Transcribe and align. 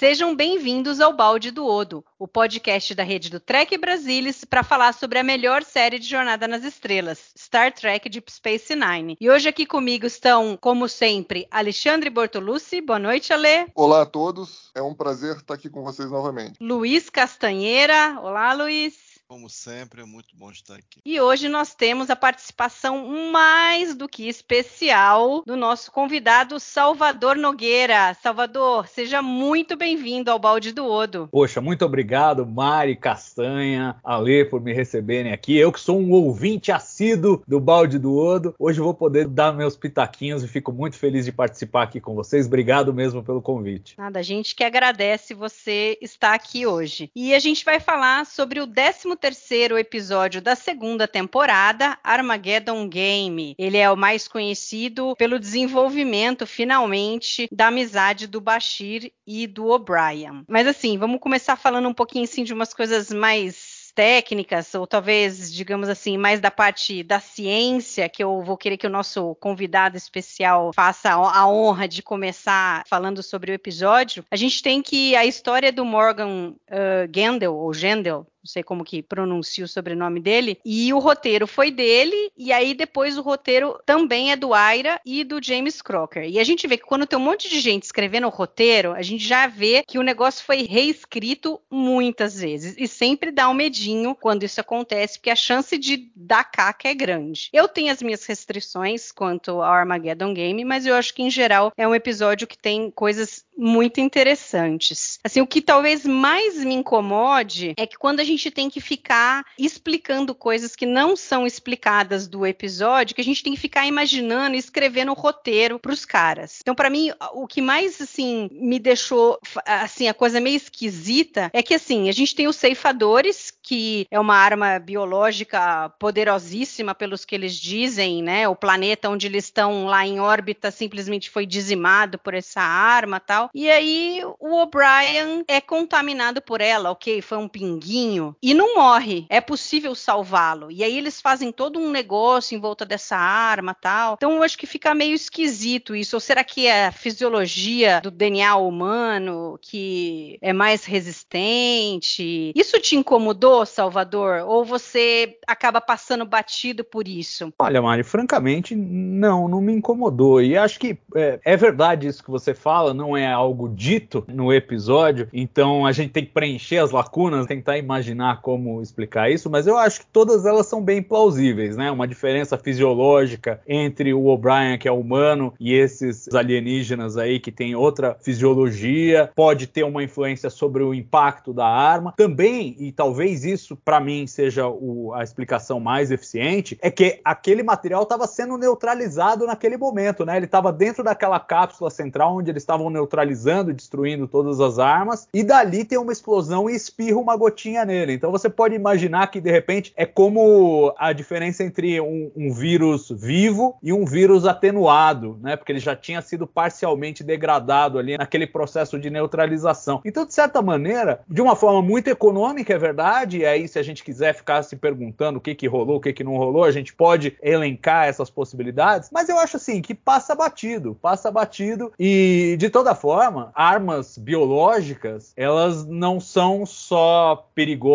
Sejam 0.00 0.34
bem-vindos 0.34 0.98
ao 0.98 1.12
Balde 1.12 1.50
do 1.50 1.66
Odo, 1.66 2.02
o 2.18 2.26
podcast 2.26 2.94
da 2.94 3.02
rede 3.02 3.28
do 3.28 3.38
Trek 3.38 3.76
Brasilis 3.76 4.46
para 4.46 4.62
falar 4.62 4.94
sobre 4.94 5.18
a 5.18 5.22
melhor 5.22 5.62
série 5.62 5.98
de 5.98 6.08
Jornada 6.08 6.48
nas 6.48 6.64
Estrelas, 6.64 7.32
Star 7.36 7.70
Trek 7.70 8.08
Deep 8.08 8.32
Space 8.32 8.74
Nine. 8.74 9.18
E 9.20 9.28
hoje 9.28 9.50
aqui 9.50 9.66
comigo 9.66 10.06
estão, 10.06 10.56
como 10.58 10.88
sempre, 10.88 11.46
Alexandre 11.50 12.08
Bortolucci. 12.08 12.80
Boa 12.80 12.98
noite, 12.98 13.30
Ale. 13.30 13.66
Olá 13.74 14.00
a 14.00 14.06
todos, 14.06 14.70
é 14.74 14.80
um 14.80 14.94
prazer 14.94 15.36
estar 15.36 15.52
aqui 15.52 15.68
com 15.68 15.82
vocês 15.82 16.10
novamente. 16.10 16.54
Luiz 16.58 17.10
Castanheira. 17.10 18.18
Olá, 18.22 18.54
Luiz. 18.54 19.09
Como 19.30 19.48
sempre, 19.48 20.02
é 20.02 20.04
muito 20.04 20.34
bom 20.36 20.50
estar 20.50 20.74
aqui. 20.74 21.00
E 21.06 21.20
hoje 21.20 21.48
nós 21.48 21.72
temos 21.72 22.10
a 22.10 22.16
participação 22.16 23.30
mais 23.30 23.94
do 23.94 24.08
que 24.08 24.28
especial 24.28 25.44
do 25.46 25.56
nosso 25.56 25.92
convidado 25.92 26.58
Salvador 26.58 27.36
Nogueira. 27.36 28.12
Salvador, 28.20 28.88
seja 28.88 29.22
muito 29.22 29.76
bem-vindo 29.76 30.32
ao 30.32 30.38
Balde 30.40 30.72
do 30.72 30.84
Odo. 30.84 31.28
Poxa, 31.30 31.60
muito 31.60 31.84
obrigado, 31.84 32.44
Mari 32.44 32.96
Castanha, 32.96 33.94
Ale, 34.02 34.46
por 34.46 34.60
me 34.60 34.72
receberem 34.72 35.32
aqui. 35.32 35.56
Eu 35.56 35.70
que 35.70 35.78
sou 35.78 36.00
um 36.00 36.10
ouvinte 36.10 36.72
assíduo 36.72 37.40
do 37.46 37.60
Balde 37.60 38.00
do 38.00 38.12
Odo, 38.16 38.52
hoje 38.58 38.80
vou 38.80 38.94
poder 38.94 39.28
dar 39.28 39.52
meus 39.52 39.76
pitaquinhos 39.76 40.42
e 40.42 40.48
fico 40.48 40.72
muito 40.72 40.96
feliz 40.96 41.24
de 41.24 41.30
participar 41.30 41.84
aqui 41.84 42.00
com 42.00 42.16
vocês. 42.16 42.48
Obrigado 42.48 42.92
mesmo 42.92 43.22
pelo 43.22 43.40
convite. 43.40 43.94
Nada, 43.96 44.18
a 44.18 44.22
gente 44.24 44.56
que 44.56 44.64
agradece 44.64 45.34
você 45.34 45.96
estar 46.02 46.34
aqui 46.34 46.66
hoje. 46.66 47.12
E 47.14 47.32
a 47.32 47.38
gente 47.38 47.64
vai 47.64 47.78
falar 47.78 48.26
sobre 48.26 48.58
o 48.58 48.66
décimo 48.66 49.19
terceiro 49.20 49.78
episódio 49.78 50.40
da 50.40 50.56
segunda 50.56 51.06
temporada, 51.06 51.98
Armageddon 52.02 52.88
Game. 52.88 53.54
Ele 53.58 53.76
é 53.76 53.90
o 53.90 53.96
mais 53.96 54.26
conhecido 54.26 55.14
pelo 55.16 55.38
desenvolvimento, 55.38 56.46
finalmente, 56.46 57.48
da 57.52 57.68
amizade 57.68 58.26
do 58.26 58.40
Bashir 58.40 59.12
e 59.26 59.46
do 59.46 59.66
O'Brien. 59.66 60.44
Mas 60.48 60.66
assim, 60.66 60.96
vamos 60.96 61.20
começar 61.20 61.56
falando 61.56 61.88
um 61.88 61.94
pouquinho 61.94 62.24
assim 62.24 62.42
de 62.42 62.54
umas 62.54 62.72
coisas 62.72 63.10
mais 63.10 63.80
técnicas, 63.90 64.74
ou 64.74 64.86
talvez, 64.86 65.52
digamos 65.52 65.88
assim, 65.88 66.16
mais 66.16 66.40
da 66.40 66.50
parte 66.50 67.02
da 67.02 67.20
ciência, 67.20 68.08
que 68.08 68.22
eu 68.22 68.42
vou 68.42 68.56
querer 68.56 68.76
que 68.76 68.86
o 68.86 68.90
nosso 68.90 69.34
convidado 69.36 69.96
especial 69.96 70.72
faça 70.72 71.12
a 71.12 71.48
honra 71.48 71.86
de 71.86 72.02
começar 72.02 72.82
falando 72.88 73.22
sobre 73.22 73.50
o 73.50 73.54
episódio, 73.54 74.24
a 74.30 74.36
gente 74.36 74.62
tem 74.62 74.82
que 74.82 75.14
a 75.14 75.26
história 75.26 75.72
do 75.72 75.84
Morgan 75.84 76.50
uh, 76.50 77.14
Gendel, 77.14 77.54
ou 77.54 77.72
Gendel, 77.74 78.26
não 78.42 78.46
sei 78.48 78.62
como 78.62 78.84
que 78.84 79.02
pronuncia 79.02 79.64
o 79.64 79.68
sobrenome 79.68 80.20
dele, 80.20 80.58
e 80.64 80.92
o 80.92 80.98
roteiro 80.98 81.46
foi 81.46 81.70
dele, 81.70 82.32
e 82.36 82.52
aí 82.52 82.74
depois 82.74 83.18
o 83.18 83.22
roteiro 83.22 83.78
também 83.84 84.32
é 84.32 84.36
do 84.36 84.54
Aira 84.54 85.00
e 85.04 85.22
do 85.24 85.42
James 85.42 85.82
Crocker. 85.82 86.24
E 86.24 86.38
a 86.38 86.44
gente 86.44 86.66
vê 86.66 86.76
que 86.76 86.84
quando 86.84 87.06
tem 87.06 87.18
um 87.18 87.22
monte 87.22 87.48
de 87.48 87.60
gente 87.60 87.84
escrevendo 87.84 88.26
o 88.26 88.30
roteiro, 88.30 88.92
a 88.92 89.02
gente 89.02 89.22
já 89.22 89.46
vê 89.46 89.82
que 89.86 89.98
o 89.98 90.02
negócio 90.02 90.44
foi 90.44 90.62
reescrito 90.62 91.60
muitas 91.70 92.40
vezes, 92.40 92.74
e 92.78 92.88
sempre 92.88 93.30
dá 93.30 93.48
um 93.48 93.54
medinho 93.54 94.14
quando 94.14 94.42
isso 94.42 94.60
acontece, 94.60 95.18
porque 95.18 95.30
a 95.30 95.36
chance 95.36 95.76
de 95.76 96.10
dar 96.16 96.44
caca 96.44 96.88
é 96.88 96.94
grande. 96.94 97.48
Eu 97.52 97.68
tenho 97.68 97.92
as 97.92 98.02
minhas 98.02 98.24
restrições 98.24 99.12
quanto 99.12 99.50
ao 99.50 99.62
Armageddon 99.62 100.32
Game, 100.32 100.64
mas 100.64 100.86
eu 100.86 100.94
acho 100.94 101.14
que 101.14 101.22
em 101.22 101.30
geral 101.30 101.72
é 101.76 101.86
um 101.86 101.94
episódio 101.94 102.46
que 102.46 102.56
tem 102.56 102.90
coisas 102.90 103.44
muito 103.56 104.00
interessantes. 104.00 105.18
Assim, 105.22 105.40
o 105.40 105.46
que 105.46 105.60
talvez 105.60 106.06
mais 106.06 106.64
me 106.64 106.74
incomode 106.74 107.74
é 107.76 107.86
que 107.86 107.98
quando 107.98 108.20
a 108.20 108.24
gente 108.30 108.50
tem 108.50 108.70
que 108.70 108.80
ficar 108.80 109.44
explicando 109.58 110.34
coisas 110.34 110.74
que 110.74 110.86
não 110.86 111.16
são 111.16 111.46
explicadas 111.46 112.26
do 112.26 112.46
episódio, 112.46 113.14
que 113.14 113.20
a 113.20 113.24
gente 113.24 113.42
tem 113.42 113.54
que 113.54 113.60
ficar 113.60 113.86
imaginando 113.86 114.56
e 114.56 114.58
escrevendo 114.58 115.12
o 115.12 115.14
roteiro 115.14 115.78
para 115.78 115.92
os 115.92 116.04
caras. 116.04 116.58
Então, 116.60 116.74
para 116.74 116.90
mim, 116.90 117.10
o 117.32 117.46
que 117.46 117.60
mais 117.60 118.00
assim 118.00 118.48
me 118.52 118.78
deixou 118.78 119.38
assim 119.66 120.08
a 120.08 120.14
coisa 120.14 120.40
meio 120.40 120.56
esquisita 120.56 121.50
é 121.52 121.62
que 121.62 121.74
assim 121.74 122.08
a 122.08 122.12
gente 122.12 122.34
tem 122.34 122.48
os 122.48 122.56
ceifadores 122.56 123.52
que 123.62 124.06
é 124.10 124.18
uma 124.18 124.34
arma 124.34 124.78
biológica 124.78 125.90
poderosíssima 125.98 126.94
pelos 126.94 127.24
que 127.24 127.34
eles 127.34 127.54
dizem, 127.54 128.22
né? 128.22 128.48
O 128.48 128.56
planeta 128.56 129.08
onde 129.08 129.26
eles 129.26 129.44
estão 129.44 129.86
lá 129.86 130.06
em 130.06 130.20
órbita 130.20 130.70
simplesmente 130.70 131.30
foi 131.30 131.46
dizimado 131.46 132.18
por 132.18 132.34
essa 132.34 132.60
arma, 132.60 133.20
tal. 133.20 133.50
E 133.54 133.70
aí 133.70 134.22
o 134.38 134.54
O'Brien 134.60 135.44
é 135.46 135.60
contaminado 135.60 136.40
por 136.40 136.60
ela, 136.60 136.90
ok? 136.90 137.20
Foi 137.22 137.38
um 137.38 137.48
pinguinho 137.48 138.19
e 138.42 138.54
não 138.54 138.74
morre. 138.74 139.26
É 139.28 139.40
possível 139.40 139.94
salvá-lo. 139.94 140.70
E 140.70 140.84
aí 140.84 140.96
eles 140.96 141.20
fazem 141.20 141.52
todo 141.52 141.78
um 141.78 141.90
negócio 141.90 142.56
em 142.56 142.60
volta 142.60 142.84
dessa 142.84 143.16
arma, 143.16 143.74
tal. 143.74 144.14
Então 144.14 144.36
eu 144.36 144.42
acho 144.42 144.58
que 144.58 144.66
fica 144.66 144.94
meio 144.94 145.14
esquisito 145.14 145.94
isso. 145.94 146.16
Ou 146.16 146.20
será 146.20 146.44
que 146.44 146.66
é 146.66 146.86
a 146.86 146.92
fisiologia 146.92 148.00
do 148.02 148.10
DNA 148.10 148.56
humano 148.56 149.58
que 149.60 150.38
é 150.40 150.52
mais 150.52 150.84
resistente? 150.84 152.52
Isso 152.54 152.80
te 152.80 152.96
incomodou, 152.96 153.64
Salvador? 153.64 154.44
Ou 154.46 154.64
você 154.64 155.38
acaba 155.46 155.80
passando 155.80 156.24
batido 156.24 156.84
por 156.84 157.08
isso? 157.08 157.52
Olha, 157.58 157.82
Mari, 157.82 158.02
francamente, 158.02 158.74
não, 158.74 159.48
não 159.48 159.60
me 159.60 159.72
incomodou. 159.72 160.40
E 160.42 160.56
acho 160.56 160.78
que 160.78 160.98
é, 161.14 161.40
é 161.44 161.56
verdade 161.56 162.06
isso 162.06 162.22
que 162.22 162.30
você 162.30 162.54
fala, 162.54 162.92
não 162.92 163.16
é 163.16 163.30
algo 163.30 163.68
dito 163.68 164.24
no 164.28 164.52
episódio, 164.52 165.28
então 165.32 165.86
a 165.86 165.92
gente 165.92 166.12
tem 166.12 166.24
que 166.24 166.32
preencher 166.32 166.78
as 166.78 166.90
lacunas, 166.90 167.46
tentar 167.46 167.78
imaginar 167.78 168.09
como 168.42 168.82
explicar 168.82 169.30
isso, 169.30 169.50
mas 169.50 169.66
eu 169.66 169.76
acho 169.76 170.00
que 170.00 170.06
todas 170.06 170.44
elas 170.46 170.66
são 170.66 170.82
bem 170.82 171.02
plausíveis, 171.02 171.76
né? 171.76 171.90
Uma 171.90 172.06
diferença 172.06 172.56
fisiológica 172.56 173.60
entre 173.66 174.12
o 174.12 174.26
O'Brien, 174.26 174.78
que 174.78 174.88
é 174.88 174.92
humano, 174.92 175.52
e 175.58 175.74
esses 175.74 176.28
alienígenas 176.34 177.16
aí 177.16 177.40
que 177.40 177.52
tem 177.52 177.74
outra 177.74 178.16
fisiologia, 178.20 179.30
pode 179.34 179.66
ter 179.66 179.84
uma 179.84 180.02
influência 180.02 180.50
sobre 180.50 180.82
o 180.82 180.94
impacto 180.94 181.52
da 181.52 181.66
arma. 181.66 182.14
Também, 182.16 182.76
e 182.78 182.92
talvez 182.92 183.44
isso 183.44 183.76
para 183.76 184.00
mim 184.00 184.26
seja 184.26 184.68
o, 184.68 185.12
a 185.14 185.22
explicação 185.22 185.80
mais 185.80 186.10
eficiente, 186.10 186.78
é 186.80 186.90
que 186.90 187.20
aquele 187.24 187.62
material 187.62 188.02
estava 188.02 188.26
sendo 188.26 188.56
neutralizado 188.56 189.46
naquele 189.46 189.76
momento, 189.76 190.24
né? 190.24 190.36
Ele 190.36 190.46
estava 190.46 190.72
dentro 190.72 191.04
daquela 191.04 191.38
cápsula 191.38 191.90
central 191.90 192.36
onde 192.36 192.50
eles 192.50 192.62
estavam 192.62 192.90
neutralizando, 192.90 193.72
destruindo 193.72 194.26
todas 194.26 194.60
as 194.60 194.78
armas, 194.78 195.28
e 195.32 195.42
dali 195.42 195.84
tem 195.84 195.98
uma 195.98 196.12
explosão 196.12 196.68
e 196.68 196.74
espirra 196.74 197.18
uma 197.18 197.36
gotinha 197.36 197.84
nele. 197.84 197.99
Então 198.08 198.30
você 198.30 198.48
pode 198.48 198.74
imaginar 198.74 199.26
que 199.28 199.40
de 199.40 199.50
repente 199.50 199.92
é 199.96 200.06
como 200.06 200.94
a 200.98 201.12
diferença 201.12 201.62
entre 201.62 202.00
um, 202.00 202.30
um 202.36 202.52
vírus 202.52 203.10
vivo 203.10 203.76
e 203.82 203.92
um 203.92 204.04
vírus 204.04 204.46
atenuado, 204.46 205.38
né? 205.42 205.56
Porque 205.56 205.72
ele 205.72 205.78
já 205.78 205.94
tinha 205.94 206.22
sido 206.22 206.46
parcialmente 206.46 207.22
degradado 207.22 207.98
ali 207.98 208.16
naquele 208.16 208.46
processo 208.46 208.98
de 208.98 209.10
neutralização. 209.10 210.00
Então, 210.04 210.24
de 210.24 210.32
certa 210.32 210.62
maneira, 210.62 211.20
de 211.28 211.42
uma 211.42 211.56
forma 211.56 211.82
muito 211.82 212.08
econômica, 212.08 212.72
é 212.72 212.78
verdade, 212.78 213.38
e 213.38 213.46
aí 213.46 213.68
se 213.68 213.78
a 213.78 213.82
gente 213.82 214.04
quiser 214.04 214.34
ficar 214.34 214.62
se 214.62 214.76
perguntando 214.76 215.38
o 215.38 215.40
que 215.40 215.54
que 215.54 215.66
rolou, 215.66 215.96
o 215.96 216.00
que 216.00 216.12
que 216.12 216.24
não 216.24 216.36
rolou, 216.36 216.64
a 216.64 216.70
gente 216.70 216.94
pode 216.94 217.36
elencar 217.42 218.06
essas 218.06 218.30
possibilidades, 218.30 219.10
mas 219.12 219.28
eu 219.28 219.38
acho 219.38 219.56
assim 219.56 219.82
que 219.82 219.94
passa 219.94 220.34
batido, 220.34 220.96
passa 221.00 221.30
batido 221.30 221.92
e 221.98 222.56
de 222.58 222.70
toda 222.70 222.94
forma, 222.94 223.50
armas 223.54 224.16
biológicas, 224.16 225.32
elas 225.36 225.84
não 225.86 226.20
são 226.20 226.64
só 226.64 227.48
perigosas 227.54 227.89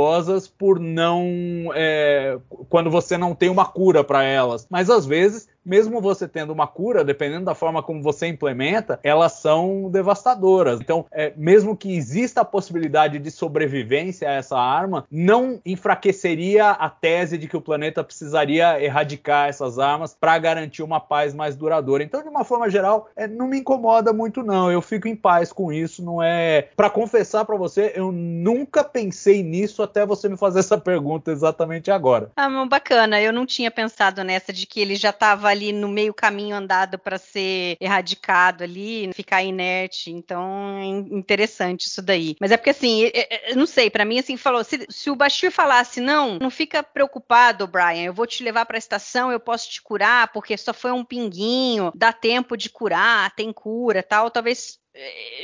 por 0.47 0.79
não. 0.79 1.71
É, 1.73 2.37
quando 2.69 2.89
você 2.89 3.17
não 3.17 3.33
tem 3.35 3.49
uma 3.49 3.65
cura 3.65 4.03
para 4.03 4.23
elas, 4.23 4.67
mas 4.69 4.89
às 4.89 5.05
vezes 5.05 5.47
mesmo 5.65 5.99
você 5.99 6.27
tendo 6.27 6.53
uma 6.53 6.67
cura, 6.67 7.03
dependendo 7.03 7.45
da 7.45 7.55
forma 7.55 7.81
como 7.81 8.01
você 8.01 8.27
implementa, 8.27 8.99
elas 9.03 9.33
são 9.33 9.89
devastadoras. 9.89 10.79
Então, 10.79 11.05
é, 11.11 11.33
mesmo 11.35 11.75
que 11.75 11.95
exista 11.95 12.41
a 12.41 12.45
possibilidade 12.45 13.17
de 13.19 13.31
sobrevivência 13.31 14.29
a 14.29 14.33
essa 14.33 14.57
arma, 14.57 15.05
não 15.09 15.59
enfraqueceria 15.65 16.69
a 16.71 16.89
tese 16.89 17.37
de 17.37 17.47
que 17.47 17.57
o 17.57 17.61
planeta 17.61 18.03
precisaria 18.03 18.81
erradicar 18.81 19.49
essas 19.49 19.79
armas 19.79 20.15
para 20.19 20.37
garantir 20.37 20.83
uma 20.83 20.99
paz 20.99 21.33
mais 21.33 21.55
duradoura. 21.55 22.03
Então, 22.03 22.21
de 22.21 22.29
uma 22.29 22.43
forma 22.43 22.69
geral, 22.69 23.09
é, 23.15 23.27
não 23.27 23.47
me 23.47 23.59
incomoda 23.59 24.13
muito 24.13 24.43
não. 24.43 24.71
Eu 24.71 24.81
fico 24.81 25.07
em 25.07 25.15
paz 25.15 25.51
com 25.51 25.71
isso. 25.71 26.03
Não 26.03 26.21
é 26.21 26.69
para 26.75 26.89
confessar 26.89 27.45
para 27.45 27.55
você, 27.55 27.93
eu 27.95 28.11
nunca 28.11 28.83
pensei 28.83 29.41
nisso 29.41 29.81
até 29.81 30.05
você 30.05 30.29
me 30.29 30.37
fazer 30.37 30.59
essa 30.59 30.77
pergunta 30.77 31.31
exatamente 31.31 31.89
agora. 31.89 32.31
Ah, 32.35 32.49
bacana. 32.65 33.21
Eu 33.21 33.33
não 33.33 33.45
tinha 33.45 33.71
pensado 33.71 34.23
nessa 34.23 34.51
de 34.51 34.65
que 34.65 34.79
ele 34.79 34.95
já 34.95 35.09
estava 35.09 35.53
ali 35.55 35.71
no 35.71 35.87
meio 35.87 36.13
caminho 36.13 36.55
andado 36.55 36.99
para 36.99 37.17
ser 37.17 37.77
erradicado 37.79 38.63
ali, 38.63 39.11
ficar 39.13 39.43
inerte. 39.43 40.11
Então, 40.11 40.77
é 40.77 40.85
interessante 40.85 41.87
isso 41.87 42.01
daí. 42.01 42.35
Mas 42.39 42.51
é 42.51 42.57
porque 42.57 42.69
assim, 42.69 43.11
eu 43.47 43.55
não 43.55 43.65
sei, 43.65 43.89
para 43.89 44.05
mim 44.05 44.19
assim 44.19 44.37
falou, 44.37 44.63
se, 44.63 44.85
se 44.89 45.09
o 45.09 45.15
Bashir 45.15 45.51
falasse 45.51 45.99
não, 45.99 46.37
não 46.39 46.49
fica 46.49 46.83
preocupado, 46.83 47.67
Brian, 47.67 48.03
eu 48.03 48.13
vou 48.13 48.27
te 48.27 48.43
levar 48.43 48.65
para 48.65 48.77
a 48.77 48.79
estação, 48.79 49.31
eu 49.31 49.39
posso 49.39 49.69
te 49.69 49.81
curar 49.81 50.31
porque 50.31 50.57
só 50.57 50.73
foi 50.73 50.91
um 50.91 51.03
pinguinho, 51.03 51.91
dá 51.95 52.11
tempo 52.11 52.55
de 52.57 52.69
curar, 52.69 53.33
tem 53.35 53.51
cura, 53.51 54.03
tal, 54.03 54.29
talvez 54.29 54.79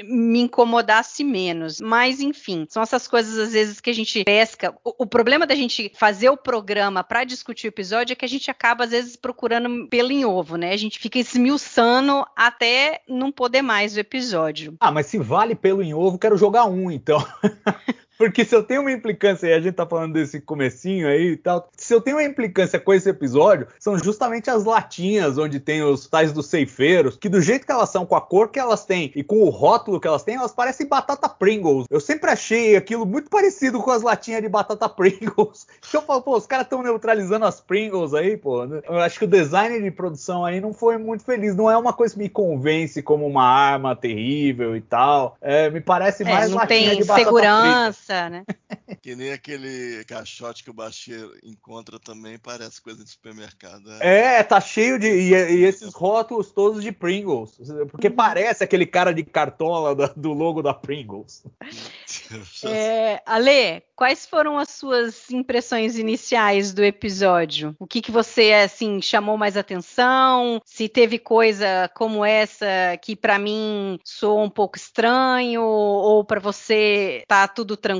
me 0.04 0.42
incomodasse 0.42 1.24
menos. 1.24 1.80
Mas, 1.82 2.20
enfim, 2.22 2.66
são 2.70 2.82
essas 2.82 3.08
coisas 3.08 3.38
às 3.38 3.54
vezes 3.54 3.80
que 3.80 3.90
a 3.90 3.94
gente 3.94 4.24
pesca. 4.24 4.74
O, 4.84 5.04
o 5.04 5.06
problema 5.06 5.46
da 5.46 5.56
gente 5.56 5.92
fazer 5.96 6.30
o 6.30 6.38
programa 6.38 7.04
para 7.04 7.24
discutir 7.24 7.68
o 7.68 7.70
episódio 7.70 8.14
é 8.14 8.16
que 8.16 8.26
a 8.26 8.30
gente 8.30 8.50
acaba, 8.50 8.86
às 8.86 8.92
vezes, 8.92 9.16
procurando 9.16 9.88
pelo 9.88 10.12
em 10.12 10.26
ovo, 10.26 10.56
né? 10.56 10.72
A 10.72 10.78
gente 10.78 11.00
fica 11.00 11.20
esmiuçando 11.20 12.26
até 12.36 13.02
não 13.08 13.32
poder 13.32 13.62
mais 13.62 13.96
o 13.96 14.00
episódio. 14.00 14.76
Ah, 14.80 14.92
mas 14.92 15.08
se 15.08 15.18
vale 15.18 15.56
pelo 15.56 15.82
em 15.82 15.94
ovo, 15.94 16.18
quero 16.18 16.38
jogar 16.38 16.66
um, 16.66 16.90
então. 16.90 17.26
Porque 18.22 18.46
se 18.46 18.56
eu 18.56 18.62
tenho 18.62 18.82
uma 18.82 18.92
implicância, 18.92 19.48
e 19.48 19.54
a 19.54 19.60
gente 19.60 19.74
tá 19.74 19.84
falando 19.84 20.14
desse 20.14 20.40
comecinho 20.40 21.08
aí 21.08 21.32
e 21.32 21.38
tal, 21.38 21.68
se 21.76 21.92
eu 21.92 22.00
tenho 22.00 22.18
uma 22.18 22.24
implicância 22.24 22.80
com 22.80 22.94
esse 22.94 23.10
episódio, 23.10 23.66
são 23.80 23.98
justamente 23.98 24.48
as 24.48 24.64
latinhas 24.64 25.40
onde 25.40 25.60
tem 25.60 25.82
os 25.82 26.08
tais 26.08 26.32
dos 26.32 26.46
ceifeiros, 26.46 27.18
que 27.18 27.28
do 27.28 27.42
jeito 27.42 27.66
que 27.66 27.72
elas 27.72 27.90
são, 27.90 28.06
com 28.06 28.16
a 28.16 28.22
cor 28.22 28.50
que 28.50 28.60
elas 28.60 28.86
têm 28.86 29.12
e 29.16 29.24
com 29.24 29.42
o 29.42 29.50
rótulo 29.50 30.00
que 30.00 30.08
elas 30.08 30.22
têm, 30.22 30.36
elas 30.36 30.54
parecem 30.54 30.88
batata 30.88 31.28
Pringles. 31.28 31.88
Eu 31.90 32.00
sempre 32.00 32.30
achei 32.30 32.76
aquilo 32.76 33.08
muito 33.08 33.28
parecido 33.28 33.82
com 33.82 33.90
as 33.90 34.04
latinhas 34.04 34.44
de 34.44 34.50
batata 34.50 34.88
Pringles. 34.90 35.66
Então 35.80 36.02
eu 36.02 36.06
falo, 36.06 36.22
pô, 36.22 36.38
os 36.38 36.46
caras 36.46 36.68
estão 36.68 36.84
neutralizando 36.84 37.46
as 37.46 37.60
Pringles 37.60 38.14
aí, 38.14 38.38
pô. 38.38 38.66
Eu 38.66 39.00
acho 39.00 39.18
que 39.18 39.26
o 39.26 39.28
design 39.28 39.82
de 39.82 39.90
produção 39.90 40.46
aí 40.46 40.62
não 40.62 40.74
foi 40.74 41.00
muito 41.00 41.24
feliz. 41.24 41.56
Não 41.56 41.72
é 41.72 41.76
uma 41.76 41.92
coisa 41.92 42.14
que 42.14 42.20
me 42.20 42.30
convence 42.30 43.02
como 43.02 43.26
uma 43.26 43.48
arma 43.48 43.96
terrível 43.96 44.78
e 44.78 44.82
tal. 44.82 45.38
É, 45.42 45.72
me 45.72 45.82
parece 45.82 46.22
é, 46.22 46.32
mais 46.32 46.52
não 46.52 46.58
latinha 46.58 46.90
tem 46.92 46.98
de 46.98 47.04
batata 47.04 47.26
segurança, 47.26 47.94
frita. 47.94 48.11
Né? 48.30 48.44
Que 49.02 49.16
nem 49.16 49.32
aquele 49.32 50.04
caixote 50.06 50.64
que 50.64 50.70
o 50.70 50.74
Bashir 50.74 51.28
encontra 51.44 51.98
também, 51.98 52.38
parece 52.38 52.80
coisa 52.80 53.04
de 53.04 53.10
supermercado. 53.10 53.90
É, 54.00 54.44
tá 54.44 54.62
cheio 54.62 55.00
de. 55.00 55.08
E, 55.08 55.34
e 55.34 55.64
esses 55.64 55.92
rótulos 55.94 56.52
todos 56.52 56.84
de 56.84 56.92
Pringles. 56.92 57.58
Porque 57.90 58.12
parece 58.12 58.64
aquele 58.64 58.86
cara 58.86 59.12
de 59.12 59.24
cartola 59.24 59.96
do 60.16 60.34
logo 60.34 60.62
da 60.62 60.74
Pringles. 60.74 61.44
É, 62.64 63.22
Ale, 63.26 63.82
quais 63.96 64.26
foram 64.26 64.58
as 64.58 64.70
suas 64.70 65.30
impressões 65.32 65.98
iniciais 65.98 66.74
do 66.74 66.84
episódio? 66.84 67.76
O 67.80 67.88
que, 67.88 68.02
que 68.02 68.12
você 68.12 68.52
assim 68.54 69.02
chamou 69.02 69.38
mais 69.38 69.58
atenção? 69.58 70.62
Se 70.66 70.88
teve 70.88 71.18
coisa 71.18 71.90
como 71.96 72.24
essa 72.24 72.66
que 73.02 73.16
pra 73.16 73.40
mim 73.40 74.00
soou 74.04 74.44
um 74.44 74.50
pouco 74.50 74.78
estranho 74.78 75.64
ou 75.64 76.24
pra 76.24 76.40
você 76.40 77.24
tá 77.28 77.48
tudo 77.48 77.78
tranquilo? 77.78 77.91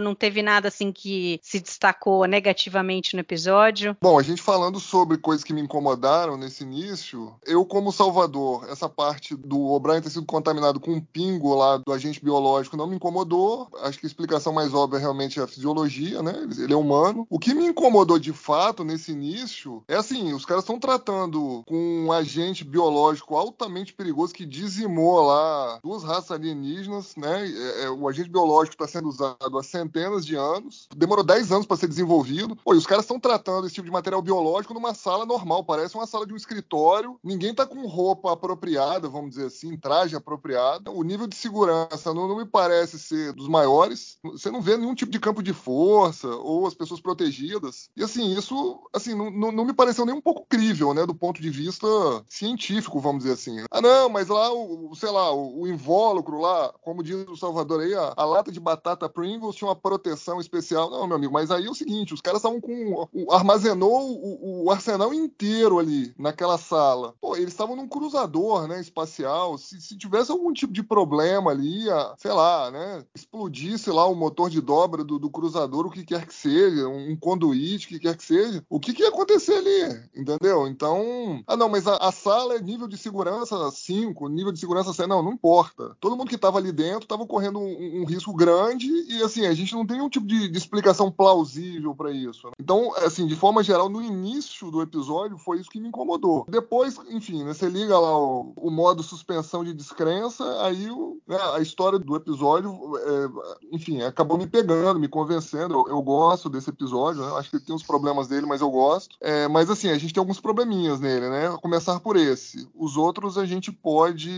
Não 0.00 0.14
teve 0.14 0.42
nada 0.42 0.68
assim 0.68 0.90
que 0.90 1.38
se 1.42 1.60
destacou 1.60 2.26
negativamente 2.26 3.14
no 3.14 3.20
episódio? 3.20 3.96
Bom, 4.00 4.18
a 4.18 4.22
gente 4.22 4.42
falando 4.42 4.80
sobre 4.80 5.18
coisas 5.18 5.44
que 5.44 5.52
me 5.52 5.60
incomodaram 5.60 6.36
nesse 6.36 6.64
início, 6.64 7.34
eu 7.46 7.64
como 7.64 7.92
Salvador, 7.92 8.66
essa 8.70 8.88
parte 8.88 9.36
do 9.36 9.60
O'Brien 9.66 10.00
ter 10.00 10.10
sido 10.10 10.26
contaminado 10.26 10.80
com 10.80 10.92
um 10.92 11.00
pingo 11.00 11.54
lá 11.54 11.76
do 11.76 11.92
agente 11.92 12.22
biológico 12.22 12.76
não 12.76 12.86
me 12.86 12.96
incomodou. 12.96 13.68
Acho 13.82 13.98
que 13.98 14.06
a 14.06 14.08
explicação 14.08 14.52
mais 14.52 14.74
óbvia 14.74 14.98
realmente 14.98 15.38
é 15.38 15.42
a 15.42 15.46
fisiologia, 15.46 16.22
né? 16.22 16.46
Ele 16.58 16.72
é 16.72 16.76
humano. 16.76 17.26
O 17.28 17.38
que 17.38 17.54
me 17.54 17.66
incomodou 17.66 18.18
de 18.18 18.32
fato 18.32 18.84
nesse 18.84 19.12
início 19.12 19.82
é 19.88 19.96
assim, 19.96 20.32
os 20.32 20.44
caras 20.44 20.64
estão 20.64 20.78
tratando 20.78 21.62
com 21.66 22.04
um 22.04 22.12
agente 22.12 22.64
biológico 22.64 23.36
altamente 23.36 23.92
perigoso 23.92 24.34
que 24.34 24.46
dizimou 24.46 25.26
lá 25.26 25.78
duas 25.82 26.02
raças 26.02 26.30
alienígenas, 26.30 27.14
né? 27.16 27.46
É, 27.46 27.84
é, 27.84 27.90
o 27.90 28.08
agente 28.08 28.28
biológico 28.28 28.74
está 28.74 28.86
sendo 28.86 29.03
usado 29.08 29.58
há 29.58 29.62
centenas 29.62 30.24
de 30.24 30.34
anos. 30.36 30.88
Demorou 30.94 31.24
10 31.24 31.52
anos 31.52 31.66
para 31.66 31.76
ser 31.76 31.88
desenvolvido. 31.88 32.56
Pô, 32.56 32.74
e 32.74 32.78
os 32.78 32.86
caras 32.86 33.04
estão 33.04 33.18
tratando 33.20 33.66
esse 33.66 33.74
tipo 33.74 33.86
de 33.86 33.92
material 33.92 34.22
biológico 34.22 34.74
numa 34.74 34.94
sala 34.94 35.24
normal, 35.26 35.64
parece 35.64 35.94
uma 35.94 36.06
sala 36.06 36.26
de 36.26 36.32
um 36.32 36.36
escritório. 36.36 37.18
Ninguém 37.22 37.54
tá 37.54 37.66
com 37.66 37.86
roupa 37.86 38.32
apropriada, 38.32 39.08
vamos 39.08 39.30
dizer 39.30 39.46
assim, 39.46 39.76
traje 39.76 40.16
apropriado. 40.16 40.92
O 40.92 41.02
nível 41.02 41.26
de 41.26 41.36
segurança 41.36 42.12
não, 42.14 42.28
não 42.28 42.36
me 42.36 42.44
parece 42.46 42.98
ser 42.98 43.32
dos 43.32 43.48
maiores. 43.48 44.18
Você 44.24 44.50
não 44.50 44.60
vê 44.60 44.76
nenhum 44.76 44.94
tipo 44.94 45.10
de 45.12 45.18
campo 45.20 45.42
de 45.42 45.52
força 45.52 46.28
ou 46.28 46.66
as 46.66 46.74
pessoas 46.74 47.00
protegidas. 47.00 47.88
E 47.96 48.02
assim, 48.02 48.36
isso 48.36 48.80
assim, 48.92 49.14
não, 49.14 49.30
não, 49.30 49.52
não 49.52 49.64
me 49.64 49.72
pareceu 49.72 50.04
nem 50.06 50.14
um 50.14 50.20
pouco 50.20 50.46
crível, 50.48 50.94
né, 50.94 51.06
do 51.06 51.14
ponto 51.14 51.40
de 51.40 51.50
vista 51.50 51.86
científico, 52.28 53.00
vamos 53.00 53.22
dizer 53.24 53.34
assim. 53.34 53.64
Ah, 53.70 53.80
não, 53.80 54.08
mas 54.08 54.28
lá, 54.28 54.52
o- 54.52 54.94
sei 54.94 55.10
lá, 55.10 55.32
o, 55.32 55.62
o 55.62 55.68
invólucro 55.68 56.38
lá, 56.40 56.72
como 56.82 57.02
diz 57.02 57.26
o 57.28 57.36
Salvador 57.36 57.80
aí, 57.80 57.94
a, 57.94 58.12
a 58.16 58.24
lata 58.24 58.50
de 58.52 58.60
batata 58.60 58.93
Pringles 58.96 59.56
tinha 59.56 59.68
uma 59.68 59.76
proteção 59.76 60.40
especial. 60.40 60.90
Não, 60.90 61.06
meu 61.06 61.16
amigo, 61.16 61.32
mas 61.32 61.50
aí 61.50 61.66
é 61.66 61.70
o 61.70 61.74
seguinte, 61.74 62.14
os 62.14 62.20
caras 62.20 62.38
estavam 62.40 62.60
com... 62.60 63.08
armazenou 63.30 64.10
o, 64.10 64.64
o 64.64 64.70
arsenal 64.70 65.12
inteiro 65.12 65.78
ali 65.78 66.14
naquela 66.18 66.58
sala. 66.58 67.14
Pô, 67.20 67.36
eles 67.36 67.48
estavam 67.48 67.76
num 67.76 67.88
cruzador, 67.88 68.66
né, 68.66 68.80
espacial. 68.80 69.56
Se, 69.58 69.80
se 69.80 69.96
tivesse 69.96 70.30
algum 70.30 70.52
tipo 70.52 70.72
de 70.72 70.82
problema 70.82 71.50
ali, 71.50 71.88
a- 71.90 72.14
sei 72.18 72.32
lá, 72.32 72.70
né, 72.70 73.04
explodisse 73.14 73.90
lá 73.90 74.06
o 74.06 74.14
motor 74.14 74.48
de 74.50 74.60
dobra 74.60 75.04
do, 75.04 75.18
do 75.18 75.30
cruzador, 75.30 75.86
o 75.86 75.90
que 75.90 76.04
quer 76.04 76.26
que 76.26 76.34
seja, 76.34 76.88
um 76.88 77.16
conduíte, 77.16 77.86
o 77.86 77.88
que 77.88 77.98
quer 78.00 78.16
que 78.16 78.24
seja, 78.24 78.64
o 78.68 78.78
que, 78.80 78.92
que 78.92 79.02
ia 79.02 79.08
acontecer 79.08 79.54
ali, 79.54 80.08
entendeu? 80.14 80.66
Então, 80.66 81.42
ah 81.46 81.56
não, 81.56 81.68
mas 81.68 81.86
a, 81.86 81.96
a 81.96 82.12
sala 82.12 82.54
é 82.56 82.60
nível 82.60 82.86
de 82.88 82.96
segurança 82.96 83.70
5, 83.70 84.28
nível 84.28 84.52
de 84.52 84.60
segurança 84.60 84.92
6, 84.92 85.08
não, 85.08 85.22
não 85.22 85.32
importa. 85.32 85.96
Todo 86.00 86.16
mundo 86.16 86.28
que 86.28 86.34
estava 86.36 86.58
ali 86.58 86.72
dentro 86.72 87.02
estava 87.04 87.26
correndo 87.26 87.58
um, 87.58 88.02
um 88.02 88.04
risco 88.04 88.32
grande 88.34 88.83
e 88.88 89.22
assim, 89.22 89.46
a 89.46 89.54
gente 89.54 89.72
não 89.74 89.86
tem 89.86 89.96
nenhum 89.96 90.08
tipo 90.08 90.26
de, 90.26 90.48
de 90.48 90.58
explicação 90.58 91.10
plausível 91.10 91.94
para 91.94 92.10
isso. 92.12 92.50
Então, 92.58 92.94
assim, 92.96 93.26
de 93.26 93.36
forma 93.36 93.62
geral, 93.62 93.88
no 93.88 94.02
início 94.02 94.70
do 94.70 94.80
episódio 94.82 95.36
foi 95.38 95.60
isso 95.60 95.70
que 95.70 95.80
me 95.80 95.88
incomodou. 95.88 96.46
Depois, 96.48 96.98
enfim, 97.10 97.44
né, 97.44 97.52
você 97.54 97.68
liga 97.68 97.98
lá 97.98 98.18
o, 98.18 98.52
o 98.56 98.70
modo 98.70 99.02
suspensão 99.02 99.64
de 99.64 99.72
descrença, 99.74 100.44
aí 100.64 100.90
o- 100.90 101.18
né, 101.26 101.36
a 101.54 101.60
história 101.60 101.98
do 101.98 102.16
episódio, 102.16 102.70
é, 102.98 103.74
enfim, 103.74 104.02
acabou 104.02 104.36
me 104.38 104.46
pegando, 104.46 104.98
me 105.00 105.08
convencendo. 105.08 105.74
Eu, 105.74 105.88
eu 105.88 106.02
gosto 106.02 106.48
desse 106.50 106.70
episódio, 106.70 107.22
né? 107.22 107.32
Acho 107.38 107.50
que 107.50 107.56
ele 107.56 107.64
tem 107.64 107.74
os 107.74 107.82
problemas 107.82 108.28
dele, 108.28 108.46
mas 108.46 108.60
eu 108.60 108.70
gosto. 108.70 109.16
É, 109.20 109.48
mas 109.48 109.70
assim, 109.70 109.88
a 109.90 109.98
gente 109.98 110.12
tem 110.12 110.20
alguns 110.20 110.40
probleminhas 110.40 111.00
nele, 111.00 111.28
né? 111.28 111.48
A 111.48 111.58
começar 111.58 112.00
por 112.00 112.16
esse. 112.16 112.68
Os 112.74 112.96
outros 112.96 113.38
a 113.38 113.44
gente 113.46 113.70
pode 113.72 114.30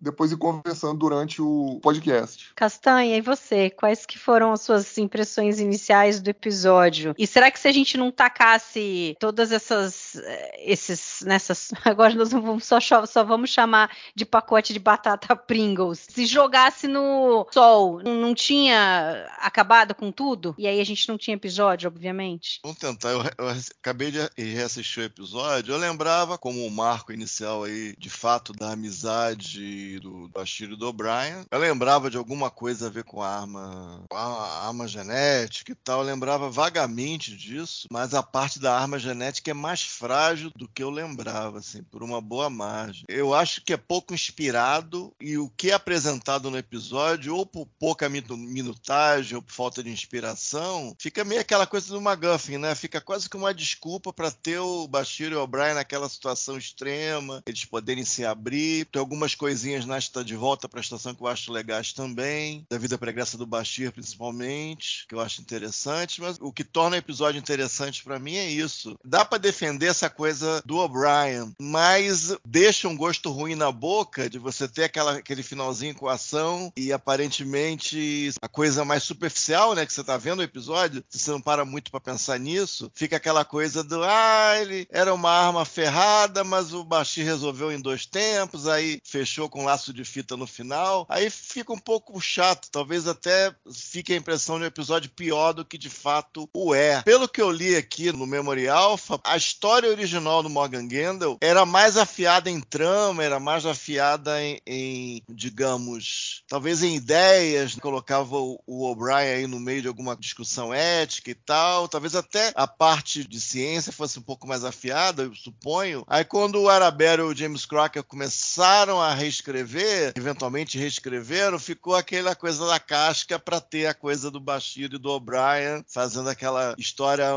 depois 0.00 0.32
ir 0.32 0.36
conversando 0.36 0.98
durante 0.98 1.40
o 1.42 1.78
podcast. 1.82 2.52
Castanha, 2.54 3.16
e 3.16 3.20
você? 3.20 3.70
Quais 3.86 4.04
que 4.04 4.18
foram 4.18 4.52
as 4.52 4.62
suas 4.62 4.98
impressões 4.98 5.60
iniciais 5.60 6.20
do 6.20 6.28
episódio? 6.28 7.14
E 7.16 7.24
será 7.24 7.52
que 7.52 7.60
se 7.60 7.68
a 7.68 7.72
gente 7.72 7.96
não 7.96 8.10
tacasse 8.10 9.16
todas 9.20 9.52
essas, 9.52 10.16
eh, 10.16 10.72
esses, 10.72 11.22
nessas, 11.24 11.70
agora 11.86 12.12
nós 12.12 12.32
não 12.32 12.42
vamos 12.42 12.64
só, 12.64 12.80
só 12.80 13.22
vamos 13.22 13.50
chamar 13.50 13.96
de 14.12 14.26
pacote 14.26 14.72
de 14.72 14.80
batata 14.80 15.36
Pringles, 15.38 16.04
se 16.10 16.26
jogasse 16.26 16.88
no 16.88 17.46
sol, 17.52 18.02
não 18.02 18.34
tinha 18.34 19.24
acabado 19.38 19.94
com 19.94 20.10
tudo? 20.10 20.52
E 20.58 20.66
aí 20.66 20.80
a 20.80 20.84
gente 20.84 21.08
não 21.08 21.16
tinha 21.16 21.36
episódio, 21.36 21.86
obviamente? 21.86 22.58
Vamos 22.64 22.78
tentar. 22.78 23.10
Eu, 23.10 23.22
eu 23.22 23.48
acabei 23.78 24.10
de 24.10 24.18
re- 24.18 24.30
reassistir 24.36 25.04
o 25.04 25.06
episódio. 25.06 25.72
Eu 25.72 25.78
lembrava, 25.78 26.36
como 26.36 26.66
o 26.66 26.70
marco 26.72 27.12
inicial 27.12 27.62
aí, 27.62 27.94
de 27.96 28.10
fato, 28.10 28.52
da 28.52 28.72
amizade 28.72 30.00
do 30.00 30.28
Bashir 30.30 30.72
e 30.72 30.76
do 30.76 30.88
O'Brien. 30.88 31.46
Eu 31.52 31.60
lembrava 31.60 32.10
de 32.10 32.16
alguma 32.16 32.50
coisa 32.50 32.88
a 32.88 32.90
ver 32.90 33.04
com 33.04 33.22
a 33.22 33.36
arma, 33.36 33.75
a 34.12 34.66
arma 34.66 34.88
genética 34.88 35.72
e 35.72 35.74
tal, 35.74 36.02
lembrava 36.02 36.50
vagamente 36.50 37.36
disso, 37.36 37.86
mas 37.90 38.14
a 38.14 38.22
parte 38.22 38.58
da 38.58 38.78
arma 38.78 38.98
genética 38.98 39.50
é 39.50 39.54
mais 39.54 39.82
frágil 39.82 40.50
do 40.56 40.68
que 40.68 40.82
eu 40.82 40.90
lembrava, 40.90 41.58
assim, 41.58 41.82
por 41.82 42.02
uma 42.02 42.20
boa 42.20 42.48
margem. 42.48 43.04
Eu 43.08 43.34
acho 43.34 43.62
que 43.62 43.72
é 43.72 43.76
pouco 43.76 44.14
inspirado 44.14 45.12
e 45.20 45.38
o 45.38 45.50
que 45.50 45.70
é 45.70 45.74
apresentado 45.74 46.50
no 46.50 46.58
episódio, 46.58 47.36
ou 47.36 47.44
por 47.44 47.66
pouca 47.78 48.08
minutagem, 48.08 49.36
ou 49.36 49.42
por 49.42 49.52
falta 49.52 49.82
de 49.82 49.90
inspiração, 49.90 50.94
fica 50.98 51.24
meio 51.24 51.40
aquela 51.40 51.66
coisa 51.66 51.88
do 51.88 52.00
McGuffin, 52.00 52.58
né? 52.58 52.74
Fica 52.74 53.00
quase 53.00 53.28
que 53.28 53.36
uma 53.36 53.54
desculpa 53.54 54.12
para 54.12 54.30
ter 54.30 54.58
o 54.58 54.88
Bashir 54.88 55.32
e 55.32 55.34
o 55.34 55.42
O'Brien 55.42 55.74
naquela 55.74 56.08
situação 56.08 56.56
extrema, 56.56 57.42
eles 57.46 57.64
poderem 57.64 58.04
se 58.04 58.24
abrir. 58.24 58.86
Tem 58.86 59.00
algumas 59.00 59.34
coisinhas 59.34 59.84
na 59.84 59.98
Está 59.98 60.22
de 60.22 60.34
Volta 60.34 60.68
para 60.68 60.80
a 60.80 60.82
Estação 60.82 61.14
que 61.14 61.22
eu 61.22 61.26
acho 61.26 61.52
legais 61.52 61.92
também, 61.92 62.64
da 62.70 62.78
vida 62.78 62.98
pregressa 62.98 63.36
do 63.36 63.46
Bashir 63.46 63.65
principalmente, 63.92 65.06
que 65.08 65.14
eu 65.14 65.20
acho 65.20 65.40
interessante, 65.40 66.20
mas 66.20 66.38
o 66.40 66.52
que 66.52 66.64
torna 66.64 66.96
o 66.96 66.98
episódio 66.98 67.38
interessante 67.38 68.02
para 68.02 68.18
mim 68.18 68.36
é 68.36 68.48
isso. 68.48 68.96
Dá 69.04 69.24
para 69.24 69.38
defender 69.38 69.86
essa 69.86 70.08
coisa 70.08 70.62
do 70.64 70.78
O'Brien, 70.78 71.52
mas 71.60 72.36
deixa 72.44 72.88
um 72.88 72.96
gosto 72.96 73.30
ruim 73.30 73.54
na 73.54 73.70
boca 73.70 74.28
de 74.28 74.38
você 74.38 74.68
ter 74.68 74.84
aquela, 74.84 75.18
aquele 75.18 75.42
finalzinho 75.42 75.94
com 75.94 76.08
a 76.08 76.14
ação 76.14 76.72
e 76.76 76.92
aparentemente 76.92 78.32
a 78.40 78.48
coisa 78.48 78.84
mais 78.84 79.02
superficial, 79.02 79.74
né, 79.74 79.86
que 79.86 79.92
você 79.92 80.04
tá 80.04 80.16
vendo 80.16 80.40
o 80.40 80.44
episódio, 80.44 81.04
se 81.08 81.18
você 81.18 81.30
não 81.30 81.40
para 81.40 81.64
muito 81.64 81.90
para 81.90 82.00
pensar 82.00 82.38
nisso, 82.38 82.90
fica 82.94 83.16
aquela 83.16 83.44
coisa 83.44 83.82
do 83.82 84.02
ah, 84.02 84.54
ele 84.60 84.86
era 84.90 85.12
uma 85.12 85.30
arma 85.30 85.64
ferrada, 85.64 86.44
mas 86.44 86.72
o 86.72 86.84
Bashir 86.84 87.24
resolveu 87.24 87.72
em 87.72 87.80
dois 87.80 88.06
tempos, 88.06 88.66
aí 88.66 89.00
fechou 89.04 89.48
com 89.48 89.62
um 89.62 89.64
laço 89.64 89.92
de 89.92 90.04
fita 90.04 90.36
no 90.36 90.46
final. 90.46 91.06
Aí 91.08 91.30
fica 91.30 91.72
um 91.72 91.78
pouco 91.78 92.20
chato, 92.20 92.68
talvez 92.70 93.06
até 93.06 93.54
fique 93.72 94.12
a 94.12 94.16
impressão 94.16 94.58
de 94.58 94.64
um 94.64 94.68
episódio 94.68 95.10
pior 95.10 95.52
do 95.52 95.64
que 95.64 95.78
de 95.78 95.90
fato 95.90 96.48
o 96.54 96.74
é. 96.74 97.02
Pelo 97.02 97.28
que 97.28 97.40
eu 97.40 97.50
li 97.50 97.76
aqui 97.76 98.12
no 98.12 98.26
Memory 98.26 98.68
Alpha, 98.68 99.20
a 99.24 99.36
história 99.36 99.88
original 99.88 100.42
do 100.42 100.50
Morgan 100.50 100.88
Gendel 100.88 101.38
era 101.40 101.64
mais 101.64 101.96
afiada 101.96 102.50
em 102.50 102.60
trama, 102.60 103.22
era 103.22 103.40
mais 103.40 103.66
afiada 103.66 104.42
em, 104.42 104.60
em 104.66 105.22
digamos, 105.28 106.42
talvez 106.48 106.82
em 106.82 106.96
ideias, 106.96 107.74
colocava 107.76 108.36
o, 108.36 108.60
o 108.66 108.84
O'Brien 108.84 109.16
aí 109.16 109.46
no 109.46 109.60
meio 109.60 109.82
de 109.82 109.88
alguma 109.88 110.16
discussão 110.16 110.72
ética 110.72 111.30
e 111.30 111.34
tal, 111.34 111.88
talvez 111.88 112.14
até 112.14 112.52
a 112.54 112.66
parte 112.66 113.26
de 113.26 113.40
ciência 113.40 113.92
fosse 113.92 114.18
um 114.18 114.22
pouco 114.22 114.46
mais 114.46 114.64
afiada, 114.64 115.22
eu 115.22 115.34
suponho. 115.34 116.04
Aí 116.06 116.24
quando 116.24 116.60
o 116.60 116.68
Arabella 116.68 117.22
e 117.22 117.26
o 117.26 117.36
James 117.36 117.64
Crocker 117.64 118.02
começaram 118.02 119.00
a 119.00 119.14
reescrever, 119.14 120.12
eventualmente 120.16 120.78
reescreveram, 120.78 121.58
ficou 121.58 121.94
aquela 121.94 122.34
coisa 122.34 122.66
da 122.66 122.78
casca 122.78 123.38
para 123.46 123.60
ter 123.60 123.86
a 123.86 123.94
coisa 123.94 124.28
do 124.28 124.40
Bashir 124.40 124.92
e 124.92 124.98
do 124.98 125.08
O'Brien, 125.08 125.84
fazendo 125.86 126.28
aquela 126.28 126.74
história 126.76 127.28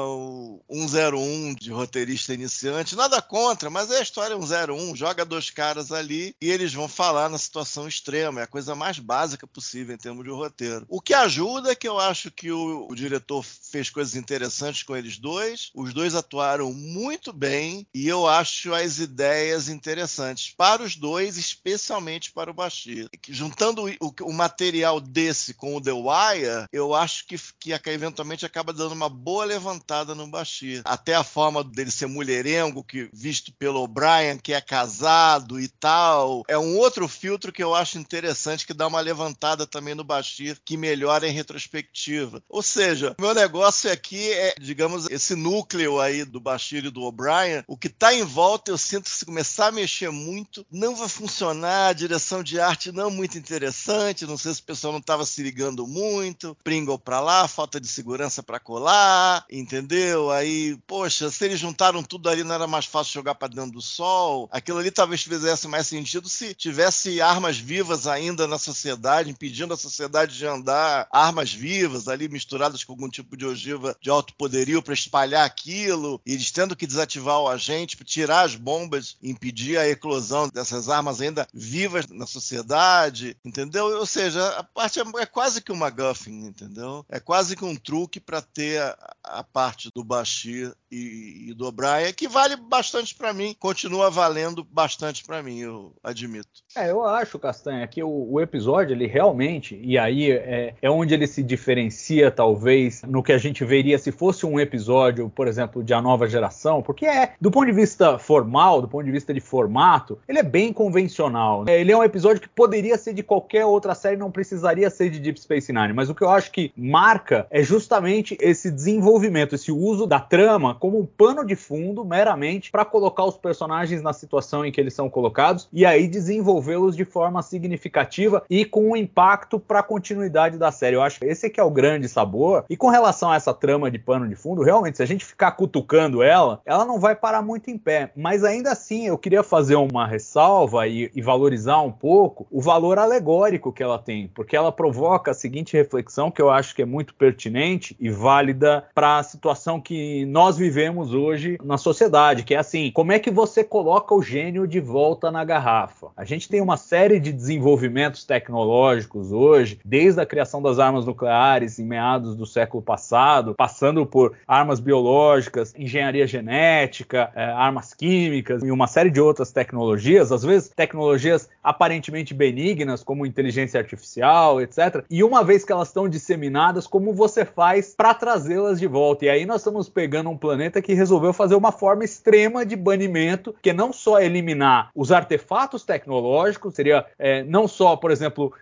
101 0.67 1.53
de 1.53 1.71
roteirista 1.71 2.33
iniciante. 2.33 2.95
Nada 2.95 3.21
contra, 3.21 3.69
mas 3.69 3.91
é 3.91 3.99
a 3.99 4.01
história 4.01 4.35
101, 4.35 4.95
joga 4.95 5.23
dois 5.23 5.51
caras 5.51 5.91
ali 5.91 6.35
e 6.41 6.49
eles 6.49 6.73
vão 6.73 6.87
falar 6.87 7.29
na 7.29 7.37
situação 7.37 7.87
extrema, 7.87 8.39
é 8.39 8.43
a 8.45 8.47
coisa 8.47 8.73
mais 8.73 8.97
básica 8.97 9.45
possível 9.45 9.93
em 9.93 9.99
termos 9.99 10.23
de 10.23 10.31
roteiro. 10.31 10.83
O 10.89 10.99
que 10.99 11.13
ajuda 11.13 11.71
é 11.71 11.75
que 11.75 11.87
eu 11.87 11.99
acho 11.99 12.31
que 12.31 12.51
o, 12.51 12.87
o 12.89 12.95
diretor 12.95 13.45
fez 13.45 13.91
coisas 13.91 14.15
interessantes 14.15 14.81
com 14.81 14.97
eles 14.97 15.19
dois, 15.19 15.69
os 15.75 15.93
dois 15.93 16.15
atuaram 16.15 16.73
muito 16.73 17.31
bem 17.31 17.85
e 17.93 18.07
eu 18.07 18.27
acho 18.27 18.73
as 18.73 18.97
ideias 18.97 19.69
interessantes 19.69 20.55
para 20.57 20.81
os 20.81 20.95
dois, 20.95 21.37
especialmente 21.37 22.31
para 22.31 22.49
o 22.49 22.53
Bashir. 22.53 23.07
Juntando 23.27 23.85
o, 23.99 24.13
o 24.23 24.33
material 24.33 24.99
desse 24.99 25.53
com 25.53 25.75
o 25.75 25.79
The 25.89 25.93
Wire, 25.93 26.67
eu 26.71 26.93
acho 26.93 27.25
que, 27.25 27.35
que 27.59 27.73
eventualmente 27.89 28.45
acaba 28.45 28.71
dando 28.71 28.91
uma 28.91 29.09
boa 29.09 29.43
levantada 29.43 30.13
no 30.13 30.27
Bashir. 30.27 30.81
Até 30.85 31.15
a 31.15 31.23
forma 31.23 31.63
dele 31.63 31.89
ser 31.89 32.05
mulherengo, 32.05 32.83
que 32.83 33.09
visto 33.11 33.51
pelo 33.53 33.81
O'Brien, 33.81 34.37
que 34.37 34.53
é 34.53 34.61
casado 34.61 35.59
e 35.59 35.67
tal, 35.67 36.43
é 36.47 36.57
um 36.59 36.77
outro 36.77 37.07
filtro 37.07 37.51
que 37.51 37.63
eu 37.63 37.73
acho 37.73 37.97
interessante, 37.97 38.67
que 38.67 38.73
dá 38.73 38.85
uma 38.85 39.01
levantada 39.01 39.65
também 39.65 39.95
no 39.95 40.03
Bashir, 40.03 40.59
que 40.63 40.77
melhora 40.77 41.27
em 41.27 41.31
retrospectiva. 41.31 42.43
Ou 42.47 42.61
seja, 42.61 43.15
meu 43.19 43.33
negócio 43.33 43.91
aqui 43.91 44.31
é, 44.31 44.53
digamos, 44.59 45.09
esse 45.09 45.33
núcleo 45.33 45.99
aí 45.99 46.23
do 46.23 46.39
Bashir 46.39 46.85
e 46.85 46.91
do 46.91 47.01
O'Brien, 47.01 47.63
o 47.67 47.75
que 47.75 47.87
está 47.87 48.13
em 48.13 48.23
volta, 48.23 48.69
eu 48.69 48.77
sinto 48.77 49.05
que 49.05 49.17
se 49.17 49.25
começar 49.25 49.67
a 49.67 49.71
mexer 49.71 50.11
muito, 50.11 50.63
não 50.71 50.95
vai 50.95 51.09
funcionar, 51.09 51.87
a 51.87 51.93
direção 51.93 52.43
de 52.43 52.59
arte 52.59 52.91
não 52.91 53.09
muito 53.09 53.37
interessante, 53.39 54.27
não 54.27 54.37
sei 54.37 54.53
se 54.53 54.61
o 54.61 54.65
pessoal 54.65 54.93
não 54.93 54.99
estava 54.99 55.25
se 55.25 55.41
ligando 55.41 55.78
muito, 55.87 56.55
Pringle 56.63 56.99
para 56.99 57.19
lá, 57.19 57.47
falta 57.47 57.79
de 57.79 57.87
segurança 57.87 58.43
para 58.43 58.59
colar, 58.59 59.45
entendeu? 59.49 60.31
Aí, 60.31 60.77
poxa, 60.87 61.29
se 61.29 61.45
eles 61.45 61.59
juntaram 61.59 62.03
tudo 62.03 62.29
ali, 62.29 62.43
não 62.43 62.55
era 62.55 62.67
mais 62.67 62.85
fácil 62.85 63.13
jogar 63.13 63.35
para 63.35 63.47
dentro 63.47 63.71
do 63.71 63.81
sol? 63.81 64.49
Aquilo 64.51 64.79
ali 64.79 64.91
talvez 64.91 65.23
fizesse 65.23 65.67
mais 65.67 65.87
sentido 65.87 66.27
se 66.29 66.53
tivesse 66.53 67.21
armas 67.21 67.57
vivas 67.57 68.07
ainda 68.07 68.47
na 68.47 68.57
sociedade, 68.57 69.29
impedindo 69.29 69.73
a 69.73 69.77
sociedade 69.77 70.37
de 70.37 70.45
andar, 70.45 71.07
armas 71.11 71.53
vivas 71.53 72.07
ali 72.07 72.27
misturadas 72.27 72.83
com 72.83 72.93
algum 72.93 73.09
tipo 73.09 73.35
de 73.35 73.45
ogiva 73.45 73.95
de 74.01 74.09
alto 74.09 74.33
poderio 74.35 74.81
para 74.81 74.93
espalhar 74.93 75.45
aquilo, 75.45 76.21
e 76.25 76.33
eles 76.33 76.51
tendo 76.51 76.75
que 76.75 76.87
desativar 76.87 77.39
o 77.39 77.47
agente, 77.47 77.97
tirar 78.03 78.41
as 78.41 78.55
bombas, 78.55 79.17
impedir 79.21 79.77
a 79.77 79.87
eclosão 79.87 80.49
dessas 80.49 80.89
armas 80.89 81.21
ainda 81.21 81.47
vivas 81.53 82.07
na 82.07 82.25
sociedade, 82.25 83.37
entendeu? 83.43 83.85
Ou 83.97 84.05
seja, 84.05 84.47
a 84.49 84.63
parte 84.63 84.99
é, 84.99 85.03
é 85.19 85.25
quase 85.25 85.61
que 85.61 85.68
uma 85.71 85.89
guffin, 85.89 86.45
entendeu? 86.45 87.05
É 87.09 87.19
quase 87.19 87.55
que 87.55 87.65
um 87.65 87.75
truque 87.75 88.19
para 88.19 88.41
ter 88.41 88.81
a, 88.81 89.15
a, 89.23 89.43
parte 89.43 89.89
do 89.93 90.03
Bashir 90.03 90.75
e, 90.91 91.49
e 91.49 91.53
do 91.53 91.67
O'Brien, 91.67 92.13
que 92.13 92.27
vale 92.27 92.55
bastante 92.55 93.13
para 93.15 93.33
mim, 93.33 93.55
continua 93.59 94.09
valendo 94.09 94.63
bastante 94.63 95.23
para 95.23 95.43
mim, 95.43 95.59
eu 95.59 95.93
admito. 96.03 96.47
É, 96.75 96.89
eu 96.89 97.03
acho, 97.03 97.37
Castanha, 97.39 97.87
que 97.87 98.01
o, 98.01 98.31
o 98.31 98.41
episódio, 98.41 98.93
ele 98.93 99.07
realmente, 99.07 99.79
e 99.81 99.97
aí 99.97 100.31
é, 100.31 100.73
é, 100.81 100.89
onde 100.89 101.13
ele 101.13 101.27
se 101.27 101.43
diferencia, 101.43 102.31
talvez, 102.31 103.01
no 103.03 103.21
que 103.21 103.31
a 103.31 103.37
gente 103.37 103.63
veria 103.63 103.97
se 103.97 104.11
fosse 104.11 104.45
um 104.45 104.59
episódio, 104.59 105.29
por 105.29 105.47
exemplo, 105.47 105.83
de 105.83 105.93
A 105.93 106.01
Nova 106.01 106.27
Geração, 106.27 106.81
porque 106.81 107.05
é, 107.05 107.33
do 107.39 107.51
ponto 107.51 107.65
de 107.65 107.71
vista 107.71 108.17
formal, 108.17 108.81
do 108.81 108.87
ponto 108.87 109.05
de 109.05 109.11
vista 109.11 109.33
de 109.33 109.39
formato, 109.39 110.19
ele 110.27 110.39
é 110.39 110.43
bem 110.43 110.73
convencional. 110.73 111.65
Né? 111.65 111.79
Ele 111.79 111.91
é 111.91 111.97
um 111.97 112.03
episódio 112.03 112.41
que 112.41 112.49
poderia 112.49 112.97
ser 112.97 113.13
de 113.13 113.23
qualquer 113.23 113.65
outra 113.65 113.93
série, 113.93 114.17
não 114.17 114.31
precisaria 114.31 114.89
ser 114.89 115.09
de 115.09 115.19
Deep 115.19 115.39
Space 115.39 115.71
Nine, 115.71 115.93
mas 115.93 116.09
o 116.09 116.15
que 116.15 116.23
eu 116.23 116.29
acho 116.29 116.51
que 116.51 116.71
marca 116.75 117.45
é 117.49 117.61
justamente 117.61 118.37
esse 118.41 118.71
desenvolvimento, 118.71 119.55
esse 119.55 119.71
uso 119.71 120.07
da 120.07 120.19
trama 120.19 120.78
como 120.79 120.99
um 120.99 121.05
pano 121.05 121.45
de 121.45 121.55
fundo 121.55 122.05
meramente 122.05 122.71
para 122.71 122.85
colocar 122.85 123.25
os 123.25 123.37
personagens 123.37 124.01
na 124.01 124.13
situação 124.13 124.65
em 124.65 124.71
que 124.71 124.79
eles 124.79 124.93
são 124.93 125.09
colocados 125.09 125.67
e 125.71 125.85
aí 125.85 126.07
desenvolvê-los 126.07 126.95
de 126.95 127.05
forma 127.05 127.41
significativa 127.41 128.43
e 128.49 128.65
com 128.65 128.91
um 128.91 128.95
impacto 128.95 129.59
para 129.59 129.79
a 129.79 129.83
continuidade 129.83 130.57
da 130.57 130.71
série. 130.71 130.95
Eu 130.95 131.01
acho 131.01 131.19
que 131.19 131.25
esse 131.25 131.49
que 131.49 131.59
é 131.59 131.63
o 131.63 131.69
grande 131.69 132.07
sabor. 132.07 132.65
E 132.69 132.77
com 132.77 132.89
relação 132.89 133.31
a 133.31 133.35
essa 133.35 133.53
trama 133.53 133.91
de 133.91 133.99
pano 133.99 134.27
de 134.27 134.35
fundo, 134.35 134.61
realmente, 134.61 134.97
se 134.97 135.03
a 135.03 135.05
gente 135.05 135.25
ficar 135.25 135.51
cutucando 135.51 136.23
ela, 136.23 136.61
ela 136.65 136.85
não 136.85 136.99
vai 136.99 137.15
parar 137.15 137.41
muito 137.41 137.69
em 137.69 137.77
pé. 137.77 138.11
Mas 138.15 138.43
ainda 138.43 138.71
assim, 138.71 139.07
eu 139.07 139.17
queria 139.17 139.43
fazer 139.43 139.75
uma 139.75 140.07
ressalva 140.07 140.87
e, 140.87 141.11
e 141.13 141.21
valorizar 141.21 141.81
um 141.81 141.91
pouco 141.91 142.47
o 142.49 142.61
valor 142.61 142.97
alegórico 142.97 143.73
que 143.73 143.83
ela 143.83 143.99
tem, 143.99 144.29
porque 144.33 144.55
ela 144.55 144.71
provoca 144.71 145.31
a 145.31 145.33
seguinte 145.33 145.75
reflexão 145.75 146.31
que 146.31 146.41
eu 146.41 146.49
acho 146.49 146.75
que 146.75 146.81
é 146.81 146.85
muito 146.85 147.13
pertinente 147.13 147.95
e 147.99 148.09
válida 148.09 148.85
para 148.93 149.17
a 149.17 149.23
situação 149.23 149.81
que 149.81 150.25
nós 150.25 150.57
vivemos 150.57 150.68
hoje 151.13 151.57
na 151.63 151.77
sociedade, 151.77 152.43
que 152.43 152.53
é 152.53 152.57
assim, 152.57 152.91
como 152.91 153.11
é 153.11 153.19
que 153.19 153.31
você 153.31 153.63
coloca 153.63 154.13
o 154.13 154.21
gênio 154.21 154.67
de 154.67 154.79
volta 154.79 155.31
na 155.31 155.43
garrafa? 155.43 156.07
A 156.15 156.25
gente 156.25 156.49
tem 156.49 156.61
uma 156.61 156.77
série 156.77 157.19
de 157.19 157.31
desenvolvimentos 157.31 158.23
tecnológicos 158.23 159.31
hoje, 159.31 159.79
desde 159.83 160.21
a 160.21 160.25
criação 160.25 160.61
das 160.61 160.79
armas 160.79 161.05
nucleares 161.05 161.79
em 161.79 161.85
meados 161.85 162.35
do 162.35 162.45
século 162.45 162.81
passado, 162.81 163.55
passando 163.55 164.05
por 164.05 164.33
armas 164.47 164.79
biológicas, 164.79 165.73
engenharia 165.77 166.25
genética, 166.25 167.31
é, 167.35 167.43
armas 167.43 167.93
químicas 167.93 168.63
e 168.63 168.71
uma 168.71 168.87
série 168.87 169.09
de 169.09 169.19
outras 169.19 169.51
tecnologias, 169.51 170.31
às 170.31 170.43
vezes 170.43 170.69
tecnologias 170.69 171.49
aparentemente 171.63 172.33
benignas, 172.33 173.03
como 173.03 173.25
inteligência 173.25 173.79
artificial, 173.79 174.61
etc. 174.61 175.03
E 175.09 175.23
uma 175.23 175.43
vez 175.43 175.63
que 175.63 175.71
elas 175.71 175.89
estão 175.89 176.07
disseminadas, 176.07 176.87
como 176.87 177.13
você 177.13 177.45
faz 177.45 177.93
para 177.95 178.13
trazê-las 178.13 178.79
de 178.79 178.87
volta? 178.87 179.25
E 179.25 179.29
aí 179.29 179.45
nós 179.45 179.61
estamos 179.61 179.89
pegando 179.89 180.29
um 180.29 180.37
planeta 180.37 180.58
planeta 180.59 180.81
que 180.81 180.93
resolveu 180.93 181.31
fazer 181.31 181.55
uma 181.55 181.71
forma 181.71 182.03
extrema 182.03 182.65
de 182.65 182.75
banimento, 182.75 183.55
que 183.61 183.71
não 183.71 183.93
só 183.93 184.19
eliminar 184.19 184.89
os 184.93 185.09
artefatos 185.09 185.85
tecnológicos, 185.85 186.75
seria 186.75 187.05
é, 187.17 187.43
não 187.43 187.65
só, 187.65 187.95
por 187.95 188.11
exemplo, 188.11 188.53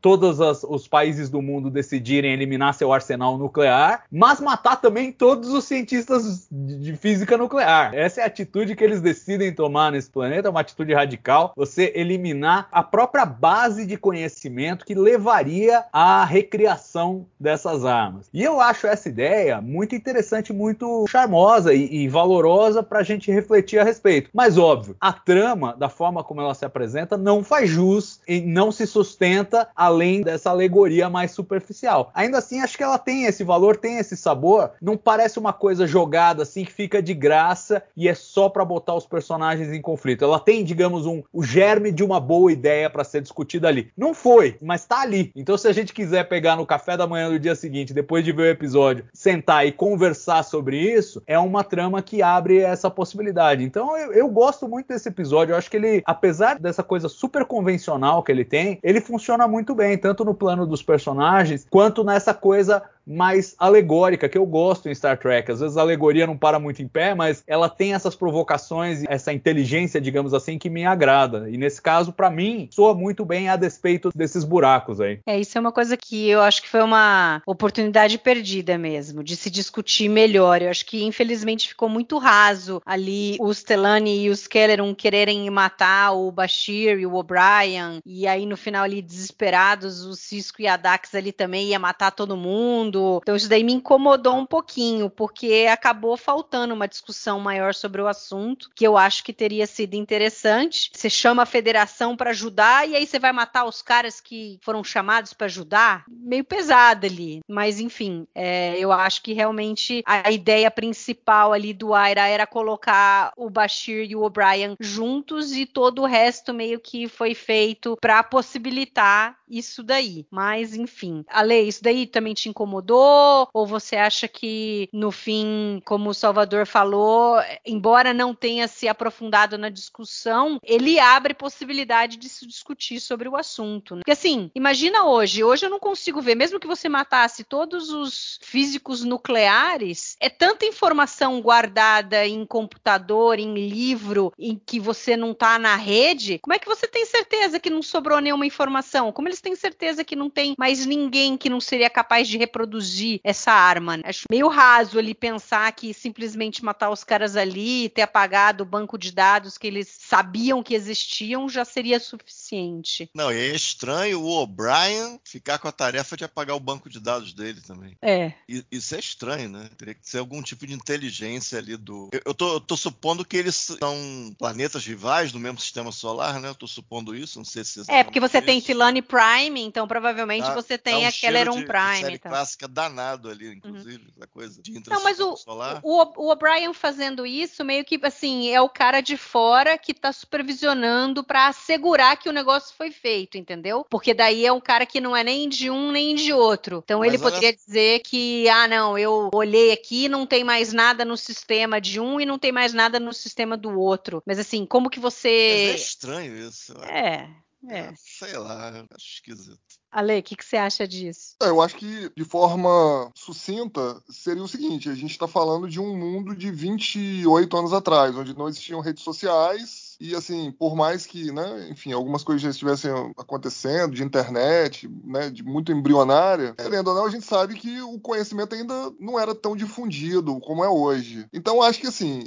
todos 0.00 0.40
as, 0.40 0.64
os 0.64 0.88
países 0.88 1.30
do 1.30 1.40
mundo 1.40 1.70
decidirem 1.70 2.32
eliminar 2.32 2.74
seu 2.74 2.92
arsenal 2.92 3.38
nuclear, 3.38 4.04
mas 4.10 4.40
matar 4.40 4.80
também 4.80 5.12
todos 5.12 5.52
os 5.52 5.64
cientistas 5.64 6.48
de 6.50 6.96
física 6.96 7.36
nuclear. 7.36 7.94
Essa 7.94 8.20
é 8.20 8.24
a 8.24 8.26
atitude 8.26 8.74
que 8.74 8.82
eles 8.82 9.00
decidem 9.00 9.52
tomar 9.52 9.92
nesse 9.92 10.10
planeta, 10.10 10.50
uma 10.50 10.60
atitude 10.60 10.92
radical. 10.92 11.52
Você 11.56 11.92
eliminar 11.94 12.68
a 12.70 12.82
própria 12.82 13.24
base 13.24 13.86
de 13.86 13.96
conhecimento 13.96 14.84
que 14.84 14.94
levaria 14.94 15.84
à 15.92 16.24
recriação 16.24 17.26
dessas 17.38 17.84
armas. 17.84 18.28
E 18.32 18.42
eu 18.42 18.60
acho 18.60 18.86
essa 18.86 19.08
ideia 19.08 19.60
muito 19.60 19.94
interessante, 19.94 20.52
muito 20.52 21.04
charmosa 21.08 21.43
e, 21.74 22.04
e 22.04 22.08
valorosa 22.08 22.82
para 22.82 23.00
a 23.00 23.02
gente 23.02 23.30
refletir 23.30 23.78
a 23.78 23.84
respeito. 23.84 24.30
Mas 24.32 24.56
óbvio, 24.56 24.96
a 25.00 25.12
trama, 25.12 25.74
da 25.76 25.88
forma 25.88 26.24
como 26.24 26.40
ela 26.40 26.54
se 26.54 26.64
apresenta, 26.64 27.16
não 27.16 27.44
faz 27.44 27.68
jus 27.68 28.20
e 28.26 28.40
não 28.40 28.72
se 28.72 28.86
sustenta 28.86 29.68
além 29.76 30.22
dessa 30.22 30.50
alegoria 30.50 31.10
mais 31.10 31.32
superficial. 31.32 32.10
Ainda 32.14 32.38
assim, 32.38 32.60
acho 32.60 32.76
que 32.76 32.82
ela 32.82 32.98
tem 32.98 33.24
esse 33.24 33.44
valor, 33.44 33.76
tem 33.76 33.98
esse 33.98 34.16
sabor. 34.16 34.70
Não 34.80 34.96
parece 34.96 35.38
uma 35.38 35.52
coisa 35.52 35.86
jogada 35.86 36.42
assim 36.42 36.64
que 36.64 36.72
fica 36.72 37.02
de 37.02 37.14
graça 37.14 37.82
e 37.96 38.08
é 38.08 38.14
só 38.14 38.48
para 38.48 38.64
botar 38.64 38.94
os 38.94 39.06
personagens 39.06 39.72
em 39.72 39.80
conflito. 39.80 40.24
Ela 40.24 40.40
tem, 40.40 40.64
digamos, 40.64 41.06
um, 41.06 41.22
o 41.32 41.42
germe 41.42 41.92
de 41.92 42.02
uma 42.02 42.18
boa 42.18 42.50
ideia 42.50 42.88
para 42.88 43.04
ser 43.04 43.20
discutida 43.20 43.68
ali. 43.68 43.90
Não 43.96 44.14
foi, 44.14 44.56
mas 44.62 44.84
tá 44.86 45.00
ali. 45.00 45.30
Então, 45.36 45.56
se 45.58 45.68
a 45.68 45.72
gente 45.72 45.92
quiser 45.92 46.24
pegar 46.24 46.56
no 46.56 46.66
café 46.66 46.96
da 46.96 47.06
manhã 47.06 47.30
do 47.30 47.38
dia 47.38 47.54
seguinte, 47.54 47.92
depois 47.92 48.24
de 48.24 48.32
ver 48.32 48.42
o 48.42 48.50
episódio, 48.50 49.04
sentar 49.12 49.66
e 49.66 49.72
conversar 49.72 50.42
sobre 50.42 50.78
isso, 50.78 51.22
é 51.26 51.33
uma 51.38 51.64
trama 51.64 52.02
que 52.02 52.22
abre 52.22 52.58
essa 52.58 52.90
possibilidade. 52.90 53.64
Então, 53.64 53.96
eu, 53.96 54.12
eu 54.12 54.28
gosto 54.28 54.68
muito 54.68 54.88
desse 54.88 55.08
episódio. 55.08 55.52
Eu 55.52 55.56
acho 55.56 55.70
que 55.70 55.76
ele, 55.76 56.02
apesar 56.04 56.58
dessa 56.58 56.82
coisa 56.82 57.08
super 57.08 57.44
convencional 57.44 58.22
que 58.22 58.32
ele 58.32 58.44
tem, 58.44 58.78
ele 58.82 59.00
funciona 59.00 59.46
muito 59.46 59.74
bem, 59.74 59.96
tanto 59.96 60.24
no 60.24 60.34
plano 60.34 60.66
dos 60.66 60.82
personagens, 60.82 61.66
quanto 61.70 62.04
nessa 62.04 62.34
coisa 62.34 62.82
mais 63.06 63.54
alegórica, 63.58 64.28
que 64.28 64.38
eu 64.38 64.46
gosto 64.46 64.88
em 64.88 64.94
Star 64.94 65.18
Trek. 65.18 65.50
Às 65.50 65.60
vezes 65.60 65.76
a 65.76 65.80
alegoria 65.80 66.26
não 66.26 66.36
para 66.36 66.58
muito 66.58 66.82
em 66.82 66.88
pé, 66.88 67.14
mas 67.14 67.42
ela 67.46 67.68
tem 67.68 67.94
essas 67.94 68.14
provocações, 68.14 69.04
essa 69.08 69.32
inteligência, 69.32 70.00
digamos 70.00 70.32
assim, 70.32 70.58
que 70.58 70.70
me 70.70 70.84
agrada. 70.84 71.48
E 71.50 71.56
nesse 71.56 71.80
caso, 71.80 72.12
para 72.12 72.30
mim, 72.30 72.68
soa 72.70 72.94
muito 72.94 73.24
bem 73.24 73.48
a 73.48 73.56
despeito 73.56 74.10
desses 74.14 74.44
buracos 74.44 75.00
aí. 75.00 75.20
É, 75.26 75.38
isso 75.38 75.56
é 75.56 75.60
uma 75.60 75.72
coisa 75.72 75.96
que 75.96 76.28
eu 76.28 76.40
acho 76.40 76.62
que 76.62 76.68
foi 76.68 76.82
uma 76.82 77.42
oportunidade 77.46 78.18
perdida 78.18 78.78
mesmo, 78.78 79.22
de 79.22 79.36
se 79.36 79.50
discutir 79.50 80.08
melhor. 80.08 80.62
Eu 80.62 80.70
acho 80.70 80.86
que, 80.86 81.04
infelizmente, 81.04 81.68
ficou 81.68 81.88
muito 81.88 82.18
raso 82.18 82.80
ali 82.84 83.36
os 83.40 83.62
Telani 83.62 84.24
e 84.24 84.30
os 84.30 84.46
Kelleron 84.46 84.94
quererem 84.94 85.48
matar 85.50 86.12
o 86.12 86.30
Bashir 86.30 86.98
e 86.98 87.06
o 87.06 87.14
O'Brien, 87.14 88.00
e 88.04 88.26
aí 88.26 88.46
no 88.46 88.56
final 88.56 88.84
ali, 88.84 89.02
desesperados, 89.02 90.04
o 90.04 90.14
Cisco 90.14 90.60
e 90.60 90.66
a 90.66 90.76
Dax 90.76 91.14
ali 91.14 91.32
também 91.32 91.68
ia 91.68 91.78
matar 91.78 92.10
todo 92.10 92.36
mundo 92.36 92.93
mundo. 92.94 93.20
Então 93.22 93.36
isso 93.36 93.48
daí 93.48 93.64
me 93.64 93.72
incomodou 93.72 94.36
um 94.36 94.46
pouquinho, 94.46 95.10
porque 95.10 95.66
acabou 95.70 96.16
faltando 96.16 96.74
uma 96.74 96.88
discussão 96.88 97.40
maior 97.40 97.74
sobre 97.74 98.00
o 98.00 98.06
assunto, 98.06 98.70
que 98.74 98.86
eu 98.86 98.96
acho 98.96 99.24
que 99.24 99.32
teria 99.32 99.66
sido 99.66 99.94
interessante. 99.94 100.90
Você 100.94 101.10
chama 101.10 101.42
a 101.42 101.46
federação 101.46 102.16
para 102.16 102.30
ajudar 102.30 102.88
e 102.88 102.96
aí 102.96 103.06
você 103.06 103.18
vai 103.18 103.32
matar 103.32 103.64
os 103.64 103.82
caras 103.82 104.20
que 104.20 104.58
foram 104.62 104.84
chamados 104.84 105.32
para 105.32 105.46
ajudar? 105.46 106.04
Meio 106.08 106.44
pesado 106.44 107.06
ali. 107.06 107.40
Mas 107.48 107.80
enfim, 107.80 108.26
é, 108.34 108.76
eu 108.78 108.92
acho 108.92 109.22
que 109.22 109.32
realmente 109.32 110.02
a 110.06 110.30
ideia 110.30 110.70
principal 110.70 111.52
ali 111.52 111.72
do 111.72 111.94
Aira 111.94 112.26
era 112.26 112.46
colocar 112.46 113.32
o 113.36 113.50
Bashir 113.50 114.06
e 114.08 114.16
o 114.16 114.22
O'Brien 114.22 114.76
juntos 114.78 115.52
e 115.56 115.66
todo 115.66 116.02
o 116.02 116.06
resto 116.06 116.54
meio 116.54 116.78
que 116.78 117.08
foi 117.08 117.34
feito 117.34 117.96
para 118.00 118.22
possibilitar 118.22 119.36
isso 119.48 119.82
daí. 119.82 120.26
Mas 120.30 120.74
enfim, 120.74 121.24
Ale, 121.28 121.60
isso 121.60 121.82
daí 121.82 122.06
também 122.06 122.34
te 122.34 122.48
incomodou? 122.48 123.48
Ou 123.52 123.66
você 123.66 123.96
acha 123.96 124.28
que, 124.28 124.88
no 124.92 125.10
fim, 125.10 125.80
como 125.84 126.10
o 126.10 126.14
Salvador 126.14 126.66
falou, 126.66 127.36
embora 127.64 128.14
não 128.14 128.34
tenha 128.34 128.68
se 128.68 128.88
aprofundado 128.88 129.58
na 129.58 129.68
discussão, 129.68 130.58
ele 130.62 130.98
abre 130.98 131.34
possibilidade 131.34 132.16
de 132.16 132.28
se 132.28 132.46
discutir 132.46 133.00
sobre 133.00 133.28
o 133.28 133.36
assunto? 133.36 133.96
Né? 133.96 134.00
Porque, 134.00 134.12
assim, 134.12 134.50
imagina 134.54 135.04
hoje, 135.04 135.44
hoje 135.44 135.66
eu 135.66 135.70
não 135.70 135.80
consigo 135.80 136.20
ver, 136.20 136.34
mesmo 136.34 136.60
que 136.60 136.66
você 136.66 136.88
matasse 136.88 137.44
todos 137.44 137.90
os 137.90 138.38
físicos 138.42 139.04
nucleares, 139.04 140.16
é 140.20 140.28
tanta 140.28 140.64
informação 140.64 141.40
guardada 141.40 142.26
em 142.26 142.44
computador, 142.46 143.38
em 143.38 143.54
livro, 143.54 144.32
em 144.38 144.60
que 144.64 144.80
você 144.80 145.16
não 145.16 145.32
está 145.32 145.58
na 145.58 145.76
rede, 145.76 146.38
como 146.38 146.54
é 146.54 146.58
que 146.58 146.68
você 146.68 146.86
tem 146.86 147.04
certeza 147.06 147.60
que 147.60 147.70
não 147.70 147.82
sobrou 147.82 148.20
nenhuma 148.20 148.46
informação? 148.46 149.12
Como 149.12 149.28
eles 149.28 149.40
têm 149.44 149.54
certeza 149.54 150.04
que 150.04 150.16
não 150.16 150.28
tem 150.28 150.54
mais 150.58 150.84
ninguém 150.84 151.36
que 151.36 151.48
não 151.48 151.60
seria 151.60 151.88
capaz 151.88 152.26
de 152.26 152.36
reproduzir 152.36 152.64
produzir 152.64 153.20
essa 153.22 153.52
arma. 153.52 153.96
Né? 153.96 154.02
Acho 154.06 154.24
meio 154.30 154.48
raso 154.48 154.98
ali 154.98 155.14
pensar 155.14 155.70
que 155.72 155.92
simplesmente 155.92 156.64
matar 156.64 156.90
os 156.90 157.04
caras 157.04 157.36
ali, 157.36 157.88
ter 157.88 158.02
apagado 158.02 158.62
o 158.62 158.66
banco 158.66 158.98
de 158.98 159.12
dados 159.12 159.58
que 159.58 159.66
eles 159.66 159.88
sabiam 159.88 160.62
que 160.62 160.74
existiam 160.74 161.48
já 161.48 161.64
seria 161.64 162.00
suficiente. 162.00 163.10
Não, 163.14 163.32
e 163.32 163.36
é 163.36 163.54
estranho 163.54 164.20
o 164.20 164.42
O'Brien 164.42 165.20
ficar 165.24 165.58
com 165.58 165.68
a 165.68 165.72
tarefa 165.72 166.16
de 166.16 166.24
apagar 166.24 166.56
o 166.56 166.60
banco 166.60 166.88
de 166.88 167.00
dados 167.00 167.32
dele 167.32 167.60
também. 167.60 167.96
É. 168.00 168.32
E, 168.48 168.64
isso 168.70 168.94
é 168.94 168.98
estranho, 168.98 169.48
né? 169.48 169.68
Teria 169.76 169.94
que 169.94 170.08
ser 170.08 170.18
algum 170.18 170.42
tipo 170.42 170.66
de 170.66 170.74
inteligência 170.74 171.58
ali 171.58 171.76
do. 171.76 172.08
Eu, 172.12 172.20
eu, 172.26 172.34
tô, 172.34 172.54
eu 172.54 172.60
tô 172.60 172.76
supondo 172.76 173.24
que 173.24 173.36
eles 173.36 173.54
são 173.54 174.34
planetas 174.38 174.84
rivais 174.84 175.32
no 175.32 175.40
mesmo 175.40 175.60
sistema 175.60 175.92
solar, 175.92 176.40
né? 176.40 176.48
Eu 176.48 176.54
tô 176.54 176.66
supondo 176.66 177.14
isso, 177.14 177.38
não 177.38 177.44
sei 177.44 177.64
se. 177.64 177.82
É, 177.88 178.02
porque 178.02 178.20
você 178.20 178.38
isso. 178.38 178.46
tem 178.46 178.60
Tilane 178.60 179.02
Prime, 179.02 179.23
então 179.56 179.86
provavelmente 179.86 180.50
você 180.52 180.76
tem 180.76 181.04
um 181.04 181.08
aquela 181.08 181.38
Eron 181.38 181.64
Prime. 181.64 182.00
Série 182.00 182.14
então. 182.14 182.30
clássica 182.30 182.68
danado 182.68 183.28
ali, 183.28 183.48
uhum. 183.48 183.52
inclusive, 183.54 184.04
uhum. 184.16 184.26
coisa 184.32 184.62
de 184.62 184.82
Não, 184.88 185.02
mas 185.02 185.20
o, 185.20 185.36
solar. 185.36 185.80
O, 185.82 186.24
o 186.24 186.30
O'Brien 186.30 186.72
fazendo 186.72 187.26
isso, 187.26 187.64
meio 187.64 187.84
que 187.84 187.98
assim, 188.02 188.50
é 188.50 188.60
o 188.60 188.68
cara 188.68 189.00
de 189.00 189.16
fora 189.16 189.78
que 189.78 189.94
tá 189.94 190.12
supervisionando 190.12 191.22
para 191.24 191.48
assegurar 191.48 192.16
que 192.16 192.28
o 192.28 192.32
negócio 192.32 192.74
foi 192.76 192.90
feito, 192.90 193.38
entendeu? 193.38 193.86
Porque 193.88 194.12
daí 194.12 194.44
é 194.44 194.52
um 194.52 194.60
cara 194.60 194.86
que 194.86 195.00
não 195.00 195.16
é 195.16 195.24
nem 195.24 195.48
de 195.48 195.70
um 195.70 195.90
nem 195.90 196.14
de 196.14 196.32
outro. 196.32 196.80
Então 196.84 197.00
mas 197.00 197.08
ele 197.08 197.22
poderia 197.22 197.52
dizer 197.52 198.00
que, 198.00 198.48
ah, 198.48 198.68
não, 198.68 198.98
eu 198.98 199.30
olhei 199.32 199.72
aqui, 199.72 200.08
não 200.08 200.26
tem 200.26 200.44
mais 200.44 200.72
nada 200.72 201.04
no 201.04 201.16
sistema 201.16 201.80
de 201.80 202.00
um 202.00 202.20
e 202.20 202.26
não 202.26 202.38
tem 202.38 202.52
mais 202.52 202.72
nada 202.72 202.98
no 203.00 203.12
sistema 203.12 203.56
do 203.56 203.78
outro. 203.78 204.22
Mas 204.26 204.38
assim, 204.38 204.66
como 204.66 204.90
que 204.90 205.00
você. 205.00 205.70
Mas 205.72 205.80
é 205.80 205.84
estranho 205.84 206.36
isso. 206.36 206.72
É. 206.84 207.28
É. 207.68 207.92
Sei 207.96 208.36
lá, 208.36 208.70
acho 208.94 209.14
esquisito. 209.14 209.58
Ale, 209.90 210.18
o 210.18 210.22
que, 210.22 210.34
que, 210.34 210.44
você 210.44 210.56
acha 210.56 210.88
disso? 210.88 211.36
É, 211.40 211.48
eu 211.48 211.62
acho 211.62 211.76
que, 211.76 212.10
de 212.16 212.24
forma 212.24 213.10
sucinta, 213.14 214.02
seria 214.10 214.42
o 214.42 214.48
seguinte: 214.48 214.88
a 214.88 214.94
gente 214.94 215.12
está 215.12 215.28
falando 215.28 215.68
de 215.68 215.80
um 215.80 215.96
mundo 215.96 216.34
de 216.34 216.50
28 216.50 217.56
anos 217.56 217.72
atrás, 217.72 218.14
onde 218.16 218.36
não 218.36 218.48
existiam 218.48 218.80
redes 218.80 219.04
sociais, 219.04 219.93
e 220.00 220.14
assim, 220.14 220.52
por 220.52 220.74
mais 220.74 221.06
que, 221.06 221.32
né, 221.32 221.68
enfim, 221.70 221.92
algumas 221.92 222.22
coisas 222.22 222.42
já 222.42 222.50
estivessem 222.50 222.90
acontecendo 223.16 223.94
de 223.94 224.02
internet, 224.02 224.88
né, 225.04 225.30
de 225.30 225.42
muito 225.42 225.72
embrionária, 225.72 226.54
querendo 226.54 226.88
ou 226.88 226.94
não, 226.94 227.06
a 227.06 227.10
gente 227.10 227.24
sabe 227.24 227.54
que 227.54 227.80
o 227.82 227.98
conhecimento 227.98 228.54
ainda 228.54 228.92
não 228.98 229.18
era 229.18 229.34
tão 229.34 229.56
difundido 229.56 230.38
como 230.40 230.64
é 230.64 230.68
hoje. 230.68 231.26
Então, 231.32 231.62
acho 231.62 231.80
que 231.80 231.86
assim, 231.86 232.24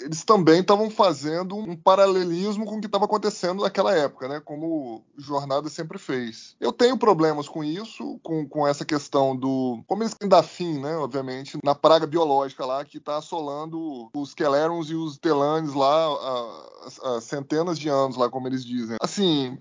eles 0.00 0.24
também 0.24 0.60
estavam 0.60 0.90
fazendo 0.90 1.56
um 1.56 1.76
paralelismo 1.76 2.64
com 2.64 2.76
o 2.76 2.80
que 2.80 2.86
estava 2.86 3.04
acontecendo 3.04 3.62
naquela 3.62 3.94
época, 3.94 4.28
né, 4.28 4.40
como 4.44 5.02
Jornada 5.16 5.68
sempre 5.68 5.98
fez. 5.98 6.56
Eu 6.60 6.72
tenho 6.72 6.98
problemas 6.98 7.48
com 7.48 7.62
isso, 7.62 8.18
com, 8.22 8.46
com 8.48 8.66
essa 8.66 8.84
questão 8.84 9.36
do. 9.36 9.82
Como 9.86 10.02
eles 10.02 10.14
têm 10.14 10.28
dar 10.28 10.42
fim, 10.42 10.78
né, 10.78 10.96
obviamente, 10.96 11.58
na 11.62 11.74
praga 11.74 12.06
biológica 12.06 12.64
lá 12.64 12.84
que 12.84 12.98
está 12.98 13.16
assolando 13.16 14.10
os 14.14 14.34
Kelerons 14.34 14.90
e 14.90 14.94
os 14.94 15.18
Telanes 15.18 15.74
lá. 15.74 16.06
A, 16.06 16.74
centenas 17.20 17.78
de 17.78 17.88
anos 17.88 18.16
lá, 18.16 18.28
como 18.28 18.48
eles 18.48 18.64
dizem. 18.64 18.96
Assim, 19.00 19.58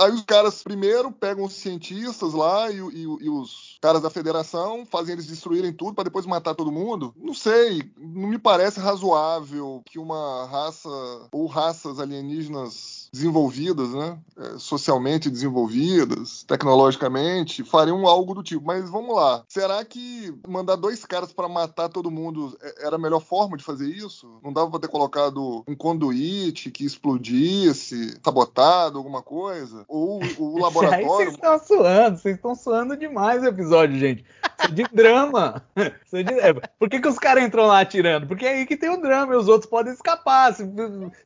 aí 0.00 0.12
os 0.12 0.22
caras 0.22 0.62
primeiro 0.62 1.10
pegam 1.10 1.44
os 1.44 1.54
cientistas 1.54 2.32
lá 2.32 2.70
e, 2.70 2.76
e, 2.76 3.02
e 3.02 3.30
os 3.30 3.78
caras 3.80 4.02
da 4.02 4.10
federação, 4.10 4.86
fazem 4.86 5.14
eles 5.14 5.26
destruírem 5.26 5.72
tudo 5.72 5.94
para 5.94 6.04
depois 6.04 6.26
matar 6.26 6.54
todo 6.54 6.70
mundo. 6.70 7.14
Não 7.16 7.34
sei, 7.34 7.90
não 7.98 8.28
me 8.28 8.38
parece 8.38 8.78
razoável 8.78 9.82
que 9.84 9.98
uma 9.98 10.46
raça 10.46 10.88
ou 11.32 11.46
raças 11.46 11.98
alienígenas 11.98 13.08
desenvolvidas, 13.12 13.90
né? 13.90 14.18
É, 14.38 14.58
socialmente 14.58 15.28
desenvolvidas, 15.28 16.44
tecnologicamente, 16.44 17.64
fariam 17.64 18.06
algo 18.06 18.34
do 18.34 18.42
tipo. 18.42 18.64
Mas 18.64 18.88
vamos 18.88 19.14
lá, 19.14 19.44
será 19.48 19.84
que 19.84 20.34
mandar 20.48 20.76
dois 20.76 21.04
caras 21.04 21.32
para 21.32 21.48
matar 21.48 21.88
todo 21.88 22.10
mundo 22.10 22.56
é, 22.62 22.86
era 22.86 22.96
a 22.96 22.98
melhor 22.98 23.20
forma 23.20 23.56
de 23.56 23.64
fazer 23.64 23.88
isso? 23.88 24.38
Não 24.42 24.52
dava 24.52 24.70
para 24.70 24.80
ter 24.80 24.88
colocado 24.88 25.62
um 25.66 25.74
conduíte 25.74 26.70
que 26.70 26.81
explodisse, 26.84 28.18
sabotado, 28.22 28.98
alguma 28.98 29.22
coisa? 29.22 29.84
Ou 29.88 30.20
o 30.38 30.58
laboratório. 30.62 31.06
Vocês 31.06 31.34
estão 31.34 31.58
suando, 31.58 32.18
vocês 32.18 32.36
estão 32.36 32.54
suando 32.54 32.96
demais 32.96 33.42
o 33.42 33.46
episódio, 33.46 33.98
gente. 33.98 34.24
De 34.70 34.84
drama. 34.92 35.62
É 35.76 36.22
de... 36.22 36.40
é, 36.40 36.52
Por 36.78 36.88
que, 36.88 37.00
que 37.00 37.08
os 37.08 37.18
caras 37.18 37.44
entram 37.44 37.66
lá 37.66 37.80
atirando? 37.80 38.26
Porque 38.26 38.46
é 38.46 38.54
aí 38.54 38.66
que 38.66 38.76
tem 38.76 38.90
o 38.90 39.00
drama 39.00 39.34
e 39.34 39.36
os 39.36 39.48
outros 39.48 39.68
podem 39.68 39.92
escapar. 39.92 40.54
Se, 40.54 40.64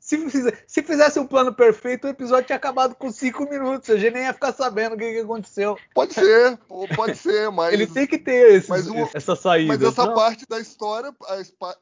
se, 0.01 0.55
se 0.67 0.83
fizesse 0.83 1.19
um 1.19 1.27
plano 1.27 1.53
perfeito, 1.53 2.07
o 2.07 2.11
episódio 2.11 2.47
tinha 2.47 2.57
acabado 2.57 2.95
com 2.95 3.11
cinco 3.11 3.49
minutos. 3.49 3.91
A 3.91 3.97
gente 3.97 4.15
nem 4.15 4.25
ia 4.25 4.33
ficar 4.33 4.53
sabendo 4.53 4.95
o 4.95 4.99
que, 4.99 5.13
que 5.13 5.21
aconteceu. 5.21 5.77
Pode 5.95 6.15
ser, 6.15 6.59
pode 6.95 7.17
ser, 7.17 7.51
mas. 7.53 7.73
Ele 7.73 7.87
tem 7.87 8.07
que 8.07 8.19
ter 8.19 8.55
esses, 8.55 8.69
mas 8.69 8.89
o, 8.89 9.09
essa 9.15 9.37
saída. 9.37 9.75
Mas 9.75 9.83
essa 9.83 10.07
não? 10.07 10.15
parte 10.15 10.47
da 10.49 10.61
história, 10.61 11.15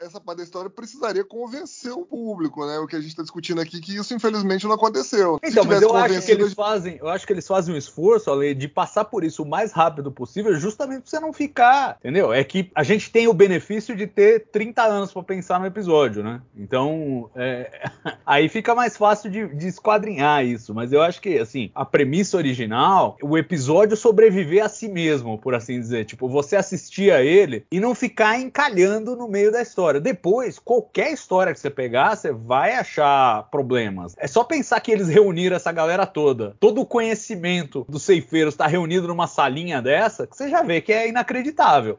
essa 0.00 0.20
parte 0.20 0.38
da 0.38 0.44
história 0.44 0.70
precisaria 0.70 1.24
convencer 1.24 1.92
o 1.92 2.04
público, 2.04 2.66
né? 2.66 2.78
O 2.78 2.86
que 2.86 2.96
a 2.96 3.00
gente 3.00 3.10
está 3.10 3.22
discutindo 3.22 3.60
aqui, 3.60 3.80
que 3.80 3.96
isso 3.96 4.14
infelizmente 4.14 4.66
não 4.66 4.74
aconteceu. 4.74 5.38
Então, 5.42 5.64
mas 5.64 5.82
eu 5.82 5.94
acho 5.94 6.22
que 6.22 6.32
eles 6.32 6.54
fazem, 6.54 6.96
eu 7.00 7.08
acho 7.08 7.26
que 7.26 7.32
eles 7.32 7.46
fazem 7.46 7.74
um 7.74 7.78
esforço, 7.78 8.30
Ale, 8.30 8.54
de 8.54 8.68
passar 8.68 9.04
por 9.04 9.24
isso 9.24 9.42
o 9.42 9.46
mais 9.46 9.72
rápido 9.72 10.10
possível, 10.10 10.54
justamente 10.58 11.02
pra 11.02 11.10
você 11.10 11.20
não 11.20 11.32
ficar, 11.32 11.43
entendeu? 12.00 12.32
É 12.32 12.42
que 12.44 12.70
a 12.74 12.82
gente 12.82 13.10
tem 13.10 13.28
o 13.28 13.34
benefício 13.34 13.96
de 13.96 14.06
ter 14.06 14.46
30 14.50 14.82
anos 14.82 15.12
para 15.12 15.22
pensar 15.22 15.60
no 15.60 15.66
episódio, 15.66 16.22
né? 16.22 16.40
Então, 16.56 17.30
é... 17.34 17.88
aí 18.24 18.48
fica 18.48 18.74
mais 18.74 18.96
fácil 18.96 19.30
de, 19.30 19.46
de 19.54 19.66
esquadrinhar 19.66 20.44
isso. 20.44 20.74
Mas 20.74 20.92
eu 20.92 21.02
acho 21.02 21.20
que, 21.20 21.38
assim, 21.38 21.70
a 21.74 21.84
premissa 21.84 22.36
original, 22.36 23.16
o 23.22 23.36
episódio 23.36 23.96
sobreviver 23.96 24.64
a 24.64 24.68
si 24.68 24.88
mesmo, 24.88 25.38
por 25.38 25.54
assim 25.54 25.78
dizer. 25.78 26.04
Tipo, 26.04 26.28
você 26.28 26.56
assistir 26.56 27.12
a 27.12 27.22
ele 27.22 27.66
e 27.70 27.80
não 27.80 27.94
ficar 27.94 28.38
encalhando 28.38 29.16
no 29.16 29.28
meio 29.28 29.52
da 29.52 29.62
história. 29.62 30.00
Depois, 30.00 30.58
qualquer 30.58 31.12
história 31.12 31.52
que 31.52 31.60
você 31.60 31.70
pegar, 31.70 32.16
você 32.16 32.32
vai 32.32 32.74
achar 32.74 33.44
problemas. 33.50 34.14
É 34.18 34.26
só 34.26 34.44
pensar 34.44 34.80
que 34.80 34.92
eles 34.92 35.08
reuniram 35.08 35.56
essa 35.56 35.72
galera 35.72 36.06
toda. 36.06 36.56
Todo 36.60 36.80
o 36.80 36.86
conhecimento 36.86 37.84
dos 37.88 38.02
ceifeiros 38.02 38.54
está 38.54 38.66
reunido 38.66 39.08
numa 39.08 39.26
salinha 39.26 39.80
dessa, 39.80 40.26
que 40.26 40.36
você 40.36 40.48
já 40.48 40.62
vê 40.62 40.80
que 40.80 40.92
é 40.92 41.08
inacreditável. 41.08 41.33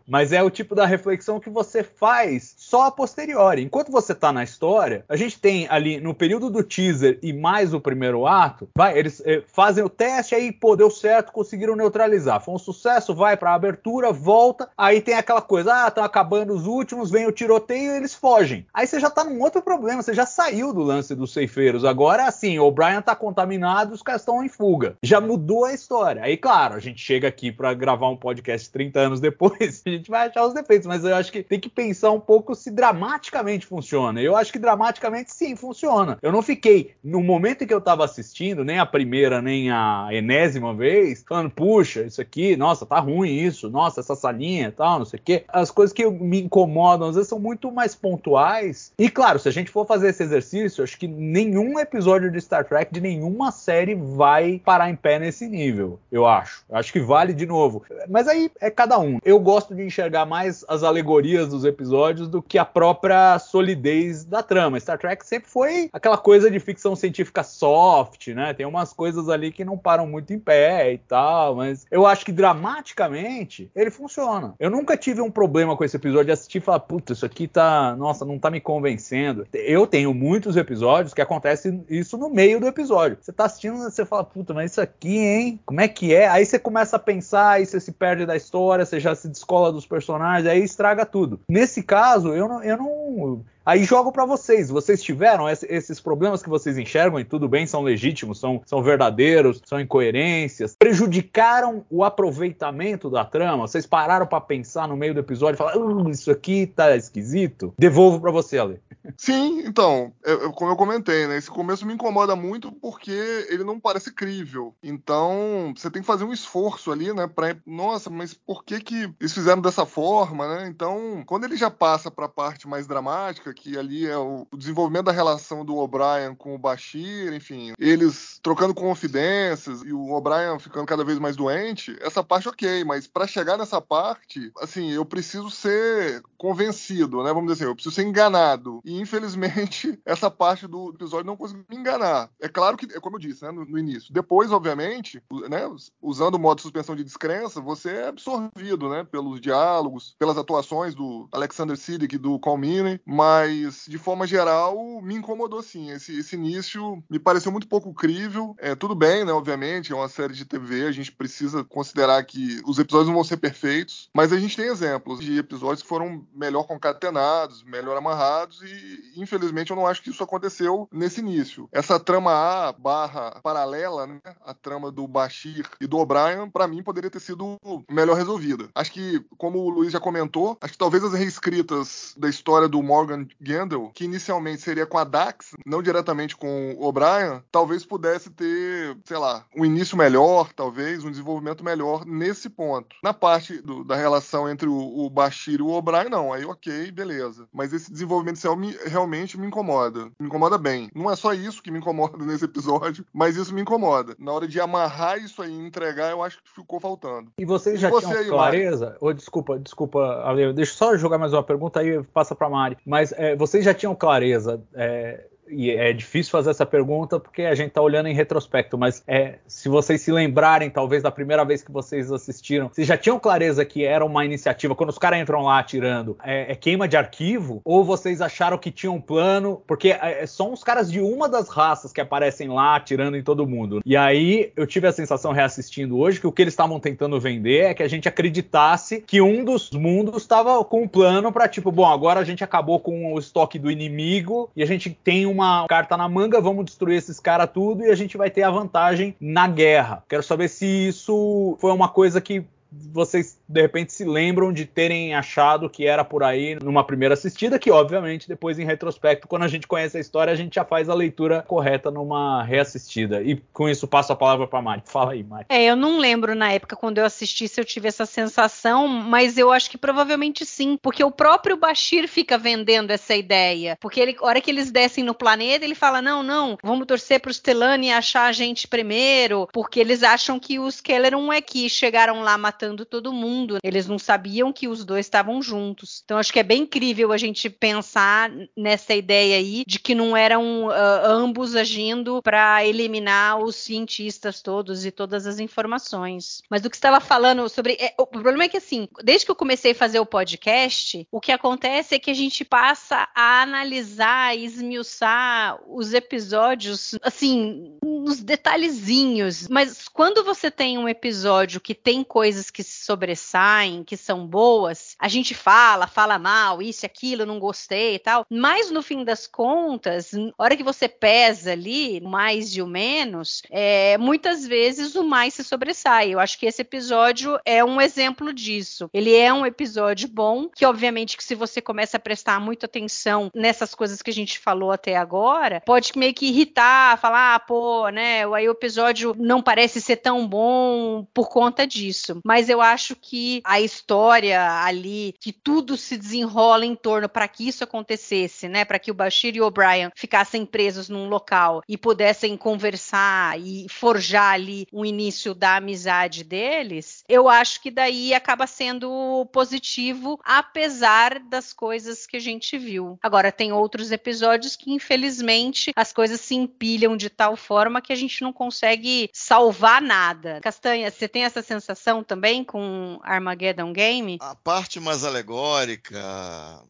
Mas 0.07 0.31
é 0.31 0.41
o 0.41 0.49
tipo 0.49 0.75
da 0.75 0.85
reflexão 0.85 1.39
que 1.39 1.49
você 1.49 1.83
faz 1.83 2.53
só 2.57 2.83
a 2.83 2.91
posteriori. 2.91 3.63
Enquanto 3.63 3.91
você 3.91 4.11
está 4.11 4.31
na 4.31 4.43
história, 4.43 5.03
a 5.07 5.15
gente 5.15 5.39
tem 5.39 5.67
ali 5.69 5.99
no 5.99 6.13
período 6.13 6.49
do 6.49 6.63
teaser 6.63 7.19
e 7.21 7.33
mais 7.33 7.73
o 7.73 7.79
primeiro 7.79 8.25
ato, 8.27 8.69
vai, 8.75 8.97
eles 8.97 9.21
eh, 9.25 9.43
fazem 9.47 9.83
o 9.83 9.89
teste 9.89 10.35
aí, 10.35 10.51
pô, 10.51 10.75
deu 10.75 10.89
certo, 10.89 11.31
conseguiram 11.31 11.75
neutralizar. 11.75 12.43
Foi 12.43 12.53
um 12.53 12.59
sucesso, 12.59 13.13
vai 13.13 13.37
para 13.37 13.51
a 13.51 13.55
abertura, 13.55 14.11
volta, 14.11 14.69
aí 14.77 15.01
tem 15.01 15.15
aquela 15.15 15.41
coisa, 15.41 15.85
ah, 15.85 15.87
estão 15.87 16.03
acabando 16.03 16.53
os 16.53 16.65
últimos, 16.65 17.11
vem 17.11 17.27
o 17.27 17.31
tiroteio 17.31 17.93
e 17.93 17.97
eles 17.97 18.13
fogem. 18.13 18.65
Aí 18.73 18.87
você 18.87 18.99
já 18.99 19.09
tá 19.09 19.23
num 19.23 19.41
outro 19.41 19.61
problema, 19.61 20.01
você 20.01 20.13
já 20.13 20.25
saiu 20.25 20.73
do 20.73 20.81
lance 20.81 21.15
dos 21.15 21.33
ceifeiros. 21.33 21.85
Agora, 21.85 22.25
assim, 22.25 22.59
o 22.59 22.71
Brian 22.71 23.01
tá 23.01 23.15
contaminado, 23.15 23.93
os 23.93 24.01
caras 24.01 24.21
estão 24.21 24.43
em 24.43 24.49
fuga. 24.49 24.97
Já 25.01 25.19
mudou 25.21 25.65
a 25.65 25.73
história. 25.73 26.23
Aí, 26.23 26.37
claro, 26.37 26.75
a 26.75 26.79
gente 26.79 27.01
chega 27.01 27.27
aqui 27.27 27.51
para 27.51 27.73
gravar 27.73 28.09
um 28.09 28.17
podcast 28.17 28.69
30 28.71 28.99
anos 28.99 29.19
depois, 29.25 29.81
a 29.85 29.89
gente 29.89 30.09
vai 30.09 30.27
achar 30.27 30.45
os 30.45 30.53
defeitos, 30.53 30.87
mas 30.87 31.03
eu 31.03 31.15
acho 31.15 31.31
que 31.31 31.43
tem 31.43 31.59
que 31.59 31.69
pensar 31.69 32.11
um 32.11 32.19
pouco 32.19 32.55
se 32.55 32.71
dramaticamente 32.71 33.65
funciona. 33.65 34.21
Eu 34.21 34.35
acho 34.35 34.51
que 34.51 34.59
dramaticamente 34.59 35.33
sim 35.33 35.55
funciona. 35.55 36.17
Eu 36.21 36.31
não 36.31 36.41
fiquei, 36.41 36.93
no 37.03 37.21
momento 37.21 37.63
em 37.63 37.67
que 37.67 37.73
eu 37.73 37.81
tava 37.81 38.05
assistindo, 38.05 38.63
nem 38.63 38.79
a 38.79 38.85
primeira, 38.85 39.41
nem 39.41 39.71
a 39.71 40.09
enésima 40.11 40.73
vez, 40.73 41.23
falando, 41.27 41.49
puxa, 41.49 42.03
isso 42.03 42.21
aqui, 42.21 42.55
nossa, 42.55 42.85
tá 42.85 42.99
ruim 42.99 43.31
isso, 43.31 43.69
nossa, 43.69 43.99
essa 43.99 44.15
salinha 44.15 44.67
e 44.67 44.71
tal, 44.71 44.99
não 44.99 45.05
sei 45.05 45.19
o 45.19 45.23
quê. 45.23 45.43
As 45.47 45.71
coisas 45.71 45.93
que 45.93 46.05
me 46.09 46.41
incomodam, 46.41 47.09
às 47.09 47.15
vezes, 47.15 47.29
são 47.29 47.39
muito 47.39 47.71
mais 47.71 47.95
pontuais. 47.95 48.91
E, 48.97 49.09
claro, 49.09 49.39
se 49.39 49.49
a 49.49 49.51
gente 49.51 49.71
for 49.71 49.85
fazer 49.85 50.09
esse 50.09 50.23
exercício, 50.23 50.83
acho 50.83 50.97
que 50.97 51.07
nenhum 51.07 51.79
episódio 51.79 52.31
de 52.31 52.39
Star 52.39 52.65
Trek, 52.65 52.93
de 52.93 53.01
nenhuma 53.01 53.51
série, 53.51 53.95
vai 53.95 54.61
parar 54.63 54.89
em 54.89 54.95
pé 54.95 55.19
nesse 55.19 55.47
nível, 55.47 55.99
eu 56.11 56.25
acho. 56.25 56.63
Eu 56.69 56.77
acho 56.77 56.93
que 56.93 56.99
vale 56.99 57.33
de 57.33 57.45
novo. 57.45 57.83
Mas 58.09 58.27
aí 58.27 58.51
é 58.59 58.69
cada 58.69 58.99
um. 58.99 59.04
Eu 59.23 59.39
gosto 59.39 59.75
de 59.75 59.83
enxergar 59.83 60.25
mais 60.25 60.63
as 60.67 60.83
alegorias 60.83 61.49
dos 61.49 61.65
episódios 61.65 62.27
do 62.27 62.41
que 62.41 62.57
a 62.57 62.65
própria 62.65 63.37
solidez 63.39 64.23
da 64.23 64.43
trama. 64.43 64.79
Star 64.79 64.97
Trek 64.97 65.25
sempre 65.25 65.49
foi 65.49 65.89
aquela 65.91 66.17
coisa 66.17 66.49
de 66.49 66.59
ficção 66.59 66.95
científica 66.95 67.43
soft, 67.43 68.27
né? 68.29 68.53
Tem 68.53 68.65
umas 68.65 68.93
coisas 68.93 69.29
ali 69.29 69.51
que 69.51 69.65
não 69.65 69.77
param 69.77 70.07
muito 70.07 70.33
em 70.33 70.39
pé 70.39 70.93
e 70.93 70.97
tal, 70.97 71.55
mas 71.55 71.85
eu 71.89 72.05
acho 72.05 72.25
que 72.25 72.31
dramaticamente 72.31 73.69
ele 73.75 73.91
funciona. 73.91 74.53
Eu 74.59 74.69
nunca 74.69 74.97
tive 74.97 75.21
um 75.21 75.31
problema 75.31 75.75
com 75.75 75.83
esse 75.83 75.95
episódio 75.95 76.25
de 76.25 76.31
assistir 76.31 76.57
e 76.59 76.61
falar, 76.61 76.79
puta, 76.79 77.13
isso 77.13 77.25
aqui 77.25 77.47
tá, 77.47 77.95
nossa, 77.95 78.25
não 78.25 78.39
tá 78.39 78.49
me 78.49 78.59
convencendo. 78.59 79.47
Eu 79.53 79.87
tenho 79.87 80.13
muitos 80.13 80.57
episódios 80.57 81.13
que 81.13 81.21
acontece 81.21 81.81
isso 81.89 82.17
no 82.17 82.29
meio 82.29 82.59
do 82.59 82.67
episódio. 82.67 83.17
Você 83.21 83.31
tá 83.31 83.45
assistindo, 83.45 83.77
você 83.77 84.05
fala, 84.05 84.23
puta, 84.23 84.53
mas 84.53 84.71
isso 84.71 84.81
aqui, 84.81 85.17
hein? 85.17 85.59
Como 85.65 85.81
é 85.81 85.87
que 85.87 86.13
é? 86.13 86.27
Aí 86.27 86.45
você 86.45 86.59
começa 86.59 86.95
a 86.95 86.99
pensar, 86.99 87.51
aí 87.51 87.65
você 87.65 87.79
se 87.79 87.91
perde 87.91 88.25
da 88.25 88.35
história, 88.35 88.85
você 88.85 88.94
já 88.99 89.15
se 89.15 89.27
descola 89.27 89.71
dos 89.71 89.85
personagens, 89.85 90.47
aí 90.47 90.63
estraga 90.63 91.05
tudo. 91.05 91.39
Nesse 91.49 91.83
caso, 91.83 92.33
eu 92.33 92.47
não, 92.47 92.63
eu 92.63 92.77
não 92.77 93.45
Aí 93.65 93.83
jogo 93.83 94.11
para 94.11 94.25
vocês. 94.25 94.69
Vocês 94.69 95.01
tiveram 95.01 95.49
esses 95.49 95.99
problemas 95.99 96.43
que 96.43 96.49
vocês 96.49 96.77
enxergam 96.77 97.19
e 97.19 97.25
tudo 97.25 97.49
bem, 97.49 97.65
são 97.65 97.81
legítimos, 97.81 98.39
são, 98.39 98.61
são 98.63 98.83
verdadeiros, 98.83 99.59
são 99.65 99.81
incoerências, 99.81 100.75
prejudicaram 100.77 101.83
o 101.89 102.03
aproveitamento 102.03 103.09
da 103.09 103.25
trama? 103.25 103.67
Vocês 103.67 103.87
pararam 103.87 104.27
para 104.27 104.39
pensar 104.39 104.87
no 104.87 104.95
meio 104.95 105.15
do 105.15 105.19
episódio 105.19 105.55
e 105.55 105.57
falar, 105.57 105.77
uh, 105.77 106.07
isso 106.11 106.29
aqui 106.29 106.67
tá 106.67 106.95
esquisito? 106.95 107.73
Devolvo 107.77 108.19
para 108.21 108.29
você, 108.29 108.59
Ale. 108.59 108.79
Sim, 109.17 109.61
então, 109.65 110.13
eu, 110.23 110.51
como 110.53 110.71
eu 110.71 110.75
comentei, 110.75 111.27
né? 111.27 111.37
Esse 111.37 111.49
começo 111.49 111.85
me 111.85 111.93
incomoda 111.93 112.35
muito 112.35 112.71
porque 112.71 113.47
ele 113.49 113.63
não 113.63 113.79
parece 113.79 114.11
crível. 114.11 114.75
Então, 114.83 115.73
você 115.75 115.89
tem 115.89 116.01
que 116.01 116.07
fazer 116.07 116.23
um 116.23 116.33
esforço 116.33 116.91
ali, 116.91 117.13
né? 117.13 117.27
Pra, 117.27 117.55
nossa, 117.65 118.09
mas 118.09 118.33
por 118.33 118.63
que 118.63 118.79
que 118.79 119.13
eles 119.19 119.33
fizeram 119.33 119.61
dessa 119.61 119.85
forma, 119.85 120.47
né? 120.47 120.67
Então, 120.67 121.23
quando 121.25 121.45
ele 121.45 121.57
já 121.57 121.69
passa 121.69 122.09
para 122.09 122.25
a 122.25 122.29
parte 122.29 122.67
mais 122.67 122.87
dramática, 122.87 123.53
que 123.53 123.77
ali 123.77 124.05
é 124.05 124.17
o, 124.17 124.47
o 124.51 124.57
desenvolvimento 124.57 125.05
da 125.05 125.11
relação 125.11 125.63
do 125.63 125.75
O'Brien 125.77 126.35
com 126.35 126.55
o 126.55 126.59
Bashir, 126.59 127.33
enfim, 127.33 127.73
eles 127.79 128.39
trocando 128.41 128.73
confidências 128.73 129.81
e 129.83 129.93
o 129.93 130.11
O'Brien 130.11 130.59
ficando 130.59 130.85
cada 130.85 131.03
vez 131.03 131.19
mais 131.19 131.35
doente, 131.35 131.95
essa 132.01 132.23
parte 132.23 132.49
ok, 132.49 132.83
mas 132.83 133.07
para 133.07 133.27
chegar 133.27 133.57
nessa 133.57 133.81
parte, 133.81 134.51
assim, 134.59 134.91
eu 134.91 135.05
preciso 135.05 135.49
ser 135.49 136.21
convencido, 136.37 137.23
né? 137.23 137.33
Vamos 137.33 137.51
dizer 137.51 137.63
assim, 137.63 137.71
eu 137.71 137.75
preciso 137.75 137.95
ser 137.95 138.03
enganado. 138.03 138.81
E 138.83 138.94
infelizmente, 138.99 139.99
essa 140.05 140.29
parte 140.29 140.67
do 140.67 140.89
episódio 140.89 141.25
não 141.25 141.37
conseguiu 141.37 141.65
me 141.69 141.77
enganar. 141.77 142.29
É 142.39 142.47
claro 142.47 142.77
que, 142.77 142.85
é 142.95 142.99
como 142.99 143.15
eu 143.15 143.19
disse, 143.19 143.43
né, 143.43 143.51
no, 143.51 143.65
no 143.65 143.77
início. 143.77 144.13
Depois, 144.13 144.51
obviamente, 144.51 145.21
né, 145.49 145.61
usando 146.01 146.35
o 146.35 146.39
modo 146.39 146.57
de 146.57 146.63
suspensão 146.63 146.95
de 146.95 147.03
descrença, 147.03 147.61
você 147.61 147.89
é 147.89 148.07
absorvido, 148.07 148.89
né, 148.89 149.03
pelos 149.03 149.39
diálogos, 149.39 150.15
pelas 150.17 150.37
atuações 150.37 150.95
do 150.95 151.27
Alexander 151.31 151.77
Siddig 151.77 152.15
e 152.15 152.19
do 152.19 152.39
Colmine, 152.39 152.99
mas 153.05 153.85
de 153.87 153.97
forma 153.97 154.27
geral 154.27 155.01
me 155.01 155.15
incomodou 155.15 155.61
sim. 155.61 155.91
Esse, 155.91 156.19
esse 156.19 156.35
início 156.35 157.03
me 157.09 157.19
pareceu 157.19 157.51
muito 157.51 157.67
pouco 157.67 157.93
crível. 157.93 158.55
É, 158.59 158.75
tudo 158.75 158.95
bem, 158.95 159.25
né? 159.25 159.31
Obviamente, 159.31 159.91
é 159.91 159.95
uma 159.95 160.09
série 160.09 160.33
de 160.33 160.45
TV, 160.45 160.85
a 160.85 160.91
gente 160.91 161.11
precisa 161.11 161.63
considerar 161.63 162.23
que 162.23 162.61
os 162.65 162.79
episódios 162.79 163.07
não 163.07 163.15
vão 163.15 163.23
ser 163.23 163.37
perfeitos, 163.37 164.09
mas 164.13 164.31
a 164.31 164.39
gente 164.39 164.55
tem 164.55 164.65
exemplos 164.65 165.19
de 165.19 165.37
episódios 165.37 165.81
que 165.81 165.87
foram 165.87 166.25
melhor 166.33 166.63
concatenados, 166.63 167.63
melhor 167.63 167.97
amarrados, 167.97 168.61
e 168.61 168.84
infelizmente 169.15 169.71
eu 169.71 169.75
não 169.75 169.87
acho 169.87 170.01
que 170.01 170.09
isso 170.09 170.23
aconteceu 170.23 170.87
nesse 170.91 171.21
início. 171.21 171.67
Essa 171.71 171.99
trama 171.99 172.31
A 172.31 172.71
barra 172.71 173.39
paralela, 173.41 174.07
né? 174.07 174.19
A 174.43 174.53
trama 174.53 174.91
do 174.91 175.07
Bashir 175.07 175.67
e 175.79 175.87
do 175.87 175.97
O'Brien, 175.97 176.49
para 176.49 176.67
mim, 176.67 176.83
poderia 176.83 177.09
ter 177.09 177.19
sido 177.19 177.57
melhor 177.89 178.15
resolvida. 178.15 178.69
Acho 178.73 178.91
que, 178.91 179.25
como 179.37 179.59
o 179.59 179.69
Luiz 179.69 179.91
já 179.91 179.99
comentou, 179.99 180.57
acho 180.61 180.73
que 180.73 180.79
talvez 180.79 181.03
as 181.03 181.13
reescritas 181.13 182.13
da 182.17 182.29
história 182.29 182.67
do 182.67 182.81
Morgan 182.81 183.27
Gandel, 183.39 183.91
que 183.93 184.05
inicialmente 184.05 184.61
seria 184.61 184.85
com 184.85 184.97
a 184.97 185.03
Dax, 185.03 185.55
não 185.65 185.81
diretamente 185.81 186.35
com 186.35 186.73
o 186.73 186.85
O'Brien, 186.85 187.43
talvez 187.51 187.85
pudesse 187.85 188.29
ter, 188.29 188.97
sei 189.05 189.17
lá, 189.17 189.45
um 189.55 189.65
início 189.65 189.97
melhor, 189.97 190.51
talvez, 190.53 191.03
um 191.03 191.11
desenvolvimento 191.11 191.63
melhor 191.63 192.05
nesse 192.05 192.49
ponto. 192.49 192.95
Na 193.03 193.13
parte 193.13 193.61
do, 193.61 193.83
da 193.83 193.95
relação 193.95 194.49
entre 194.49 194.67
o, 194.67 195.05
o 195.05 195.09
Bashir 195.09 195.59
e 195.59 195.63
o 195.63 195.69
O'Brien, 195.69 196.09
não. 196.09 196.33
Aí, 196.33 196.45
ok, 196.45 196.91
beleza. 196.91 197.47
Mas 197.53 197.73
esse 197.73 197.91
desenvolvimento 197.91 198.55
me, 198.55 198.74
realmente 198.85 199.37
me 199.39 199.47
incomoda. 199.47 200.05
Me 200.19 200.27
incomoda 200.27 200.57
bem. 200.57 200.89
Não 200.93 201.09
é 201.11 201.15
só 201.15 201.33
isso 201.33 201.61
que 201.61 201.71
me 201.71 201.79
incomoda 201.79 202.17
nesse 202.25 202.45
episódio, 202.45 203.05
mas 203.13 203.35
isso 203.35 203.53
me 203.53 203.61
incomoda. 203.61 204.15
Na 204.19 204.31
hora 204.31 204.47
de 204.47 204.59
amarrar 204.59 205.17
isso 205.17 205.41
aí 205.41 205.51
e 205.51 205.67
entregar, 205.67 206.11
eu 206.11 206.23
acho 206.23 206.41
que 206.41 206.49
ficou 206.49 206.79
faltando. 206.79 207.31
E 207.37 207.45
vocês 207.45 207.79
já 207.79 207.89
você 207.89 208.07
tinham 208.07 208.19
aí, 208.19 208.27
clareza? 208.27 208.97
Ou 208.99 209.09
oh, 209.09 209.13
desculpa, 209.13 209.59
desculpa, 209.59 210.21
Ale, 210.23 210.53
deixa 210.53 210.73
eu 210.73 210.77
só 210.77 210.97
jogar 210.97 211.17
mais 211.17 211.33
uma 211.33 211.43
pergunta 211.43 211.79
aí 211.79 212.03
passa 212.13 212.35
para 212.35 212.49
Mari. 212.49 212.77
Mas 212.85 213.11
é, 213.13 213.35
vocês 213.35 213.63
já 213.63 213.73
tinham 213.73 213.95
clareza 213.95 214.61
é, 214.73 215.25
e 215.49 215.71
é 215.71 215.93
difícil 215.93 216.31
fazer 216.31 216.51
essa 216.51 216.65
pergunta 216.65 217.19
porque 217.19 217.43
a 217.43 217.55
gente 217.55 217.69
está 217.69 217.81
olhando 217.81 218.07
em 218.07 218.13
retrospecto, 218.13 218.77
mas 218.77 219.03
é, 219.07 219.35
se 219.47 219.69
vocês 219.69 220.01
se 220.01 220.11
lembrarem, 220.11 220.69
talvez 220.69 221.03
da 221.03 221.11
primeira 221.11 221.43
vez 221.43 221.63
que 221.63 221.71
vocês 221.71 222.11
assistiram, 222.11 222.69
vocês 222.69 222.87
já 222.87 222.97
tinham 222.97 223.19
clareza 223.19 223.63
que 223.65 223.83
era 223.83 224.03
uma 224.03 224.25
iniciativa, 224.25 224.75
quando 224.75 224.89
os 224.89 224.97
caras 224.97 225.19
entram 225.19 225.43
lá 225.43 225.59
atirando, 225.59 226.17
é, 226.23 226.51
é, 226.51 226.55
queima 226.55 226.87
de 226.87 226.97
arquivo? 226.97 227.61
Ou 227.63 227.83
vocês 227.83 228.21
acharam 228.21 228.57
que 228.57 228.71
tinha 228.71 228.91
um 228.91 229.01
plano? 229.01 229.61
Porque 229.67 229.89
é, 229.89 230.23
é 230.23 230.25
são 230.25 230.53
os 230.53 230.63
caras 230.63 230.91
de 230.91 230.99
uma 230.99 231.29
das 231.29 231.49
raças 231.49 231.91
que 231.91 232.01
aparecem 232.01 232.49
lá 232.49 232.75
atirando 232.75 233.17
em 233.17 233.23
todo 233.23 233.47
mundo. 233.47 233.81
E 233.85 233.95
aí 233.95 234.51
eu 234.55 234.65
tive 234.65 234.87
a 234.87 234.91
sensação 234.91 235.31
reassistindo 235.31 235.97
hoje 235.97 236.19
que 236.19 236.27
o 236.27 236.31
que 236.31 236.41
eles 236.41 236.53
estavam 236.53 236.79
tentando 236.79 237.19
vender 237.19 237.65
é 237.65 237.73
que 237.73 237.83
a 237.83 237.87
gente 237.87 238.07
acreditasse 238.07 239.01
que 239.01 239.21
um 239.21 239.43
dos 239.43 239.71
mundos 239.71 240.23
estava 240.23 240.63
com 240.63 240.83
um 240.83 240.87
plano 240.87 241.31
para 241.31 241.47
tipo, 241.47 241.71
bom, 241.71 241.85
agora 241.85 242.19
a 242.19 242.23
gente 242.23 242.43
acabou 242.43 242.79
com 242.79 243.13
o 243.13 243.19
estoque 243.19 243.59
do 243.59 243.69
inimigo 243.69 244.49
e 244.55 244.63
a 244.63 244.65
gente 244.65 244.89
tem 244.89 245.25
uma 245.35 245.67
carta 245.67 245.97
na 245.97 246.07
manga, 246.07 246.39
vamos 246.39 246.65
destruir 246.65 246.97
esses 246.97 247.19
caras 247.19 247.49
tudo 247.53 247.83
e 247.83 247.91
a 247.91 247.95
gente 247.95 248.17
vai 248.17 248.29
ter 248.29 248.43
a 248.43 248.49
vantagem 248.49 249.15
na 249.19 249.47
guerra. 249.47 250.03
Quero 250.07 250.23
saber 250.23 250.47
se 250.47 250.65
isso 250.65 251.57
foi 251.59 251.71
uma 251.71 251.89
coisa 251.89 252.21
que 252.21 252.45
vocês 252.91 253.37
de 253.47 253.61
repente 253.61 253.93
se 253.93 254.03
lembram 254.03 254.51
de 254.51 254.65
terem 254.65 255.13
achado 255.13 255.69
que 255.69 255.85
era 255.85 256.03
por 256.03 256.23
aí 256.23 256.55
numa 256.55 256.83
primeira 256.83 257.13
assistida, 257.13 257.59
que 257.59 257.69
obviamente 257.69 258.27
depois 258.27 258.57
em 258.57 258.65
retrospecto, 258.65 259.27
quando 259.27 259.43
a 259.43 259.47
gente 259.47 259.67
conhece 259.67 259.97
a 259.97 259.99
história, 259.99 260.33
a 260.33 260.35
gente 260.35 260.55
já 260.55 260.65
faz 260.65 260.89
a 260.89 260.93
leitura 260.93 261.43
correta 261.47 261.91
numa 261.91 262.43
reassistida. 262.43 263.21
E 263.21 263.41
com 263.53 263.69
isso 263.69 263.87
passo 263.87 264.13
a 264.13 264.15
palavra 264.15 264.47
para 264.47 264.61
Mari. 264.61 264.81
Fala 264.85 265.13
aí, 265.13 265.23
Mari. 265.23 265.45
É, 265.49 265.65
eu 265.65 265.75
não 265.75 265.99
lembro 265.99 266.33
na 266.33 266.51
época 266.51 266.75
quando 266.75 266.97
eu 266.97 267.05
assisti 267.05 267.47
se 267.47 267.61
eu 267.61 267.65
tive 267.65 267.87
essa 267.87 268.05
sensação, 268.05 268.87
mas 268.87 269.37
eu 269.37 269.51
acho 269.51 269.69
que 269.69 269.77
provavelmente 269.77 270.45
sim, 270.45 270.77
porque 270.81 271.03
o 271.03 271.11
próprio 271.11 271.57
Bashir 271.57 272.07
fica 272.07 272.37
vendendo 272.37 272.91
essa 272.91 273.15
ideia, 273.15 273.77
porque 273.79 273.99
ele, 273.99 274.15
hora 274.21 274.41
que 274.41 274.49
eles 274.49 274.71
descem 274.71 275.03
no 275.03 275.13
planeta, 275.13 275.63
ele 275.63 275.75
fala: 275.75 276.01
"Não, 276.01 276.23
não, 276.23 276.57
vamos 276.63 276.87
torcer 276.87 277.19
para 277.19 277.31
os 277.31 277.39
Telani 277.39 277.91
achar 277.91 278.25
a 278.25 278.31
gente 278.31 278.67
primeiro", 278.67 279.47
porque 279.53 279.79
eles 279.79 280.03
acham 280.03 280.39
que 280.39 280.59
os 280.59 280.81
Kelleron 280.81 281.31
é 281.31 281.41
que 281.41 281.69
chegaram 281.69 282.21
lá 282.21 282.37
matando 282.37 282.85
todo 282.85 283.13
mundo 283.13 283.34
mundo. 283.35 283.57
Eles 283.63 283.87
não 283.87 283.99
sabiam 283.99 284.53
que 284.53 284.67
os 284.67 284.85
dois 284.85 285.05
estavam 285.05 285.41
juntos. 285.41 286.01
Então 286.03 286.17
acho 286.17 286.31
que 286.31 286.39
é 286.39 286.43
bem 286.43 286.63
incrível 286.63 287.11
a 287.11 287.17
gente 287.17 287.49
pensar 287.49 288.31
nessa 288.55 288.93
ideia 288.93 289.37
aí 289.37 289.63
de 289.67 289.79
que 289.79 289.95
não 289.95 290.15
eram 290.15 290.67
uh, 290.67 290.71
ambos 291.05 291.55
agindo 291.55 292.21
para 292.21 292.65
eliminar 292.65 293.39
os 293.39 293.55
cientistas 293.55 294.41
todos 294.41 294.85
e 294.85 294.91
todas 294.91 295.27
as 295.27 295.39
informações. 295.39 296.41
Mas 296.49 296.61
do 296.61 296.69
que 296.69 296.75
estava 296.75 296.99
falando 296.99 297.47
sobre 297.49 297.73
é, 297.79 297.93
o 297.97 298.05
problema 298.05 298.43
é 298.43 298.49
que 298.49 298.57
assim, 298.57 298.87
desde 299.03 299.25
que 299.25 299.31
eu 299.31 299.35
comecei 299.35 299.71
a 299.71 299.75
fazer 299.75 299.99
o 299.99 300.05
podcast, 300.05 301.07
o 301.11 301.19
que 301.19 301.31
acontece 301.31 301.95
é 301.95 301.99
que 301.99 302.11
a 302.11 302.15
gente 302.15 302.45
passa 302.45 303.07
a 303.15 303.41
analisar 303.41 304.35
esmiuçar 304.37 305.59
os 305.67 305.93
episódios 305.93 306.95
assim, 307.01 307.77
nos 307.83 308.21
detalhezinhos. 308.21 309.47
Mas 309.47 309.87
quando 309.87 310.23
você 310.23 310.49
tem 310.49 310.77
um 310.77 310.87
episódio 310.87 311.59
que 311.59 311.73
tem 311.73 312.03
coisas 312.03 312.49
que 312.49 312.63
se 312.63 312.85
sobressaem 312.85 313.24
sobressaem, 313.25 313.83
que 313.83 313.97
são 313.97 314.25
boas, 314.25 314.95
a 314.99 315.07
gente 315.07 315.33
fala, 315.33 315.87
fala 315.87 316.19
mal, 316.19 316.61
isso, 316.61 316.85
aquilo, 316.85 317.25
não 317.25 317.39
gostei 317.39 317.95
e 317.95 317.99
tal. 317.99 318.25
Mas 318.29 318.71
no 318.71 318.81
fim 318.81 319.03
das 319.03 319.27
contas, 319.27 320.11
na 320.13 320.31
hora 320.37 320.55
que 320.55 320.63
você 320.63 320.87
pesa 320.87 321.51
ali, 321.51 321.99
mais 322.01 322.55
e 322.55 322.61
o 322.61 322.67
menos, 322.67 323.41
é, 323.49 323.97
muitas 323.97 324.45
vezes 324.45 324.95
o 324.95 325.03
mais 325.03 325.33
se 325.33 325.43
sobressai. 325.43 326.13
Eu 326.13 326.19
acho 326.19 326.37
que 326.37 326.45
esse 326.45 326.61
episódio 326.61 327.39
é 327.45 327.63
um 327.63 327.81
exemplo 327.81 328.31
disso. 328.33 328.89
Ele 328.93 329.15
é 329.15 329.33
um 329.33 329.45
episódio 329.45 330.07
bom, 330.07 330.47
que 330.49 330.65
obviamente 330.65 331.17
que 331.17 331.23
se 331.23 331.35
você 331.35 331.61
começa 331.61 331.97
a 331.97 331.99
prestar 331.99 332.39
muita 332.39 332.65
atenção 332.65 333.31
nessas 333.33 333.73
coisas 333.73 334.01
que 334.01 334.09
a 334.09 334.13
gente 334.13 334.39
falou 334.39 334.71
até 334.71 334.95
agora, 334.95 335.61
pode 335.65 335.91
meio 335.95 336.13
que 336.13 336.27
irritar, 336.27 336.99
falar, 336.99 337.35
ah, 337.35 337.39
pô, 337.39 337.89
né, 337.89 338.25
aí 338.33 338.47
o 338.47 338.51
episódio 338.51 339.15
não 339.17 339.41
parece 339.41 339.81
ser 339.81 339.97
tão 339.97 340.27
bom 340.27 341.05
por 341.13 341.29
conta 341.29 341.65
disso. 341.65 342.19
Mas 342.23 342.49
eu 342.49 342.61
acho 342.61 342.95
que 342.95 343.14
a 343.43 343.59
história 343.59 344.63
ali, 344.63 345.15
que 345.19 345.31
tudo 345.31 345.77
se 345.77 345.97
desenrola 345.97 346.65
em 346.65 346.75
torno 346.75 347.07
para 347.07 347.27
que 347.27 347.47
isso 347.47 347.63
acontecesse, 347.63 348.47
né? 348.47 348.65
Para 348.65 348.79
que 348.79 348.91
o 348.91 348.93
Bashir 348.93 349.35
e 349.35 349.41
o 349.41 349.45
O'Brien 349.45 349.91
ficassem 349.95 350.45
presos 350.45 350.89
num 350.89 351.07
local 351.07 351.61
e 351.67 351.77
pudessem 351.77 352.37
conversar 352.37 353.39
e 353.39 353.67
forjar 353.69 354.33
ali 354.33 354.67
o 354.71 354.85
início 354.85 355.33
da 355.33 355.57
amizade 355.57 356.23
deles, 356.23 357.03
eu 357.07 357.27
acho 357.29 357.61
que 357.61 357.71
daí 357.71 358.13
acaba 358.13 358.47
sendo 358.47 359.27
positivo, 359.31 360.19
apesar 360.23 361.19
das 361.19 361.53
coisas 361.53 362.05
que 362.05 362.17
a 362.17 362.19
gente 362.19 362.57
viu. 362.57 362.97
Agora, 363.01 363.31
tem 363.31 363.51
outros 363.51 363.91
episódios 363.91 364.55
que, 364.55 364.71
infelizmente, 364.71 365.71
as 365.75 365.91
coisas 365.91 366.21
se 366.21 366.35
empilham 366.35 366.95
de 366.97 367.09
tal 367.09 367.35
forma 367.35 367.81
que 367.81 367.93
a 367.93 367.95
gente 367.95 368.21
não 368.21 368.33
consegue 368.33 369.09
salvar 369.13 369.81
nada. 369.81 370.39
Castanha, 370.41 370.89
você 370.91 371.07
tem 371.07 371.23
essa 371.23 371.41
sensação 371.41 372.03
também 372.03 372.43
com 372.43 372.99
Armageddon 373.05 373.71
Game? 373.71 374.17
A 374.21 374.35
parte 374.35 374.79
mais 374.79 375.03
alegórica 375.03 375.99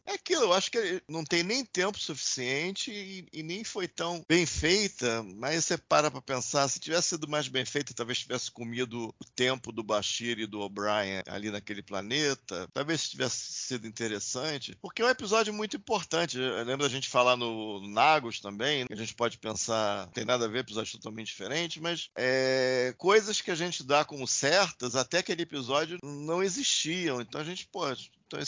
é 0.06 0.12
aquilo, 0.12 0.42
eu 0.42 0.52
acho 0.52 0.70
que 0.70 1.02
não 1.08 1.24
tem 1.24 1.42
nem 1.42 1.64
tempo 1.64 1.98
suficiente 1.98 2.90
e, 2.90 3.26
e 3.32 3.42
nem 3.42 3.64
foi 3.64 3.88
tão 3.88 4.24
bem 4.28 4.46
feita, 4.46 5.24
mas 5.36 5.64
você 5.64 5.76
para 5.76 6.10
pra 6.10 6.20
pensar, 6.20 6.68
se 6.68 6.80
tivesse 6.80 7.08
sido 7.10 7.28
mais 7.28 7.48
bem 7.48 7.64
feita, 7.64 7.94
talvez 7.94 8.18
tivesse 8.18 8.50
comido 8.50 9.14
o 9.18 9.24
tempo 9.34 9.72
do 9.72 9.82
Bashir 9.82 10.38
e 10.38 10.46
do 10.46 10.60
O'Brien 10.60 11.22
ali 11.26 11.50
naquele 11.50 11.82
planeta, 11.82 12.68
talvez 12.72 13.08
tivesse 13.08 13.52
sido 13.52 13.86
interessante, 13.86 14.76
porque 14.80 15.02
é 15.02 15.04
um 15.04 15.10
episódio 15.10 15.52
muito 15.52 15.76
importante. 15.76 16.38
Eu 16.38 16.64
lembro 16.64 16.86
da 16.86 16.88
gente 16.88 17.08
falar 17.08 17.36
no 17.36 17.80
Nagos 17.88 18.40
também, 18.40 18.84
a 18.90 18.96
gente 18.96 19.14
pode 19.14 19.38
pensar, 19.38 20.08
tem 20.08 20.24
nada 20.24 20.44
a 20.44 20.48
ver, 20.48 20.60
episódio 20.60 20.92
totalmente 20.92 21.28
diferente, 21.28 21.80
mas 21.80 22.10
é, 22.16 22.94
coisas 22.98 23.40
que 23.40 23.50
a 23.50 23.54
gente 23.54 23.84
dá 23.84 24.04
como 24.04 24.26
certas 24.26 24.96
até 24.96 25.18
aquele 25.18 25.42
episódio 25.42 25.98
não 26.26 26.42
existiam. 26.42 27.20
Então 27.20 27.40
a 27.40 27.44
gente, 27.44 27.66
pô, 27.68 27.84
então, 28.26 28.40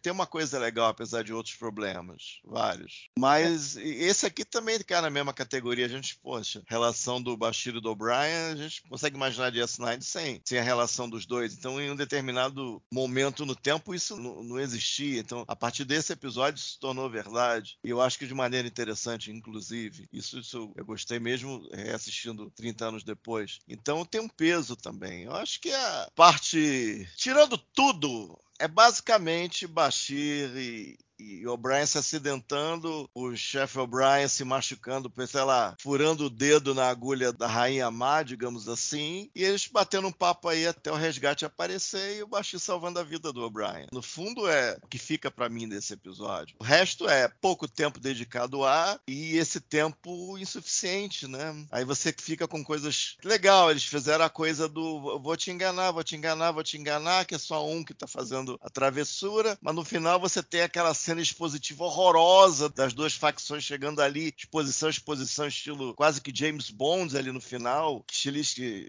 tem 0.00 0.12
uma 0.12 0.26
coisa 0.26 0.58
legal, 0.58 0.88
apesar 0.88 1.22
de 1.22 1.32
outros 1.32 1.54
problemas, 1.54 2.40
vários. 2.44 3.08
Mas 3.18 3.76
esse 3.76 4.26
aqui 4.26 4.44
também 4.44 4.78
cai 4.80 5.00
na 5.00 5.10
mesma 5.10 5.32
categoria. 5.32 5.86
A 5.86 5.88
gente, 5.88 6.16
poxa, 6.16 6.62
relação 6.66 7.20
do 7.20 7.36
Bashir 7.36 7.76
e 7.76 7.80
do 7.80 7.90
O'Brien, 7.90 8.52
a 8.52 8.56
gente 8.56 8.82
consegue 8.82 9.16
imaginar 9.16 9.50
de 9.50 9.60
S9 9.60 10.00
sem, 10.02 10.40
sem 10.44 10.58
a 10.58 10.62
relação 10.62 11.08
dos 11.08 11.26
dois. 11.26 11.54
Então, 11.54 11.80
em 11.80 11.90
um 11.90 11.96
determinado 11.96 12.82
momento 12.92 13.44
no 13.44 13.54
tempo, 13.54 13.94
isso 13.94 14.16
não, 14.16 14.58
existia. 14.58 15.20
Então, 15.20 15.44
a 15.46 15.56
partir 15.56 15.84
desse 15.84 16.12
episódio, 16.12 16.58
isso 16.58 16.72
se 16.72 16.80
tornou 16.80 17.10
verdade. 17.10 17.78
E 17.84 17.90
eu 17.90 18.00
acho 18.00 18.18
que 18.18 18.26
de 18.26 18.34
maneira 18.34 18.68
interessante, 18.68 19.30
inclusive. 19.30 20.08
Isso, 20.12 20.38
isso 20.38 20.72
eu 20.76 20.84
gostei 20.84 21.18
mesmo 21.18 21.68
reassistindo 21.72 22.50
30 22.50 22.86
anos 22.86 23.04
depois. 23.04 23.60
Então, 23.68 24.04
tem 24.04 24.20
um 24.20 24.28
peso 24.28 24.76
também. 24.76 25.24
Eu 25.24 25.34
acho 25.34 25.60
que 25.60 25.72
a 25.72 26.08
parte. 26.14 27.08
Tirando 27.16 27.56
tudo, 27.58 28.38
é 28.62 28.68
basicamente 28.68 29.66
Bashir 29.66 30.56
e, 30.56 30.96
e 31.22 31.46
O'Brien 31.46 31.86
se 31.86 31.98
acidentando, 31.98 33.08
o 33.14 33.34
chefe 33.36 33.78
O'Brien 33.78 34.28
se 34.28 34.44
machucando, 34.44 35.12
sei 35.26 35.42
lá, 35.42 35.76
furando 35.80 36.26
o 36.26 36.30
dedo 36.30 36.74
na 36.74 36.88
agulha 36.88 37.32
da 37.32 37.46
rainha 37.46 37.90
má, 37.90 38.22
digamos 38.22 38.68
assim, 38.68 39.30
e 39.34 39.44
eles 39.44 39.66
batendo 39.66 40.08
um 40.08 40.12
papo 40.12 40.48
aí 40.48 40.66
até 40.66 40.90
o 40.90 40.96
resgate 40.96 41.44
aparecer 41.44 42.16
e 42.16 42.22
o 42.22 42.26
Bashir 42.26 42.58
salvando 42.58 42.98
a 42.98 43.04
vida 43.04 43.32
do 43.32 43.42
O'Brien. 43.42 43.86
No 43.92 44.02
fundo 44.02 44.48
é 44.48 44.76
o 44.82 44.86
que 44.88 44.98
fica 44.98 45.30
para 45.30 45.48
mim 45.48 45.68
desse 45.68 45.92
episódio. 45.92 46.56
O 46.58 46.64
resto 46.64 47.08
é 47.08 47.28
pouco 47.28 47.68
tempo 47.68 48.00
dedicado 48.00 48.64
a 48.64 48.98
e 49.06 49.36
esse 49.36 49.60
tempo 49.60 50.36
insuficiente, 50.38 51.26
né? 51.26 51.66
Aí 51.70 51.84
você 51.84 52.14
fica 52.16 52.48
com 52.48 52.64
coisas 52.64 53.16
legal, 53.24 53.70
eles 53.70 53.84
fizeram 53.84 54.24
a 54.24 54.30
coisa 54.30 54.68
do 54.68 55.20
vou 55.20 55.36
te 55.36 55.50
enganar, 55.50 55.92
vou 55.92 56.02
te 56.02 56.16
enganar, 56.16 56.52
vou 56.52 56.62
te 56.62 56.76
enganar, 56.76 57.24
que 57.24 57.34
é 57.34 57.38
só 57.38 57.66
um 57.66 57.84
que 57.84 57.94
tá 57.94 58.06
fazendo 58.06 58.58
a 58.62 58.70
travessura, 58.70 59.58
mas 59.60 59.74
no 59.74 59.84
final 59.84 60.18
você 60.18 60.42
tem 60.42 60.62
aquela 60.62 60.94
cena 60.94 61.11
cena 61.12 61.20
expositiva 61.20 61.84
horrorosa 61.84 62.68
das 62.70 62.94
duas 62.94 63.14
facções 63.14 63.62
chegando 63.62 64.00
ali, 64.00 64.34
exposição, 64.36 64.88
exposição, 64.88 65.46
estilo 65.46 65.94
quase 65.94 66.20
que 66.20 66.34
James 66.34 66.70
Bond 66.70 67.16
ali 67.16 67.30
no 67.30 67.40
final, 67.40 68.02
que 68.06 68.28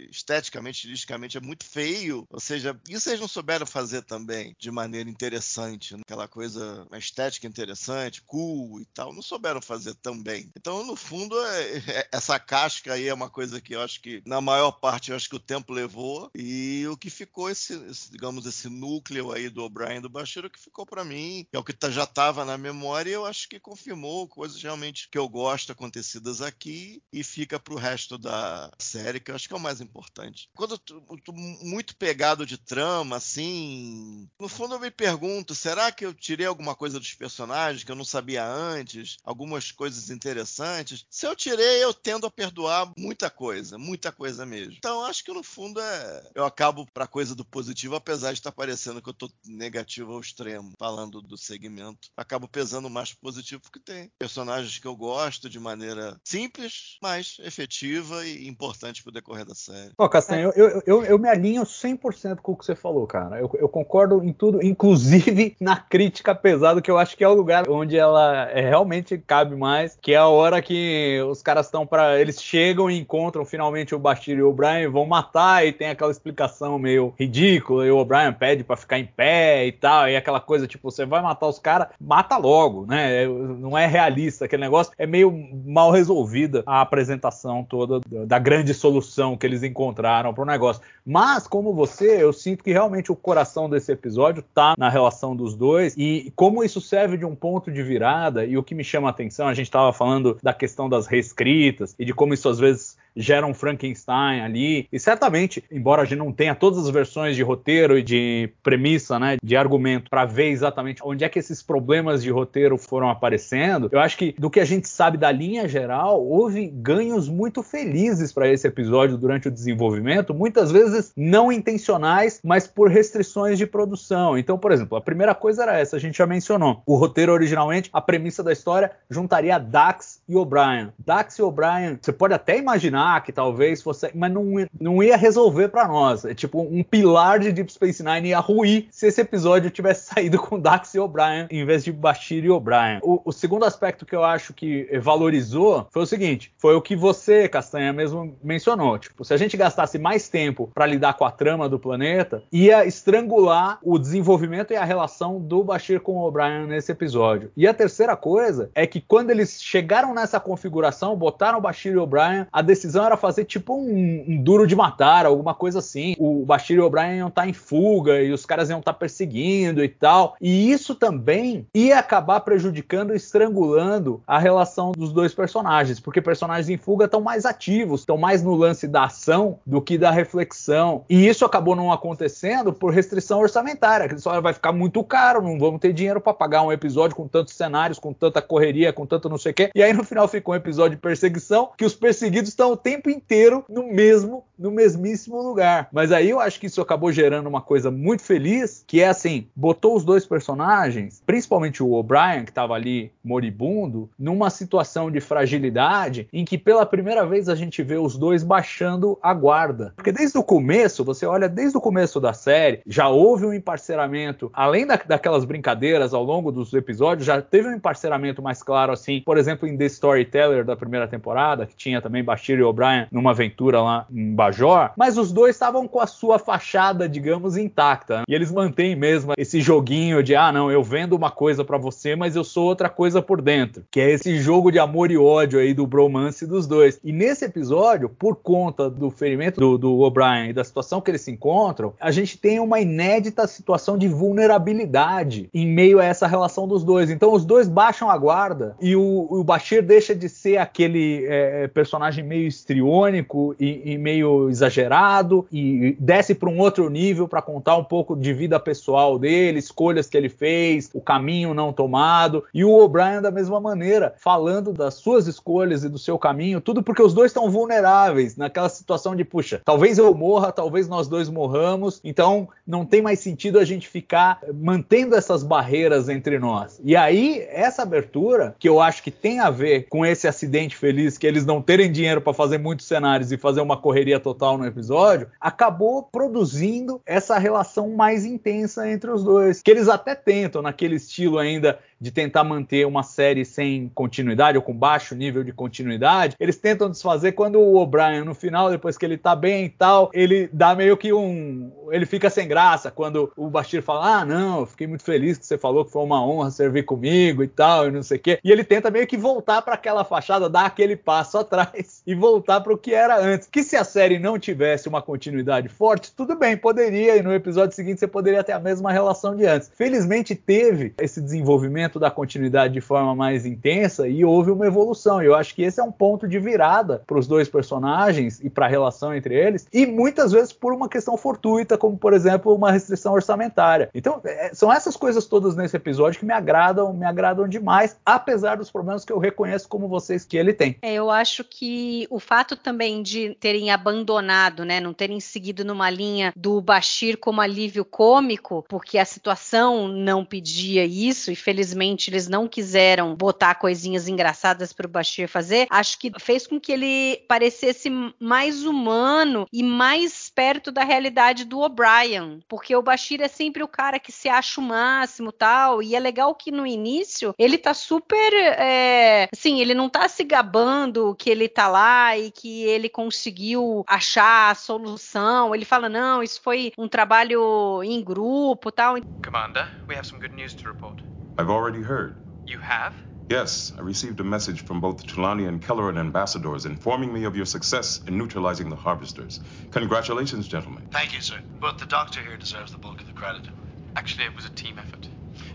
esteticamente, 0.09 0.77
estilisticamente 0.77 1.37
é 1.37 1.41
muito 1.41 1.65
feio. 1.65 2.25
Ou 2.29 2.39
seja, 2.39 2.79
isso 2.87 3.09
eles 3.09 3.19
não 3.19 3.27
souberam 3.27 3.65
fazer 3.65 4.03
também 4.03 4.55
de 4.57 4.71
maneira 4.71 5.09
interessante, 5.09 5.95
né? 5.95 6.01
aquela 6.03 6.27
coisa, 6.27 6.85
uma 6.89 6.97
estética 6.97 7.45
interessante, 7.45 8.21
cool 8.21 8.79
e 8.79 8.85
tal, 8.85 9.13
não 9.13 9.21
souberam 9.21 9.61
fazer 9.61 9.93
também. 9.95 10.49
Então, 10.55 10.85
no 10.85 10.95
fundo, 10.95 11.37
é, 11.45 11.77
é, 11.77 12.09
essa 12.11 12.39
casca 12.39 12.93
aí 12.93 13.07
é 13.07 13.13
uma 13.13 13.29
coisa 13.29 13.59
que 13.59 13.75
eu 13.75 13.81
acho 13.81 14.01
que, 14.01 14.21
na 14.25 14.39
maior 14.39 14.71
parte, 14.71 15.11
eu 15.11 15.17
acho 15.17 15.29
que 15.29 15.35
o 15.35 15.39
tempo 15.39 15.73
levou 15.73 16.31
e 16.33 16.85
o 16.87 16.95
que 16.95 17.09
ficou, 17.09 17.49
esse, 17.49 17.73
esse 17.85 18.09
digamos, 18.09 18.45
esse 18.45 18.69
núcleo 18.69 19.31
aí 19.31 19.49
do 19.49 19.63
O'Brien 19.63 19.99
do 19.99 20.09
Bashir, 20.09 20.45
o 20.45 20.49
que 20.49 20.59
ficou 20.59 20.85
para 20.85 21.03
mim, 21.03 21.45
é 21.51 21.59
o 21.59 21.63
que 21.63 21.73
tá, 21.73 21.89
já 21.89 22.02
já 22.03 22.05
estava 22.05 22.43
na 22.45 22.57
memória 22.57 23.09
e 23.09 23.13
eu 23.13 23.25
acho 23.25 23.47
que 23.47 23.59
confirmou 23.59 24.27
coisas 24.27 24.61
realmente 24.61 25.07
que 25.09 25.17
eu 25.17 25.27
gosto 25.27 25.71
acontecidas 25.71 26.41
aqui 26.41 27.01
e 27.11 27.23
fica 27.23 27.59
para 27.59 27.73
o 27.73 27.77
resto 27.77 28.17
da 28.17 28.69
série, 28.77 29.19
que 29.19 29.31
eu 29.31 29.35
acho 29.35 29.47
que 29.47 29.53
é 29.53 29.57
o 29.57 29.59
mais 29.59 29.79
importante. 29.81 30.49
Quando 30.55 30.79
eu 30.87 31.33
muito 31.33 31.95
pegado 31.95 32.45
de 32.45 32.57
trama, 32.57 33.17
assim, 33.17 34.27
no 34.39 34.49
fundo 34.49 34.75
eu 34.75 34.79
me 34.79 34.91
pergunto, 34.91 35.55
será 35.55 35.91
que 35.91 36.05
eu 36.05 36.13
tirei 36.13 36.45
alguma 36.45 36.75
coisa 36.75 36.99
dos 36.99 37.13
personagens 37.13 37.83
que 37.83 37.91
eu 37.91 37.95
não 37.95 38.05
sabia 38.05 38.45
antes? 38.45 39.17
Algumas 39.23 39.71
coisas 39.71 40.09
interessantes? 40.09 41.05
Se 41.09 41.25
eu 41.25 41.35
tirei, 41.35 41.83
eu 41.83 41.93
tendo 41.93 42.27
a 42.27 42.31
perdoar 42.31 42.91
muita 42.97 43.29
coisa, 43.29 43.77
muita 43.77 44.11
coisa 44.11 44.45
mesmo. 44.45 44.73
Então 44.73 45.05
acho 45.05 45.23
que 45.23 45.31
no 45.31 45.43
fundo 45.43 45.79
é. 45.79 46.31
Eu 46.35 46.45
acabo 46.45 46.85
para 46.93 47.07
coisa 47.07 47.33
do 47.33 47.45
positivo, 47.45 47.95
apesar 47.95 48.33
de 48.33 48.39
estar 48.39 48.51
parecendo 48.51 49.01
que 49.01 49.09
eu 49.09 49.13
tô 49.13 49.31
negativo 49.45 50.13
ao 50.13 50.19
extremo, 50.19 50.73
falando 50.77 51.21
do 51.21 51.37
segmento. 51.37 51.92
Acabo 52.15 52.47
pesando 52.47 52.89
mais 52.89 53.13
positivo 53.13 53.61
porque 53.61 53.79
tem 53.79 54.09
personagens 54.17 54.77
que 54.77 54.87
eu 54.87 54.95
gosto 54.95 55.49
de 55.49 55.59
maneira 55.59 56.17
simples, 56.23 56.97
mas 57.01 57.37
efetiva 57.39 58.25
e 58.25 58.47
importante 58.47 59.03
pro 59.03 59.11
decorrer 59.11 59.45
da 59.45 59.55
série. 59.55 59.91
Ó, 59.97 60.07
Castanho, 60.07 60.51
eu, 60.55 60.69
eu, 60.69 60.83
eu, 60.85 61.05
eu, 61.05 61.19
me 61.19 61.29
alinho 61.29 61.63
100% 61.63 62.37
com 62.37 62.51
o 62.51 62.57
que 62.57 62.65
você 62.65 62.75
falou, 62.75 63.05
cara. 63.07 63.39
Eu, 63.39 63.49
eu, 63.55 63.69
concordo 63.69 64.23
em 64.23 64.33
tudo, 64.33 64.63
inclusive 64.63 65.55
na 65.59 65.77
crítica 65.77 66.35
pesada, 66.35 66.81
que 66.81 66.91
eu 66.91 66.97
acho 66.97 67.17
que 67.17 67.23
é 67.23 67.27
o 67.27 67.33
lugar 67.33 67.69
onde 67.69 67.97
ela 67.97 68.49
é, 68.49 68.61
realmente 68.61 69.17
cabe 69.17 69.55
mais, 69.55 69.97
que 70.01 70.13
é 70.13 70.17
a 70.17 70.27
hora 70.27 70.61
que 70.61 71.21
os 71.29 71.41
caras 71.41 71.67
estão 71.67 71.85
para 71.85 72.19
Eles 72.19 72.41
chegam 72.41 72.89
e 72.89 72.97
encontram 72.97 73.45
finalmente 73.45 73.95
o 73.95 73.99
Bashir 73.99 74.37
e 74.37 74.43
o 74.43 74.49
O'Brien, 74.49 74.87
vão 74.87 75.05
matar, 75.05 75.65
e 75.65 75.71
tem 75.71 75.89
aquela 75.89 76.11
explicação 76.11 76.77
meio 76.77 77.13
ridícula, 77.17 77.85
e 77.85 77.91
o 77.91 77.97
O'Brien 77.97 78.33
pede 78.33 78.63
para 78.63 78.77
ficar 78.77 78.99
em 78.99 79.05
pé 79.05 79.65
e 79.65 79.71
tal, 79.71 80.09
e 80.09 80.15
aquela 80.15 80.39
coisa 80.39 80.67
tipo, 80.67 80.89
você 80.89 81.05
vai 81.05 81.21
matar 81.21 81.47
os 81.47 81.59
caras, 81.59 81.82
mata 81.99 82.37
logo, 82.37 82.85
né? 82.85 83.25
Não 83.27 83.77
é 83.77 83.85
realista 83.85 84.45
aquele 84.45 84.61
negócio, 84.61 84.93
é 84.97 85.05
meio 85.05 85.31
mal 85.65 85.91
resolvida 85.91 86.63
a 86.65 86.81
apresentação 86.81 87.63
toda 87.63 88.01
da 88.25 88.39
grande 88.39 88.73
solução 88.73 89.37
que 89.37 89.45
eles 89.45 89.63
encontraram 89.63 90.33
para 90.33 90.43
o 90.43 90.45
negócio. 90.45 90.81
Mas, 91.05 91.47
como 91.47 91.73
você, 91.73 92.23
eu 92.23 92.31
sinto 92.31 92.63
que 92.63 92.71
realmente 92.71 93.11
o 93.11 93.15
coração 93.15 93.69
desse 93.69 93.91
episódio 93.91 94.43
tá 94.53 94.75
na 94.77 94.89
relação 94.89 95.35
dos 95.35 95.55
dois 95.55 95.95
e 95.97 96.31
como 96.35 96.63
isso 96.63 96.79
serve 96.79 97.17
de 97.17 97.25
um 97.25 97.35
ponto 97.35 97.71
de 97.71 97.83
virada 97.83 98.45
e 98.45 98.57
o 98.57 98.63
que 98.63 98.75
me 98.75 98.83
chama 98.83 99.09
a 99.09 99.11
atenção, 99.11 99.47
a 99.47 99.53
gente 99.53 99.67
estava 99.67 99.91
falando 99.91 100.37
da 100.41 100.53
questão 100.53 100.87
das 100.87 101.07
reescritas 101.07 101.95
e 101.99 102.05
de 102.05 102.13
como 102.13 102.33
isso 102.33 102.47
às 102.47 102.59
vezes 102.59 102.97
gera 103.15 103.45
um 103.45 103.53
Frankenstein 103.53 104.41
ali. 104.41 104.87
E 104.91 104.99
certamente, 104.99 105.63
embora 105.71 106.01
a 106.01 106.05
gente 106.05 106.19
não 106.19 106.31
tenha 106.31 106.55
todas 106.55 106.79
as 106.79 106.89
versões 106.89 107.35
de 107.35 107.43
roteiro 107.43 107.97
e 107.97 108.03
de 108.03 108.49
premissa, 108.61 109.19
né, 109.19 109.37
de 109.41 109.55
argumento, 109.55 110.09
para 110.09 110.25
ver 110.25 110.49
exatamente 110.49 111.01
onde 111.03 111.23
é 111.23 111.29
que 111.29 111.39
esses 111.39 111.61
problemas 111.61 112.23
de 112.23 112.29
roteiro 112.29 112.77
foram 112.77 113.09
aparecendo, 113.09 113.89
eu 113.91 113.99
acho 113.99 114.17
que 114.17 114.33
do 114.37 114.49
que 114.49 114.59
a 114.59 114.65
gente 114.65 114.87
sabe 114.87 115.17
da 115.17 115.31
linha 115.31 115.67
geral, 115.67 116.23
houve 116.23 116.67
ganhos 116.67 117.29
muito 117.29 117.61
felizes 117.61 118.31
para 118.31 118.47
esse 118.47 118.67
episódio 118.67 119.17
durante 119.17 119.47
o 119.47 119.51
desenvolvimento, 119.51 120.33
muitas 120.33 120.71
vezes 120.71 121.11
não 121.15 121.51
intencionais, 121.51 122.39
mas 122.43 122.67
por 122.67 122.89
restrições 122.89 123.57
de 123.57 123.65
produção. 123.65 124.37
Então, 124.37 124.57
por 124.57 124.71
exemplo, 124.71 124.97
a 124.97 125.01
primeira 125.01 125.35
coisa 125.35 125.63
era 125.63 125.77
essa, 125.77 125.95
a 125.95 125.99
gente 125.99 126.17
já 126.17 126.25
mencionou. 126.25 126.81
O 126.85 126.95
roteiro 126.95 127.31
originalmente, 127.31 127.89
a 127.93 128.01
premissa 128.01 128.43
da 128.43 128.51
história 128.51 128.91
juntaria 129.09 129.59
Dax 129.59 130.21
e 130.27 130.35
O'Brien. 130.35 130.89
Dax 130.97 131.37
e 131.37 131.41
O'Brien, 131.41 131.97
você 132.01 132.11
pode 132.11 132.33
até 132.33 132.57
imaginar 132.57 133.02
que 133.21 133.31
talvez 133.31 133.81
fosse, 133.81 134.09
mas 134.13 134.31
não, 134.31 134.45
não 134.79 135.03
ia 135.03 135.17
resolver 135.17 135.69
para 135.69 135.87
nós. 135.87 136.25
É 136.25 136.33
tipo 136.33 136.61
um 136.61 136.83
pilar 136.83 137.39
de 137.39 137.51
Deep 137.51 137.71
Space 137.71 138.03
Nine 138.03 138.29
ia 138.29 138.39
ruir 138.39 138.87
se 138.91 139.07
esse 139.07 139.21
episódio 139.21 139.69
tivesse 139.69 140.07
saído 140.13 140.39
com 140.39 140.59
Dax 140.59 140.93
e 140.93 140.99
O'Brien 140.99 141.47
em 141.49 141.65
vez 141.65 141.83
de 141.83 141.91
Bashir 141.91 142.43
e 142.43 142.49
O'Brien. 142.49 142.99
O, 143.01 143.21
o, 143.25 143.31
segundo 143.31 143.65
aspecto 143.65 144.05
que 144.05 144.15
eu 144.15 144.23
acho 144.23 144.53
que 144.53 144.87
valorizou 144.99 145.87
foi 145.91 146.03
o 146.03 146.07
seguinte: 146.07 146.53
foi 146.57 146.75
o 146.75 146.81
que 146.81 146.95
você, 146.95 147.47
Castanha, 147.47 147.93
mesmo 147.93 148.35
mencionou. 148.43 148.97
Tipo, 148.97 149.23
se 149.23 149.33
a 149.33 149.37
gente 149.37 149.57
gastasse 149.57 149.97
mais 149.97 150.29
tempo 150.29 150.69
para 150.73 150.85
lidar 150.85 151.13
com 151.13 151.25
a 151.25 151.31
trama 151.31 151.67
do 151.67 151.79
planeta, 151.79 152.43
ia 152.51 152.85
estrangular 152.85 153.79
o 153.83 153.97
desenvolvimento 153.97 154.71
e 154.71 154.75
a 154.75 154.83
relação 154.83 155.39
do 155.39 155.63
Bashir 155.63 155.99
com 155.99 156.13
o 156.13 156.27
O'Brien 156.27 156.67
nesse 156.67 156.91
episódio. 156.91 157.51
E 157.55 157.67
a 157.67 157.73
terceira 157.73 158.15
coisa 158.15 158.69
é 158.75 158.85
que 158.85 159.01
quando 159.01 159.31
eles 159.31 159.61
chegaram 159.61 160.13
nessa 160.13 160.39
configuração, 160.39 161.15
botaram 161.15 161.59
o 161.59 161.61
Bashir 161.61 161.93
e 161.93 161.97
O'Brien, 161.97 162.47
a 162.51 162.61
decisão 162.61 162.92
decisão 162.93 163.05
era 163.05 163.17
fazer 163.17 163.45
tipo 163.45 163.73
um, 163.73 164.23
um, 164.27 164.41
duro 164.41 164.67
de 164.67 164.75
matar, 164.75 165.25
alguma 165.25 165.53
coisa 165.55 165.79
assim. 165.79 166.15
O 166.19 166.45
Bashir 166.45 166.79
o 166.79 166.85
O'Brien 166.85 167.17
iam 167.17 167.27
estar 167.27 167.41
tá 167.41 167.47
em 167.47 167.53
fuga 167.53 168.21
e 168.21 168.31
os 168.31 168.45
caras 168.45 168.69
iam 168.69 168.79
estar 168.79 168.93
tá 168.93 168.99
perseguindo 168.99 169.83
e 169.83 169.89
tal. 169.89 170.35
E 170.39 170.71
isso 170.71 170.93
também 170.93 171.65
ia 171.73 171.99
acabar 171.99 172.39
prejudicando 172.41 173.13
e 173.13 173.17
estrangulando 173.17 174.21
a 174.27 174.37
relação 174.37 174.91
dos 174.91 175.11
dois 175.11 175.33
personagens, 175.33 175.99
porque 175.99 176.21
personagens 176.21 176.69
em 176.69 176.77
fuga 176.77 177.05
estão 177.05 177.21
mais 177.21 177.45
ativos, 177.45 178.01
estão 178.01 178.17
mais 178.17 178.43
no 178.43 178.53
lance 178.55 178.87
da 178.87 179.05
ação 179.05 179.59
do 179.65 179.81
que 179.81 179.97
da 179.97 180.11
reflexão. 180.11 181.03
E 181.09 181.27
isso 181.27 181.43
acabou 181.45 181.75
não 181.75 181.91
acontecendo 181.91 182.71
por 182.71 182.93
restrição 182.93 183.39
orçamentária, 183.39 184.07
que 184.07 184.19
só 184.19 184.39
vai 184.39 184.53
ficar 184.53 184.71
muito 184.71 185.03
caro, 185.03 185.41
não 185.41 185.57
vamos 185.57 185.79
ter 185.79 185.93
dinheiro 185.93 186.21
para 186.21 186.33
pagar 186.33 186.61
um 186.61 186.71
episódio 186.71 187.15
com 187.15 187.27
tantos 187.27 187.55
cenários, 187.55 187.97
com 187.97 188.13
tanta 188.13 188.41
correria, 188.41 188.93
com 188.93 189.05
tanto 189.05 189.29
não 189.29 189.37
sei 189.37 189.51
o 189.51 189.55
quê. 189.55 189.71
E 189.73 189.81
aí 189.81 189.93
no 189.93 190.03
final 190.03 190.27
fica 190.27 190.51
um 190.51 190.55
episódio 190.55 190.95
de 190.95 191.01
perseguição 191.01 191.71
que 191.77 191.85
os 191.85 191.95
perseguidos 191.95 192.49
estão 192.49 192.71
tempo 192.83 193.09
inteiro 193.09 193.63
no 193.69 193.87
mesmo, 193.87 194.43
no 194.59 194.69
mesmíssimo 194.69 195.41
lugar. 195.41 195.87
Mas 195.91 196.11
aí 196.11 196.29
eu 196.29 196.39
acho 196.39 196.59
que 196.59 196.67
isso 196.67 196.81
acabou 196.81 197.11
gerando 197.11 197.47
uma 197.47 197.61
coisa 197.61 197.89
muito 197.89 198.21
feliz, 198.21 198.83
que 198.85 199.01
é 199.01 199.07
assim, 199.07 199.47
botou 199.55 199.95
os 199.95 200.03
dois 200.03 200.25
personagens, 200.25 201.23
principalmente 201.25 201.81
o 201.81 201.93
O'Brien, 201.93 202.43
que 202.43 202.51
estava 202.51 202.73
ali 202.73 203.11
moribundo, 203.23 204.09
numa 204.19 204.49
situação 204.49 205.09
de 205.09 205.21
fragilidade 205.21 206.27
em 206.33 206.43
que 206.43 206.57
pela 206.57 206.85
primeira 206.85 207.25
vez 207.25 207.47
a 207.47 207.55
gente 207.55 207.81
vê 207.81 207.95
os 207.95 208.17
dois 208.17 208.43
baixando 208.43 209.17
a 209.21 209.33
guarda. 209.33 209.93
Porque 209.95 210.11
desde 210.11 210.37
o 210.37 210.43
começo, 210.43 211.03
você 211.03 211.25
olha 211.25 211.47
desde 211.47 211.77
o 211.77 211.81
começo 211.81 212.19
da 212.19 212.33
série, 212.33 212.81
já 212.85 213.07
houve 213.07 213.45
um 213.45 213.53
emparceramento, 213.53 214.51
além 214.53 214.85
da, 214.85 214.95
daquelas 214.95 215.45
brincadeiras 215.45 216.13
ao 216.13 216.23
longo 216.23 216.51
dos 216.51 216.73
episódios, 216.73 217.25
já 217.25 217.41
teve 217.41 217.69
um 217.69 217.73
emparceramento 217.73 218.41
mais 218.41 218.61
claro 218.61 218.91
assim, 218.91 219.21
por 219.25 219.37
exemplo, 219.37 219.67
em 219.67 219.77
The 219.77 219.85
Storyteller 219.85 220.65
da 220.65 220.75
primeira 220.75 221.07
temporada, 221.07 221.65
que 221.65 221.75
tinha 221.75 222.01
também 222.01 222.23
Bashir 222.23 222.59
e 222.59 222.63
O'Brien 222.73 223.07
numa 223.11 223.31
aventura 223.31 223.81
lá 223.81 224.05
em 224.11 224.33
Bajor, 224.33 224.91
mas 224.97 225.17
os 225.17 225.31
dois 225.31 225.55
estavam 225.55 225.87
com 225.87 225.99
a 225.99 226.07
sua 226.07 226.39
fachada, 226.39 227.07
digamos, 227.07 227.55
intacta. 227.55 228.19
Né? 228.19 228.23
E 228.27 228.33
eles 228.33 228.51
mantêm 228.51 228.95
mesmo 228.95 229.33
esse 229.37 229.61
joguinho 229.61 230.23
de 230.23 230.35
ah, 230.35 230.51
não, 230.51 230.71
eu 230.71 230.83
vendo 230.83 231.13
uma 231.13 231.31
coisa 231.31 231.63
para 231.63 231.77
você, 231.77 232.15
mas 232.15 232.35
eu 232.35 232.43
sou 232.43 232.65
outra 232.65 232.89
coisa 232.89 233.21
por 233.21 233.41
dentro, 233.41 233.83
que 233.91 233.99
é 233.99 234.11
esse 234.11 234.39
jogo 234.39 234.71
de 234.71 234.79
amor 234.79 235.11
e 235.11 235.17
ódio 235.17 235.59
aí 235.59 235.73
do 235.73 235.85
bromance 235.85 236.45
dos 236.45 236.67
dois. 236.67 236.99
E 237.03 237.11
nesse 237.11 237.45
episódio, 237.45 238.09
por 238.09 238.35
conta 238.35 238.89
do 238.89 239.09
ferimento 239.09 239.59
do, 239.59 239.77
do 239.77 239.99
O'Brien 239.99 240.49
e 240.49 240.53
da 240.53 240.63
situação 240.63 241.01
que 241.01 241.11
eles 241.11 241.21
se 241.21 241.31
encontram, 241.31 241.93
a 241.99 242.11
gente 242.11 242.37
tem 242.37 242.59
uma 242.59 242.79
inédita 242.79 243.45
situação 243.47 243.97
de 243.97 244.07
vulnerabilidade 244.07 245.49
em 245.53 245.67
meio 245.67 245.99
a 245.99 246.05
essa 246.05 246.27
relação 246.27 246.67
dos 246.67 246.83
dois. 246.83 247.09
Então 247.09 247.33
os 247.33 247.45
dois 247.45 247.67
baixam 247.67 248.09
a 248.09 248.17
guarda 248.17 248.75
e 248.81 248.95
o, 248.95 249.27
o 249.29 249.43
Bashir 249.43 249.83
deixa 249.83 250.15
de 250.15 250.29
ser 250.29 250.57
aquele 250.57 251.25
é, 251.27 251.67
personagem 251.67 252.23
meio 252.23 252.47
histriônico 252.63 253.55
e, 253.59 253.93
e 253.93 253.97
meio 253.97 254.49
exagerado 254.49 255.45
e 255.51 255.95
desce 255.99 256.33
para 256.33 256.49
um 256.49 256.59
outro 256.59 256.89
nível 256.89 257.27
para 257.27 257.41
contar 257.41 257.75
um 257.75 257.83
pouco 257.83 258.15
de 258.15 258.33
vida 258.33 258.59
pessoal 258.59 259.19
dele, 259.19 259.59
escolhas 259.59 260.07
que 260.07 260.17
ele 260.17 260.29
fez, 260.29 260.89
o 260.93 261.01
caminho 261.01 261.53
não 261.53 261.73
tomado. 261.73 262.43
E 262.53 262.63
o 262.63 262.71
O'Brien 262.71 263.21
da 263.21 263.29
mesma 263.29 263.59
maneira, 263.59 264.15
falando 264.17 264.71
das 264.71 264.95
suas 264.95 265.27
escolhas 265.27 265.83
e 265.83 265.89
do 265.89 265.99
seu 265.99 266.17
caminho, 266.17 266.61
tudo 266.61 266.81
porque 266.81 267.01
os 267.01 267.13
dois 267.13 267.31
estão 267.31 267.51
vulneráveis 267.51 268.37
naquela 268.37 268.69
situação 268.69 269.15
de, 269.15 269.25
puxa, 269.25 269.61
talvez 269.65 269.97
eu 269.97 270.13
morra, 270.15 270.51
talvez 270.51 270.87
nós 270.87 271.07
dois 271.07 271.29
morramos, 271.29 271.99
então 272.03 272.47
não 272.65 272.85
tem 272.85 273.01
mais 273.01 273.19
sentido 273.19 273.59
a 273.59 273.65
gente 273.65 273.87
ficar 273.87 274.39
mantendo 274.53 275.15
essas 275.15 275.43
barreiras 275.43 276.07
entre 276.07 276.39
nós. 276.39 276.79
E 276.83 276.95
aí, 276.95 277.45
essa 277.49 277.81
abertura, 277.81 278.55
que 278.57 278.69
eu 278.69 278.79
acho 278.79 279.03
que 279.03 279.11
tem 279.11 279.39
a 279.39 279.49
ver 279.49 279.87
com 279.89 280.05
esse 280.05 280.27
acidente 280.27 280.77
feliz, 280.77 281.17
que 281.17 281.27
eles 281.27 281.45
não 281.45 281.61
terem 281.61 281.91
dinheiro 281.91 282.21
para 282.21 282.33
fazer 282.33 282.52
fazer 282.53 282.57
muitos 282.57 282.85
cenários 282.85 283.31
e 283.31 283.37
fazer 283.37 283.61
uma 283.61 283.77
correria 283.77 284.19
total 284.19 284.57
no 284.57 284.65
episódio, 284.65 285.27
acabou 285.39 286.03
produzindo 286.03 287.01
essa 287.05 287.37
relação 287.37 287.91
mais 287.91 288.25
intensa 288.25 288.89
entre 288.89 289.09
os 289.09 289.23
dois. 289.23 289.61
Que 289.61 289.71
eles 289.71 289.87
até 289.87 290.13
tentam, 290.13 290.61
naquele 290.61 290.95
estilo 290.95 291.39
ainda 291.39 291.79
de 292.03 292.11
tentar 292.11 292.43
manter 292.43 292.85
uma 292.85 293.01
série 293.01 293.45
sem 293.45 293.89
continuidade 293.95 294.57
ou 294.57 294.61
com 294.61 294.73
baixo 294.73 295.15
nível 295.15 295.41
de 295.41 295.53
continuidade, 295.53 296.35
eles 296.37 296.57
tentam 296.57 296.89
desfazer 296.89 297.31
quando 297.31 297.57
o 297.57 297.77
O'Brien, 297.77 298.25
no 298.25 298.35
final, 298.35 298.69
depois 298.69 298.97
que 298.97 299.05
ele 299.05 299.17
tá 299.17 299.33
bem 299.33 299.65
e 299.65 299.69
tal, 299.69 300.11
ele 300.13 300.49
dá 300.51 300.75
meio 300.75 300.97
que 300.97 301.13
um. 301.13 301.71
Ele 301.89 302.05
fica 302.05 302.29
sem 302.29 302.45
graça 302.45 302.91
quando 302.91 303.31
o 303.37 303.49
Bashir 303.49 303.81
fala: 303.81 304.19
Ah, 304.19 304.25
não, 304.25 304.65
fiquei 304.65 304.85
muito 304.85 305.01
feliz 305.01 305.37
que 305.37 305.45
você 305.45 305.57
falou 305.57 305.85
que 305.85 305.91
foi 305.91 306.03
uma 306.03 306.21
honra 306.25 306.51
servir 306.51 306.83
comigo 306.83 307.41
e 307.41 307.47
tal, 307.47 307.87
e 307.87 307.91
não 307.91 308.03
sei 308.03 308.17
o 308.17 308.19
quê. 308.19 308.39
E 308.43 308.51
ele 308.51 308.65
tenta 308.65 308.91
meio 308.91 309.07
que 309.07 309.15
voltar 309.15 309.61
para 309.61 309.75
aquela 309.75 310.03
fachada, 310.03 310.49
dar 310.49 310.65
aquele 310.65 310.97
passo 310.97 311.37
atrás 311.39 312.03
e 312.05 312.13
voltar 312.13 312.59
para 312.59 312.73
o 312.73 312.77
que 312.77 312.93
era 312.93 313.17
antes. 313.17 313.47
Que 313.49 313.63
se 313.63 313.77
a 313.77 313.85
série 313.85 314.19
não 314.19 314.37
tivesse 314.37 314.89
uma 314.89 315.01
continuidade 315.01 315.69
forte, 315.69 316.11
tudo 316.11 316.35
bem, 316.35 316.57
poderia, 316.57 317.15
e 317.15 317.23
no 317.23 317.33
episódio 317.33 317.73
seguinte 317.73 318.01
você 318.01 318.07
poderia 318.07 318.43
ter 318.43 318.51
a 318.51 318.59
mesma 318.59 318.91
relação 318.91 319.33
de 319.33 319.45
antes. 319.45 319.71
Felizmente 319.73 320.35
teve 320.35 320.93
esse 320.99 321.21
desenvolvimento 321.21 321.92
da 321.99 322.11
continuidade 322.11 322.73
de 322.73 322.81
forma 322.81 323.15
mais 323.15 323.45
intensa 323.45 324.07
e 324.07 324.23
houve 324.23 324.51
uma 324.51 324.65
evolução. 324.65 325.21
E 325.21 325.25
eu 325.25 325.35
acho 325.35 325.53
que 325.55 325.63
esse 325.63 325.79
é 325.79 325.83
um 325.83 325.91
ponto 325.91 326.27
de 326.27 326.39
virada 326.39 327.03
para 327.05 327.17
os 327.17 327.27
dois 327.27 327.47
personagens 327.49 328.39
e 328.41 328.49
para 328.49 328.65
a 328.65 328.69
relação 328.69 329.13
entre 329.13 329.35
eles, 329.35 329.67
e 329.71 329.85
muitas 329.85 330.31
vezes 330.31 330.53
por 330.53 330.73
uma 330.73 330.89
questão 330.89 331.17
fortuita, 331.17 331.77
como 331.77 331.97
por 331.97 332.13
exemplo 332.13 332.53
uma 332.55 332.71
restrição 332.71 333.13
orçamentária. 333.13 333.89
Então, 333.93 334.21
é, 334.23 334.53
são 334.53 334.71
essas 334.71 334.95
coisas 334.95 335.25
todas 335.25 335.55
nesse 335.55 335.75
episódio 335.75 336.19
que 336.19 336.25
me 336.25 336.33
agradam, 336.33 336.93
me 336.93 337.05
agradam 337.05 337.47
demais, 337.47 337.97
apesar 338.05 338.55
dos 338.55 338.71
problemas 338.71 339.05
que 339.05 339.11
eu 339.11 339.19
reconheço 339.19 339.67
como 339.67 339.87
vocês 339.87 340.25
que 340.25 340.37
ele 340.37 340.53
tem. 340.53 340.77
É, 340.81 340.93
eu 340.93 341.09
acho 341.09 341.43
que 341.43 342.07
o 342.09 342.19
fato 342.19 342.55
também 342.55 343.01
de 343.01 343.35
terem 343.39 343.71
abandonado, 343.71 344.63
né, 344.63 344.79
não 344.79 344.93
terem 344.93 345.19
seguido 345.19 345.65
numa 345.65 345.89
linha 345.89 346.33
do 346.35 346.61
Bashir 346.61 347.17
como 347.17 347.41
alívio 347.41 347.85
cômico, 347.85 348.65
porque 348.67 348.97
a 348.97 349.05
situação 349.05 349.87
não 349.87 350.23
pedia 350.23 350.85
isso 350.85 351.31
e 351.31 351.35
felizmente 351.35 351.72
eles 351.81 352.27
não 352.27 352.47
quiseram 352.47 353.15
botar 353.15 353.55
coisinhas 353.55 354.07
engraçadas 354.07 354.73
para 354.73 354.87
o 354.87 354.89
Bashir 354.89 355.27
fazer, 355.27 355.67
acho 355.69 355.99
que 355.99 356.11
fez 356.19 356.47
com 356.47 356.59
que 356.59 356.71
ele 356.71 357.23
parecesse 357.27 357.89
mais 358.19 358.63
humano 358.63 359.47
e 359.51 359.63
mais 359.63 360.29
perto 360.29 360.71
da 360.71 360.83
realidade 360.83 361.45
do 361.45 361.59
O'Brien, 361.59 362.39
porque 362.47 362.75
o 362.75 362.81
Bashir 362.81 363.21
é 363.21 363.27
sempre 363.27 363.63
o 363.63 363.67
cara 363.67 363.99
que 363.99 364.11
se 364.11 364.29
acha 364.29 364.59
o 364.59 364.63
máximo 364.63 365.31
tal, 365.31 365.81
e 365.81 365.95
é 365.95 365.99
legal 365.99 366.33
que 366.35 366.51
no 366.51 366.65
início 366.65 367.33
ele 367.37 367.57
tá 367.57 367.73
super, 367.73 368.33
é, 368.33 369.27
assim, 369.33 369.59
ele 369.59 369.73
não 369.73 369.89
tá 369.89 370.07
se 370.07 370.23
gabando 370.23 371.15
que 371.15 371.29
ele 371.29 371.47
tá 371.47 371.67
lá 371.67 372.17
e 372.17 372.31
que 372.31 372.63
ele 372.63 372.89
conseguiu 372.89 373.83
achar 373.87 374.51
a 374.51 374.55
solução, 374.55 375.53
ele 375.53 375.65
fala, 375.65 375.89
não, 375.89 376.23
isso 376.23 376.41
foi 376.41 376.71
um 376.77 376.87
trabalho 376.87 377.81
em 377.83 378.03
grupo 378.03 378.71
tal. 378.71 378.95
Commander, 379.23 379.67
we 379.87 379.95
have 379.95 380.05
some 380.05 380.19
good 380.19 380.35
news 380.35 380.53
to 380.53 380.67
report. 380.67 381.01
I've 381.37 381.49
already 381.49 381.81
heard. 381.81 382.15
You 382.45 382.59
have? 382.59 382.93
Yes, 383.29 383.73
I 383.77 383.81
received 383.81 384.19
a 384.19 384.23
message 384.23 384.65
from 384.65 384.79
both 384.79 384.97
the 384.97 385.05
Tulani 385.05 385.47
and 385.47 385.61
Kelleran 385.61 385.97
ambassadors 385.97 386.65
informing 386.65 387.11
me 387.11 387.23
of 387.23 387.35
your 387.35 387.45
success 387.45 388.01
in 388.07 388.17
neutralizing 388.17 388.69
the 388.69 388.75
harvesters. 388.75 389.39
Congratulations, 389.71 390.47
gentlemen. 390.47 390.83
Thank 390.91 391.15
you, 391.15 391.21
sir. 391.21 391.37
But 391.59 391.79
the 391.79 391.87
doctor 391.87 392.21
here 392.21 392.37
deserves 392.37 392.71
the 392.71 392.77
bulk 392.77 393.01
of 393.01 393.07
the 393.07 393.13
credit. 393.13 393.47
Actually, 393.95 394.25
it 394.25 394.35
was 394.35 394.45
a 394.45 394.49
team 394.49 394.75
effort. 394.77 395.07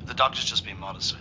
The 0.07 0.15
doctor's 0.15 0.47
just 0.47 0.65
being 0.65 0.81
modest, 0.81 1.11
sir. 1.11 1.19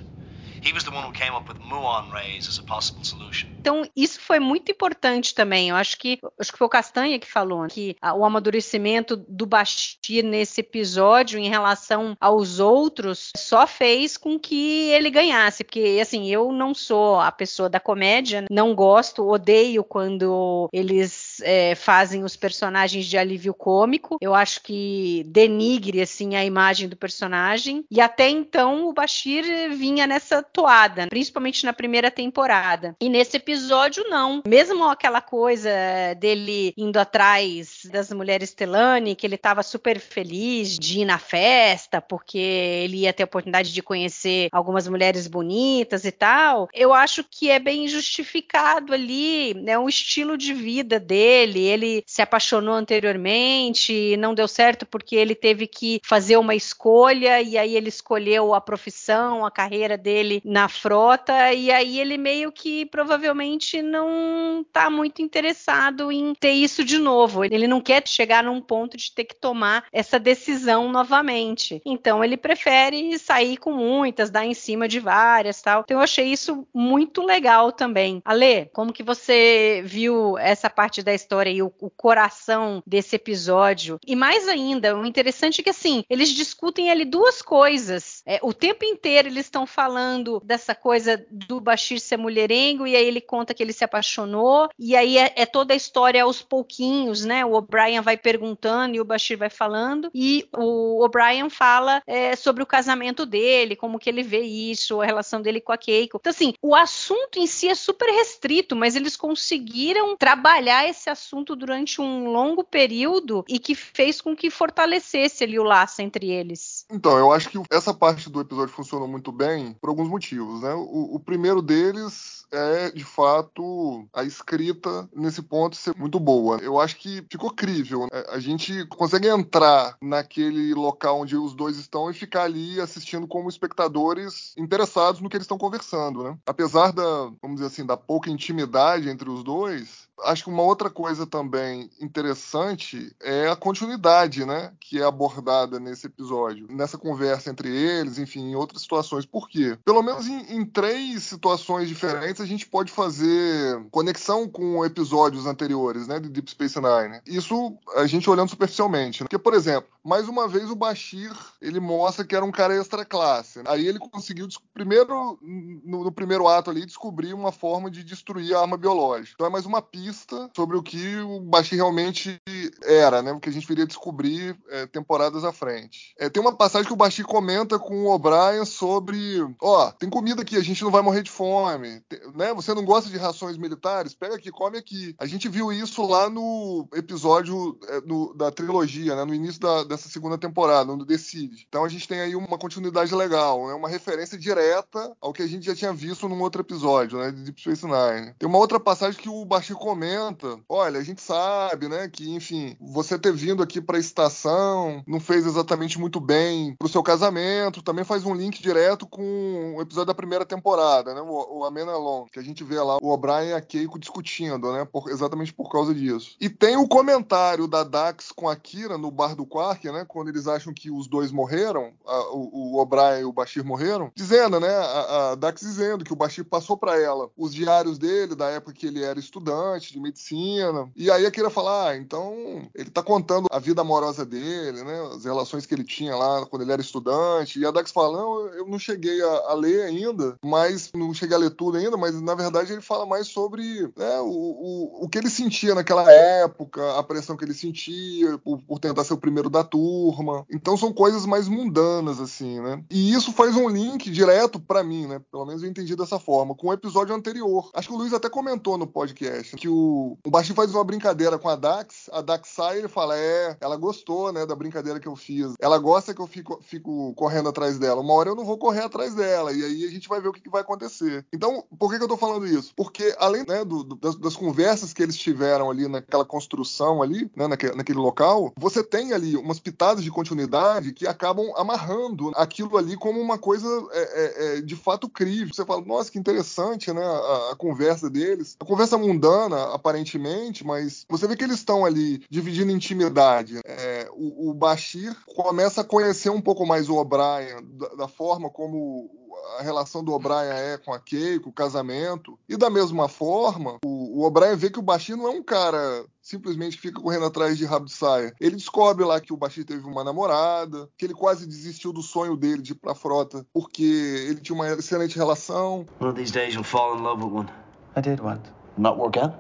Então, 3.60 3.84
isso 3.96 4.20
foi 4.20 4.40
muito 4.40 4.72
importante 4.72 5.34
também. 5.34 5.70
Eu 5.70 5.76
acho 5.76 5.98
que 5.98 6.20
acho 6.40 6.52
que 6.52 6.58
foi 6.58 6.68
o 6.68 6.70
Castanha 6.70 7.20
que 7.20 7.28
falou 7.30 7.68
que 7.68 7.96
o 8.16 8.26
amadurecimento 8.26 9.16
do 9.16 9.46
Bashir 9.46 10.24
nesse 10.24 10.62
episódio 10.62 11.40
em 11.40 11.50
relação 11.50 12.16
aos 12.20 12.60
outros 12.60 13.32
só 13.36 13.66
fez 13.66 14.18
com 14.18 14.40
que 14.40 14.90
ele 14.90 15.10
ganhasse, 15.10 15.64
porque 15.64 16.00
assim, 16.02 16.28
eu 16.28 16.52
não 16.52 16.74
sou 16.74 17.20
a 17.20 17.32
pessoa 17.32 17.70
da 17.70 17.80
comédia, 17.80 18.46
não 18.50 18.76
gosto, 18.76 19.28
odeio 19.28 19.84
quando 19.84 20.70
eles 20.72 21.40
é, 21.42 21.76
fazem 21.76 22.24
os 22.24 22.36
personagens 22.36 23.06
de 23.06 23.18
alívio 23.18 23.54
cômico. 23.54 24.18
Eu 24.22 24.34
acho 24.34 24.62
que 24.62 25.24
denigre 25.28 26.02
assim 26.02 26.36
a 26.36 26.46
imagem 26.46 26.88
do 26.88 26.96
personagem. 26.96 27.84
E 27.90 28.00
até 28.00 28.30
então 28.30 28.88
o 28.88 28.94
Bashir 28.94 29.44
vinha 29.76 30.08
nessa 30.08 30.44
toada, 30.58 31.06
principalmente 31.08 31.64
na 31.64 31.72
primeira 31.72 32.10
temporada. 32.10 32.96
E 33.00 33.10
nesse 33.10 33.38
episódio, 33.38 34.04
não. 34.10 34.42
Mesmo 34.48 34.86
aquela 34.86 35.22
coisa 35.22 35.70
dele 36.18 36.74
indo 36.76 36.98
atrás 36.98 37.82
das 37.92 38.12
mulheres 38.12 38.56
Telani, 38.56 39.16
que 39.16 39.28
ele 39.28 39.36
estava 39.36 39.62
super 39.62 40.00
feliz 40.00 40.80
de 40.80 41.02
ir 41.02 41.06
na 41.06 41.20
festa, 41.20 42.02
porque 42.02 42.40
ele 42.40 43.02
ia 43.02 43.14
ter 43.14 43.22
a 43.22 43.28
oportunidade 43.28 43.72
de 43.72 43.84
conhecer 43.84 44.50
algumas 44.52 44.88
mulheres 44.88 45.28
bonitas 45.28 46.06
e 46.06 46.12
tal, 46.12 46.68
eu 46.74 46.92
acho 46.92 47.24
que 47.24 47.52
é 47.52 47.60
bem 47.60 47.88
justificado 47.88 48.94
ali, 48.94 49.54
né, 49.54 49.78
um 49.78 49.88
estilo 49.88 50.36
de 50.36 50.56
vida 50.56 51.00
dele. 51.00 51.60
Ele 51.60 52.04
se 52.08 52.24
apaixonou 52.24 52.74
anteriormente, 52.74 54.18
não 54.18 54.34
deu 54.34 54.48
certo 54.48 54.88
porque 54.88 55.16
ele 55.16 55.36
teve 55.36 55.68
que 55.68 56.02
fazer 56.04 56.38
uma 56.38 56.56
escolha 56.56 57.44
e 57.44 57.60
aí 57.60 57.76
ele 57.76 57.90
escolheu 57.90 58.56
a 58.56 58.62
profissão, 58.62 59.46
a 59.46 59.52
carreira 59.52 59.96
dele 59.96 60.42
na 60.48 60.70
frota, 60.70 61.54
e 61.54 61.70
aí 61.70 62.00
ele 62.00 62.18
meio 62.18 62.54
que 62.54 62.86
provavelmente 62.86 63.82
não 63.82 64.66
tá 64.72 64.90
muito 64.90 65.22
interessado 65.22 66.10
em 66.10 66.34
ter 66.34 66.54
isso 66.54 66.86
de 66.86 66.98
novo. 66.98 67.44
Ele 67.44 67.68
não 67.68 67.82
quer 67.82 68.08
chegar 68.08 68.44
num 68.44 68.62
ponto 68.62 68.96
de 68.96 69.12
ter 69.14 69.26
que 69.26 69.36
tomar 69.36 69.86
essa 69.92 70.18
decisão 70.18 70.90
novamente. 70.90 71.82
Então 71.86 72.24
ele 72.24 72.38
prefere 72.38 73.20
sair 73.20 73.58
com 73.58 73.74
muitas, 73.74 74.30
dar 74.30 74.46
em 74.46 74.54
cima 74.54 74.88
de 74.88 75.02
várias, 75.02 75.62
tal. 75.62 75.82
Então 75.82 75.98
eu 75.98 76.04
achei 76.04 76.28
isso 76.32 76.66
muito 76.74 77.22
legal 77.22 77.74
também. 77.74 78.22
Ale, 78.24 78.70
como 78.74 78.94
que 78.94 79.04
você 79.04 79.82
viu 79.86 80.38
essa 80.38 80.70
parte 80.70 81.04
da 81.04 81.14
história 81.14 81.50
e 81.50 81.62
o, 81.62 81.74
o 81.82 81.90
coração 81.90 82.82
desse 82.88 83.18
episódio? 83.18 84.00
E 84.08 84.16
mais 84.16 84.48
ainda, 84.48 84.98
o 84.98 85.06
interessante 85.06 85.60
é 85.60 85.64
que 85.64 85.70
assim, 85.70 86.06
eles 86.10 86.30
discutem 86.30 86.90
ali 86.90 87.04
duas 87.04 87.42
coisas. 87.42 88.24
É, 88.26 88.40
o 88.42 88.54
tempo 88.54 88.86
inteiro 88.86 89.28
eles 89.28 89.46
estão 89.46 89.66
falando 89.66 90.27
dessa 90.44 90.76
coisa 90.76 91.26
do 91.30 91.60
Bashir 91.60 92.00
ser 92.00 92.18
mulherengo, 92.18 92.86
e 92.86 92.96
aí 92.96 93.06
ele 93.06 93.22
conta 93.22 93.54
que 93.54 93.64
ele 93.64 93.74
se 93.74 93.84
apaixonou, 93.84 94.70
e 94.78 94.96
aí 94.96 95.18
é, 95.18 95.34
é 95.36 95.46
toda 95.46 95.74
a 95.74 95.78
história 95.78 96.24
aos 96.24 96.42
pouquinhos, 96.42 97.26
né? 97.26 97.46
O 97.46 97.54
O'Brien 97.54 98.02
vai 98.02 98.18
perguntando 98.18 98.96
e 98.96 99.02
o 99.02 99.06
Bashir 99.06 99.38
vai 99.38 99.50
falando, 99.50 100.10
e 100.14 100.48
o 100.56 101.04
O'Brien 101.04 101.50
fala 101.50 102.02
é, 102.06 102.36
sobre 102.36 102.64
o 102.64 102.66
casamento 102.66 103.26
dele, 103.26 103.76
como 103.76 104.00
que 104.00 104.10
ele 104.10 104.24
vê 104.24 104.42
isso, 104.42 105.02
a 105.02 105.06
relação 105.06 105.42
dele 105.42 105.62
com 105.62 105.72
a 105.72 105.78
Keiko. 105.78 106.18
Então, 106.20 106.32
assim, 106.32 106.54
o 106.62 106.76
assunto 106.76 107.40
em 107.40 107.48
si 107.48 107.68
é 107.70 107.76
super 107.76 108.10
restrito, 108.10 108.76
mas 108.76 108.96
eles 108.96 109.16
conseguiram 109.16 110.16
trabalhar 110.18 110.88
esse 110.88 111.10
assunto 111.10 111.56
durante 111.56 112.02
um 112.02 112.32
longo 112.32 112.64
período 112.64 113.46
e 113.48 113.60
que 113.60 113.76
fez 113.76 114.22
com 114.22 114.36
que 114.36 114.50
fortalecesse 114.50 115.44
ali 115.44 115.60
o 115.60 115.64
laço 115.64 116.02
entre 116.02 116.30
eles. 116.30 116.77
Então, 116.90 117.18
eu 117.18 117.32
acho 117.34 117.50
que 117.50 117.62
essa 117.70 117.94
parte 117.94 118.30
do 118.30 118.40
episódio 118.40 118.74
funcionou 118.74 119.08
muito 119.08 119.32
bem 119.32 119.74
por 119.74 119.90
alguns 119.90 120.08
motivos, 120.08 120.62
né? 120.62 120.74
O, 120.74 121.16
o 121.16 121.20
primeiro 121.20 121.62
deles 121.62 122.37
é, 122.52 122.92
de 122.92 123.04
fato, 123.04 124.08
a 124.14 124.24
escrita 124.24 125.08
nesse 125.14 125.42
ponto 125.42 125.76
ser 125.76 125.96
muito 125.98 126.20
boa. 126.20 126.58
Eu 126.58 126.80
acho 126.80 126.98
que 126.98 127.26
ficou 127.30 127.52
crível. 127.52 128.08
Né? 128.12 128.24
A 128.30 128.40
gente 128.40 128.86
consegue 128.88 129.28
entrar 129.28 129.98
naquele 130.02 130.74
local 130.74 131.22
onde 131.22 131.36
os 131.36 131.54
dois 131.54 131.78
estão 131.78 132.10
e 132.10 132.14
ficar 132.14 132.44
ali 132.44 132.80
assistindo 132.80 133.28
como 133.28 133.50
espectadores 133.50 134.54
interessados 134.58 135.22
no 135.22 135.30
que 135.30 135.38
eles 135.38 135.46
estão 135.46 135.58
conversando, 135.58 136.24
né? 136.24 136.38
Apesar 136.46 136.92
da, 136.92 137.32
vamos 137.42 137.56
dizer 137.58 137.68
assim, 137.68 137.86
da 137.86 137.98
pouca 137.98 138.30
intimidade 138.30 139.10
entre 139.10 139.30
os 139.30 139.44
dois, 139.44 140.08
acho 140.24 140.44
que 140.44 140.50
uma 140.50 140.64
outra 140.64 140.90
coisa 140.90 141.26
também 141.26 141.90
interessante 142.02 143.16
é 143.22 143.48
a 143.48 143.56
continuidade, 143.56 144.46
né, 144.46 144.74
que 144.80 145.00
é 145.00 145.04
abordada 145.04 145.80
nesse 145.80 146.08
episódio, 146.08 146.68
nessa 146.70 146.98
conversa 146.98 147.50
entre 147.50 147.70
eles, 147.70 148.18
enfim, 148.18 148.52
em 148.52 148.56
outras 148.56 148.82
situações. 148.82 149.26
Por 149.26 149.48
quê? 149.48 149.78
Pelo 149.86 150.02
menos 150.02 150.28
em, 150.28 150.58
em 150.58 150.66
três 150.66 151.24
situações 151.24 151.88
diferentes 151.88 152.37
a 152.42 152.46
gente 152.46 152.68
pode 152.68 152.92
fazer 152.92 153.86
conexão 153.92 154.48
com 154.48 154.86
episódios 154.86 155.46
anteriores, 155.46 156.08
né, 156.08 156.20
de 156.20 156.30
Deep 156.30 156.52
Space 156.52 156.80
Nine. 156.80 157.22
Isso 157.26 157.78
a 157.96 158.06
gente 158.06 158.30
olhando 158.30 158.50
superficialmente, 158.50 159.22
né? 159.22 159.26
porque 159.26 159.38
por 159.38 159.54
exemplo, 159.54 159.90
mais 160.04 160.28
uma 160.28 160.48
vez 160.48 160.70
o 160.70 160.76
Bashir 160.76 161.32
ele 161.62 161.80
mostra 161.80 162.26
que 162.26 162.36
era 162.36 162.46
um 162.46 162.52
cara 162.52 162.76
extra 162.76 163.04
classe. 163.04 163.62
Aí 163.66 163.86
ele 163.86 164.00
conseguiu 164.00 164.48
primeiro 164.74 165.38
no, 165.42 166.06
no 166.06 166.12
primeiro 166.12 166.48
ato 166.48 166.70
ali 166.70 166.86
descobrir 166.86 167.34
uma 167.34 167.52
forma 167.52 167.92
de 167.92 168.04
destruir 168.04 168.56
a 168.56 168.62
arma 168.62 168.78
biológica. 168.78 169.34
Então 169.36 169.48
é 169.48 169.50
mais 169.50 169.66
uma 169.66 169.82
pista 169.82 170.50
sobre 170.56 170.78
o 170.78 170.84
que 170.84 171.18
o 171.18 171.42
Bashir 171.42 171.78
realmente 171.78 172.40
era, 172.84 173.22
né? 173.22 173.32
O 173.32 173.40
que 173.40 173.50
a 173.50 173.52
gente 173.52 173.68
viria 173.68 173.86
descobrir 173.86 174.58
é, 174.70 174.86
temporadas 174.86 175.44
à 175.44 175.52
frente. 175.52 176.16
É, 176.18 176.30
tem 176.30 176.42
uma 176.42 176.56
passagem 176.56 176.88
que 176.88 176.94
o 176.94 176.98
Bashir 176.98 177.26
comenta 177.26 177.78
com 177.78 178.06
o 178.06 178.14
O'Brien 178.14 178.66
sobre: 178.66 179.46
ó, 179.62 179.92
tem 179.92 180.10
comida 180.10 180.42
aqui, 180.42 180.56
a 180.56 180.64
gente 180.64 180.84
não 180.84 180.92
vai 180.92 181.02
morrer 181.02 181.24
de 181.24 181.32
fome, 181.32 182.02
né? 182.36 182.54
Você 182.54 182.74
não 182.74 182.86
gosta 182.86 183.10
de 183.10 183.18
rações 183.18 183.58
militares? 183.58 184.14
Pega 184.14 184.36
aqui, 184.36 184.52
come 184.52 184.78
aqui. 184.78 185.16
A 185.18 185.26
gente 185.26 185.50
viu 185.50 185.72
isso 185.72 186.06
lá 186.06 186.30
no 186.30 186.88
episódio 186.94 187.78
é, 187.88 188.02
no, 188.02 188.34
da 188.34 188.52
trilogia, 188.52 189.16
né? 189.16 189.26
No 189.26 189.34
início 189.34 189.60
da, 189.60 189.84
dessa 189.84 190.10
segunda 190.10 190.38
temporada, 190.38 190.96
no 190.96 191.06
Decide. 191.06 191.66
Então 191.68 191.84
a 191.84 191.90
gente 191.90 192.08
tem 192.08 192.20
aí 192.20 192.36
uma 192.36 192.58
continuidade 192.58 193.14
legal, 193.14 193.68
né? 193.68 193.74
Uma 193.74 193.90
referência 193.90 194.38
direta 194.38 195.16
ao 195.22 195.34
que 195.34 195.42
a 195.42 195.48
gente 195.48 195.66
já 195.66 195.76
tinha 195.76 195.94
visto 195.94 196.28
num 196.28 196.42
outro 196.42 196.62
episódio, 196.62 197.18
né? 197.18 197.32
De 197.32 197.44
Deep 197.44 197.62
Space 197.62 197.86
Nine. 197.86 198.34
Tem 198.38 198.48
uma 198.48 198.58
outra 198.58 198.80
passagem 198.80 199.20
que 199.20 199.30
o 199.30 199.46
Bashir 199.46 199.76
comenta 199.76 200.58
olha, 200.70 201.00
a 201.00 201.04
gente 201.04 201.22
sabe, 201.22 201.88
né, 201.88 202.08
que, 202.08 202.34
enfim, 202.34 202.76
você 202.80 203.18
ter 203.18 203.34
vindo 203.34 203.64
aqui 203.64 203.82
pra 203.82 204.00
estação 204.00 205.04
não 205.08 205.20
fez 205.20 205.46
exatamente 205.46 206.00
muito 206.00 206.20
bem 206.20 206.76
pro 206.78 206.88
seu 206.88 207.02
casamento. 207.02 207.82
Também 207.82 208.04
faz 208.04 208.26
um 208.26 208.36
link 208.36 208.62
direto 208.62 209.08
com 209.08 209.76
o 209.78 209.82
episódio 209.82 210.08
da 210.08 210.14
primeira 210.14 210.46
temporada, 210.46 211.14
né, 211.14 211.22
o, 211.22 211.60
o 211.60 211.66
Amenalon, 211.66 212.17
que 212.26 212.40
a 212.40 212.44
gente 212.44 212.64
vê 212.64 212.80
lá 212.80 212.98
o 213.02 213.10
O'Brien 213.10 213.50
e 213.50 213.54
a 213.54 213.62
Keiko 213.62 214.00
discutindo, 214.00 214.72
né, 214.72 214.86
por, 214.86 215.10
exatamente 215.10 215.54
por 215.54 215.70
causa 215.70 215.94
disso. 215.94 216.36
E 216.40 216.50
tem 216.50 216.76
o 216.78 216.88
comentário 216.88 217.68
da 217.68 217.84
Dax 217.84 218.32
com 218.32 218.50
a 218.50 218.56
Kira 218.56 218.98
no 218.98 219.12
bar 219.12 219.36
do 219.36 219.46
Quark, 219.46 219.86
né, 219.92 220.06
quando 220.08 220.30
eles 220.30 220.48
acham 220.48 220.74
que 220.74 220.90
os 220.90 221.08
dois 221.08 221.32
morreram, 221.32 221.92
a, 222.06 222.30
o, 222.32 222.74
o 222.74 222.82
O'Brien 222.82 223.22
e 223.22 223.26
o 223.26 223.34
Bashir 223.34 223.64
morreram, 223.64 224.12
dizendo, 224.16 224.60
né, 224.60 224.70
a, 224.70 225.32
a 225.32 225.36
Dax 225.36 225.62
dizendo 225.62 226.04
que 226.04 226.14
o 226.14 226.16
Bashir 226.16 226.46
passou 226.46 226.78
para 226.78 227.00
ela 227.00 227.30
os 227.38 227.54
diários 227.54 227.98
dele 227.98 228.36
da 228.36 228.50
época 228.50 228.74
que 228.74 228.88
ele 228.88 229.04
era 229.04 229.20
estudante 229.20 229.92
de 229.92 230.00
medicina. 230.00 230.90
E 230.96 231.12
aí 231.12 231.26
a 231.26 231.32
Kira 231.32 231.50
fala: 231.50 231.90
ah, 231.90 231.98
então 231.98 232.34
ele 232.74 232.90
tá 232.90 233.04
contando 233.04 233.48
a 233.52 233.60
vida 233.60 233.82
amorosa 233.82 234.26
dele, 234.26 234.84
né? 234.84 235.10
As 235.16 235.26
relações 235.26 235.66
que 235.66 235.74
ele 235.74 235.84
tinha 235.84 236.16
lá 236.16 236.46
quando 236.46 236.62
ele 236.62 236.72
era 236.72 236.82
estudante. 236.82 237.60
E 237.60 237.66
a 237.66 237.72
Dax 237.72 237.92
fala: 237.92 238.18
não, 238.18 238.48
eu 238.54 238.68
não 238.68 238.80
cheguei 238.80 239.22
a, 239.22 239.34
a 239.50 239.54
ler 239.54 239.84
ainda, 239.84 240.38
mas 240.44 240.92
não 240.94 241.14
cheguei 241.14 241.36
a 241.36 241.40
ler 241.40 241.52
tudo 241.52 241.78
ainda, 241.78 241.98
mas 241.98 242.07
na 242.16 242.36
verdade 242.36 242.74
ele 242.74 242.82
fala 242.82 243.06
mais 243.06 243.28
sobre 243.28 243.82
né, 243.96 244.20
o, 244.20 244.28
o, 244.28 245.06
o 245.06 245.10
que 245.10 245.18
ele 245.18 245.30
sentia 245.30 245.76
naquela 245.76 246.12
época, 246.12 246.98
a 246.98 247.04
pressão 247.04 247.38
que 247.38 247.46
ele 247.46 247.54
sentia 247.54 248.38
por, 248.40 248.62
por 248.62 248.80
tentar 248.80 249.04
ser 249.04 249.14
o 249.14 249.18
primeiro 249.18 249.50
da 249.50 249.64
turma. 249.64 250.46
Então 250.52 250.78
são 250.78 250.94
coisas 250.94 251.26
mais 251.26 251.48
mundanas, 251.48 252.20
assim, 252.20 252.60
né? 252.60 252.84
E 252.90 253.14
isso 253.14 253.32
faz 253.32 253.56
um 253.56 253.70
link 253.70 254.10
direto 254.10 254.60
para 254.60 254.84
mim, 254.84 255.08
né? 255.08 255.22
Pelo 255.32 255.46
menos 255.46 255.64
eu 255.64 255.70
entendi 255.70 255.96
dessa 255.96 256.20
forma, 256.20 256.56
com 256.56 256.68
o 256.68 256.74
episódio 256.74 257.16
anterior. 257.16 257.70
Acho 257.74 257.90
que 257.90 257.94
o 257.94 257.98
Luiz 257.98 258.14
até 258.14 258.30
comentou 258.30 258.78
no 258.78 258.88
podcast 258.88 259.56
que 259.56 259.70
o, 259.70 260.18
o 260.26 260.30
Basti 260.30 260.54
faz 260.54 260.74
uma 260.74 260.84
brincadeira 260.84 261.38
com 261.38 261.50
a 261.50 261.56
Dax, 261.56 262.10
a 262.12 262.22
Dax 262.22 262.50
sai 262.50 262.78
e 262.78 262.80
ele 262.80 262.88
fala: 262.88 263.18
É, 263.18 263.58
ela 263.60 263.76
gostou, 263.76 264.32
né, 264.32 264.46
da 264.46 264.56
brincadeira 264.56 265.00
que 265.00 265.08
eu 265.08 265.16
fiz. 265.16 265.54
Ela 265.60 265.78
gosta 265.78 266.14
que 266.14 266.22
eu 266.22 266.28
fico, 266.28 266.60
fico 266.62 267.14
correndo 267.16 267.50
atrás 267.50 267.78
dela. 267.78 268.02
Uma 268.02 268.14
hora 268.14 268.30
eu 268.30 268.36
não 268.36 268.46
vou 268.46 268.58
correr 268.58 268.82
atrás 268.82 269.14
dela, 269.14 269.52
e 269.52 269.64
aí 269.64 269.86
a 269.86 269.90
gente 269.90 270.08
vai 270.08 270.22
ver 270.22 270.30
o 270.30 270.34
que, 270.34 270.42
que 270.42 270.50
vai 270.50 270.62
acontecer. 270.62 271.26
Então, 271.34 271.64
por 271.78 271.92
que, 271.98 272.04
eu 272.04 272.08
tô 272.08 272.18
falando 272.18 272.48
isso? 272.48 272.74
Porque 272.76 273.16
além 273.18 273.46
né, 273.48 273.64
do, 273.64 273.84
do, 273.84 273.96
das, 273.96 274.16
das, 274.16 274.36
conversas 274.36 274.94
que 274.94 275.02
eles 275.02 275.18
tiveram 275.18 275.70
ali 275.70 275.88
naquela 275.88 276.26
construção 276.26 277.02
ali, 277.02 277.30
né, 277.36 277.48
naquele, 277.48 277.98
local, 277.98 278.54
você 278.58 278.84
tem 278.84 279.14
ali 279.14 279.36
umas 279.36 279.60
pitadas 279.60 280.04
de 280.04 280.12
continuidade 280.12 280.94
que 280.94 281.08
acabam 281.08 281.52
amarrando 281.56 282.32
aquilo 282.36 282.78
ali 282.78 282.96
como 282.96 283.20
uma 283.20 283.38
coisa 283.38 283.68
é, 283.92 284.02
é, 284.02 284.58
é, 284.58 284.62
de 284.62 284.76
fato 284.76 285.10
crível. 285.10 285.54
Você 285.54 285.66
fala, 285.66 285.84
nossa, 285.84 286.12
que 286.12 286.20
interessante, 286.20 286.92
né? 286.94 287.04
A, 287.04 287.52
a, 287.52 287.56
conversa 287.56 288.10
deles. 288.10 288.56
A 288.60 288.66
conversa 288.66 288.98
mundana, 288.98 289.74
aparentemente, 289.74 290.66
mas 290.66 291.06
você 291.10 291.28
vê 291.28 291.36
que 291.36 291.44
eles 291.44 291.58
estão 291.58 291.86
ali 291.86 292.24
dividindo 292.30 292.72
intimidade. 292.72 293.60
É, 293.66 294.10
o, 294.14 294.50
o 294.50 294.54
Bashir 294.54 295.16
começa 295.36 295.82
a 295.82 295.84
conhecer 295.84 296.30
um 296.30 296.42
pouco 296.42 296.66
mais 296.66 296.90
o 296.90 296.96
O'Brien, 296.96 297.64
da, 297.78 297.88
da 297.90 298.08
forma 298.08 298.50
como 298.50 299.27
a 299.60 299.64
relação 299.64 300.04
do 300.04 300.14
O'Brien 300.14 300.52
é 300.52 300.78
com 300.78 300.94
a 300.94 301.00
Keiko, 301.00 301.50
o 301.50 301.54
casamento. 301.54 302.38
E 302.48 302.56
da 302.56 302.70
mesma 302.70 303.08
forma, 303.08 303.78
o, 303.84 304.20
o 304.20 304.26
O'Brien 304.26 304.56
vê 304.56 304.70
que 304.70 304.80
o 304.80 304.84
Bashir 304.84 305.18
não 305.18 305.28
é 305.28 305.32
um 305.32 305.44
cara 305.44 306.06
simplesmente 306.22 306.78
fica 306.78 307.02
correndo 307.02 307.26
atrás 307.26 307.58
de 307.58 307.66
rabo 307.66 307.86
de 307.86 307.94
saia. 307.94 308.34
Ele 308.40 308.56
descobre 308.56 309.06
lá 309.06 309.20
que 309.22 309.34
o 309.34 309.38
Bashir 309.38 309.66
teve 309.66 309.86
uma 309.86 310.04
namorada, 310.04 310.90
que 310.98 311.06
ele 311.06 311.14
quase 311.14 311.48
desistiu 311.48 311.94
do 311.94 312.02
sonho 312.02 312.36
dele 312.36 312.62
de 312.62 312.74
ir 312.74 312.76
pra 312.76 312.94
frota 312.94 313.46
porque 313.54 313.84
ele 314.28 314.42
tinha 314.42 314.56
uma 314.56 314.68
excelente 314.68 315.18
relação. 315.18 315.86
One 316.00 316.12
of 316.12 316.16
these 316.16 316.34
days 316.34 316.54
you'll 316.54 316.64
fall 316.64 316.98
in 316.98 317.02
love 317.02 317.24
with 317.24 317.34
one. 317.34 317.50
I 317.96 318.02
did 318.02 318.20
once. 318.20 318.52
Not 318.78 318.98
work 318.98 319.18
out? 319.18 319.36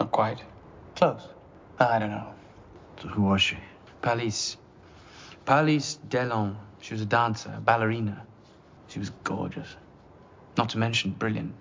Not 0.00 0.10
quite. 0.10 0.44
Close. 0.96 1.28
I 1.78 1.98
don't 1.98 2.10
know. 2.10 2.34
So 3.00 3.08
who 3.08 3.22
was 3.22 3.40
she? 3.40 3.56
Palisse. 4.02 4.58
Palisse 5.46 5.98
Delon. 6.08 6.56
She 6.80 6.94
was 6.94 7.02
a 7.02 7.06
dancer, 7.06 7.54
a 7.56 7.60
ballerina. 7.60 8.26
She 8.92 8.98
was 8.98 9.08
gorgeous. 9.24 9.74
Not 10.58 10.68
to 10.70 10.78
mention 10.78 11.12
brilliant. 11.12 11.54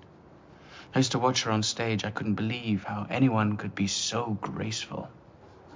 I 0.93 0.99
used 0.99 1.13
to 1.13 1.19
watch 1.19 1.43
her 1.43 1.51
on 1.51 1.63
stage. 1.63 2.03
I 2.03 2.11
couldn't 2.11 2.33
believe 2.33 2.83
how 2.83 3.07
anyone 3.09 3.55
could 3.55 3.73
be 3.73 3.87
so 3.87 4.37
graceful. 4.41 5.07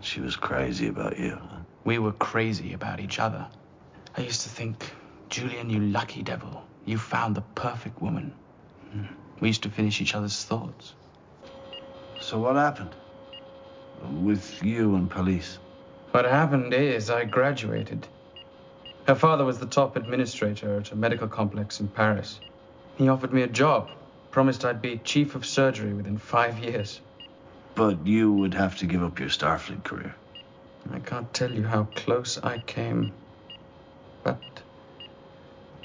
She 0.01 0.19
was 0.19 0.35
crazy 0.35 0.87
about 0.87 1.17
you. 1.17 1.39
We 1.85 1.97
were 1.97 2.11
crazy 2.11 2.73
about 2.73 2.99
each 2.99 3.19
other. 3.19 3.47
I 4.17 4.21
used 4.21 4.41
to 4.41 4.49
think, 4.49 4.91
Julian, 5.29 5.69
you 5.69 5.79
lucky 5.79 6.23
devil, 6.23 6.61
you 6.83 6.97
found 6.97 7.35
the 7.35 7.47
perfect 7.55 8.01
woman. 8.01 8.33
Hmm. 8.91 9.05
We 9.39 9.47
used 9.47 9.63
to 9.63 9.69
finish 9.69 10.01
each 10.01 10.13
other's 10.13 10.43
thoughts. 10.43 10.93
So 12.19 12.37
what 12.37 12.57
happened? 12.57 12.93
With 14.21 14.61
you 14.61 14.95
and 14.95 15.09
police? 15.09 15.59
What 16.11 16.25
happened 16.25 16.73
is 16.73 17.09
I 17.09 17.23
graduated. 17.23 18.09
Her 19.07 19.15
father 19.15 19.45
was 19.45 19.59
the 19.59 19.67
top 19.67 19.95
administrator 19.95 20.77
at 20.77 20.91
a 20.91 20.95
medical 20.95 21.27
complex 21.27 21.79
in 21.79 21.87
Paris. 21.87 22.39
He 22.97 23.07
offered 23.07 23.33
me 23.33 23.43
a 23.43 23.47
job, 23.47 23.91
promised 24.31 24.65
I'd 24.65 24.81
be 24.81 24.97
chief 25.03 25.35
of 25.35 25.45
surgery 25.45 25.93
within 25.93 26.17
five 26.17 26.57
years. 26.57 27.01
But 27.75 28.05
you 28.07 28.33
would 28.33 28.55
have 28.55 28.77
to 28.77 28.87
give 28.87 29.03
up 29.03 29.19
your 29.19 29.29
Starfleet 29.29 29.83
career. 29.83 30.15
I 30.91 30.99
can't 30.99 31.31
tell 31.33 31.51
you 31.51 31.63
how 31.63 31.83
close 31.95 32.39
I 32.41 32.57
came. 32.59 33.11
But 34.23 34.41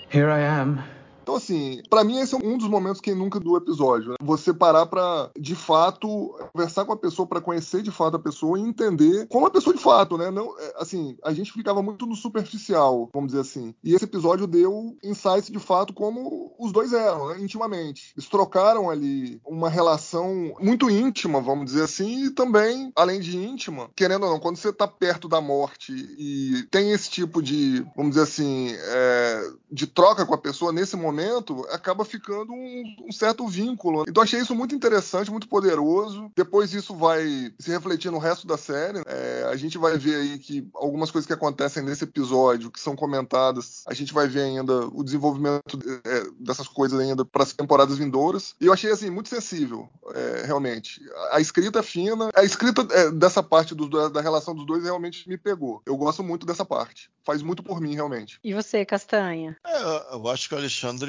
here 0.09 0.31
I 0.31 0.41
am. 0.41 0.83
Então, 1.31 1.37
assim, 1.37 1.81
para 1.89 2.03
mim 2.03 2.19
esse 2.19 2.35
é 2.35 2.39
um 2.39 2.59
dos 2.59 2.67
momentos 2.67 3.01
que 3.01 3.15
nunca 3.15 3.39
do 3.39 3.57
episódio. 3.57 4.11
Né? 4.11 4.17
Você 4.21 4.53
parar 4.53 4.87
para 4.87 5.31
de 5.39 5.55
fato 5.55 6.37
conversar 6.53 6.85
com 6.85 6.93
a 6.93 6.97
pessoa, 6.97 7.25
para 7.25 7.41
conhecer 7.41 7.83
de 7.83 7.93
fato 7.93 8.17
a 8.17 8.19
pessoa 8.19 8.59
e 8.59 8.63
entender 8.63 9.29
como 9.29 9.47
a 9.47 9.51
pessoa 9.51 9.77
de 9.77 9.81
fato, 9.81 10.19
né? 10.19 10.29
Não, 10.29 10.59
é, 10.59 10.75
assim, 10.79 11.17
a 11.23 11.33
gente 11.33 11.53
ficava 11.53 11.81
muito 11.85 12.05
no 12.05 12.17
superficial, 12.17 13.09
vamos 13.15 13.31
dizer 13.31 13.43
assim. 13.43 13.73
E 13.85 13.95
esse 13.95 14.05
episódio 14.05 14.45
deu 14.45 14.97
insights 15.05 15.51
de 15.51 15.61
fato 15.61 15.95
como 15.95 16.53
os 16.59 16.73
dois 16.73 16.93
eram, 16.93 17.29
né? 17.29 17.41
intimamente. 17.41 18.13
Eles 18.17 18.29
trocaram 18.29 18.91
ali 18.91 19.41
uma 19.47 19.71
relação 19.71 20.53
muito 20.59 20.91
íntima, 20.91 21.41
vamos 21.41 21.67
dizer 21.67 21.85
assim, 21.85 22.25
e 22.25 22.31
também, 22.31 22.91
além 22.97 23.21
de 23.21 23.39
íntima, 23.39 23.89
querendo 23.95 24.25
ou 24.25 24.33
não, 24.33 24.41
quando 24.41 24.57
você 24.57 24.73
tá 24.73 24.89
perto 24.89 25.29
da 25.29 25.41
morte 25.41 25.93
e 26.19 26.67
tem 26.73 26.91
esse 26.91 27.09
tipo 27.09 27.41
de, 27.41 27.87
vamos 27.95 28.17
dizer 28.17 28.23
assim, 28.23 28.75
é, 28.75 29.51
de 29.71 29.87
troca 29.87 30.27
com 30.27 30.35
a 30.35 30.39
pessoa 30.39 30.73
nesse 30.73 30.97
momento 30.97 31.20
momento, 31.21 31.67
acaba 31.71 32.05
ficando 32.05 32.53
um, 32.53 32.97
um, 33.09 33.13
certo 33.13 33.47
vínculo. 33.47 34.05
Então 34.09 34.23
achei 34.23 34.41
isso 34.41 34.55
muito 34.55 34.75
interessante, 34.75 35.31
muito 35.31 35.49
poderoso. 35.49 36.31
Depois 36.35 36.73
isso 36.73 36.95
vai 36.95 37.53
se 37.59 37.71
refletir 37.71 38.11
no 38.11 38.19
resto 38.19 38.47
da 38.47 38.57
série. 38.57 39.03
É, 39.07 39.49
a 39.51 39.57
gente 39.57 39.77
vai 39.79 39.99
ver 39.99 40.17
aí 40.17 40.39
que 40.39 40.67
algumas 40.75 41.11
coisas 41.11 41.27
que 41.27 41.33
acontecem 41.33 41.83
nesse 41.83 42.05
episódio, 42.05 42.71
que 42.71 42.81
são 42.81 42.97
comentadas, 42.97 43.83
a 43.87 43.95
gente 43.95 44.13
vai 44.13 44.27
ver 44.27 44.43
ainda 44.43 44.87
o 44.87 45.05
desenvolvimento 45.05 45.79
é, 46.05 46.25
dessas 46.39 46.69
coisas 46.69 46.99
ainda 46.99 47.25
para 47.25 47.43
as 47.43 47.53
temporadas 47.53 47.99
vindouras. 47.99 48.55
E 48.61 48.67
eu 48.67 48.73
achei 48.73 48.91
assim 48.91 49.11
muito 49.11 49.29
sensível, 49.29 49.89
é, 50.15 50.47
realmente. 50.47 51.01
A, 51.31 51.37
a, 51.37 51.41
escrita 51.41 51.83
fina, 51.83 52.31
a 52.35 52.45
escrita 52.45 52.87
é, 52.91 53.11
dessa 53.11 53.43
parte 53.43 53.75
dos, 53.75 53.89
da 54.11 54.21
relação 54.21 54.55
dos 54.55 54.67
dois 54.67 54.85
realmente 54.85 55.29
me 55.29 55.37
pegou. 55.37 55.83
Eu 55.85 55.97
gosto 55.97 56.23
muito 56.23 56.47
dessa 56.47 56.65
parte. 56.65 57.11
Faz 57.23 57.43
muito 57.43 57.63
por 57.63 57.81
mim, 57.81 57.95
realmente. 57.95 58.39
E 58.43 58.55
você, 58.55 58.85
Castanha? 58.85 59.57
É, 59.67 60.15
eu 60.15 60.29
acho 60.29 60.49
que 60.49 60.55
o 60.55 60.59
Alexandre 60.59 61.00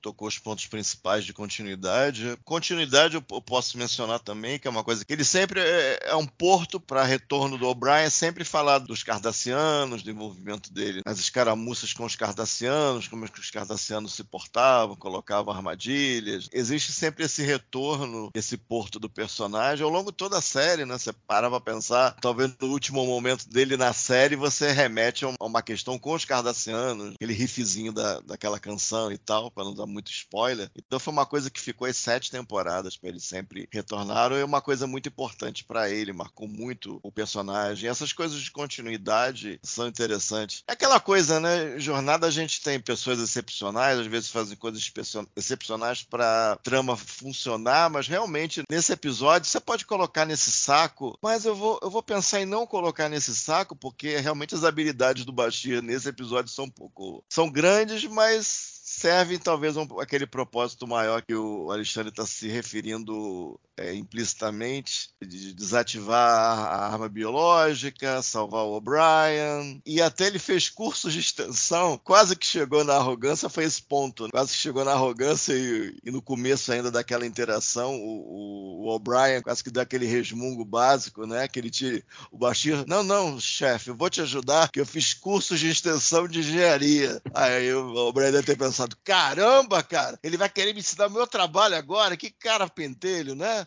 tocou 0.00 0.28
os 0.28 0.38
pontos 0.38 0.66
principais 0.66 1.24
de 1.24 1.32
continuidade. 1.32 2.38
Continuidade 2.44 3.16
eu 3.16 3.22
posso 3.22 3.78
mencionar 3.78 4.20
também, 4.20 4.58
que 4.58 4.66
é 4.66 4.70
uma 4.70 4.84
coisa 4.84 5.04
que 5.04 5.12
ele 5.12 5.24
sempre 5.24 5.60
é, 5.60 6.10
é 6.10 6.16
um 6.16 6.26
porto 6.26 6.80
para 6.80 7.04
retorno 7.04 7.58
do 7.58 7.66
O'Brien, 7.66 8.10
sempre 8.10 8.44
falar 8.44 8.78
dos 8.78 9.02
cardassianos, 9.02 10.02
do 10.02 10.10
envolvimento 10.10 10.72
dele 10.72 11.02
nas 11.04 11.18
escaramuças 11.18 11.92
com 11.92 12.04
os 12.04 12.16
cardassianos, 12.16 13.08
como 13.08 13.24
os 13.24 13.50
cardassianos 13.50 14.14
se 14.14 14.24
portavam, 14.24 14.96
colocavam 14.96 15.52
armadilhas. 15.52 16.48
Existe 16.52 16.92
sempre 16.92 17.24
esse 17.24 17.42
retorno, 17.42 18.30
esse 18.34 18.56
porto 18.56 18.98
do 18.98 19.08
personagem 19.08 19.84
ao 19.84 19.90
longo 19.90 20.10
de 20.10 20.16
toda 20.16 20.38
a 20.38 20.42
série, 20.42 20.84
né? 20.84 20.98
Você 20.98 21.12
para 21.12 21.48
pra 21.48 21.60
pensar, 21.60 22.16
talvez 22.20 22.54
no 22.60 22.68
último 22.68 23.04
momento 23.06 23.48
dele 23.48 23.76
na 23.76 23.92
série 23.92 24.36
você 24.36 24.72
remete 24.72 25.24
a 25.24 25.34
uma 25.40 25.62
questão 25.62 25.98
com 25.98 26.14
os 26.14 26.24
cardassianos, 26.24 27.14
aquele 27.14 27.32
riffzinho 27.32 27.92
da, 27.92 28.20
daquela 28.20 28.58
canção 28.58 29.10
e 29.12 29.18
tal, 29.18 29.37
para 29.50 29.64
não 29.64 29.74
dar 29.74 29.86
muito 29.86 30.10
spoiler. 30.10 30.70
Então 30.76 30.98
foi 30.98 31.12
uma 31.12 31.26
coisa 31.26 31.50
que 31.50 31.60
ficou 31.60 31.86
as 31.86 31.96
sete 31.96 32.30
temporadas 32.30 32.96
para 32.96 33.10
ele 33.10 33.20
sempre 33.20 33.68
retornar. 33.70 34.32
E 34.32 34.42
uma 34.42 34.60
coisa 34.60 34.86
muito 34.86 35.08
importante 35.08 35.64
para 35.64 35.88
ele, 35.88 36.12
marcou 36.12 36.48
muito 36.48 36.98
o 37.02 37.12
personagem. 37.12 37.88
Essas 37.88 38.12
coisas 38.12 38.40
de 38.40 38.50
continuidade 38.50 39.60
são 39.62 39.86
interessantes. 39.86 40.64
É 40.66 40.72
aquela 40.72 40.98
coisa, 40.98 41.38
né? 41.38 41.78
Jornada 41.78 42.26
a 42.26 42.30
gente 42.30 42.60
tem 42.60 42.80
pessoas 42.80 43.20
excepcionais, 43.20 43.98
às 43.98 44.06
vezes 44.06 44.30
fazem 44.30 44.56
coisas 44.56 44.92
excepcionais 45.36 46.02
para 46.02 46.56
trama 46.62 46.96
funcionar, 46.96 47.90
mas 47.90 48.08
realmente 48.08 48.62
nesse 48.70 48.92
episódio 48.92 49.48
você 49.48 49.60
pode 49.60 49.86
colocar 49.86 50.24
nesse 50.24 50.50
saco, 50.50 51.16
mas 51.22 51.44
eu 51.44 51.54
vou, 51.54 51.78
eu 51.82 51.90
vou 51.90 52.02
pensar 52.02 52.40
em 52.40 52.46
não 52.46 52.66
colocar 52.66 53.08
nesse 53.08 53.34
saco 53.34 53.76
porque 53.76 54.18
realmente 54.18 54.54
as 54.54 54.64
habilidades 54.64 55.24
do 55.24 55.32
Bashir 55.32 55.82
nesse 55.82 56.08
episódio 56.08 56.52
são 56.52 56.64
um 56.64 56.70
pouco 56.70 57.24
são 57.28 57.50
grandes, 57.50 58.04
mas 58.04 58.77
servem 58.98 59.38
talvez 59.38 59.76
um, 59.76 60.00
aquele 60.00 60.26
propósito 60.26 60.86
maior 60.86 61.22
que 61.22 61.34
o 61.34 61.70
Alexandre 61.70 62.10
está 62.10 62.26
se 62.26 62.48
referindo 62.48 63.58
é, 63.78 63.94
implicitamente, 63.94 65.10
de 65.22 65.54
desativar 65.54 66.58
a 66.58 66.86
arma 66.86 67.08
biológica, 67.08 68.20
salvar 68.22 68.64
o 68.64 68.76
O'Brien, 68.76 69.80
e 69.86 70.02
até 70.02 70.26
ele 70.26 70.38
fez 70.38 70.68
cursos 70.68 71.12
de 71.12 71.20
extensão, 71.20 71.98
quase 72.02 72.34
que 72.34 72.46
chegou 72.46 72.82
na 72.84 72.94
arrogância, 72.94 73.48
foi 73.48 73.64
esse 73.64 73.80
ponto, 73.80 74.24
né? 74.24 74.30
quase 74.32 74.52
que 74.52 74.58
chegou 74.58 74.84
na 74.84 74.92
arrogância 74.92 75.52
e, 75.52 75.96
e 76.04 76.10
no 76.10 76.20
começo 76.20 76.72
ainda 76.72 76.90
daquela 76.90 77.26
interação, 77.26 77.94
o, 77.94 78.84
o 78.84 78.88
O'Brien 78.88 79.42
quase 79.42 79.62
que 79.62 79.70
dá 79.70 79.82
aquele 79.82 80.06
resmungo 80.06 80.64
básico, 80.64 81.26
né, 81.26 81.46
que 81.46 81.58
ele 81.58 81.70
tira 81.70 82.02
o 82.32 82.38
Bashir, 82.38 82.84
não, 82.86 83.02
não, 83.02 83.38
chefe, 83.40 83.90
eu 83.90 83.96
vou 83.96 84.10
te 84.10 84.20
ajudar, 84.20 84.70
que 84.70 84.80
eu 84.80 84.86
fiz 84.86 85.14
cursos 85.14 85.60
de 85.60 85.68
extensão 85.68 86.26
de 86.26 86.40
engenharia. 86.40 87.20
Aí 87.32 87.72
o 87.72 87.94
O'Brien 87.94 88.32
deve 88.32 88.46
ter 88.46 88.56
pensado, 88.56 88.96
caramba, 89.04 89.82
cara, 89.82 90.18
ele 90.22 90.36
vai 90.36 90.48
querer 90.48 90.72
me 90.72 90.80
ensinar 90.80 91.08
meu 91.08 91.26
trabalho 91.26 91.76
agora, 91.76 92.16
que 92.16 92.30
cara 92.30 92.68
pentelho, 92.68 93.34
né? 93.34 93.66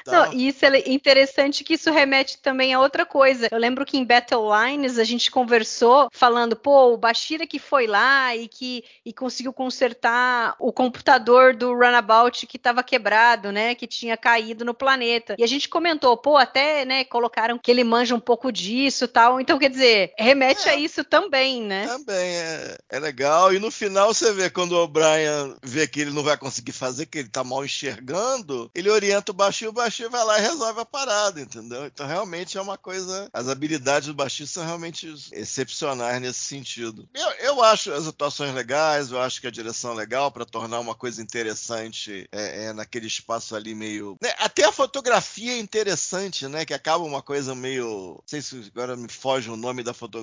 Então... 0.00 0.26
Não, 0.26 0.32
e 0.32 0.48
isso 0.48 0.64
é 0.64 0.82
interessante 0.86 1.64
que 1.64 1.74
isso 1.74 1.90
remete 1.90 2.38
também 2.38 2.74
a 2.74 2.80
outra 2.80 3.04
coisa. 3.06 3.48
Eu 3.50 3.58
lembro 3.58 3.84
que 3.84 3.96
em 3.96 4.04
Battle 4.04 4.48
Lines 4.50 4.98
a 4.98 5.04
gente 5.04 5.30
conversou 5.30 6.08
falando, 6.12 6.56
pô, 6.56 6.92
o 6.92 6.96
Bashira 6.96 7.46
que 7.46 7.58
foi 7.58 7.86
lá 7.86 8.34
e 8.36 8.48
que 8.48 8.84
e 9.04 9.12
conseguiu 9.12 9.52
consertar 9.52 10.54
o 10.58 10.72
computador 10.72 11.54
do 11.54 11.72
Runabout 11.72 12.46
que 12.46 12.56
estava 12.56 12.82
quebrado, 12.82 13.50
né, 13.52 13.74
que 13.74 13.86
tinha 13.86 14.16
caído 14.16 14.64
no 14.64 14.74
planeta. 14.74 15.34
E 15.38 15.44
a 15.44 15.46
gente 15.46 15.68
comentou, 15.68 16.16
pô, 16.16 16.36
até, 16.36 16.84
né, 16.84 17.04
colocaram 17.04 17.58
que 17.58 17.70
ele 17.70 17.84
manja 17.84 18.14
um 18.14 18.20
pouco 18.20 18.52
disso, 18.52 19.08
tal. 19.08 19.40
Então, 19.40 19.58
quer 19.58 19.70
dizer, 19.70 20.12
remete 20.18 20.68
é, 20.68 20.72
a 20.72 20.76
isso 20.76 21.04
também, 21.04 21.62
né? 21.62 21.86
Também 21.86 22.36
é, 22.36 22.78
é 22.90 22.98
legal. 22.98 23.52
E 23.52 23.58
no 23.58 23.70
final 23.70 24.12
você 24.12 24.32
vê 24.32 24.50
quando 24.50 24.72
o 24.72 24.82
O'Brien 24.82 25.56
vê 25.62 25.86
que 25.86 26.00
ele 26.00 26.10
não 26.10 26.22
vai 26.22 26.36
conseguir 26.36 26.72
fazer, 26.72 27.06
que 27.06 27.18
ele 27.18 27.28
tá 27.28 27.42
mal 27.42 27.64
enxergando, 27.64 28.70
ele 28.74 28.90
orienta 28.90 29.32
o 29.32 29.34
Bashir 29.34 29.69
o 29.70 29.72
baixinho 29.72 30.10
vai 30.10 30.24
lá 30.24 30.38
e 30.38 30.42
resolve 30.42 30.80
a 30.80 30.84
parada, 30.84 31.40
entendeu? 31.40 31.86
Então 31.86 32.06
realmente 32.06 32.58
é 32.58 32.60
uma 32.60 32.76
coisa. 32.76 33.28
As 33.32 33.48
habilidades 33.48 34.08
do 34.08 34.14
baixinho 34.14 34.46
são 34.46 34.64
realmente 34.64 35.12
excepcionais 35.32 36.20
nesse 36.20 36.40
sentido. 36.40 37.08
Eu, 37.14 37.30
eu 37.44 37.62
acho 37.62 37.92
as 37.92 38.06
atuações 38.06 38.54
legais, 38.54 39.10
eu 39.10 39.20
acho 39.20 39.40
que 39.40 39.46
a 39.46 39.50
direção 39.50 39.92
é 39.92 39.96
legal 39.96 40.30
para 40.30 40.44
tornar 40.44 40.80
uma 40.80 40.94
coisa 40.94 41.22
interessante 41.22 42.28
é, 42.32 42.66
é, 42.66 42.72
naquele 42.72 43.06
espaço 43.06 43.54
ali 43.54 43.74
meio. 43.74 44.16
Né? 44.20 44.32
Até 44.38 44.64
a 44.64 44.72
fotografia 44.72 45.52
é 45.52 45.58
interessante, 45.58 46.46
né? 46.48 46.64
Que 46.64 46.74
acaba 46.74 47.04
uma 47.04 47.22
coisa 47.22 47.54
meio. 47.54 47.86
Não 47.86 48.22
sei 48.26 48.42
se 48.42 48.70
agora 48.74 48.96
me 48.96 49.08
foge 49.08 49.50
o 49.50 49.56
nome 49.56 49.82
da 49.82 49.94
foto. 49.94 50.18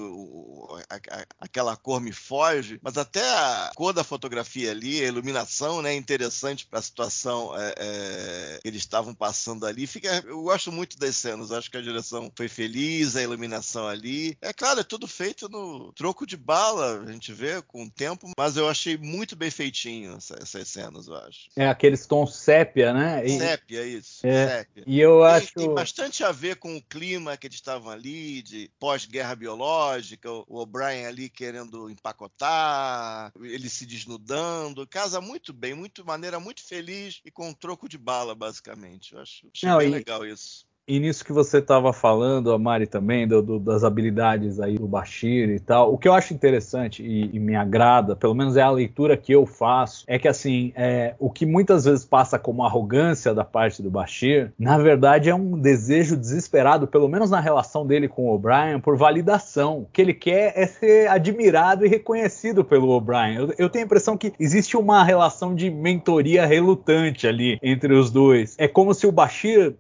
Aquela 1.40 1.76
cor 1.76 2.02
me 2.02 2.12
foge, 2.12 2.80
mas 2.82 2.98
até 2.98 3.22
a 3.22 3.72
cor 3.76 3.94
da 3.94 4.04
fotografia 4.04 4.72
ali, 4.72 5.02
a 5.02 5.08
iluminação, 5.08 5.82
né? 5.82 5.94
É 5.94 5.96
interessante 5.96 6.66
para 6.66 6.80
a 6.80 6.82
situação 6.82 7.58
é, 7.58 7.74
é, 7.78 8.60
que 8.62 8.68
eles 8.68 8.82
estavam 8.82 9.14
passando 9.14 9.37
passando 9.38 9.68
ali. 9.68 9.86
Fica, 9.86 10.24
eu 10.26 10.42
gosto 10.42 10.72
muito 10.72 10.98
das 10.98 11.16
cenas. 11.16 11.52
Acho 11.52 11.70
que 11.70 11.78
a 11.78 11.82
direção 11.82 12.32
foi 12.36 12.48
feliz, 12.48 13.16
a 13.16 13.22
iluminação 13.22 13.88
ali. 13.88 14.36
É 14.42 14.52
claro, 14.52 14.80
é 14.80 14.84
tudo 14.84 15.08
feito 15.08 15.48
no 15.48 15.94
troco 15.94 16.26
de 16.26 16.36
bala, 16.36 17.04
a 17.04 17.12
gente 17.12 17.32
vê 17.32 17.62
com 17.62 17.84
o 17.84 17.90
tempo, 17.90 18.32
mas 18.38 18.58
eu 18.58 18.68
achei 18.68 18.98
muito 18.98 19.36
bem 19.36 19.52
feitinho 19.52 20.16
essa, 20.16 20.38
essas 20.42 20.68
cenas, 20.68 21.08
eu 21.08 21.16
acho. 21.16 21.50
É 21.56 21.68
aqueles 21.68 22.06
tons 22.08 22.36
sépia, 22.36 22.92
né? 22.92 23.26
E... 23.26 23.38
Sépia, 23.38 23.86
isso. 23.86 24.26
É. 24.26 24.48
Sépia. 24.48 24.84
E 24.88 25.00
eu 25.00 25.20
tem, 25.20 25.28
acho. 25.28 25.54
Tem 25.54 25.74
bastante 25.74 26.24
a 26.24 26.32
ver 26.32 26.56
com 26.56 26.76
o 26.76 26.82
clima 26.82 27.38
que 27.38 27.46
eles 27.46 27.58
estavam 27.58 27.92
ali, 27.92 28.42
de 28.42 28.72
pós-guerra 28.80 29.36
biológica, 29.36 30.32
o 30.32 30.46
O'Brien 30.50 31.06
ali 31.06 31.30
querendo 31.30 31.90
empacotar, 31.90 33.32
ele 33.40 33.70
se 33.70 33.86
desnudando. 33.86 34.88
Casa 34.88 35.22
muito 35.22 35.54
bem, 35.54 35.76
muito 35.76 36.04
maneira 36.04 36.40
muito 36.40 36.64
feliz 36.64 37.22
e 37.24 37.30
com 37.30 37.50
um 37.50 37.54
troco 37.54 37.88
de 37.88 37.98
bala, 37.98 38.34
basicamente. 38.34 39.16
Acho, 39.18 39.48
achei 39.54 39.70
Não, 39.70 39.78
bem 39.80 39.88
e, 39.88 39.92
legal 39.92 40.26
isso. 40.26 40.67
E 40.90 41.02
nisso 41.02 41.26
que 41.26 41.34
você 41.34 41.58
estava 41.58 41.92
falando, 41.92 42.54
a 42.54 42.58
Mari 42.58 42.88
também, 42.88 43.28
do, 43.28 43.42
do, 43.42 43.60
das 43.60 43.84
habilidades 43.84 44.58
aí 44.58 44.76
do 44.76 44.88
Bashir 44.88 45.50
e 45.50 45.60
tal, 45.60 45.94
o 45.94 45.98
que 45.98 46.08
eu 46.08 46.14
acho 46.14 46.34
interessante 46.34 47.04
e, 47.04 47.30
e, 47.36 47.40
me 47.42 47.58
agrada, 47.58 48.16
pelo 48.16 48.34
menos 48.34 48.56
é 48.56 48.62
a 48.62 48.72
leitura 48.72 49.18
que 49.18 49.34
eu 49.34 49.46
faço, 49.46 50.06
é 50.08 50.18
que 50.18 50.30
assim, 50.30 50.72
é, 50.78 51.14
o 51.20 51.30
que 51.30 51.46
muitas 51.46 51.84
vezes 51.84 52.06
passa 52.06 52.40
como 52.40 52.64
arrogância 52.64 53.34
da 53.34 53.44
parte 53.44 53.84
do 53.84 53.92
Bashir, 53.92 54.54
na 54.58 54.78
verdade 54.78 55.30
é 55.30 55.36
um 55.36 55.60
desejo 55.60 56.16
desesperado, 56.16 56.88
pelo 56.88 57.10
menos 57.10 57.30
na 57.30 57.42
relação 57.42 57.86
dele 57.86 58.08
com 58.08 58.30
o 58.30 58.34
O'Brien, 58.34 58.80
por 58.80 58.96
validação. 58.96 59.80
O 59.80 59.90
que 59.92 60.02
ele 60.02 60.14
quer 60.14 60.54
é 60.56 60.66
ser 60.68 61.10
admirado 61.10 61.86
e 61.86 61.90
reconhecido 61.90 62.64
pelo 62.64 62.92
O'Brien. 62.92 63.36
Eu, 63.36 63.54
eu 63.58 63.70
tenho 63.70 63.84
a 63.84 63.88
impressão 63.88 64.16
que 64.16 64.32
existe 64.40 64.78
uma 64.78 65.04
relação 65.04 65.54
de 65.54 65.70
mentoria 65.70 66.46
relutante 66.46 67.28
ali 67.28 67.60
entre 67.62 67.94
os 67.94 68.10
dois. 68.10 68.56
É 68.58 68.70
como 68.70 68.94
se 68.94 69.06
o 69.06 69.12
Bashir, 69.12 69.76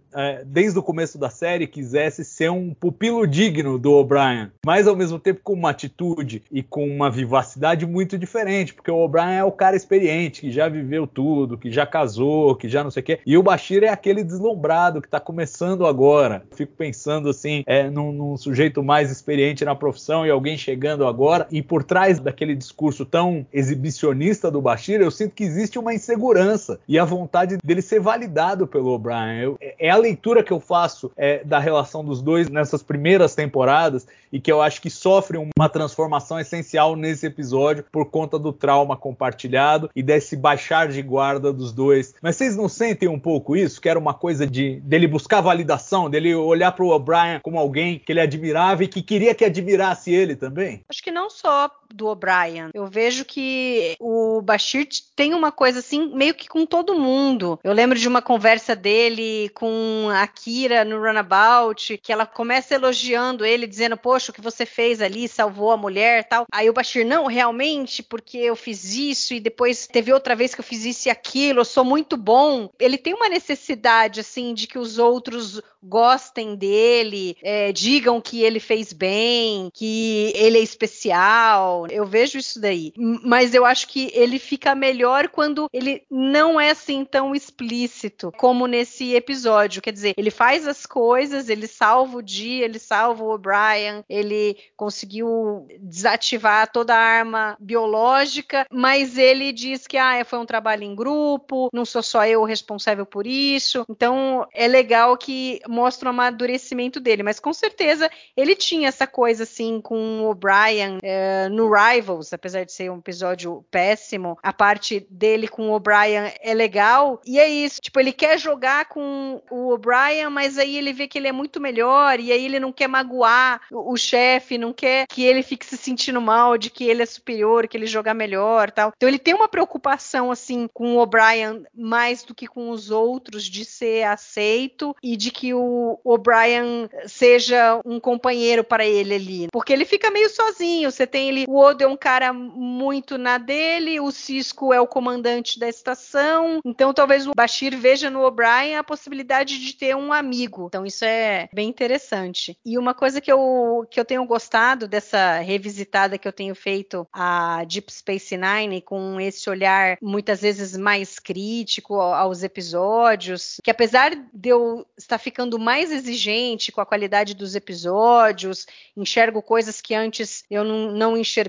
desde 0.45 0.77
o 0.79 0.83
começo 0.83 1.17
da 1.17 1.29
série 1.29 1.67
quisesse 1.67 2.23
ser 2.23 2.49
um 2.49 2.73
pupilo 2.73 3.27
digno 3.27 3.77
do 3.77 3.93
O'Brien, 3.93 4.51
mas 4.65 4.87
ao 4.87 4.95
mesmo 4.95 5.19
tempo 5.19 5.41
com 5.43 5.53
uma 5.53 5.69
atitude 5.69 6.43
e 6.51 6.63
com 6.63 6.87
uma 6.87 7.09
vivacidade 7.09 7.85
muito 7.85 8.17
diferente, 8.17 8.73
porque 8.73 8.91
o 8.91 8.97
O'Brien 8.97 9.37
é 9.37 9.43
o 9.43 9.51
cara 9.51 9.75
experiente, 9.75 10.41
que 10.41 10.51
já 10.51 10.67
viveu 10.67 11.05
tudo, 11.05 11.57
que 11.57 11.71
já 11.71 11.85
casou, 11.85 12.55
que 12.55 12.67
já 12.67 12.83
não 12.83 12.91
sei 12.91 13.01
o 13.01 13.05
quê, 13.05 13.19
e 13.25 13.37
o 13.37 13.43
Bashir 13.43 13.83
é 13.83 13.89
aquele 13.89 14.23
deslumbrado 14.23 15.01
que 15.01 15.09
tá 15.09 15.19
começando 15.19 15.85
agora. 15.85 16.43
Fico 16.55 16.73
pensando 16.75 17.29
assim, 17.29 17.63
é, 17.65 17.89
num, 17.89 18.11
num 18.11 18.37
sujeito 18.37 18.83
mais 18.83 19.11
experiente 19.11 19.65
na 19.65 19.75
profissão 19.75 20.25
e 20.25 20.29
alguém 20.29 20.57
chegando 20.57 21.05
agora, 21.05 21.47
e 21.51 21.61
por 21.61 21.83
trás 21.83 22.19
daquele 22.19 22.55
discurso 22.55 23.05
tão 23.05 23.45
exibicionista 23.53 24.49
do 24.49 24.61
Bashir, 24.61 25.01
eu 25.01 25.11
sinto 25.11 25.35
que 25.35 25.43
existe 25.43 25.77
uma 25.77 25.93
insegurança 25.93 26.79
e 26.87 26.97
a 26.97 27.05
vontade 27.05 27.57
dele 27.63 27.81
ser 27.81 27.99
validado 27.99 28.67
pelo 28.67 28.91
O'Brien. 28.93 29.55
É 29.59 29.89
a 29.89 29.97
leitura 30.07 30.41
que 30.41 30.53
eu 30.53 30.59
faço 30.59 31.11
é, 31.17 31.43
da 31.43 31.59
relação 31.59 32.03
dos 32.03 32.21
dois 32.21 32.49
nessas 32.49 32.81
primeiras 32.81 33.35
temporadas 33.35 34.07
e 34.31 34.39
que 34.39 34.51
eu 34.51 34.61
acho 34.61 34.81
que 34.81 34.89
sofre 34.89 35.37
uma 35.37 35.69
transformação 35.69 36.39
essencial 36.39 36.95
nesse 36.95 37.25
episódio 37.25 37.85
por 37.91 38.05
conta 38.05 38.39
do 38.39 38.53
trauma 38.53 38.95
compartilhado 38.95 39.89
e 39.95 40.01
desse 40.01 40.35
baixar 40.35 40.87
de 40.87 41.01
guarda 41.01 41.51
dos 41.51 41.71
dois. 41.71 42.15
Mas 42.21 42.35
vocês 42.35 42.55
não 42.55 42.69
sentem 42.69 43.07
um 43.07 43.19
pouco 43.19 43.55
isso? 43.55 43.81
Que 43.81 43.89
era 43.89 43.99
uma 43.99 44.13
coisa 44.13 44.47
de 44.47 44.79
dele 44.81 45.07
buscar 45.07 45.41
validação, 45.41 46.09
dele 46.09 46.33
olhar 46.35 46.71
para 46.71 46.85
o 46.85 46.89
O'Brien 46.89 47.39
como 47.41 47.59
alguém 47.59 47.99
que 47.99 48.11
ele 48.11 48.21
admirava 48.21 48.83
e 48.83 48.87
que 48.87 49.01
queria 49.01 49.35
que 49.35 49.45
admirasse 49.45 50.11
ele 50.13 50.35
também? 50.35 50.81
Acho 50.89 51.03
que 51.03 51.11
não 51.11 51.29
só 51.29 51.69
do 51.93 52.07
O'Brien. 52.07 52.69
Eu 52.73 52.87
vejo 52.87 53.25
que 53.25 53.95
o 53.99 54.41
Bashir 54.41 54.87
tem 55.15 55.33
uma 55.33 55.51
coisa 55.51 55.79
assim, 55.79 56.13
meio 56.13 56.33
que 56.33 56.47
com 56.47 56.65
todo 56.65 56.97
mundo. 56.97 57.59
Eu 57.63 57.73
lembro 57.73 57.97
de 57.97 58.07
uma 58.07 58.21
conversa 58.21 58.75
dele 58.75 59.49
com 59.53 60.09
a 60.11 60.25
Kira 60.27 60.85
no 60.85 60.99
Runabout, 60.99 61.97
que 61.97 62.11
ela 62.11 62.25
começa 62.25 62.75
elogiando 62.75 63.45
ele, 63.45 63.67
dizendo: 63.67 63.97
Poxa, 63.97 64.31
o 64.31 64.33
que 64.33 64.41
você 64.41 64.65
fez 64.65 65.01
ali 65.01 65.27
salvou 65.27 65.71
a 65.71 65.77
mulher 65.77 66.27
tal. 66.27 66.45
Aí 66.51 66.69
o 66.69 66.73
Bashir, 66.73 67.05
não, 67.05 67.25
realmente, 67.25 68.03
porque 68.03 68.37
eu 68.37 68.55
fiz 68.55 68.93
isso 68.93 69.33
e 69.33 69.39
depois 69.39 69.87
teve 69.87 70.13
outra 70.13 70.35
vez 70.35 70.53
que 70.53 70.61
eu 70.61 70.65
fiz 70.65 70.85
isso 70.85 71.07
e 71.07 71.11
aquilo, 71.11 71.59
eu 71.59 71.65
sou 71.65 71.83
muito 71.83 72.17
bom. 72.17 72.69
Ele 72.79 72.97
tem 72.97 73.13
uma 73.13 73.29
necessidade, 73.29 74.19
assim, 74.19 74.53
de 74.53 74.67
que 74.67 74.79
os 74.79 74.97
outros 74.97 75.61
gostem 75.81 76.55
dele, 76.55 77.37
é, 77.41 77.71
digam 77.71 78.19
que 78.19 78.41
ele 78.41 78.59
fez 78.59 78.91
bem, 78.91 79.69
que 79.73 80.33
ele 80.35 80.57
é 80.57 80.61
especial. 80.61 81.76
Eu 81.85 82.05
vejo 82.05 82.37
isso 82.37 82.59
daí. 82.59 82.93
Mas 82.97 83.53
eu 83.53 83.65
acho 83.65 83.87
que 83.87 84.09
ele 84.13 84.39
fica 84.39 84.73
melhor 84.73 85.27
quando 85.29 85.69
ele 85.71 86.03
não 86.09 86.59
é 86.59 86.71
assim 86.71 87.05
tão 87.05 87.35
explícito 87.35 88.31
como 88.37 88.65
nesse 88.67 89.13
episódio. 89.13 89.81
Quer 89.81 89.91
dizer, 89.91 90.13
ele 90.17 90.31
faz 90.31 90.67
as 90.67 90.85
coisas, 90.85 91.49
ele 91.49 91.67
salva 91.67 92.17
o 92.17 92.21
dia, 92.21 92.65
ele 92.65 92.79
salva 92.79 93.23
o 93.23 93.33
O'Brien, 93.33 94.03
ele 94.09 94.57
conseguiu 94.75 95.67
desativar 95.79 96.71
toda 96.71 96.95
a 96.95 96.99
arma 96.99 97.57
biológica, 97.59 98.65
mas 98.71 99.17
ele 99.17 99.51
diz 99.51 99.85
que 99.85 99.97
ah, 99.97 100.23
foi 100.25 100.39
um 100.39 100.45
trabalho 100.45 100.83
em 100.83 100.95
grupo, 100.95 101.69
não 101.73 101.85
sou 101.85 102.01
só 102.01 102.25
eu 102.25 102.43
responsável 102.43 103.05
por 103.05 103.27
isso. 103.27 103.85
Então 103.89 104.47
é 104.53 104.67
legal 104.67 105.17
que 105.17 105.59
mostra 105.67 106.07
o 106.07 106.09
amadurecimento 106.09 106.99
dele, 106.99 107.23
mas 107.23 107.39
com 107.39 107.53
certeza 107.53 108.09
ele 108.35 108.55
tinha 108.55 108.87
essa 108.87 109.05
coisa 109.05 109.43
assim 109.43 109.81
com 109.81 110.21
o 110.21 110.29
O'Brien 110.29 110.97
é, 111.03 111.49
no 111.49 111.66
Rivals, 111.69 112.33
apesar 112.33 112.65
de 112.65 112.71
ser 112.71 112.91
um 112.91 112.97
episódio 112.97 113.65
péssimo, 113.69 114.37
a 114.41 114.51
parte 114.51 115.05
dele 115.09 115.47
com 115.47 115.69
o 115.69 115.73
O'Brien 115.73 116.33
é 116.41 116.53
legal, 116.53 117.21
e 117.25 117.39
é 117.39 117.47
isso, 117.47 117.79
tipo, 117.81 117.99
ele 117.99 118.11
quer 118.11 118.39
jogar 118.39 118.85
com 118.85 119.41
o 119.49 119.73
O'Brien, 119.73 120.29
mas 120.29 120.57
aí 120.57 120.77
ele 120.77 120.93
vê 120.93 121.07
que 121.07 121.17
ele 121.17 121.27
é 121.27 121.31
muito 121.31 121.59
melhor, 121.59 122.19
e 122.19 122.31
aí 122.31 122.45
ele 122.45 122.59
não 122.59 122.71
quer 122.71 122.87
magoar 122.87 123.61
o, 123.71 123.93
o 123.93 123.97
chefe, 123.97 124.57
não 124.57 124.73
quer 124.73 125.05
que 125.07 125.23
ele 125.23 125.43
fique 125.43 125.65
se 125.65 125.77
sentindo 125.77 126.21
mal 126.21 126.57
de 126.57 126.69
que 126.69 126.85
ele 126.85 127.03
é 127.03 127.05
superior, 127.05 127.67
que 127.67 127.77
ele 127.77 127.85
jogar 127.85 128.13
melhor 128.13 128.71
tal. 128.71 128.91
Então 128.95 129.07
ele 129.07 129.19
tem 129.19 129.33
uma 129.33 129.47
preocupação 129.47 130.31
assim 130.31 130.67
com 130.73 130.95
o 130.95 130.99
O'Brien 130.99 131.63
mais 131.73 132.23
do 132.23 132.33
que 132.33 132.47
com 132.47 132.69
os 132.69 132.89
outros 132.89 133.43
de 133.43 133.63
ser 133.63 134.03
aceito 134.03 134.95
e 135.03 135.15
de 135.15 135.31
que 135.31 135.53
o 135.53 135.67
o 135.67 135.99
O'Brien 136.13 136.89
seja 137.05 137.79
um 137.85 137.99
companheiro 137.99 138.63
para 138.63 138.85
ele 138.85 139.13
ali. 139.13 139.47
Porque 139.51 139.71
ele 139.73 139.85
fica 139.85 140.11
meio 140.11 140.29
sozinho. 140.29 140.91
Você 140.91 141.05
tem 141.05 141.29
ele, 141.29 141.45
o 141.47 141.56
o 141.57 141.59
Odo 141.59 141.83
é 141.83 141.87
um 141.87 141.97
cara 141.97 142.31
muito 142.31 143.17
na 143.17 143.39
dele, 143.39 143.99
o 143.99 144.11
Cisco 144.11 144.71
é 144.71 144.79
o 144.79 144.85
comandante 144.85 145.57
da 145.57 145.67
estação, 145.67 146.59
então 146.63 146.93
talvez 146.93 147.25
o 147.25 147.33
Bashir 147.35 147.75
veja 147.75 148.11
no 148.11 148.21
O'Brien 148.21 148.77
a 148.77 148.83
possibilidade 148.83 149.59
de 149.59 149.73
ter 149.73 149.95
um 149.95 150.13
amigo. 150.13 150.67
Então 150.67 150.85
isso 150.85 151.03
é 151.03 151.49
bem 151.51 151.67
interessante. 151.67 152.55
E 152.63 152.77
uma 152.77 152.93
coisa 152.93 153.19
que 153.19 153.31
eu, 153.31 153.87
que 153.89 153.99
eu 153.99 154.05
tenho 154.05 154.23
gostado 154.25 154.87
dessa 154.87 155.39
revisitada 155.39 156.19
que 156.19 156.27
eu 156.27 156.31
tenho 156.31 156.53
feito 156.53 157.07
a 157.11 157.63
Deep 157.63 157.91
Space 157.91 158.37
Nine 158.37 158.79
com 158.79 159.19
esse 159.19 159.49
olhar 159.49 159.97
muitas 159.99 160.41
vezes 160.41 160.77
mais 160.77 161.17
crítico 161.17 161.99
aos 161.99 162.43
episódios, 162.43 163.59
que 163.63 163.71
apesar 163.71 164.11
de 164.31 164.49
eu 164.49 164.85
estar 164.95 165.17
ficando 165.17 165.57
mais 165.57 165.91
exigente 165.91 166.71
com 166.71 166.81
a 166.81 166.85
qualidade 166.85 167.33
dos 167.33 167.55
episódios, 167.55 168.67
enxergo 168.95 169.41
coisas 169.41 169.81
que 169.81 169.95
antes 169.95 170.43
eu 170.51 170.63
não, 170.63 170.91
não 170.91 171.17
enxergava, 171.17 171.46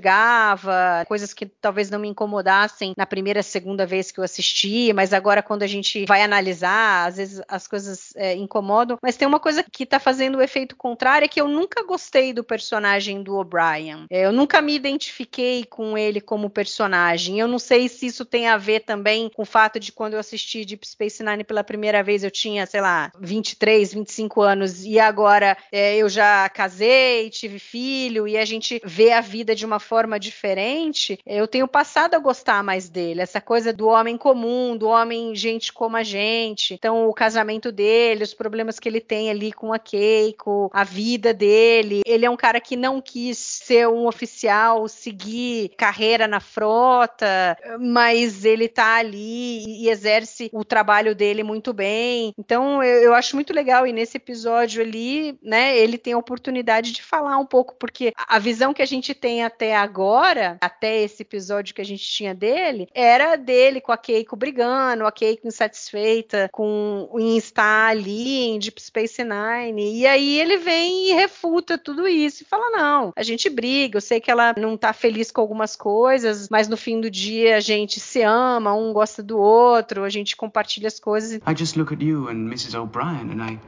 coisas 1.07 1.33
que 1.33 1.47
talvez 1.47 1.91
não 1.91 1.99
me 1.99 2.09
incomodassem 2.09 2.93
na 2.97 3.07
primeira, 3.07 3.43
segunda 3.43 3.87
vez 3.87 4.11
que 4.11 4.21
eu 4.21 4.25
assisti, 4.25 4.93
mas 4.93 5.13
agora 5.13 5.43
quando 5.43 5.63
a 5.63 5.67
gente 5.67 6.05
vai 6.07 6.23
analisar, 6.23 7.07
às 7.07 7.17
vezes 7.17 7.43
as 7.49 7.67
coisas 7.67 8.13
é, 8.17 8.35
incomodam. 8.35 8.99
Mas 9.03 9.17
tem 9.17 9.27
uma 9.27 9.41
coisa 9.41 9.63
que 9.63 9.85
está 9.85 9.99
fazendo 9.99 10.39
o 10.39 10.43
efeito 10.43 10.77
contrário, 10.77 11.25
é 11.25 11.29
que 11.29 11.41
eu 11.41 11.49
nunca 11.49 11.85
gostei 11.85 12.33
do 12.33 12.45
personagem 12.45 13.23
do 13.23 13.37
O'Brien. 13.37 14.07
É, 14.11 14.27
eu 14.27 14.33
nunca 14.33 14.61
me 14.61 14.75
identifiquei 14.75 15.65
com 15.65 15.97
ele 15.97 16.21
como 16.21 16.51
personagem. 16.51 17.39
Eu 17.39 17.49
não 17.49 17.59
sei 17.59 17.89
se 17.89 18.07
isso 18.07 18.25
tem 18.25 18.49
a 18.49 18.57
ver 18.57 18.81
também 18.81 19.29
com 19.29 19.43
o 19.43 19.47
fato 19.47 19.81
de 19.81 19.93
quando 19.93 20.15
eu 20.15 20.21
assisti 20.21 20.65
Deep 20.65 20.87
Space 20.87 21.23
Nine 21.23 21.45
pela 21.45 21.65
primeira 21.65 22.03
vez, 22.03 22.25
eu 22.25 22.31
tinha, 22.31 22.67
sei 22.67 22.81
lá, 22.81 23.11
23, 23.21 23.95
25 23.95 24.43
anos, 24.43 24.85
e 24.85 24.99
agora 24.99 25.57
é, 25.73 25.97
eu 25.97 26.09
já 26.09 26.49
casei, 26.49 27.31
tive 27.31 27.59
filho, 27.59 28.27
e 28.29 28.37
a 28.37 28.45
gente 28.45 28.81
vê 28.85 29.13
a 29.13 29.21
vida 29.21 29.55
de 29.55 29.65
uma 29.65 29.81
forma 29.89 30.21
diferente. 30.21 31.19
Eu 31.25 31.49
tenho 31.49 31.67
passado 31.67 32.15
a 32.15 32.19
gostar 32.19 32.63
mais 32.63 32.91
dele, 32.91 33.23
essa 33.23 33.41
coisa 33.41 33.73
do 33.73 33.89
homem 33.89 34.19
comum, 34.19 34.77
do 34.77 34.87
homem 34.89 35.35
gente 35.35 35.73
como 35.73 35.97
a 35.97 36.03
gente. 36.03 36.75
Então, 36.75 37.09
o 37.09 37.15
casamento 37.15 37.73
dele, 37.73 38.23
os 38.23 38.35
problemas 38.35 38.79
que 38.79 38.89
ele 38.89 39.01
tem 39.01 39.31
ali 39.31 39.51
com 39.51 39.73
a 39.73 39.79
Keiko, 39.79 40.71
a 40.75 40.85
vida 40.85 41.33
dele. 41.33 42.03
Ele 42.05 42.27
é 42.27 42.31
um 42.31 42.37
cara 42.37 42.61
que 42.61 42.77
não 42.77 43.01
quis 43.01 43.39
ser 43.39 43.89
um 43.89 44.07
oficial, 44.07 44.87
seguir 44.89 45.71
carreira 45.77 46.29
na 46.29 46.41
frota, 46.41 47.57
mas 47.81 48.45
ele 48.45 48.69
tá 48.69 48.97
ali 48.97 49.65
e 49.65 49.89
exerce 49.89 50.51
o 50.53 50.65
trabalho 50.65 51.15
dele 51.15 51.43
muito 51.43 51.73
bem. 51.73 52.35
Então 52.37 52.83
eu, 52.83 53.03
eu 53.05 53.15
acho 53.15 53.35
muito 53.35 53.55
legal 53.55 53.87
e 53.87 53.93
nesse 53.93 54.19
episódio 54.19 54.83
ali, 54.83 55.39
né, 55.43 55.79
ele 55.79 55.97
tem 55.97 56.13
a 56.13 56.19
oportunidade 56.19 56.93
de 56.93 57.03
falar 57.03 57.39
um 57.39 57.47
pouco 57.47 57.75
porque 57.79 58.13
a 58.17 58.39
visão 58.39 58.75
que 58.75 58.83
a 58.83 58.87
gente 58.87 59.15
tem 59.15 59.45
até 59.45 59.78
agora, 59.79 60.59
até 60.61 61.03
esse 61.03 61.23
episódio 61.23 61.75
que 61.75 61.81
a 61.81 61.85
gente 61.85 62.05
tinha 62.05 62.35
dele, 62.35 62.89
era 62.95 63.37
dele 63.37 63.81
com 63.81 63.93
a 63.93 63.97
Keiko 63.97 64.37
brigando, 64.37 65.07
a 65.07 65.13
Keiko 65.13 65.47
insatisfeita 65.47 66.49
com 66.53 67.09
em 67.19 67.37
estar 67.37 67.91
ali 67.91 68.45
em 68.45 68.59
Deep 68.59 68.81
Space 68.83 69.23
Nine. 69.23 70.01
E 70.01 70.07
aí 70.07 70.39
ele 70.39 70.59
vem 70.59 71.11
e 71.11 71.13
refuta 71.13 71.79
tudo 71.79 72.07
isso 72.07 72.43
e 72.43 72.47
fala: 72.47 72.71
não, 72.71 73.13
a 73.17 73.23
gente 73.23 73.49
briga, 73.49 73.97
eu 73.97 74.01
sei 74.01 74.21
que 74.21 74.31
ela 74.31 74.55
não 74.57 74.77
tá 74.77 74.93
feliz 74.93 75.31
com 75.31 75.41
algumas 75.41 75.77
coisas, 75.77 76.49
mas 76.49 76.69
no 76.69 76.77
fim 76.77 77.01
do 77.01 77.11
dia 77.11 77.57
a 77.57 77.61
gente 77.61 78.01
se 78.01 78.23
ama, 78.23 78.75
um 78.75 78.93
gosta 78.93 79.23
do 79.23 79.39
outro, 79.39 80.05
a 80.05 80.09
gente 80.09 80.37
compartilha 80.37 80.89
as 80.89 81.01
coisas. 81.01 81.41
I 81.47 81.55
just 81.57 81.77
look 81.77 81.93
at 81.93 82.03
you 82.03 82.29
and 82.29 82.49
Mrs. 82.49 82.77
O'Brien 82.77 83.31
and 83.31 83.43
I. 83.43 83.59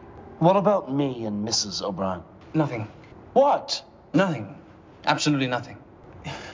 What 0.41 0.57
about 0.57 0.91
me 0.93 1.27
and 1.27 1.45
Mrs. 1.45 1.83
O'Brien? 1.83 2.23
Nothing. 2.55 2.87
What? 3.35 3.85
Nothing. 4.13 4.49
Absolutely 5.05 5.49
nothing. 5.49 5.80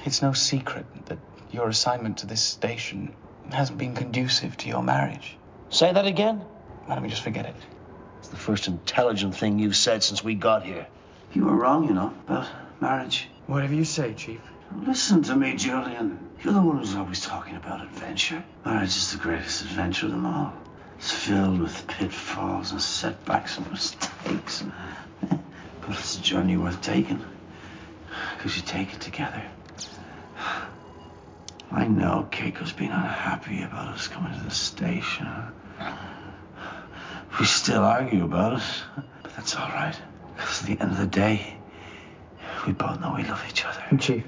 It's 0.05 0.23
no 0.23 0.33
secret 0.33 0.87
that 1.07 1.19
your 1.51 1.69
assignment 1.69 2.19
to 2.19 2.27
this 2.27 2.43
station 2.43 3.15
hasn't 3.53 3.79
been 3.79 3.95
conducive 3.95 4.57
to 4.59 4.69
your 4.69 4.83
marriage. 4.83 5.37
Say 5.71 5.93
that 5.93 6.07
again? 6.07 6.45
Why 6.85 6.95
don't 6.95 7.03
we 7.03 7.11
just 7.11 7.23
forget 7.23 7.47
it? 7.47 7.55
It's 8.19 8.29
the 8.29 8.37
first 8.37 8.69
intelligent 8.69 9.37
thing 9.37 9.59
you've 9.59 9.77
said 9.77 10.03
since 10.03 10.23
we 10.23 10.35
got 10.35 10.65
here. 10.65 10.87
You 11.33 11.45
were 11.45 11.57
wrong, 11.57 11.89
you 11.89 11.95
know, 11.95 12.13
about 12.27 12.49
marriage. 12.81 13.29
Whatever 13.47 13.75
you 13.75 13.85
say, 13.85 14.15
Chief. 14.15 14.41
Listen 14.85 15.23
to 15.25 15.37
me, 15.37 15.55
Julian. 15.55 16.19
You're 16.43 16.55
the 16.55 16.63
one 16.63 16.79
who's 16.79 16.95
always 16.95 17.25
talking 17.25 17.57
about 17.57 17.83
adventure. 17.83 18.45
Marriage 18.65 18.97
is 18.97 19.13
the 19.13 19.19
greatest 19.19 19.63
adventure 19.63 20.07
of 20.07 20.13
them 20.13 20.27
all. 20.27 20.53
It's 20.99 21.13
filled 21.13 21.61
with 21.61 21.87
pitfalls 21.87 22.73
and 22.73 22.81
setbacks 22.81 23.59
and 23.59 23.71
mistakes. 23.71 24.65
But 25.81 25.99
it's 25.99 26.19
a 26.19 26.21
journey 26.23 26.57
worth 26.57 26.83
taking. 26.83 27.25
Because 28.37 28.57
you 28.57 28.63
take 28.63 28.93
it 28.95 29.01
together. 29.01 29.43
I 31.71 31.87
know 31.87 32.29
Keiko's 32.31 32.73
been 32.73 32.93
unhappy 32.93 33.63
about 33.63 33.89
us 33.89 34.09
coming 34.09 34.33
to 34.39 34.45
the 34.45 34.51
station. 34.51 35.27
We 37.39 37.45
still 37.45 37.83
argue 37.83 38.25
about 38.25 38.59
it, 38.61 38.85
but 39.23 39.35
that's 39.35 39.57
all 39.57 39.69
right. 39.69 39.97
Because 40.37 40.63
at 40.63 40.69
the 40.69 40.81
end 40.83 40.93
of 40.93 40.99
the 40.99 41.07
day, 41.07 41.59
we 42.67 42.73
both 42.73 43.01
know 43.01 43.15
we 43.17 43.25
love 43.25 43.45
each 43.49 43.65
other. 43.65 43.99
Chief. 43.99 44.25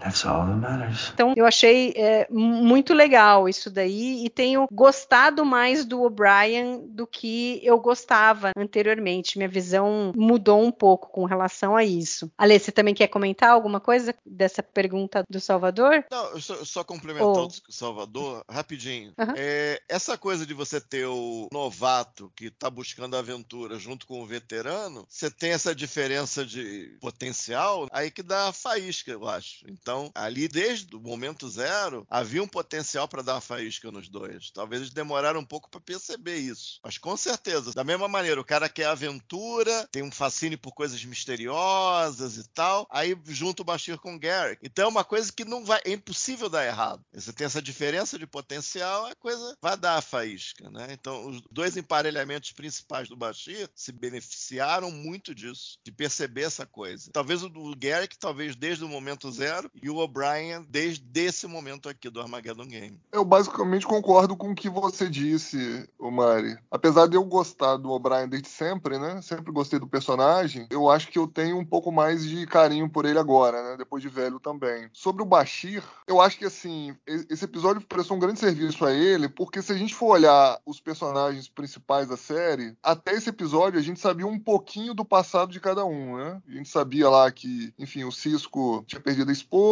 That's 0.00 0.24
all 0.24 0.46
that 0.46 0.58
matters. 0.58 1.10
Então 1.14 1.34
eu 1.36 1.46
achei 1.46 1.92
é, 1.96 2.26
muito 2.30 2.94
legal 2.94 3.48
isso 3.48 3.70
daí 3.70 4.24
e 4.24 4.30
tenho 4.30 4.66
gostado 4.70 5.44
mais 5.44 5.84
do 5.84 6.02
O'Brien 6.02 6.86
do 6.88 7.06
que 7.06 7.60
eu 7.62 7.78
gostava 7.78 8.52
anteriormente. 8.56 9.38
Minha 9.38 9.48
visão 9.48 10.12
mudou 10.14 10.62
um 10.62 10.70
pouco 10.70 11.10
com 11.10 11.24
relação 11.24 11.76
a 11.76 11.84
isso. 11.84 12.30
Alê, 12.36 12.58
você 12.58 12.70
também 12.72 12.94
quer 12.94 13.08
comentar 13.08 13.50
alguma 13.50 13.80
coisa 13.80 14.14
dessa 14.24 14.62
pergunta 14.62 15.24
do 15.28 15.40
Salvador? 15.40 16.04
Não, 16.10 16.24
eu 16.30 16.40
só, 16.40 16.64
só 16.64 16.84
complementar 16.84 17.28
Oh. 17.28 17.46
o 17.46 17.72
Salvador 17.72 18.44
rapidinho. 18.48 19.12
É, 19.36 19.80
essa 19.88 20.16
coisa 20.16 20.46
de 20.46 20.54
você 20.54 20.80
ter 20.80 21.06
o 21.06 21.48
novato 21.52 22.32
que 22.36 22.46
está 22.46 22.70
buscando 22.70 23.16
aventura 23.16 23.78
junto 23.78 24.06
com 24.06 24.22
o 24.22 24.26
veterano, 24.26 25.04
você 25.08 25.30
tem 25.30 25.50
essa 25.50 25.74
diferença 25.74 26.44
de 26.44 26.96
potencial, 27.00 27.86
aí 27.92 28.10
que 28.10 28.22
dá 28.22 28.48
a 28.48 28.52
faísca, 28.52 29.10
eu 29.10 29.26
acho. 29.28 29.64
Então, 29.68 29.87
ali 30.14 30.48
desde 30.48 30.94
o 30.96 31.00
momento 31.00 31.48
zero, 31.48 32.06
havia 32.08 32.42
um 32.42 32.48
potencial 32.48 33.06
para 33.08 33.22
dar 33.22 33.34
uma 33.34 33.40
faísca 33.40 33.90
nos 33.90 34.08
dois. 34.08 34.50
Talvez 34.50 34.82
eles 34.82 34.92
demoraram 34.92 35.40
um 35.40 35.44
pouco 35.44 35.70
para 35.70 35.80
perceber 35.80 36.36
isso. 36.36 36.80
Mas 36.82 36.98
com 36.98 37.16
certeza, 37.16 37.72
da 37.72 37.84
mesma 37.84 38.08
maneira, 38.08 38.40
o 38.40 38.44
cara 38.44 38.68
quer 38.68 38.86
aventura, 38.86 39.88
tem 39.90 40.02
um 40.02 40.10
fascínio 40.10 40.58
por 40.58 40.72
coisas 40.72 41.04
misteriosas 41.04 42.36
e 42.36 42.48
tal, 42.50 42.86
aí 42.90 43.16
junta 43.26 43.62
o 43.62 43.64
Bashir 43.64 43.98
com 43.98 44.14
o 44.14 44.18
Garrick. 44.18 44.60
Então 44.64 44.86
é 44.86 44.88
uma 44.88 45.04
coisa 45.04 45.32
que 45.32 45.44
não 45.44 45.64
vai, 45.64 45.80
é 45.84 45.92
impossível 45.92 46.48
dar 46.48 46.66
errado. 46.66 47.04
Você 47.12 47.32
tem 47.32 47.46
essa 47.46 47.62
diferença 47.62 48.18
de 48.18 48.26
potencial, 48.26 49.06
a 49.06 49.14
coisa 49.14 49.56
vai 49.60 49.76
dar 49.76 49.96
a 49.96 50.02
faísca, 50.02 50.70
né? 50.70 50.88
Então 50.90 51.28
os 51.28 51.42
dois 51.50 51.76
emparelhamentos 51.76 52.52
principais 52.52 53.08
do 53.08 53.16
Bashir 53.16 53.68
se 53.74 53.92
beneficiaram 53.92 54.90
muito 54.90 55.34
disso, 55.34 55.78
de 55.84 55.92
perceber 55.92 56.42
essa 56.42 56.66
coisa. 56.66 57.10
Talvez 57.12 57.42
o 57.42 57.48
do 57.48 57.74
Garrick, 57.76 58.18
talvez 58.18 58.54
desde 58.56 58.84
o 58.84 58.88
momento 58.88 59.30
zero, 59.30 59.70
e 59.82 59.90
o 59.90 59.96
O'Brien 59.96 60.64
desde 60.68 61.20
esse 61.20 61.46
momento 61.46 61.88
aqui 61.88 62.10
do 62.10 62.20
Armageddon 62.20 62.66
Game. 62.66 63.00
Eu 63.12 63.24
basicamente 63.24 63.86
concordo 63.86 64.36
com 64.36 64.50
o 64.50 64.54
que 64.54 64.68
você 64.68 65.08
disse, 65.08 65.88
o 65.98 66.10
Mari. 66.10 66.56
Apesar 66.70 67.06
de 67.06 67.16
eu 67.16 67.24
gostar 67.24 67.76
do 67.76 67.90
O'Brien 67.90 68.28
desde 68.28 68.48
sempre, 68.48 68.98
né? 68.98 69.20
Sempre 69.22 69.52
gostei 69.52 69.78
do 69.78 69.86
personagem. 69.86 70.66
Eu 70.70 70.90
acho 70.90 71.08
que 71.08 71.18
eu 71.18 71.26
tenho 71.26 71.58
um 71.58 71.64
pouco 71.64 71.90
mais 71.92 72.24
de 72.24 72.46
carinho 72.46 72.88
por 72.88 73.04
ele 73.04 73.18
agora, 73.18 73.62
né? 73.62 73.76
Depois 73.76 74.02
de 74.02 74.08
velho 74.08 74.40
também. 74.40 74.88
Sobre 74.92 75.22
o 75.22 75.26
Bashir, 75.26 75.82
eu 76.06 76.20
acho 76.20 76.38
que 76.38 76.44
assim, 76.44 76.96
esse 77.06 77.44
episódio 77.44 77.86
prestou 77.86 78.16
um 78.16 78.20
grande 78.20 78.38
serviço 78.38 78.84
a 78.84 78.92
ele, 78.92 79.28
porque 79.28 79.62
se 79.62 79.72
a 79.72 79.76
gente 79.76 79.94
for 79.94 80.06
olhar 80.06 80.60
os 80.66 80.80
personagens 80.80 81.48
principais 81.48 82.08
da 82.08 82.16
série, 82.16 82.76
até 82.82 83.12
esse 83.12 83.30
episódio 83.30 83.78
a 83.78 83.82
gente 83.82 84.00
sabia 84.00 84.26
um 84.26 84.38
pouquinho 84.38 84.94
do 84.94 85.04
passado 85.04 85.52
de 85.52 85.60
cada 85.60 85.84
um, 85.84 86.16
né? 86.16 86.42
A 86.48 86.52
gente 86.52 86.68
sabia 86.68 87.08
lá 87.08 87.30
que, 87.30 87.72
enfim, 87.78 88.04
o 88.04 88.12
Cisco 88.12 88.84
tinha 88.86 89.00
perdido 89.00 89.30
a 89.30 89.32
esposa, 89.32 89.67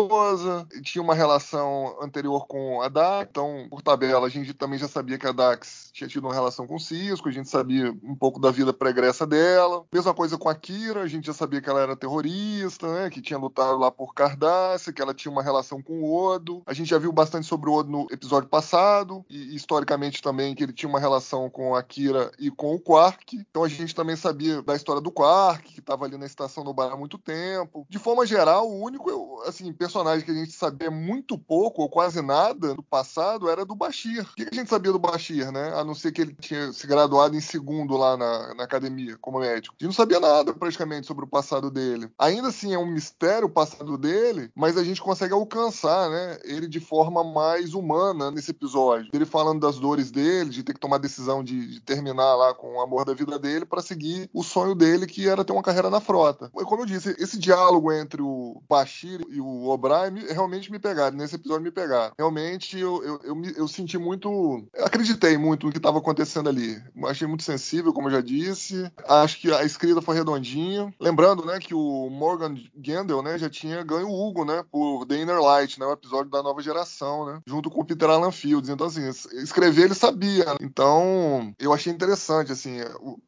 e 0.74 0.82
tinha 0.82 1.02
uma 1.02 1.14
relação 1.14 1.96
anterior 2.00 2.46
com 2.46 2.82
a 2.82 2.88
Dax, 2.88 3.28
então, 3.30 3.66
por 3.70 3.82
tabela, 3.82 4.26
a 4.26 4.30
gente 4.30 4.52
também 4.54 4.78
já 4.78 4.88
sabia 4.88 5.18
que 5.18 5.26
a 5.26 5.32
Dax 5.32 5.90
tinha 5.92 6.08
tido 6.08 6.24
uma 6.24 6.34
relação 6.34 6.66
com 6.66 6.76
o 6.76 6.80
Cisco, 6.80 7.28
a 7.28 7.32
gente 7.32 7.48
sabia 7.48 7.90
um 8.02 8.14
pouco 8.14 8.40
da 8.40 8.50
vida 8.50 8.72
pregressa 8.72 9.26
dela. 9.26 9.84
Mesma 9.92 10.14
coisa 10.14 10.36
com 10.36 10.48
a 10.48 10.54
Kira, 10.54 11.02
a 11.02 11.06
gente 11.06 11.26
já 11.26 11.32
sabia 11.32 11.60
que 11.60 11.68
ela 11.68 11.80
era 11.80 11.96
terrorista, 11.96 12.92
né? 12.92 13.10
Que 13.10 13.22
tinha 13.22 13.38
lutado 13.38 13.78
lá 13.78 13.90
por 13.90 14.14
Cardácia, 14.14 14.92
que 14.92 15.00
ela 15.00 15.14
tinha 15.14 15.32
uma 15.32 15.42
relação 15.42 15.82
com 15.82 16.00
o 16.00 16.14
Odo. 16.14 16.62
A 16.66 16.72
gente 16.72 16.90
já 16.90 16.98
viu 16.98 17.12
bastante 17.12 17.46
sobre 17.46 17.70
o 17.70 17.74
Odo 17.74 17.90
no 17.90 18.06
episódio 18.10 18.48
passado, 18.48 19.24
e 19.28 19.54
historicamente 19.54 20.22
também 20.22 20.54
que 20.54 20.62
ele 20.62 20.72
tinha 20.72 20.88
uma 20.88 21.00
relação 21.00 21.48
com 21.48 21.74
a 21.74 21.82
Kira 21.82 22.30
e 22.38 22.50
com 22.50 22.74
o 22.74 22.80
Quark. 22.80 23.36
Então 23.50 23.64
a 23.64 23.68
gente 23.68 23.94
também 23.94 24.16
sabia 24.16 24.62
da 24.62 24.74
história 24.76 25.00
do 25.00 25.10
Quark, 25.10 25.72
que 25.72 25.80
estava 25.80 26.04
ali 26.04 26.16
na 26.16 26.26
estação 26.26 26.64
do 26.64 26.74
bar 26.74 26.92
há 26.92 26.96
muito 26.96 27.18
tempo. 27.18 27.86
De 27.88 27.98
forma 27.98 28.26
geral, 28.26 28.68
o 28.68 28.82
único, 28.82 29.42
assim, 29.46 29.72
personagem 29.86 30.24
que 30.24 30.32
a 30.32 30.34
gente 30.34 30.52
sabia 30.52 30.90
muito 30.90 31.38
pouco 31.38 31.82
ou 31.82 31.88
quase 31.88 32.20
nada 32.20 32.74
do 32.74 32.82
passado 32.82 33.48
era 33.48 33.64
do 33.64 33.76
Bashir. 33.76 34.26
O 34.32 34.34
que 34.34 34.48
a 34.50 34.54
gente 34.54 34.68
sabia 34.68 34.90
do 34.90 34.98
Bashir, 34.98 35.52
né? 35.52 35.72
A 35.74 35.84
não 35.84 35.94
ser 35.94 36.10
que 36.10 36.20
ele 36.20 36.34
tinha 36.40 36.72
se 36.72 36.86
graduado 36.88 37.36
em 37.36 37.40
segundo 37.40 37.96
lá 37.96 38.16
na, 38.16 38.54
na 38.54 38.64
academia 38.64 39.16
como 39.20 39.38
médico. 39.38 39.76
A 39.78 39.84
gente 39.84 39.90
não 39.90 39.94
sabia 39.94 40.18
nada 40.18 40.52
praticamente 40.52 41.06
sobre 41.06 41.24
o 41.24 41.28
passado 41.28 41.70
dele. 41.70 42.10
Ainda 42.18 42.48
assim 42.48 42.74
é 42.74 42.78
um 42.78 42.86
mistério 42.86 43.46
o 43.46 43.50
passado 43.50 43.96
dele, 43.96 44.50
mas 44.56 44.76
a 44.76 44.82
gente 44.82 45.00
consegue 45.00 45.32
alcançar, 45.32 46.10
né? 46.10 46.38
Ele 46.42 46.66
de 46.66 46.80
forma 46.80 47.22
mais 47.22 47.72
humana 47.72 48.30
nesse 48.32 48.50
episódio. 48.50 49.10
Ele 49.12 49.24
falando 49.24 49.60
das 49.60 49.78
dores 49.78 50.10
dele, 50.10 50.50
de 50.50 50.64
ter 50.64 50.74
que 50.74 50.80
tomar 50.80 50.96
a 50.96 51.00
decisão 51.00 51.44
de, 51.44 51.74
de 51.74 51.80
terminar 51.80 52.34
lá 52.34 52.52
com 52.54 52.74
o 52.74 52.80
amor 52.80 53.04
da 53.04 53.14
vida 53.14 53.38
dele 53.38 53.64
para 53.64 53.82
seguir 53.82 54.28
o 54.32 54.42
sonho 54.42 54.74
dele, 54.74 55.06
que 55.06 55.28
era 55.28 55.44
ter 55.44 55.52
uma 55.52 55.62
carreira 55.62 55.90
na 55.90 56.00
frota. 56.00 56.50
Como 56.52 56.82
eu 56.82 56.86
disse, 56.86 57.14
esse 57.20 57.38
diálogo 57.38 57.92
entre 57.92 58.20
o 58.20 58.60
Bashir 58.68 59.24
e 59.30 59.40
o 59.40 59.70
O'Brien 59.76 60.26
realmente 60.32 60.70
me 60.70 60.78
pegaram. 60.78 61.16
Nesse 61.16 61.36
episódio 61.36 61.62
me 61.62 61.70
pegaram. 61.70 62.12
Realmente 62.18 62.78
eu, 62.78 63.02
eu, 63.02 63.20
eu, 63.22 63.42
eu 63.56 63.68
senti 63.68 63.98
muito. 63.98 64.66
Acreditei 64.78 65.36
muito 65.36 65.66
no 65.66 65.72
que 65.72 65.78
estava 65.78 65.98
acontecendo 65.98 66.48
ali. 66.48 66.80
Achei 67.04 67.26
muito 67.26 67.42
sensível, 67.42 67.92
como 67.92 68.08
eu 68.08 68.12
já 68.12 68.20
disse. 68.20 68.90
Acho 69.08 69.40
que 69.40 69.52
a 69.52 69.64
escrita 69.64 70.02
foi 70.02 70.16
redondinha. 70.16 70.92
Lembrando, 71.00 71.44
né, 71.44 71.58
que 71.58 71.74
o 71.74 72.08
Morgan 72.10 72.56
Gendel, 72.82 73.22
né, 73.22 73.38
já 73.38 73.48
tinha 73.48 73.82
ganho 73.82 74.08
o 74.08 74.28
Hugo, 74.28 74.44
né, 74.44 74.64
por 74.70 75.06
The 75.06 75.22
Inner 75.22 75.40
Light, 75.40 75.78
né, 75.78 75.86
o 75.86 75.92
episódio 75.92 76.30
da 76.30 76.42
nova 76.42 76.62
geração, 76.62 77.26
né, 77.26 77.40
junto 77.46 77.70
com 77.70 77.80
o 77.80 77.84
Peter 77.84 78.08
Alan 78.08 78.32
Fields. 78.32 78.70
Então, 78.70 78.86
assim, 78.86 79.08
escrever 79.08 79.84
ele 79.84 79.94
sabia. 79.94 80.44
Né? 80.44 80.56
Então, 80.60 81.54
eu 81.58 81.72
achei 81.72 81.92
interessante, 81.92 82.52
assim. 82.52 82.80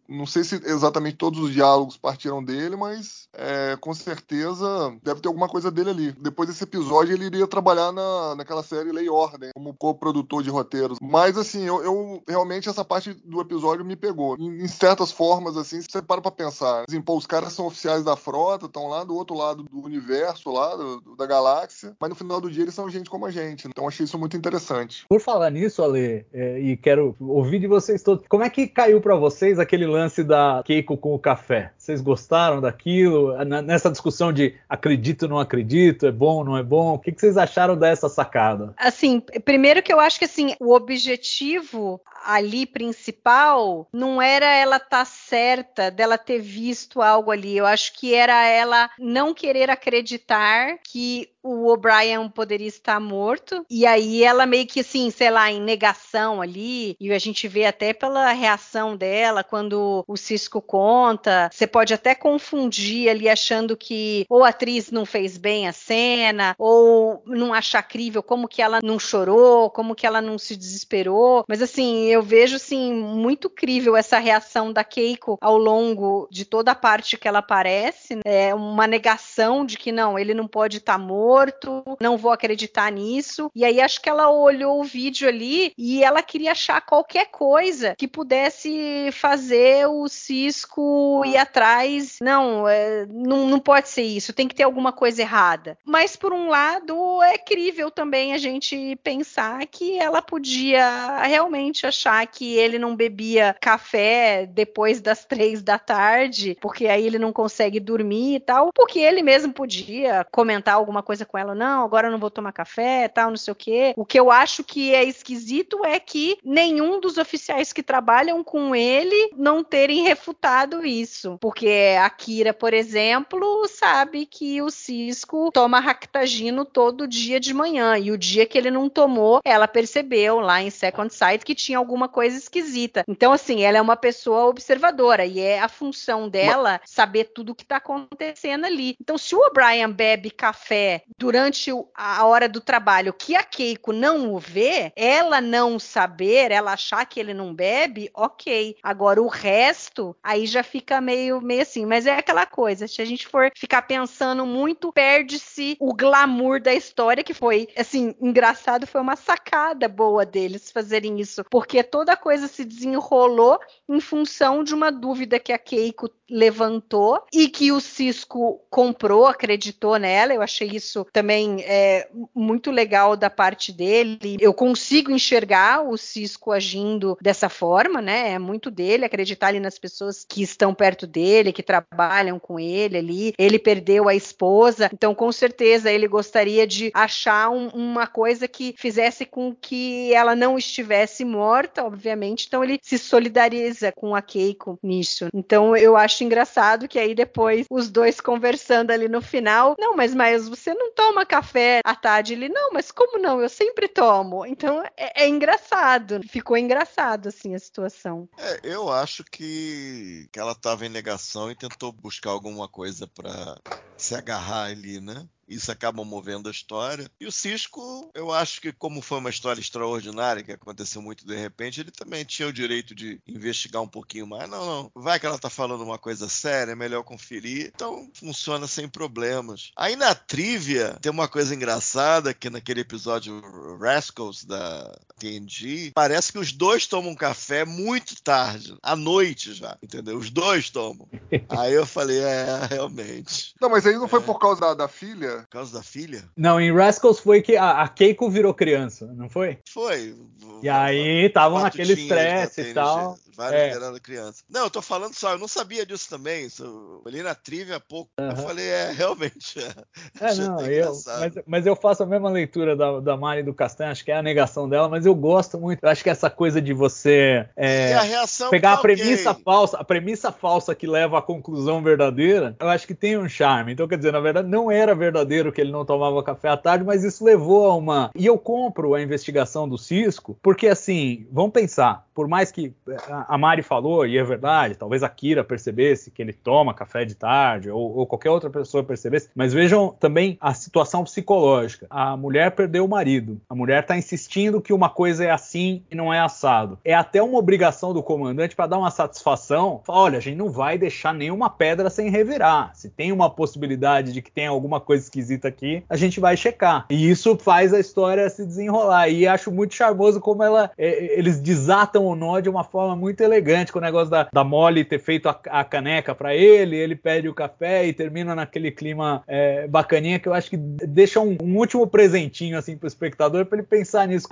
Não 0.09 0.27
sei 0.27 0.45
se 0.45 0.57
exatamente 0.65 1.17
todos 1.17 1.41
os 1.41 1.53
diálogos 1.53 1.97
partiram 1.97 2.43
dele, 2.43 2.77
mas 2.77 3.29
é, 3.35 3.77
com 3.81 3.93
certeza 3.95 4.97
deve 5.03 5.21
ter 5.21 5.29
alguma 5.29 5.49
coisa 5.49 5.71
dele 5.71 5.91
ali. 5.91 6.13
Depois 6.13 6.38
desse 6.47 6.65
episódio, 6.65 7.15
ele 7.15 7.27
iria 7.27 7.47
trabalhar 7.47 7.93
na, 7.93 8.35
naquela 8.37 8.63
série 8.63 8.93
Lei 8.93 9.07
e 9.07 9.11
Ordem, 9.11 9.51
como 9.55 9.75
co-produtor 9.75 10.43
de 10.43 10.51
roteiros. 10.51 10.99
Mas, 11.01 11.37
assim, 11.37 11.65
eu, 11.65 11.83
eu, 11.83 12.23
realmente 12.27 12.69
essa 12.69 12.85
parte 12.85 13.15
do 13.25 13.41
episódio 13.41 13.85
me 13.85 13.97
pegou. 13.97 14.37
Em, 14.39 14.63
em 14.63 14.69
certas 14.69 15.13
formas, 15.13 15.57
assim, 15.57 15.81
você 15.81 16.03
para 16.03 16.21
pra 16.21 16.31
pensar. 16.31 16.85
Assim, 16.89 17.01
pô, 17.01 17.17
os 17.17 17.27
caras 17.27 17.53
são 17.53 17.67
oficiais 17.67 18.05
da 18.05 18.17
frota, 18.17 18.67
estão 18.67 18.89
lá 18.89 19.05
do 19.05 19.15
outro 19.15 19.37
lado 19.37 19.65
do 19.65 19.85
universo, 19.85 20.51
lá 20.51 20.77
do, 20.77 21.17
da 21.17 21.27
galáxia, 21.27 21.97
mas 22.01 22.11
no 22.11 22.17
final 22.17 22.41
do 22.41 22.51
dia 22.51 22.63
eles 22.63 22.75
são 22.75 22.91
gente 22.91 23.11
como 23.11 23.27
a 23.27 23.31
gente. 23.31 23.67
Então, 23.69 23.87
achei 23.87 24.05
isso 24.05 24.19
muito 24.19 24.37
interessante. 24.37 25.05
Por 25.09 25.21
falar 25.21 25.51
nisso, 25.51 25.83
Ale, 25.83 26.27
é, 26.33 26.61
e 26.61 26.77
quero 26.77 27.15
ouvir 27.21 27.59
de 27.59 27.67
vocês 27.67 28.03
todos, 28.03 28.25
como 28.29 28.45
é 28.45 28.51
que 28.51 28.67
caiu 28.67 29.01
para 29.01 29.17
vocês 29.17 29.59
aquele 29.59 29.87
lance 29.87 30.23
da 30.23 30.63
Keiko 30.65 30.97
com 30.97 31.15
o 31.15 31.19
café? 31.19 31.73
Vocês 31.89 32.03
gostaram 32.03 32.61
daquilo? 32.61 33.33
Nessa 33.63 33.91
discussão 33.91 34.31
de 34.31 34.55
acredito, 34.69 35.27
não 35.27 35.39
acredito, 35.39 36.05
é 36.05 36.13
bom, 36.13 36.45
não 36.45 36.55
é 36.55 36.63
bom? 36.63 36.93
O 36.93 36.99
que, 36.99 37.11
que 37.11 37.19
vocês 37.19 37.39
acharam 37.39 37.79
dessa 37.79 38.11
sacada? 38.11 38.75
Assim, 38.77 39.21
primeiro 39.43 39.83
que 39.83 39.91
eu 39.91 39.99
acho 39.99 40.19
que 40.19 40.27
assim, 40.27 40.55
o 40.61 40.75
objetivo 40.75 41.99
ali 42.25 42.67
principal 42.67 43.89
não 43.93 44.21
era 44.21 44.47
ela 44.47 44.77
estar 44.77 44.89
tá 44.89 45.05
certa 45.05 45.91
dela 45.91 46.19
ter 46.19 46.41
visto 46.41 47.01
algo 47.03 47.31
ali. 47.31 47.57
Eu 47.57 47.67
acho 47.67 47.93
que 47.95 48.15
era 48.15 48.47
ela 48.47 48.91
não 48.99 49.35
querer 49.35 49.71
acreditar 49.71 50.79
que 50.85 51.31
o 51.43 51.73
O'Brien 51.73 52.29
poderia 52.29 52.67
estar 52.67 53.01
morto. 53.01 53.65
E 53.71 53.87
aí 53.87 54.23
ela 54.23 54.45
meio 54.45 54.67
que 54.67 54.81
assim, 54.81 55.11
sei 55.11 55.31
lá, 55.31 55.51
em 55.51 55.61
negação 55.61 56.43
ali. 56.43 56.97
E 57.01 57.13
a 57.13 57.19
gente 57.19 57.49
vê 57.49 57.65
até 57.65 57.93
pela 57.93 58.33
reação 58.33 58.97
dela 58.97 59.43
quando 59.43 60.05
o 60.07 60.17
Cisco 60.17 60.61
conta. 60.61 61.49
Você 61.53 61.67
pode 61.67 61.95
até 61.95 62.15
confundir 62.15 63.09
ali 63.09 63.29
achando 63.29 63.77
que 63.77 64.27
ou 64.29 64.45
a 64.45 64.49
atriz 64.49 64.91
não 64.91 65.07
fez 65.07 65.39
bem 65.39 65.69
a 65.69 65.73
cena, 65.73 66.55
ou 66.59 67.23
não 67.27 67.55
achar 67.55 67.83
crível 67.83 68.23
como 68.23 68.49
que 68.49 68.61
ela 68.61 68.81
não 68.83 68.99
chorou, 68.99 69.71
como 69.71 69.95
que 69.95 70.07
ela 70.07 70.21
não 70.21 70.39
se 70.39 70.57
desesperou. 70.57 71.45
Mas 71.49 71.63
assim, 71.63 72.08
eu 72.11 72.23
vejo 72.23 72.57
assim 72.57 72.93
muito 72.93 73.49
crível 73.51 73.97
essa 73.97 74.19
reação 74.19 74.73
da 74.73 74.85
Keiko 74.85 75.39
ao 75.41 75.57
longo 75.57 76.29
de 76.31 76.45
toda 76.45 76.73
a 76.73 76.75
parte 76.75 77.17
que 77.17 77.29
ela 77.29 77.39
aparece. 77.39 78.17
Né? 78.17 78.23
É 78.25 78.55
uma 78.55 78.87
negação 78.87 79.65
de 79.65 79.77
que 79.77 79.93
não, 79.93 80.19
ele 80.19 80.35
não 80.35 80.47
pode 80.47 80.79
estar 80.79 80.95
tá 80.95 80.99
morto 80.99 81.79
não 82.01 82.17
vou 82.17 82.33
acreditar 82.33 82.91
nisso. 82.91 83.51
E 83.55 83.65
aí 83.65 83.81
acho 83.81 84.01
que 84.01 84.09
ela 84.09 84.31
olhou 84.31 84.81
o 84.81 84.85
vídeo 84.85 85.29
ali 85.29 85.73
e 85.77 86.03
ela 86.03 86.23
queria 86.23 86.53
achar 86.53 86.81
qualquer 86.81 87.27
coisa 87.27 87.95
que 87.97 88.09
pudesse 88.09 89.11
fazer 89.13 89.87
o 89.87 90.09
Cisco 90.09 91.23
ir 91.25 91.37
atrás. 91.37 92.19
Não, 92.21 92.69
é, 92.69 93.07
não, 93.07 93.47
não 93.47 93.61
pode 93.61 93.89
ser 93.89 94.03
isso, 94.03 94.33
tem 94.33 94.49
que 94.49 94.55
ter 94.55 94.63
alguma 94.63 94.93
coisa 94.93 95.23
errada. 95.23 95.79
Mas 95.85 96.17
por 96.17 96.33
um 96.33 96.49
lado 96.49 97.23
é 97.23 97.39
crível 97.39 97.91
também 97.91 98.33
a 98.33 98.39
gente 98.39 98.97
pensar 99.03 99.67
que 99.67 99.99
ela 99.99 100.23
podia 100.23 101.23
realmente 101.23 101.87
achar 101.87 101.98
que 102.31 102.57
ele 102.57 102.79
não 102.79 102.95
bebia 102.95 103.57
café 103.61 104.47
depois 104.47 105.01
das 105.01 105.25
três 105.25 105.63
da 105.63 105.79
tarde, 105.79 106.57
porque 106.61 106.87
aí 106.87 107.07
ele 107.07 107.19
não 107.19 107.33
consegue 107.33 107.81
dormir 107.81 108.37
e 108.37 108.41
tal, 108.41 108.73
porque 108.73 108.99
ele 108.99 109.23
mesmo 109.23 109.53
podia 109.53 110.27
comentar 110.31 110.75
alguma 110.75 111.03
coisa 111.03 111.25
com 111.25 111.37
ela, 111.37 111.55
não, 111.55 111.85
agora 111.85 112.09
eu 112.09 112.13
não 112.13 112.19
vou 112.19 112.31
tomar 112.31 112.53
café, 112.53 113.09
tal, 113.09 113.31
não 113.31 113.37
sei 113.37 113.53
o 113.53 113.57
quê. 113.57 113.95
O 113.97 114.05
que 114.05 114.19
eu 114.19 114.31
acho 114.31 114.63
que 114.63 114.95
é 114.95 115.05
esquisito 115.05 115.85
é 115.85 115.99
que 115.99 116.39
nenhum 116.45 117.01
dos 117.01 117.19
oficiais 117.19 117.73
que 117.73 117.83
trabalham 117.83 118.43
com 118.45 118.75
ele 118.75 119.31
não 119.37 119.65
terem 119.65 120.03
refutado 120.03 120.85
isso. 120.87 121.39
Porque 121.41 121.97
a 122.01 122.09
Kira, 122.11 122.53
por 122.53 122.73
exemplo, 122.73 123.67
sabe 123.69 124.27
que 124.27 124.61
o 124.63 124.71
Cisco 124.71 125.51
toma 125.53 125.81
ractagino 125.81 126.65
todo 126.65 127.07
dia 127.07 127.41
de 127.41 127.53
manhã. 127.55 127.99
E 127.99 128.11
o 128.11 128.19
dia 128.19 128.47
que 128.47 128.57
ele 128.57 128.71
não 128.71 128.89
tomou, 128.89 129.41
ela 129.45 129.69
percebeu 129.69 130.41
lá 130.41 130.63
em 130.63 130.71
Second 130.71 131.13
Sight 131.13 131.45
que 131.45 131.55
tinha 131.55 131.79
alguma 131.89 132.09
coisa 132.09 132.37
esquisita. 132.37 133.03
Então, 133.09 133.33
assim, 133.33 133.63
ela 133.63 133.79
é 133.79 133.81
uma 133.81 133.97
pessoa 133.97 134.45
observadora 134.45 135.25
e 135.25 135.41
é 135.41 135.59
a 135.59 135.69
função 135.69 136.29
dela 136.29 136.81
saber 136.85 137.25
tudo 137.25 137.53
o 137.53 137.55
que 137.55 137.63
está 137.63 137.77
acontecendo 137.77 138.67
ali. 138.67 138.95
Então, 139.01 139.17
se 139.17 139.35
o 139.35 139.39
O'Brien 139.39 139.91
bebe 139.91 140.31
café 140.31 141.03
durante 141.17 141.71
a 141.95 142.27
hora 142.27 142.47
do 142.49 142.61
trabalho 142.61 143.15
que 143.15 143.35
a 143.35 143.43
Keiko 143.43 143.93
não 143.93 144.35
o 144.35 144.39
vê, 144.39 144.93
ela 144.95 145.41
não 145.41 145.79
saber, 145.79 146.51
ela 146.51 146.73
achar 146.73 147.07
que 147.07 147.19
ele 147.19 147.33
não 147.33 147.55
bebe, 147.55 148.11
ok. 148.15 148.77
Agora 148.83 149.23
o 149.23 149.29
resto, 149.29 150.15
aí 150.23 150.47
já 150.47 150.63
fica 150.63 151.01
meio, 151.01 151.41
meio 151.41 151.63
assim. 151.63 151.87
Mas 151.87 152.07
é 152.07 152.17
aquela 152.17 152.45
coisa, 152.45 152.87
se 152.87 153.01
a 153.01 153.05
gente 153.05 153.27
for 153.27 153.51
ficar 153.57 153.83
pensando 153.83 154.45
muito, 154.45 154.93
perde-se 154.93 155.77
o 155.81 155.95
glamour 155.95 156.61
da 156.61 156.75
história, 156.75 157.25
que 157.25 157.33
foi, 157.33 157.69
assim, 157.77 158.15
engraçado, 158.21 158.87
foi 158.87 159.01
uma 159.01 159.17
sacada 159.17 159.89
boa 159.89 160.27
deles 160.27 160.71
fazerem 160.71 161.21
isso, 161.21 161.45
porque 161.51 161.78
toda 161.83 162.13
a 162.13 162.17
coisa 162.17 162.49
se 162.49 162.65
desenrolou 162.65 163.59
em 163.89 164.01
função 164.01 164.63
de 164.63 164.75
uma 164.75 164.91
dúvida 164.91 165.39
que 165.39 165.53
a 165.53 165.59
Keiko 165.59 166.11
levantou 166.31 167.23
e 167.33 167.49
que 167.49 167.73
o 167.73 167.81
Cisco 167.81 168.61
comprou, 168.69 169.27
acreditou 169.27 169.97
nela. 169.99 170.35
Eu 170.35 170.43
achei 170.43 170.69
isso 170.69 171.07
também 171.13 171.63
é 171.63 172.09
muito 172.35 172.71
legal 172.71 173.17
da 173.17 173.31
parte 173.31 173.73
dele. 173.73 174.37
Eu 174.41 174.53
consigo 174.53 175.11
enxergar 175.11 175.83
o 175.83 175.97
Cisco 175.97 176.53
agindo 176.53 177.17
dessa 177.21 177.49
forma, 177.49 178.03
né? 178.03 178.33
É 178.33 178.39
muito 178.39 178.71
dele 178.71 179.05
acreditar 179.05 179.49
ali 179.49 179.61
nas 179.61 179.79
pessoas 179.79 180.25
que 180.29 180.43
estão 180.43 180.75
perto 180.75 181.07
dele, 181.07 181.53
que 181.53 181.63
trabalham 181.63 182.39
com 182.39 182.59
ele 182.61 182.99
ali. 182.99 183.33
Ele 183.39 183.59
perdeu 183.59 184.09
a 184.09 184.15
esposa, 184.15 184.91
então 184.93 185.15
com 185.15 185.33
certeza 185.33 185.91
ele 185.91 186.07
gostaria 186.07 186.67
de 186.67 186.91
achar 186.95 187.51
um, 187.51 187.69
uma 187.69 188.07
coisa 188.07 188.47
que 188.47 188.75
fizesse 188.77 189.25
com 189.25 189.55
que 189.55 190.13
ela 190.13 190.37
não 190.37 190.59
estivesse 190.59 191.25
morta, 191.25 191.68
obviamente. 191.79 192.47
Então 192.47 192.63
ele 192.63 192.79
se 192.83 192.99
solidariza 192.99 193.93
com 193.93 194.15
a 194.15 194.23
Keiko 194.23 194.79
nisso. 194.83 195.29
Então 195.35 195.77
eu 195.77 195.97
acho 195.97 196.25
engraçado 196.25 196.89
que 196.89 196.99
aí 196.99 197.15
depois 197.15 197.67
os 197.71 197.91
dois 197.91 198.21
conversando 198.21 198.91
ali 198.91 199.09
no 199.09 199.21
final, 199.21 199.75
não, 199.79 199.97
mas 199.97 200.15
mas 200.15 200.49
você 200.49 200.75
não 200.75 200.93
toma 200.93 201.27
café 201.27 201.81
à 201.85 201.95
tarde. 201.95 202.33
Ele, 202.33 202.49
não, 202.49 202.71
mas 202.73 202.91
como 202.91 203.19
não? 203.19 203.41
Eu 203.41 203.49
sempre 203.49 203.89
tomo. 203.89 204.47
Então 204.47 204.83
é, 204.97 205.25
é 205.25 205.29
engraçado. 205.29 206.21
Ficou 206.29 206.57
engraçado, 206.57 207.29
assim, 207.29 207.55
a 207.55 207.59
situação. 207.59 208.29
É, 208.39 208.61
eu 208.63 208.91
acho 208.91 209.25
que, 209.25 210.29
que 210.33 210.39
ela 210.39 210.53
estava 210.53 210.87
em 210.87 210.89
negação 210.89 211.51
e 211.51 211.55
tentou 211.55 211.93
buscar 211.93 212.31
alguma 212.31 212.69
coisa 212.69 213.07
para 213.07 213.59
se 213.97 214.15
agarrar 214.15 214.65
ali, 214.65 215.01
né? 215.01 215.27
Isso 215.49 215.73
acaba 215.73 216.05
movendo 216.05 216.49
a 216.49 216.53
história. 216.53 217.11
E 217.21 217.27
o 217.27 217.33
Cisco, 217.33 218.11
eu 218.15 218.33
acho 218.33 218.61
que, 218.61 218.73
como 218.73 219.01
foi 219.01 219.19
uma 219.19 219.31
história 219.31 219.61
extraordinária, 219.61 220.43
que 220.43 220.53
aconteceu 220.53 221.01
muito 221.01 221.27
de 221.27 221.35
repente, 221.35 221.81
ele 221.81 221.91
também 221.91 222.25
tinha 222.25 222.49
o 222.49 222.53
direito 222.53 222.95
de 222.95 223.21
investigar 223.27 223.83
um 223.83 223.89
pouquinho 223.89 224.27
mais. 224.27 224.49
Não, 224.49 224.65
não. 224.65 224.93
Vai 224.95 225.19
que 225.19 225.27
ela 225.27 225.39
tá 225.39 225.49
falando 225.49 225.83
uma 225.83 225.99
coisa 225.99 226.29
séria, 226.29 226.73
é 226.73 226.77
melhor 226.77 227.03
conferir. 227.03 227.73
Então, 227.75 228.11
funciona 228.15 228.67
sem 228.67 228.89
problemas. 228.89 229.73
Aí 229.77 229.97
na 229.97 230.15
trivia, 230.15 230.99
tem 231.01 231.11
uma 231.11 231.29
coisa 231.29 231.55
engraçada 231.55 232.35
que 232.35 232.51
naquele 232.51 232.81
episódio 232.81 233.41
Rascals 233.79 234.45
da 234.45 234.99
TNG, 235.19 235.93
parece 235.95 236.33
que 236.33 236.39
os 236.39 236.53
dois 236.53 236.87
tomam 236.87 237.15
café 237.15 237.65
muito 237.65 238.21
tarde, 238.23 238.77
à 238.83 238.95
noite 238.95 239.55
já, 239.55 239.77
entendeu? 239.83 240.19
Os 240.19 240.31
dois 240.31 240.71
tomam. 240.71 241.09
Aí 241.49 241.73
eu 241.73 241.87
falei, 241.87 242.19
é, 242.19 242.67
realmente. 242.71 243.55
Não, 243.61 243.69
mas 243.69 243.87
aí 243.87 243.95
não 243.95 244.09
foi 244.09 244.21
é. 244.21 244.23
por 244.23 244.39
causa 244.39 244.61
da, 244.61 244.75
da 244.75 244.89
filha 244.89 245.38
Por 245.43 245.49
causa 245.49 245.79
da 245.79 245.83
filha? 245.83 246.25
Não, 246.37 246.61
em 246.61 246.73
Rascals 246.73 247.21
foi 247.21 247.43
que 247.43 247.57
a, 247.57 247.83
a 247.83 247.89
Keiko 247.89 248.31
virou 248.31 248.55
criança, 248.55 249.07
não 249.15 249.29
foi? 249.29 249.59
Foi. 249.69 250.15
E 250.63 250.69
aí 250.69 251.27
estavam 251.27 251.61
naquele 251.61 251.93
estresse 251.93 252.61
e 252.61 252.75
tal. 252.75 253.17
Várias 253.39 253.63
É. 253.63 253.73
gerando 253.73 254.01
criança. 254.01 254.43
Não, 254.51 254.65
eu 254.65 254.71
tô 254.71 254.83
falando 254.83 255.15
só, 255.15 255.31
eu 255.31 255.39
não 255.39 255.47
sabia 255.47 255.87
disso 255.87 256.11
também. 256.11 256.47
Isso, 256.47 256.65
eu 256.65 257.03
olhei 257.07 257.23
na 257.23 257.37
trivia 257.37 257.77
há 257.77 257.81
pouco. 257.81 258.11
Eu 258.19 258.25
Aham. 258.25 258.37
falei, 258.37 258.67
é, 258.67 258.91
realmente. 258.91 259.61
É, 259.61 260.31
É, 260.31 260.35
não, 260.35 260.61
eu, 260.67 260.93
mas, 261.07 261.33
mas 261.47 261.67
eu 261.67 261.77
faço 261.77 262.03
a 262.03 262.07
mesma 262.07 262.29
leitura 262.29 262.75
da, 262.75 262.99
da 262.99 263.17
Mari 263.17 263.45
do 263.45 263.55
Castanho, 263.55 263.93
acho 263.93 264.05
que 264.05 264.11
é 264.11 264.17
a 264.17 264.23
negação 264.23 264.69
dela, 264.69 264.89
mas 264.89 265.07
eu 265.07 265.15
gosto 265.15 265.57
muito. 265.59 265.79
Eu 265.81 265.89
acho 265.89 266.03
que 266.03 266.11
essa 266.11 266.29
coisa 266.29 266.61
de 266.61 266.73
você 266.73 267.49
é, 267.57 267.95
a 267.95 268.51
pegar 268.51 268.73
a 268.73 268.77
tá 268.77 268.83
premissa 268.83 269.35
falsa, 269.35 269.77
a 269.77 269.85
premissa 269.85 270.33
falsa 270.33 270.75
que 270.75 270.87
leva 270.87 271.19
à 271.19 271.23
conclusão 271.23 271.81
verdadeira, 271.81 272.57
eu 272.59 272.69
acho 272.69 272.87
que 272.87 272.95
tem 272.95 273.17
um 273.17 273.29
charme. 273.29 273.73
Então, 273.73 273.87
quer 273.87 273.99
dizer, 273.99 274.13
na 274.13 274.21
verdade, 274.21 274.49
não 274.49 274.71
era 274.71 274.95
verdadeiro 274.95 275.53
que 275.53 275.61
ele 275.61 275.71
não 275.71 275.85
tomava 275.85 276.23
café 276.25 276.49
à 276.49 276.57
tarde, 276.57 276.85
mas 276.85 277.05
isso 277.05 277.25
levou 277.25 277.71
a 277.71 277.77
uma. 277.77 278.11
E 278.17 278.27
eu 278.27 278.37
compro 278.37 278.95
a 278.95 279.03
investigação 279.03 279.69
do 279.69 279.79
Cisco, 279.79 280.37
porque 280.43 280.67
assim, 280.67 281.29
vamos 281.31 281.53
pensar, 281.53 282.08
por 282.19 282.27
mais 282.27 282.51
que 282.51 282.73
a 283.09 283.29
a 283.29 283.39
Mari 283.39 283.63
falou, 283.63 284.05
e 284.05 284.19
é 284.19 284.25
verdade, 284.25 284.75
talvez 284.75 285.05
a 285.05 285.09
Kira 285.09 285.45
percebesse 285.45 286.11
que 286.11 286.21
ele 286.21 286.33
toma 286.33 286.75
café 286.75 287.05
de 287.05 287.15
tarde, 287.15 287.71
ou, 287.71 287.99
ou 287.99 288.05
qualquer 288.05 288.31
outra 288.31 288.51
pessoa 288.51 288.83
percebesse, 288.83 289.31
mas 289.33 289.53
vejam 289.53 289.95
também 290.01 290.37
a 290.41 290.53
situação 290.55 291.05
psicológica. 291.05 291.87
A 291.89 292.17
mulher 292.17 292.51
perdeu 292.51 292.85
o 292.85 292.89
marido, 292.89 293.41
a 293.49 293.55
mulher 293.55 293.83
está 293.83 293.97
insistindo 293.97 294.61
que 294.61 294.73
uma 294.73 294.89
coisa 294.89 295.25
é 295.25 295.31
assim 295.31 295.85
e 295.89 295.95
não 295.95 296.13
é 296.13 296.19
assado. 296.19 296.81
É 296.85 296.95
até 296.95 297.23
uma 297.23 297.39
obrigação 297.39 297.95
do 297.95 298.03
comandante 298.03 298.57
para 298.57 298.67
dar 298.67 298.79
uma 298.79 298.91
satisfação. 298.91 299.83
Fala, 299.85 299.99
Olha, 299.99 300.19
a 300.19 300.21
gente 300.21 300.37
não 300.37 300.51
vai 300.51 300.77
deixar 300.77 301.15
nenhuma 301.15 301.49
pedra 301.49 301.91
sem 301.91 302.09
revirar. 302.09 302.75
Se 302.75 302.89
tem 302.89 303.13
uma 303.13 303.31
possibilidade 303.31 304.13
de 304.13 304.23
que 304.23 304.33
tenha 304.33 304.51
alguma 304.51 304.81
coisa 304.81 305.05
esquisita 305.05 305.47
aqui, 305.47 305.85
a 305.89 305.97
gente 305.97 306.19
vai 306.19 306.37
checar. 306.37 306.87
E 306.91 307.09
isso 307.09 307.37
faz 307.37 307.73
a 307.73 307.79
história 307.79 308.29
se 308.31 308.45
desenrolar. 308.45 309.09
E 309.09 309.29
acho 309.29 309.53
muito 309.53 309.75
charmoso 309.75 310.21
como 310.21 310.43
ela, 310.43 310.73
é, 310.77 311.19
eles 311.19 311.39
desatam 311.39 312.08
o 312.11 312.17
nó 312.17 312.41
de 312.41 312.49
uma 312.49 312.65
forma 312.65 312.95
muito 312.97 313.21
elegante, 313.21 313.73
com 313.73 313.79
o 313.79 313.83
negócio 313.83 314.11
da, 314.11 314.29
da 314.33 314.45
Molly 314.45 314.85
ter 314.85 314.99
feito 314.99 315.29
a, 315.29 315.39
a 315.51 315.65
caneca 315.65 316.15
para 316.15 316.35
ele, 316.35 316.77
ele 316.77 316.97
pede 316.97 317.29
o 317.29 317.35
café 317.35 317.87
e 317.87 317.93
termina 317.93 318.35
naquele 318.35 318.71
clima 318.71 319.23
é, 319.27 319.67
bacaninha 319.69 320.19
que 320.19 320.29
eu 320.29 320.35
acho 320.35 320.51
que 320.51 320.57
deixa 320.57 321.21
um, 321.21 321.37
um 321.43 321.57
último 321.57 321.87
presentinho 321.87 322.59
assim 322.59 322.77
pro 322.77 322.87
espectador 322.87 323.47
para 323.47 323.59
ele 323.59 323.67
pensar 323.67 324.07
nisso. 324.07 324.29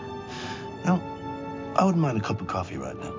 No, 0.85 1.01
I 1.79 1.85
wouldn't 1.85 1.99
mind 1.99 2.19
a 2.19 2.21
cup 2.21 2.41
of 2.41 2.49
coffee 2.49 2.79
right 2.79 2.97
now. 2.97 3.13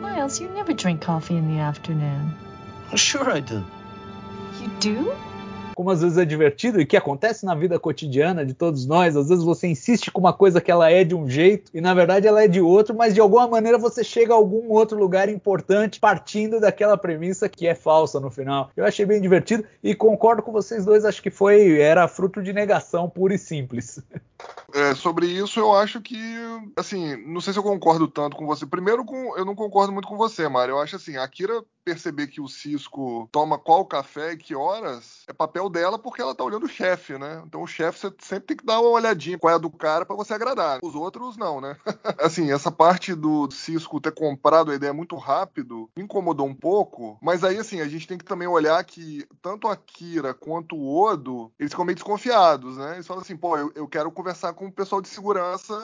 Miles, 0.00 0.40
you 0.40 0.48
never 0.50 0.74
drink 0.74 1.04
coffee 1.04 1.36
in 1.36 1.48
the 1.48 1.60
afternoon. 1.60 2.34
Sure 2.94 3.28
I 3.30 3.40
do. 3.40 3.64
You 4.60 4.68
do? 4.80 5.33
Como 5.74 5.90
às 5.90 6.02
vezes 6.02 6.18
é 6.18 6.24
divertido 6.24 6.80
e 6.80 6.86
que 6.86 6.96
acontece 6.96 7.44
na 7.44 7.54
vida 7.54 7.78
cotidiana 7.78 8.44
de 8.44 8.54
todos 8.54 8.86
nós. 8.86 9.16
Às 9.16 9.28
vezes 9.28 9.44
você 9.44 9.66
insiste 9.66 10.10
com 10.10 10.20
uma 10.20 10.32
coisa 10.32 10.60
que 10.60 10.70
ela 10.70 10.90
é 10.90 11.04
de 11.04 11.14
um 11.14 11.28
jeito 11.28 11.70
e 11.74 11.80
na 11.80 11.94
verdade 11.94 12.26
ela 12.26 12.42
é 12.42 12.48
de 12.48 12.60
outro, 12.60 12.94
mas 12.94 13.14
de 13.14 13.20
alguma 13.20 13.46
maneira 13.46 13.78
você 13.78 14.02
chega 14.02 14.32
a 14.32 14.36
algum 14.36 14.70
outro 14.70 14.98
lugar 14.98 15.28
importante 15.28 16.00
partindo 16.00 16.60
daquela 16.60 16.96
premissa 16.96 17.48
que 17.48 17.66
é 17.66 17.74
falsa 17.74 18.20
no 18.20 18.30
final. 18.30 18.70
Eu 18.76 18.84
achei 18.84 19.04
bem 19.04 19.20
divertido 19.20 19.64
e 19.82 19.94
concordo 19.94 20.42
com 20.42 20.52
vocês 20.52 20.84
dois, 20.84 21.04
acho 21.04 21.22
que 21.22 21.30
foi 21.30 21.80
era 21.80 22.06
fruto 22.08 22.42
de 22.42 22.52
negação 22.52 23.08
pura 23.08 23.34
e 23.34 23.38
simples. 23.38 24.02
É, 24.74 24.94
sobre 24.94 25.26
isso, 25.26 25.60
eu 25.60 25.72
acho 25.72 26.00
que, 26.00 26.16
assim, 26.76 27.16
não 27.26 27.40
sei 27.40 27.52
se 27.52 27.58
eu 27.58 27.62
concordo 27.62 28.08
tanto 28.08 28.36
com 28.36 28.46
você. 28.46 28.66
Primeiro, 28.66 29.04
com, 29.04 29.36
eu 29.36 29.44
não 29.44 29.54
concordo 29.54 29.92
muito 29.92 30.08
com 30.08 30.16
você, 30.16 30.48
Mário. 30.48 30.72
Eu 30.72 30.80
acho 30.80 30.96
assim, 30.96 31.16
a 31.16 31.26
Kira 31.28 31.64
perceber 31.84 32.28
que 32.28 32.40
o 32.40 32.48
Cisco 32.48 33.28
toma 33.30 33.58
qual 33.58 33.84
café 33.84 34.32
e 34.32 34.36
que 34.36 34.54
horas 34.54 35.22
é 35.28 35.32
papel 35.32 35.68
dela 35.68 35.98
porque 35.98 36.22
ela 36.22 36.34
tá 36.34 36.42
olhando 36.42 36.64
o 36.64 36.68
chefe, 36.68 37.18
né? 37.18 37.42
Então 37.46 37.62
o 37.62 37.66
chefe 37.66 37.98
você 37.98 38.12
sempre 38.20 38.46
tem 38.46 38.56
que 38.56 38.64
dar 38.64 38.80
uma 38.80 38.88
olhadinha 38.88 39.38
qual 39.38 39.52
é 39.52 39.54
a 39.54 39.58
do 39.58 39.70
cara 39.70 40.06
para 40.06 40.16
você 40.16 40.32
agradar. 40.32 40.80
Os 40.82 40.94
outros 40.94 41.36
não, 41.36 41.60
né? 41.60 41.76
assim, 42.18 42.50
essa 42.50 42.70
parte 42.70 43.14
do 43.14 43.50
Cisco 43.50 44.00
ter 44.00 44.12
comprado 44.12 44.70
a 44.70 44.74
ideia 44.74 44.94
muito 44.94 45.14
rápido 45.16 45.90
me 45.94 46.02
incomodou 46.02 46.46
um 46.46 46.54
pouco, 46.54 47.18
mas 47.20 47.44
aí 47.44 47.58
assim, 47.58 47.80
a 47.80 47.88
gente 47.88 48.08
tem 48.08 48.16
que 48.16 48.24
também 48.24 48.48
olhar 48.48 48.82
que 48.84 49.26
tanto 49.42 49.68
a 49.68 49.76
Kira 49.76 50.32
quanto 50.32 50.76
o 50.76 51.04
Odo, 51.04 51.52
eles 51.58 51.72
ficam 51.72 51.84
meio 51.84 51.96
desconfiados, 51.96 52.78
né? 52.78 52.94
Eles 52.94 53.06
falam 53.06 53.22
assim, 53.22 53.36
pô, 53.36 53.58
eu, 53.58 53.70
eu 53.74 53.86
quero 53.86 54.10
conversar 54.10 54.33
com 54.52 54.66
o 54.66 54.72
pessoal 54.72 55.00
de 55.00 55.08
segurança, 55.08 55.74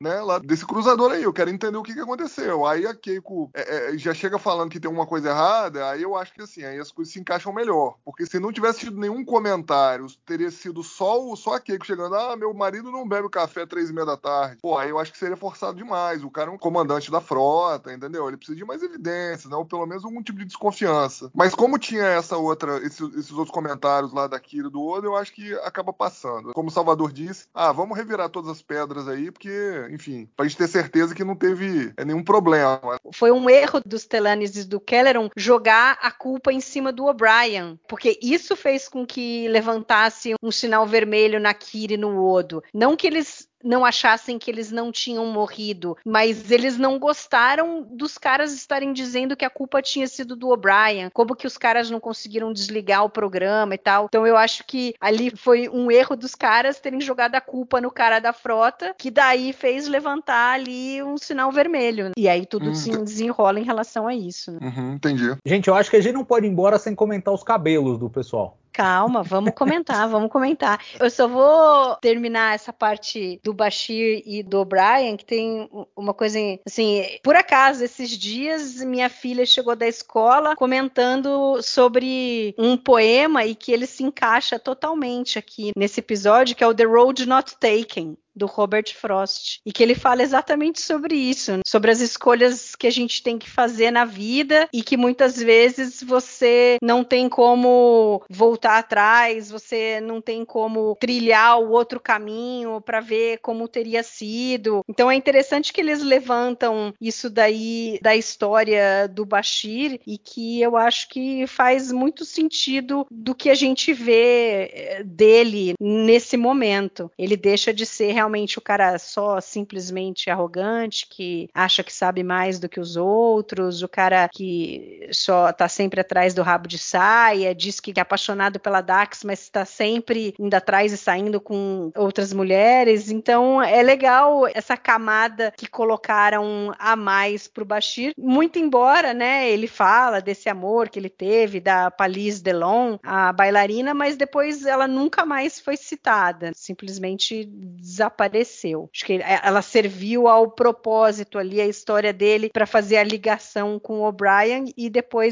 né, 0.00 0.20
lá 0.20 0.38
desse 0.38 0.66
cruzador 0.66 1.12
aí, 1.12 1.22
eu 1.22 1.32
quero 1.32 1.50
entender 1.50 1.76
o 1.76 1.82
que, 1.82 1.94
que 1.94 2.00
aconteceu. 2.00 2.66
Aí 2.66 2.86
a 2.86 2.94
Keiko 2.94 3.50
é, 3.54 3.94
é, 3.94 3.98
já 3.98 4.12
chega 4.14 4.38
falando 4.38 4.70
que 4.70 4.80
tem 4.80 4.90
uma 4.90 5.06
coisa 5.06 5.30
errada, 5.30 5.88
aí 5.88 6.02
eu 6.02 6.16
acho 6.16 6.32
que 6.32 6.42
assim, 6.42 6.64
aí 6.64 6.78
as 6.78 6.92
coisas 6.92 7.12
se 7.12 7.20
encaixam 7.20 7.52
melhor. 7.52 7.96
Porque 8.04 8.26
se 8.26 8.38
não 8.38 8.52
tivesse 8.52 8.80
tido 8.80 8.98
nenhum 8.98 9.24
comentário, 9.24 10.06
teria 10.26 10.50
sido 10.50 10.82
só, 10.82 11.34
só 11.36 11.54
a 11.54 11.60
Keiko 11.60 11.86
chegando, 11.86 12.14
ah, 12.14 12.36
meu 12.36 12.52
marido 12.52 12.90
não 12.90 13.08
bebe 13.08 13.28
café 13.28 13.66
três 13.66 13.90
e 13.90 13.92
meia 13.92 14.06
da 14.06 14.16
tarde. 14.16 14.58
Pô, 14.60 14.76
aí 14.76 14.90
eu 14.90 14.98
acho 14.98 15.12
que 15.12 15.18
seria 15.18 15.36
forçado 15.36 15.76
demais. 15.76 16.24
O 16.24 16.30
cara 16.30 16.50
é 16.50 16.52
um 16.52 16.58
comandante 16.58 17.10
da 17.10 17.20
frota, 17.20 17.92
entendeu? 17.92 18.28
Ele 18.28 18.36
precisa 18.36 18.56
de 18.56 18.64
mais 18.64 18.82
evidências, 18.82 19.50
né? 19.50 19.56
Ou 19.56 19.64
pelo 19.64 19.86
menos 19.86 20.04
algum 20.04 20.22
tipo 20.22 20.38
de 20.38 20.44
desconfiança. 20.44 21.30
Mas 21.34 21.54
como 21.54 21.78
tinha 21.78 22.04
essa 22.04 22.36
outra, 22.36 22.78
esses, 22.84 23.00
esses 23.14 23.32
outros 23.32 23.50
comentários 23.50 24.12
lá 24.12 24.26
da 24.26 24.38
Kira 24.40 24.68
do 24.68 24.82
Odo, 24.82 25.06
eu 25.06 25.16
acho 25.16 25.32
que 25.32 25.52
acaba 25.60 25.92
passando. 25.92 26.52
Como 26.52 26.68
o 26.68 26.72
Salvador 26.72 27.12
disse, 27.12 27.46
ah, 27.54 27.72
vamos 27.72 27.96
revirar 28.00 28.28
todas 28.28 28.50
as 28.50 28.62
pedras 28.62 29.08
aí, 29.08 29.30
porque, 29.30 29.50
enfim, 29.90 30.28
pra 30.36 30.46
gente 30.46 30.58
ter 30.58 30.68
certeza 30.68 31.14
que 31.14 31.24
não 31.24 31.36
teve 31.36 31.92
é, 31.96 32.04
nenhum 32.04 32.22
problema. 32.22 32.98
Foi 33.14 33.30
um 33.30 33.48
erro 33.48 33.80
dos 33.84 34.06
Telanes 34.06 34.66
do 34.66 34.80
Kelleron 34.80 35.30
jogar 35.36 35.98
a 36.00 36.10
culpa 36.10 36.52
em 36.52 36.60
cima 36.60 36.92
do 36.92 37.06
O'Brien, 37.06 37.78
porque 37.88 38.18
isso 38.22 38.56
fez 38.56 38.88
com 38.88 39.06
que 39.06 39.48
levantasse 39.48 40.34
um 40.42 40.50
sinal 40.50 40.86
vermelho 40.86 41.40
na 41.40 41.54
Kira 41.54 41.94
e 41.94 41.96
no 41.96 42.24
Odo. 42.24 42.62
Não 42.74 42.96
que 42.96 43.06
eles 43.06 43.48
não 43.62 43.84
achassem 43.84 44.38
que 44.38 44.50
eles 44.50 44.70
não 44.70 44.90
tinham 44.90 45.26
morrido, 45.26 45.96
mas 46.04 46.50
eles 46.50 46.78
não 46.78 46.98
gostaram 46.98 47.86
dos 47.90 48.16
caras 48.18 48.52
estarem 48.52 48.92
dizendo 48.92 49.36
que 49.36 49.44
a 49.44 49.50
culpa 49.50 49.82
tinha 49.82 50.06
sido 50.06 50.34
do 50.34 50.50
O'Brien, 50.50 51.10
como 51.12 51.36
que 51.36 51.46
os 51.46 51.58
caras 51.58 51.90
não 51.90 52.00
conseguiram 52.00 52.52
desligar 52.52 53.04
o 53.04 53.10
programa 53.10 53.74
e 53.74 53.78
tal. 53.78 54.06
Então 54.06 54.26
eu 54.26 54.36
acho 54.36 54.64
que 54.66 54.94
ali 55.00 55.30
foi 55.36 55.68
um 55.68 55.90
erro 55.90 56.16
dos 56.16 56.34
caras 56.34 56.80
terem 56.80 57.00
jogado 57.00 57.34
a 57.34 57.40
culpa 57.40 57.80
no 57.80 57.90
cara 57.90 58.18
da 58.18 58.32
frota, 58.32 58.94
que 58.96 59.10
daí 59.10 59.52
fez 59.52 59.86
levantar 59.86 60.54
ali 60.54 61.02
um 61.02 61.16
sinal 61.18 61.52
vermelho. 61.52 62.12
E 62.16 62.28
aí 62.28 62.46
tudo 62.46 62.70
Hum, 62.70 62.74
se 62.74 62.90
desenrola 62.90 63.58
em 63.58 63.64
relação 63.64 64.06
a 64.06 64.14
isso. 64.14 64.52
Né? 64.52 64.58
Uhum, 64.62 64.92
entendi. 64.94 65.36
Gente, 65.44 65.68
eu 65.68 65.74
acho 65.74 65.90
que 65.90 65.96
a 65.96 66.00
gente 66.00 66.14
não 66.14 66.24
pode 66.24 66.46
ir 66.46 66.50
embora 66.50 66.78
sem 66.78 66.94
comentar 66.94 67.32
os 67.32 67.42
cabelos 67.42 67.98
do 67.98 68.08
pessoal. 68.08 68.59
Calma, 68.72 69.22
vamos 69.22 69.52
comentar, 69.54 70.08
vamos 70.08 70.30
comentar. 70.30 70.80
Eu 70.98 71.10
só 71.10 71.26
vou 71.26 71.96
terminar 71.96 72.54
essa 72.54 72.72
parte 72.72 73.40
do 73.42 73.52
Bashir 73.52 74.22
e 74.24 74.42
do 74.42 74.60
O'Brien, 74.60 75.16
que 75.16 75.24
tem 75.24 75.68
uma 75.96 76.14
coisa 76.14 76.38
assim, 76.66 77.04
por 77.22 77.34
acaso, 77.34 77.84
esses 77.84 78.10
dias 78.10 78.76
minha 78.84 79.08
filha 79.08 79.44
chegou 79.44 79.74
da 79.74 79.86
escola 79.86 80.54
comentando 80.56 81.60
sobre 81.62 82.54
um 82.58 82.76
poema 82.76 83.44
e 83.44 83.54
que 83.54 83.72
ele 83.72 83.86
se 83.86 84.02
encaixa 84.02 84.58
totalmente 84.58 85.38
aqui 85.38 85.72
nesse 85.76 86.00
episódio, 86.00 86.54
que 86.54 86.64
é 86.64 86.66
o 86.66 86.74
The 86.74 86.84
Road 86.84 87.26
Not 87.26 87.56
Taken 87.58 88.16
do 88.40 88.46
Robert 88.46 88.94
Frost 88.96 89.60
e 89.66 89.70
que 89.70 89.82
ele 89.82 89.94
fala 89.94 90.22
exatamente 90.22 90.80
sobre 90.80 91.14
isso, 91.14 91.60
sobre 91.66 91.90
as 91.90 92.00
escolhas 92.00 92.74
que 92.74 92.86
a 92.86 92.90
gente 92.90 93.22
tem 93.22 93.38
que 93.38 93.50
fazer 93.50 93.90
na 93.90 94.06
vida 94.06 94.66
e 94.72 94.82
que 94.82 94.96
muitas 94.96 95.36
vezes 95.36 96.02
você 96.02 96.78
não 96.82 97.04
tem 97.04 97.28
como 97.28 98.22
voltar 98.30 98.78
atrás, 98.78 99.50
você 99.50 100.00
não 100.00 100.22
tem 100.22 100.42
como 100.42 100.96
trilhar 100.98 101.60
o 101.60 101.70
outro 101.70 102.00
caminho 102.00 102.80
para 102.80 103.00
ver 103.00 103.38
como 103.42 103.68
teria 103.68 104.02
sido. 104.02 104.80
Então 104.88 105.10
é 105.10 105.14
interessante 105.14 105.70
que 105.70 105.80
eles 105.82 106.02
levantam 106.02 106.94
isso 106.98 107.28
daí 107.28 107.98
da 108.00 108.16
história 108.16 109.06
do 109.06 109.26
Bashir 109.26 110.00
e 110.06 110.16
que 110.16 110.62
eu 110.62 110.78
acho 110.78 111.10
que 111.10 111.46
faz 111.46 111.92
muito 111.92 112.24
sentido 112.24 113.06
do 113.10 113.34
que 113.34 113.50
a 113.50 113.54
gente 113.54 113.92
vê 113.92 114.70
eh, 114.72 115.02
dele 115.04 115.74
nesse 115.78 116.38
momento. 116.38 117.10
Ele 117.18 117.36
deixa 117.36 117.74
de 117.74 117.84
ser 117.84 118.12
realmente 118.12 118.29
o 118.58 118.62
cara 118.62 118.98
só 118.98 119.40
simplesmente 119.40 120.30
arrogante, 120.30 121.06
que 121.08 121.48
acha 121.54 121.82
que 121.82 121.92
sabe 121.92 122.22
mais 122.22 122.58
do 122.58 122.68
que 122.68 122.80
os 122.80 122.96
outros, 122.96 123.82
o 123.82 123.88
cara 123.88 124.28
que 124.28 124.99
só 125.12 125.52
tá 125.52 125.68
sempre 125.68 126.00
atrás 126.00 126.34
do 126.34 126.42
rabo 126.42 126.68
de 126.68 126.78
saia, 126.78 127.54
diz 127.54 127.80
que 127.80 127.92
é 127.96 128.00
apaixonado 128.00 128.58
pela 128.58 128.80
Dax, 128.80 129.24
mas 129.24 129.40
está 129.40 129.64
sempre 129.64 130.34
indo 130.38 130.54
atrás 130.54 130.92
e 130.92 130.96
saindo 130.96 131.40
com 131.40 131.90
outras 131.96 132.32
mulheres. 132.32 133.10
Então 133.10 133.62
é 133.62 133.82
legal 133.82 134.46
essa 134.46 134.76
camada 134.76 135.52
que 135.56 135.66
colocaram 135.66 136.72
a 136.78 136.96
mais 136.96 137.48
pro 137.48 137.64
Bashir, 137.64 138.12
muito 138.16 138.58
embora, 138.58 139.12
né, 139.14 139.50
ele 139.50 139.66
fala 139.66 140.20
desse 140.20 140.48
amor 140.48 140.88
que 140.88 140.98
ele 140.98 141.08
teve 141.08 141.60
da 141.60 141.90
Palise 141.90 142.42
Delon, 142.42 142.98
a 143.02 143.32
bailarina, 143.32 143.94
mas 143.94 144.16
depois 144.16 144.64
ela 144.64 144.86
nunca 144.86 145.24
mais 145.24 145.60
foi 145.60 145.76
citada, 145.76 146.52
simplesmente 146.54 147.44
desapareceu. 147.44 148.88
Acho 148.94 149.04
que 149.04 149.20
ela 149.42 149.62
serviu 149.62 150.28
ao 150.28 150.50
propósito 150.50 151.38
ali, 151.38 151.60
a 151.60 151.66
história 151.66 152.12
dele, 152.12 152.50
para 152.52 152.66
fazer 152.66 152.96
a 152.96 153.04
ligação 153.04 153.78
com 153.78 154.00
o 154.00 154.06
O'Brien 154.06 154.72
e 154.76 154.90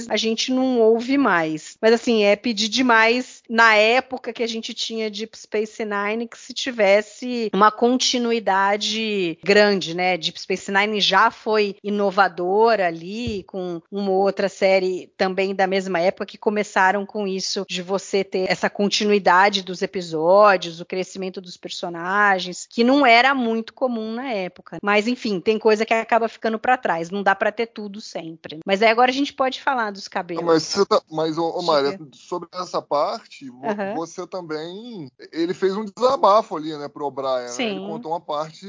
a 0.08 0.16
gente 0.16 0.52
não 0.52 0.80
ouve 0.80 1.16
mais. 1.18 1.76
Mas 1.80 1.92
assim, 1.92 2.24
é 2.24 2.36
pedir 2.36 2.68
demais 2.68 3.42
na 3.48 3.74
época 3.74 4.32
que 4.32 4.42
a 4.42 4.46
gente 4.46 4.74
tinha 4.74 5.10
Deep 5.10 5.36
Space 5.38 5.82
Nine 5.84 6.28
que 6.28 6.38
se 6.38 6.52
tivesse 6.52 7.50
uma 7.52 7.70
continuidade 7.70 9.38
grande, 9.42 9.94
né? 9.94 10.16
Deep 10.16 10.40
Space 10.40 10.70
Nine 10.70 11.00
já 11.00 11.30
foi 11.30 11.76
inovadora 11.82 12.86
ali, 12.86 13.44
com 13.44 13.80
uma 13.90 14.10
outra 14.10 14.48
série 14.48 15.10
também 15.16 15.54
da 15.54 15.66
mesma 15.66 16.00
época 16.00 16.26
que 16.26 16.38
começaram 16.38 17.06
com 17.06 17.26
isso 17.26 17.64
de 17.68 17.82
você 17.82 18.22
ter 18.24 18.50
essa 18.50 18.68
continuidade 18.68 19.62
dos 19.62 19.82
episódios, 19.82 20.80
o 20.80 20.86
crescimento 20.86 21.40
dos 21.40 21.56
personagens, 21.56 22.66
que 22.68 22.84
não 22.84 23.06
era 23.06 23.34
muito 23.34 23.72
comum 23.72 24.12
na 24.14 24.30
época. 24.30 24.78
Mas 24.82 25.06
enfim, 25.08 25.40
tem 25.40 25.58
coisa 25.58 25.84
que 25.84 25.94
acaba 25.94 26.28
ficando 26.28 26.58
para 26.58 26.76
trás, 26.76 27.10
não 27.10 27.22
dá 27.22 27.34
para 27.34 27.52
ter 27.52 27.66
tudo 27.66 28.00
sempre. 28.00 28.60
Mas 28.64 28.82
aí 28.82 28.88
agora 28.88 29.10
a 29.10 29.14
gente 29.14 29.32
pode 29.32 29.57
falar 29.62 29.90
dos 29.90 30.08
cabelos. 30.08 30.44
Mas, 30.44 30.62
você 30.62 30.86
tá, 30.86 31.00
mas 31.10 31.38
ô, 31.38 31.48
ô 31.50 31.62
Maria, 31.62 31.98
sobre 32.12 32.48
essa 32.52 32.80
parte, 32.80 33.48
uhum. 33.50 33.94
você 33.96 34.26
também. 34.26 35.10
Ele 35.32 35.54
fez 35.54 35.76
um 35.76 35.84
desabafo 35.84 36.56
ali, 36.56 36.76
né, 36.76 36.88
pro 36.88 37.06
O'Brien. 37.06 37.46
Né? 37.46 37.64
Ele 37.64 37.80
contou 37.80 38.12
uma 38.12 38.20
parte, 38.20 38.66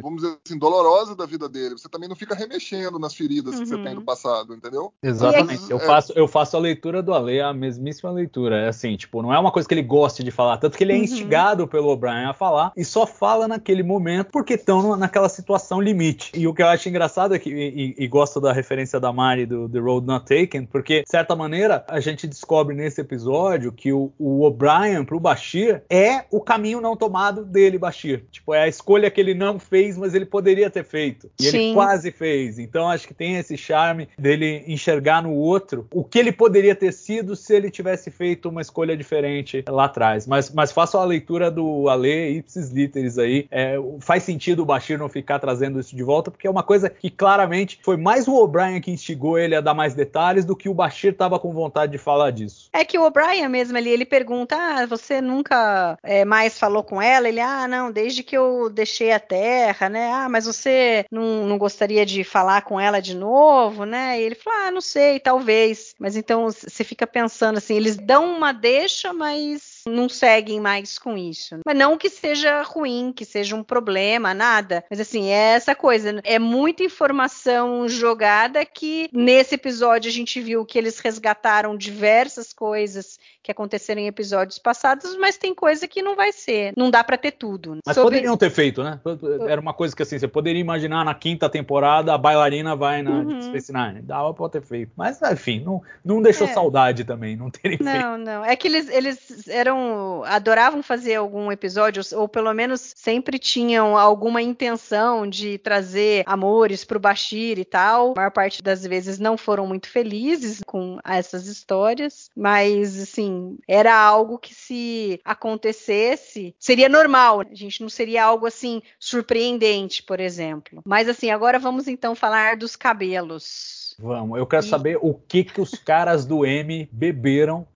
vamos 0.00 0.22
dizer 0.22 0.38
assim, 0.44 0.58
dolorosa 0.58 1.14
da 1.14 1.26
vida 1.26 1.48
dele. 1.48 1.78
Você 1.78 1.88
também 1.88 2.08
não 2.08 2.16
fica 2.16 2.34
remexendo 2.34 2.98
nas 2.98 3.14
feridas 3.14 3.54
uhum. 3.54 3.60
que 3.60 3.66
você 3.66 3.82
tem 3.82 3.94
do 3.94 4.02
passado, 4.02 4.54
entendeu? 4.54 4.92
Exatamente. 5.02 5.60
Mas, 5.60 5.70
eu, 5.70 5.78
é... 5.78 5.86
faço, 5.86 6.12
eu 6.14 6.28
faço 6.28 6.56
a 6.56 6.60
leitura 6.60 7.02
do 7.02 7.14
Ale, 7.14 7.40
a 7.40 7.52
mesmíssima 7.52 8.10
leitura. 8.10 8.60
É 8.60 8.68
assim, 8.68 8.96
tipo, 8.96 9.22
não 9.22 9.32
é 9.32 9.38
uma 9.38 9.52
coisa 9.52 9.68
que 9.68 9.74
ele 9.74 9.82
goste 9.82 10.22
de 10.22 10.30
falar, 10.30 10.58
tanto 10.58 10.76
que 10.76 10.84
ele 10.84 10.92
é 10.92 10.96
uhum. 10.96 11.04
instigado 11.04 11.66
pelo 11.66 11.88
O'Brien 11.88 12.26
a 12.26 12.34
falar 12.34 12.72
e 12.76 12.84
só 12.84 13.06
fala 13.06 13.46
naquele 13.46 13.82
momento 13.82 14.30
porque 14.30 14.54
estão 14.54 14.96
naquela 14.96 15.28
situação 15.28 15.80
limite. 15.80 16.32
E 16.34 16.46
o 16.46 16.54
que 16.54 16.62
eu 16.62 16.66
acho 16.66 16.88
engraçado 16.88 17.34
é 17.34 17.38
que, 17.38 17.50
e, 17.50 17.94
e 17.98 18.08
gosto 18.08 18.40
da 18.40 18.52
referência 18.52 19.00
da 19.00 19.12
Mari 19.12 19.46
do 19.46 19.68
The 19.68 19.78
Road 19.78 20.06
Not 20.06 20.19
Taken, 20.20 20.66
porque, 20.66 21.02
de 21.02 21.10
certa 21.10 21.34
maneira, 21.34 21.84
a 21.88 22.00
gente 22.00 22.26
descobre 22.26 22.74
nesse 22.74 23.00
episódio 23.00 23.72
que 23.72 23.92
o, 23.92 24.12
o 24.18 24.42
O'Brien 24.42 25.04
pro 25.04 25.20
Bashir 25.20 25.82
é 25.88 26.24
o 26.30 26.40
caminho 26.40 26.80
não 26.80 26.96
tomado 26.96 27.44
dele, 27.44 27.78
Bashir. 27.78 28.24
Tipo, 28.30 28.54
é 28.54 28.62
a 28.62 28.68
escolha 28.68 29.10
que 29.10 29.20
ele 29.20 29.34
não 29.34 29.58
fez, 29.58 29.96
mas 29.96 30.14
ele 30.14 30.26
poderia 30.26 30.70
ter 30.70 30.84
feito. 30.84 31.30
E 31.38 31.44
Sim. 31.44 31.58
ele 31.58 31.74
quase 31.74 32.10
fez. 32.10 32.58
Então 32.58 32.88
acho 32.88 33.06
que 33.06 33.14
tem 33.14 33.36
esse 33.36 33.56
charme 33.56 34.08
dele 34.18 34.64
enxergar 34.66 35.22
no 35.22 35.32
outro 35.32 35.86
o 35.92 36.04
que 36.04 36.18
ele 36.18 36.32
poderia 36.32 36.74
ter 36.74 36.92
sido 36.92 37.34
se 37.34 37.54
ele 37.54 37.70
tivesse 37.70 38.10
feito 38.10 38.48
uma 38.48 38.60
escolha 38.60 38.96
diferente 38.96 39.64
lá 39.68 39.84
atrás. 39.84 40.26
Mas, 40.26 40.50
mas 40.50 40.72
faço 40.72 40.98
a 40.98 41.04
leitura 41.04 41.50
do 41.50 41.88
Ale 41.88 42.38
Ipsis 42.38 42.70
Literis 42.70 43.18
aí. 43.18 43.46
É, 43.50 43.76
faz 44.00 44.22
sentido 44.22 44.62
o 44.62 44.66
Bashir 44.66 44.98
não 44.98 45.08
ficar 45.08 45.38
trazendo 45.38 45.80
isso 45.80 45.94
de 45.94 46.02
volta, 46.02 46.30
porque 46.30 46.46
é 46.46 46.50
uma 46.50 46.62
coisa 46.62 46.90
que 46.90 47.10
claramente 47.10 47.78
foi 47.82 47.96
mais 47.96 48.28
o 48.28 48.34
O'Brien 48.34 48.80
que 48.80 48.90
instigou 48.90 49.38
ele 49.38 49.54
a 49.54 49.60
dar 49.60 49.74
mais 49.74 49.94
detalhes 49.94 50.09
do 50.44 50.56
que 50.56 50.68
o 50.68 50.74
Bashir 50.74 51.12
estava 51.12 51.38
com 51.38 51.52
vontade 51.52 51.92
de 51.92 51.98
falar 51.98 52.30
disso. 52.30 52.68
É 52.72 52.84
que 52.84 52.98
o 52.98 53.04
O'Brien 53.04 53.48
mesmo 53.48 53.76
ali, 53.76 53.90
ele 53.90 54.04
pergunta: 54.04 54.56
ah, 54.56 54.86
você 54.86 55.20
nunca 55.20 55.98
é, 56.02 56.24
mais 56.24 56.58
falou 56.58 56.82
com 56.82 57.00
ela? 57.00 57.28
Ele, 57.28 57.40
ah, 57.40 57.66
não, 57.66 57.90
desde 57.90 58.22
que 58.22 58.36
eu 58.36 58.70
deixei 58.70 59.12
a 59.12 59.20
Terra, 59.20 59.88
né? 59.88 60.10
Ah, 60.12 60.28
mas 60.28 60.46
você 60.46 61.04
não, 61.10 61.46
não 61.46 61.58
gostaria 61.58 62.04
de 62.04 62.24
falar 62.24 62.62
com 62.62 62.78
ela 62.80 63.00
de 63.00 63.14
novo, 63.14 63.84
né? 63.84 64.20
E 64.20 64.22
ele 64.22 64.34
falou: 64.34 64.58
ah, 64.60 64.70
não 64.70 64.80
sei, 64.80 65.20
talvez. 65.20 65.94
Mas 65.98 66.16
então 66.16 66.50
você 66.50 66.84
fica 66.84 67.06
pensando 67.06 67.58
assim, 67.58 67.76
eles 67.76 67.96
dão 67.96 68.36
uma 68.36 68.52
deixa, 68.52 69.12
mas 69.12 69.79
não 69.90 70.08
seguem 70.08 70.60
mais 70.60 70.98
com 70.98 71.16
isso. 71.16 71.58
Mas 71.64 71.76
não 71.76 71.98
que 71.98 72.08
seja 72.08 72.62
ruim, 72.62 73.12
que 73.14 73.24
seja 73.24 73.56
um 73.56 73.62
problema, 73.62 74.32
nada. 74.32 74.84
Mas 74.90 75.00
assim, 75.00 75.28
é 75.28 75.54
essa 75.54 75.74
coisa. 75.74 76.20
É 76.24 76.38
muita 76.38 76.82
informação 76.82 77.88
jogada 77.88 78.64
que 78.64 79.08
nesse 79.12 79.54
episódio 79.54 80.08
a 80.08 80.12
gente 80.12 80.40
viu 80.40 80.64
que 80.64 80.78
eles 80.78 80.98
resgataram 80.98 81.76
diversas 81.76 82.52
coisas 82.52 83.18
que 83.42 83.50
aconteceram 83.50 84.00
em 84.00 84.06
episódios 84.06 84.58
passados, 84.58 85.16
mas 85.16 85.36
tem 85.36 85.54
coisa 85.54 85.88
que 85.88 86.02
não 86.02 86.14
vai 86.14 86.32
ser. 86.32 86.72
Não 86.76 86.90
dá 86.90 87.02
para 87.02 87.16
ter 87.16 87.32
tudo. 87.32 87.78
Mas 87.84 87.94
Sobre... 87.94 88.16
poderiam 88.16 88.36
ter 88.36 88.50
feito, 88.50 88.82
né? 88.82 89.00
Era 89.48 89.60
uma 89.60 89.72
coisa 89.72 89.96
que 89.96 90.02
assim, 90.02 90.18
você 90.18 90.28
poderia 90.28 90.60
imaginar 90.60 91.04
na 91.04 91.14
quinta 91.14 91.48
temporada 91.48 92.14
a 92.14 92.18
bailarina 92.18 92.76
vai 92.76 93.02
na 93.02 93.10
uhum. 93.10 93.42
Space 93.42 93.72
Nine. 93.72 94.02
Dava 94.02 94.32
pra 94.34 94.48
ter 94.48 94.62
feito. 94.62 94.92
Mas, 94.96 95.20
enfim, 95.22 95.60
não, 95.60 95.82
não 96.04 96.20
deixou 96.20 96.46
é. 96.46 96.52
saudade 96.52 97.04
também, 97.04 97.36
não 97.36 97.50
terem 97.50 97.78
não, 97.80 97.92
feito. 97.92 98.04
Não, 98.04 98.18
não. 98.18 98.44
É 98.44 98.54
que 98.54 98.68
eles, 98.68 98.88
eles 98.88 99.48
eram. 99.48 99.79
Adoravam 100.24 100.82
fazer 100.82 101.14
algum 101.14 101.50
episódio, 101.52 102.02
ou 102.14 102.28
pelo 102.28 102.52
menos 102.52 102.92
sempre 102.96 103.38
tinham 103.38 103.96
alguma 103.96 104.42
intenção 104.42 105.26
de 105.26 105.58
trazer 105.58 106.24
amores 106.26 106.84
pro 106.84 107.00
Bashir 107.00 107.58
e 107.58 107.64
tal. 107.64 108.12
A 108.12 108.14
maior 108.16 108.30
parte 108.30 108.62
das 108.62 108.84
vezes 108.84 109.18
não 109.18 109.36
foram 109.36 109.66
muito 109.66 109.88
felizes 109.88 110.60
com 110.66 110.98
essas 111.04 111.46
histórias. 111.46 112.30
Mas, 112.36 113.00
assim, 113.00 113.20
assim, 113.20 113.58
era 113.68 113.94
algo 113.94 114.38
que 114.38 114.54
se 114.54 115.20
acontecesse, 115.24 116.54
seria 116.58 116.88
normal. 116.88 117.40
A 117.40 117.54
gente 117.54 117.80
não 117.80 117.88
seria 117.88 118.24
algo 118.24 118.46
assim 118.46 118.82
surpreendente, 118.98 120.02
por 120.02 120.20
exemplo. 120.20 120.82
Mas 120.84 121.08
assim, 121.08 121.30
agora 121.30 121.58
vamos 121.58 121.86
então 121.86 122.14
falar 122.14 122.56
dos 122.56 122.76
cabelos. 122.76 123.96
Vamos, 123.98 124.38
eu 124.38 124.46
quero 124.46 124.64
e... 124.64 124.68
saber 124.68 124.98
o 125.00 125.14
que 125.14 125.44
que 125.44 125.60
os 125.60 125.74
caras 125.74 126.24
do 126.24 126.46
M 126.46 126.88
beberam 126.90 127.66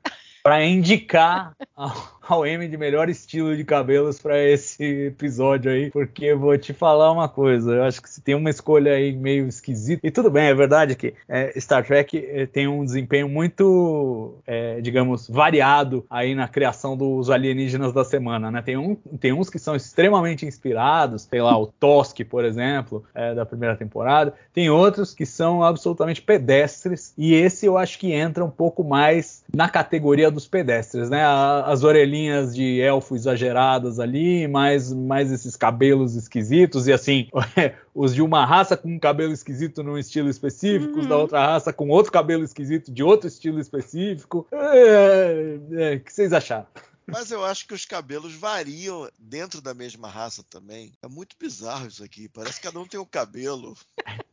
para 0.44 0.62
indicar 0.62 1.56
ao 2.26 2.46
M 2.46 2.66
de 2.66 2.76
melhor 2.76 3.08
estilo 3.08 3.56
de 3.56 3.64
cabelos 3.64 4.18
para 4.18 4.42
esse 4.42 5.06
episódio 5.06 5.70
aí, 5.70 5.90
porque 5.90 6.34
vou 6.34 6.56
te 6.56 6.72
falar 6.72 7.12
uma 7.12 7.28
coisa, 7.28 7.72
eu 7.72 7.82
acho 7.84 8.00
que 8.00 8.08
se 8.08 8.20
tem 8.20 8.34
uma 8.34 8.50
escolha 8.50 8.92
aí 8.92 9.12
meio 9.12 9.46
esquisita, 9.46 10.06
e 10.06 10.10
tudo 10.10 10.30
bem, 10.30 10.46
é 10.46 10.54
verdade 10.54 10.94
que 10.94 11.14
é, 11.28 11.52
Star 11.60 11.84
Trek 11.84 12.16
é, 12.16 12.46
tem 12.46 12.66
um 12.66 12.84
desempenho 12.84 13.28
muito, 13.28 14.34
é, 14.46 14.80
digamos, 14.80 15.28
variado 15.28 16.04
aí 16.08 16.34
na 16.34 16.48
criação 16.48 16.96
dos 16.96 17.30
alienígenas 17.30 17.92
da 17.92 18.04
semana, 18.04 18.50
né? 18.50 18.62
Tem, 18.62 18.76
um, 18.76 18.94
tem 19.20 19.32
uns 19.32 19.50
que 19.50 19.58
são 19.58 19.76
extremamente 19.76 20.46
inspirados, 20.46 21.22
sei 21.22 21.42
lá, 21.42 21.58
o 21.58 21.66
Tosk, 21.66 22.20
por 22.24 22.44
exemplo, 22.44 23.04
é, 23.14 23.34
da 23.34 23.44
primeira 23.44 23.76
temporada, 23.76 24.34
tem 24.52 24.70
outros 24.70 25.14
que 25.14 25.26
são 25.26 25.62
absolutamente 25.62 26.22
pedestres, 26.22 27.12
e 27.18 27.34
esse 27.34 27.66
eu 27.66 27.76
acho 27.76 27.98
que 27.98 28.12
entra 28.12 28.44
um 28.44 28.50
pouco 28.50 28.82
mais 28.82 29.44
na 29.54 29.68
categoria 29.68 30.30
dos 30.30 30.46
pedestres, 30.46 31.10
né? 31.10 31.22
As 31.24 31.82
orelhinhas 31.82 32.13
linhas 32.14 32.54
de 32.54 32.80
elfo 32.80 33.16
exageradas 33.16 33.98
ali, 33.98 34.46
mais, 34.46 34.92
mais 34.92 35.32
esses 35.32 35.56
cabelos 35.56 36.14
esquisitos, 36.14 36.86
e 36.86 36.92
assim, 36.92 37.28
os 37.92 38.14
de 38.14 38.22
uma 38.22 38.44
raça 38.46 38.76
com 38.76 38.88
um 38.88 38.98
cabelo 38.98 39.32
esquisito 39.32 39.82
num 39.82 39.98
estilo 39.98 40.28
específico, 40.28 40.94
uhum. 40.94 41.00
os 41.00 41.06
da 41.06 41.16
uhum. 41.16 41.22
outra 41.22 41.46
raça 41.46 41.72
com 41.72 41.88
outro 41.88 42.12
cabelo 42.12 42.44
esquisito 42.44 42.92
de 42.92 43.02
outro 43.02 43.26
estilo 43.26 43.58
específico. 43.58 44.46
É, 44.52 45.58
é, 45.72 45.94
o 45.96 46.00
que 46.00 46.12
vocês 46.12 46.32
acharam? 46.32 46.66
Mas 47.06 47.30
eu 47.30 47.44
acho 47.44 47.66
que 47.66 47.74
os 47.74 47.84
cabelos 47.84 48.34
variam 48.34 49.10
dentro 49.18 49.60
da 49.60 49.74
mesma 49.74 50.08
raça 50.08 50.42
também. 50.44 50.92
É 51.02 51.08
muito 51.08 51.36
bizarro 51.38 51.86
isso 51.86 52.02
aqui. 52.02 52.28
Parece 52.28 52.60
que 52.60 52.66
cada 52.66 52.80
um 52.80 52.86
tem 52.86 52.98
um 52.98 53.04
cabelo. 53.04 53.76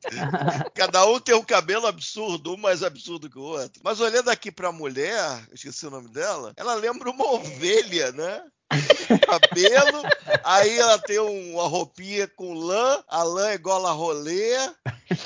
cada 0.74 1.06
um 1.06 1.20
tem 1.20 1.36
um 1.36 1.44
cabelo 1.44 1.88
absurdo, 1.88 2.54
um 2.54 2.58
mais 2.58 2.84
absurdo 2.84 3.30
que 3.30 3.38
o 3.38 3.44
outro. 3.44 3.82
Mas 3.84 4.00
olhando 4.00 4.30
aqui 4.30 4.52
para 4.52 4.70
a 4.70 4.74
mulher, 4.74 5.48
esqueci 5.52 5.86
o 5.86 5.92
nome 5.92 6.10
dela, 6.10 6.54
ela 6.56 6.74
lembra 6.76 7.10
uma 7.10 7.26
ovelha, 7.26 8.12
né? 8.12 8.44
cabelo, 9.26 10.04
aí 10.44 10.78
ela 10.80 10.98
tem 11.00 11.20
uma 11.20 11.68
roupinha 11.68 12.28
com 12.28 12.54
lã, 12.54 13.04
a 13.08 13.24
lã 13.24 13.50
é 13.50 13.56
igual 13.56 13.86
a 13.86 13.92
rolê. 13.92 14.56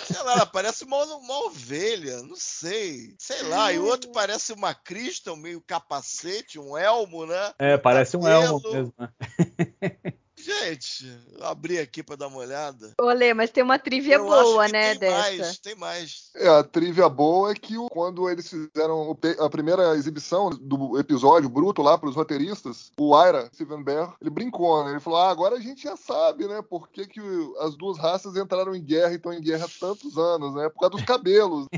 Sei 0.05 0.21
lá, 0.23 0.33
ela 0.33 0.45
parece 0.45 0.83
uma, 0.83 1.03
uma 1.03 1.45
ovelha, 1.45 2.21
não 2.23 2.35
sei. 2.35 3.15
Sei 3.19 3.43
lá, 3.43 3.71
e 3.71 3.79
o 3.79 3.85
outro 3.85 4.11
parece 4.11 4.53
uma 4.53 4.73
crista, 4.73 5.33
um 5.33 5.37
meio 5.37 5.61
capacete, 5.61 6.59
um 6.59 6.77
elmo, 6.77 7.25
né? 7.25 7.53
É, 7.59 7.77
parece 7.77 8.17
um 8.17 8.27
elmo 8.27 8.61
mesmo. 8.63 8.93
Né? 8.97 9.09
Gente, 10.45 11.11
eu 11.39 11.43
abri 11.45 11.79
aqui 11.79 12.03
para 12.03 12.17
dar 12.17 12.27
uma 12.27 12.37
olhada. 12.37 12.93
Olê, 13.01 13.33
mas 13.33 13.49
tem 13.49 13.63
uma 13.63 13.79
trivia 13.79 14.15
eu 14.15 14.25
boa, 14.25 14.67
né, 14.67 14.91
tem 14.91 14.99
dessa. 14.99 15.17
Mais, 15.17 15.57
tem 15.57 15.75
mais. 15.75 16.29
É, 16.35 16.47
a 16.47 16.63
trivia 16.63 17.09
boa 17.09 17.51
é 17.51 17.55
que 17.55 17.73
quando 17.89 18.29
eles 18.29 18.47
fizeram 18.47 19.17
a 19.39 19.49
primeira 19.49 19.95
exibição 19.95 20.51
do 20.51 20.99
episódio 20.99 21.49
bruto 21.49 21.81
lá 21.81 21.97
para 21.97 22.09
os 22.09 22.15
roteiristas, 22.15 22.91
o 22.95 23.19
Ira, 23.19 23.49
Steven 23.55 23.83
Bear, 23.83 24.15
ele 24.21 24.29
brincou, 24.29 24.83
né? 24.83 24.91
Ele 24.91 24.99
falou: 24.99 25.19
ah, 25.19 25.31
agora 25.31 25.55
a 25.55 25.59
gente 25.59 25.81
já 25.83 25.97
sabe, 25.97 26.47
né? 26.47 26.61
Por 26.61 26.89
que, 26.89 27.07
que 27.07 27.19
as 27.61 27.75
duas 27.75 27.97
raças 27.97 28.35
entraram 28.35 28.75
em 28.75 28.83
guerra 28.83 29.13
e 29.13 29.15
estão 29.15 29.33
em 29.33 29.41
guerra 29.41 29.65
há 29.65 29.79
tantos 29.79 30.15
anos, 30.17 30.53
né? 30.53 30.69
Por 30.69 30.79
causa 30.81 30.95
dos 30.95 31.05
cabelos. 31.05 31.67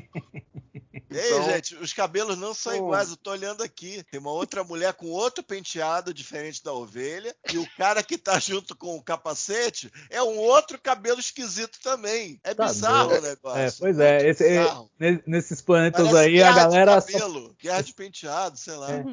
Ei, 1.10 1.28
Então- 1.32 1.44
gente, 1.46 1.76
os 1.76 1.94
cabelos 1.94 2.38
não 2.38 2.54
são 2.54 2.74
Pô. 2.74 2.78
iguais. 2.80 3.10
Eu 3.10 3.18
tô 3.18 3.32
olhando 3.32 3.64
aqui. 3.64 4.04
Tem 4.12 4.20
uma 4.20 4.32
outra 4.32 4.64
mulher 4.64 4.94
com 4.94 5.08
outro 5.08 5.42
penteado 5.42 6.14
diferente 6.14 6.62
da 6.64 6.74
ovelha. 6.74 7.34
E 7.52 7.58
o 7.58 7.68
cara 7.78 8.04
que 8.04 8.18
tá 8.18 8.38
junto 8.40 8.57
com 8.76 8.96
o 8.96 9.02
capacete 9.04 9.92
é 10.10 10.22
um 10.24 10.38
outro 10.38 10.80
cabelo 10.82 11.20
esquisito 11.20 11.80
também. 11.84 12.40
É 12.44 12.54
Tá 12.54 12.66
bizarro 12.68 13.10
doido. 13.10 13.24
o 13.24 13.28
negócio. 13.28 13.60
É, 13.60 13.72
pois 13.80 14.00
é, 14.00 14.30
esse- 14.30 14.46
é, 14.46 14.60
bizarro. 14.62 14.92
ne- 15.00 15.24
nesses 15.28 15.62
planetas 15.62 16.08
Parece 16.10 16.18
aí 16.30 16.42
a 16.44 16.52
galera 16.54 17.00
de 17.00 17.12
só, 17.12 17.20
cabelo, 17.20 17.56
guerra 17.62 17.82
de 17.82 17.94
penteado, 17.94 18.58
sei 18.58 18.76
lá. 18.76 18.92
É. 18.92 19.04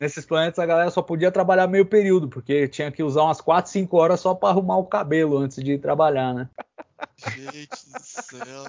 nesses 0.00 0.24
planetas 0.26 0.58
a 0.58 0.66
galera 0.66 0.90
só 0.90 1.02
podia 1.02 1.30
trabalhar 1.32 1.66
meio 1.66 1.86
período, 1.86 2.28
porque 2.28 2.68
tinha 2.68 2.90
que 2.92 3.02
usar 3.02 3.22
umas 3.22 3.40
4, 3.40 3.70
5 3.70 3.96
horas 3.96 4.20
só 4.20 4.34
pra 4.34 4.50
arrumar 4.50 4.76
o 4.78 4.86
cabelo 4.86 5.38
antes 5.38 5.62
de 5.62 5.72
ir 5.72 5.78
trabalhar, 5.80 6.32
né? 6.34 6.48
Gente 7.36 7.68
do 7.90 8.00
céu. 8.02 8.64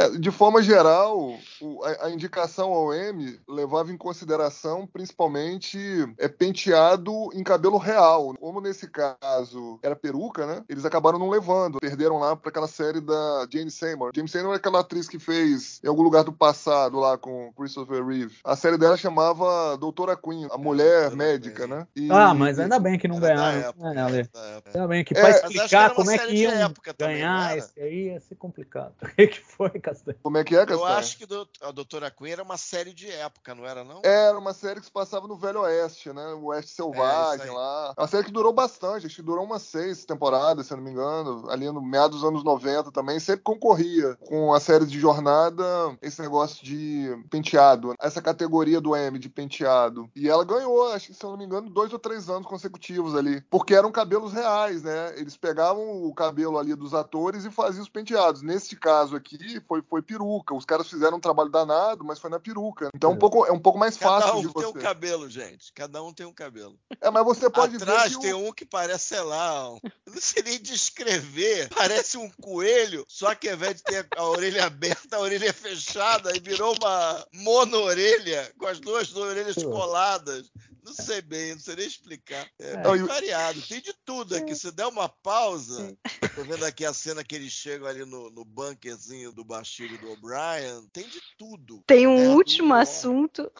É, 0.00 0.10
de 0.18 0.30
forma 0.30 0.62
geral, 0.62 1.34
o- 1.60 1.84
a, 1.84 2.06
a 2.06 2.10
indicação 2.10 2.72
ao 2.72 2.92
M 2.94 3.38
levava 3.48 3.92
em 3.92 3.96
consideração 3.96 4.86
principalmente 4.86 5.78
é, 6.18 6.28
penteado 6.28 7.12
em 7.34 7.42
cabelo 7.42 7.76
real. 7.76 8.34
Como 8.38 8.60
nesse 8.60 8.88
caso 8.88 9.78
era 9.82 9.94
peruca, 9.96 10.46
né? 10.46 10.62
Eles 10.68 10.84
acabaram 10.84 11.18
não 11.18 11.28
levando. 11.28 11.78
Perderam 11.80 12.18
lá 12.18 12.34
para 12.34 12.50
aquela 12.50 12.68
série 12.68 13.00
da 13.00 13.46
Jane 13.52 13.70
Seymour. 13.70 14.10
Jane 14.14 14.28
Seymour 14.28 14.54
é 14.54 14.56
aquela 14.56 14.80
atriz 14.80 15.08
que 15.08 15.18
fez 15.18 15.80
em 15.84 15.88
algum 15.88 16.02
lugar 16.02 16.24
do 16.24 16.32
passado 16.32 16.98
lá 16.98 17.18
com 17.18 17.52
Christopher 17.52 18.04
Reeve. 18.04 18.36
A 18.44 18.56
série 18.56 18.78
dela 18.78 18.96
chamava 18.96 19.76
Doutora 19.76 20.16
Queen, 20.16 20.48
a 20.50 20.56
mulher 20.58 21.10
médica, 21.14 21.66
né? 21.66 21.86
E- 21.94 22.10
Ah, 22.10 22.32
mas 22.34 22.58
ainda 22.58 22.78
bem 22.78 22.98
que 22.98 23.08
não 23.08 23.20
ganharam. 23.20 23.58
época, 23.68 23.88
É, 23.94 23.98
Ale. 24.00 24.30
Ainda 24.66 24.88
bem 24.88 25.04
que 25.04 25.14
É, 25.16 25.20
era 25.20 25.30
explicar 25.46 25.94
como 25.94 26.10
é 26.10 26.18
que 26.18 26.34
iam 26.34 26.50
também, 26.52 26.72
não 26.72 26.94
ganhar, 26.98 27.50
era? 27.50 27.58
esse 27.58 27.80
aí 27.80 28.06
ia 28.06 28.20
ser 28.20 28.34
complicado. 28.36 28.94
O 29.20 29.28
que 29.28 29.40
foi, 29.40 29.70
Castanho? 29.90 30.18
Como 30.22 30.38
é 30.38 30.44
que 30.44 30.56
é, 30.56 30.62
Eu 30.62 30.66
Castanho? 30.66 30.98
acho 30.98 31.18
que 31.18 31.26
a 31.62 31.70
Doutora 31.70 32.10
Queen 32.10 32.32
era 32.32 32.42
uma 32.42 32.56
série 32.56 32.92
de 32.92 33.10
época, 33.10 33.54
não 33.54 33.64
era 33.66 33.82
não? 33.84 34.00
Era 34.04 34.38
uma 34.38 34.52
série 34.52 34.80
que 34.80 34.86
se 34.86 34.92
passava 34.92 35.26
no 35.26 35.36
Velho 35.36 35.60
Oeste, 35.60 36.12
né? 36.12 36.26
O 36.34 36.46
Oeste 36.46 36.72
É, 36.72 36.74
Selvagem 36.76 37.46
aí. 37.48 37.54
lá. 37.54 37.94
Uma 37.98 38.06
série 38.06 38.24
que 38.24 38.30
durou 38.32 38.52
bastante, 38.52 39.06
acho 39.06 39.16
que 39.16 39.22
durou 39.22 39.44
umas 39.44 39.62
seis 39.62 40.04
temporadas, 40.04 40.66
se 40.66 40.72
eu 40.72 40.76
não 40.76 40.84
me 40.84 40.90
engano. 40.90 41.48
Ali 41.50 41.70
no 41.70 41.80
meados 41.82 42.20
dos 42.20 42.28
anos 42.28 42.44
90 42.44 42.90
também, 42.92 43.18
sempre 43.20 43.42
concorria 43.42 44.16
com 44.26 44.52
a 44.54 44.60
série 44.60 44.86
de 44.86 44.98
jornada, 44.98 45.64
esse 46.02 46.20
negócio 46.20 46.64
de 46.64 47.08
penteado. 47.30 47.94
Essa 48.00 48.22
categoria 48.22 48.80
do 48.80 48.94
M 48.96 49.18
de 49.18 49.28
penteado. 49.28 50.10
E 50.14 50.28
ela 50.28 50.44
ganhou, 50.44 50.92
acho 50.92 51.08
que, 51.08 51.14
se 51.14 51.24
eu 51.24 51.30
não 51.30 51.36
me 51.36 51.44
engano, 51.44 51.68
dois 51.70 51.92
ou 51.92 51.98
três 51.98 52.28
anos 52.28 52.46
consecutivos 52.46 53.14
ali. 53.14 53.40
Porque 53.50 53.74
eram 53.74 53.90
cabelos 53.92 54.32
reais, 54.32 54.82
né? 54.82 55.14
Eles 55.18 55.36
pegavam 55.36 56.04
o 56.04 56.14
cabelo 56.14 56.58
ali 56.58 56.74
dos 56.74 56.94
atores 56.94 57.44
e 57.44 57.50
faziam 57.50 57.82
os 57.82 57.88
penteados. 57.88 58.42
Nesse 58.42 58.76
caso 58.76 59.16
aqui, 59.16 59.60
foi, 59.66 59.79
foi 59.82 60.02
peruca. 60.02 60.54
Os 60.54 60.64
caras 60.64 60.88
fizeram 60.88 61.16
um 61.16 61.20
trabalho 61.20 61.50
danado, 61.50 62.04
mas 62.04 62.18
foi 62.18 62.30
na 62.30 62.38
peruca. 62.40 62.88
Então 62.94 63.10
é 63.10 63.14
um 63.14 63.18
pouco, 63.18 63.46
é 63.46 63.52
um 63.52 63.58
pouco 63.58 63.78
mais 63.78 63.96
Cada 63.96 64.20
fácil 64.20 64.38
um 64.38 64.42
de 64.46 64.54
tem 64.54 64.66
um 64.66 64.72
você. 64.72 64.78
cabelo, 64.80 65.28
gente. 65.30 65.72
Cada 65.72 66.02
um 66.02 66.12
tem 66.12 66.26
um 66.26 66.32
cabelo. 66.32 66.78
É, 67.00 67.10
mas 67.10 67.24
você 67.24 67.48
pode 67.50 67.76
Atrás 67.76 68.12
ver 68.12 68.16
que 68.18 68.22
tem 68.22 68.32
o... 68.32 68.48
um 68.48 68.52
que 68.52 68.64
parece, 68.64 69.06
sei 69.08 69.20
lá, 69.20 69.70
um... 69.70 69.78
eu 70.06 70.12
não 70.12 70.20
sei 70.20 70.42
nem 70.42 70.60
descrever. 70.60 71.68
Parece 71.74 72.16
um 72.18 72.30
coelho, 72.42 73.04
só 73.08 73.34
que 73.34 73.48
ao 73.48 73.54
invés 73.54 73.76
de 73.76 73.82
ter 73.82 74.06
a 74.16 74.24
orelha 74.24 74.66
aberta, 74.66 75.16
a 75.16 75.20
orelha 75.20 75.52
fechada 75.52 76.36
e 76.36 76.40
virou 76.40 76.74
uma 76.80 77.26
mono-orelha 77.32 78.52
com 78.58 78.66
as 78.66 78.80
duas 78.80 79.14
orelhas 79.14 79.56
coladas. 79.62 80.50
Não 80.82 80.94
sei 80.94 81.20
bem, 81.20 81.52
não 81.52 81.60
sei 81.60 81.76
nem 81.76 81.86
explicar. 81.86 82.48
É, 82.58 82.72
É. 82.72 82.76
bem 82.78 83.04
variado. 83.04 83.60
Tem 83.62 83.80
de 83.80 83.92
tudo 84.04 84.34
aqui. 84.34 84.54
Se 84.54 84.72
der 84.72 84.86
uma 84.86 85.08
pausa, 85.08 85.96
tô 86.34 86.42
vendo 86.42 86.64
aqui 86.64 86.84
a 86.86 86.92
cena 86.94 87.22
que 87.22 87.34
eles 87.34 87.52
chegam 87.52 87.86
ali 87.86 88.04
no, 88.04 88.30
no 88.30 88.44
bunkerzinho 88.44 89.30
do 89.30 89.44
Bashir 89.60 89.92
e 89.92 89.98
do 89.98 90.12
O'Brien. 90.12 90.88
Tem 90.90 91.06
de 91.06 91.20
tudo. 91.36 91.82
Tem 91.86 92.06
um 92.06 92.16
É, 92.24 92.28
último 92.28 92.72
assunto. 92.72 93.52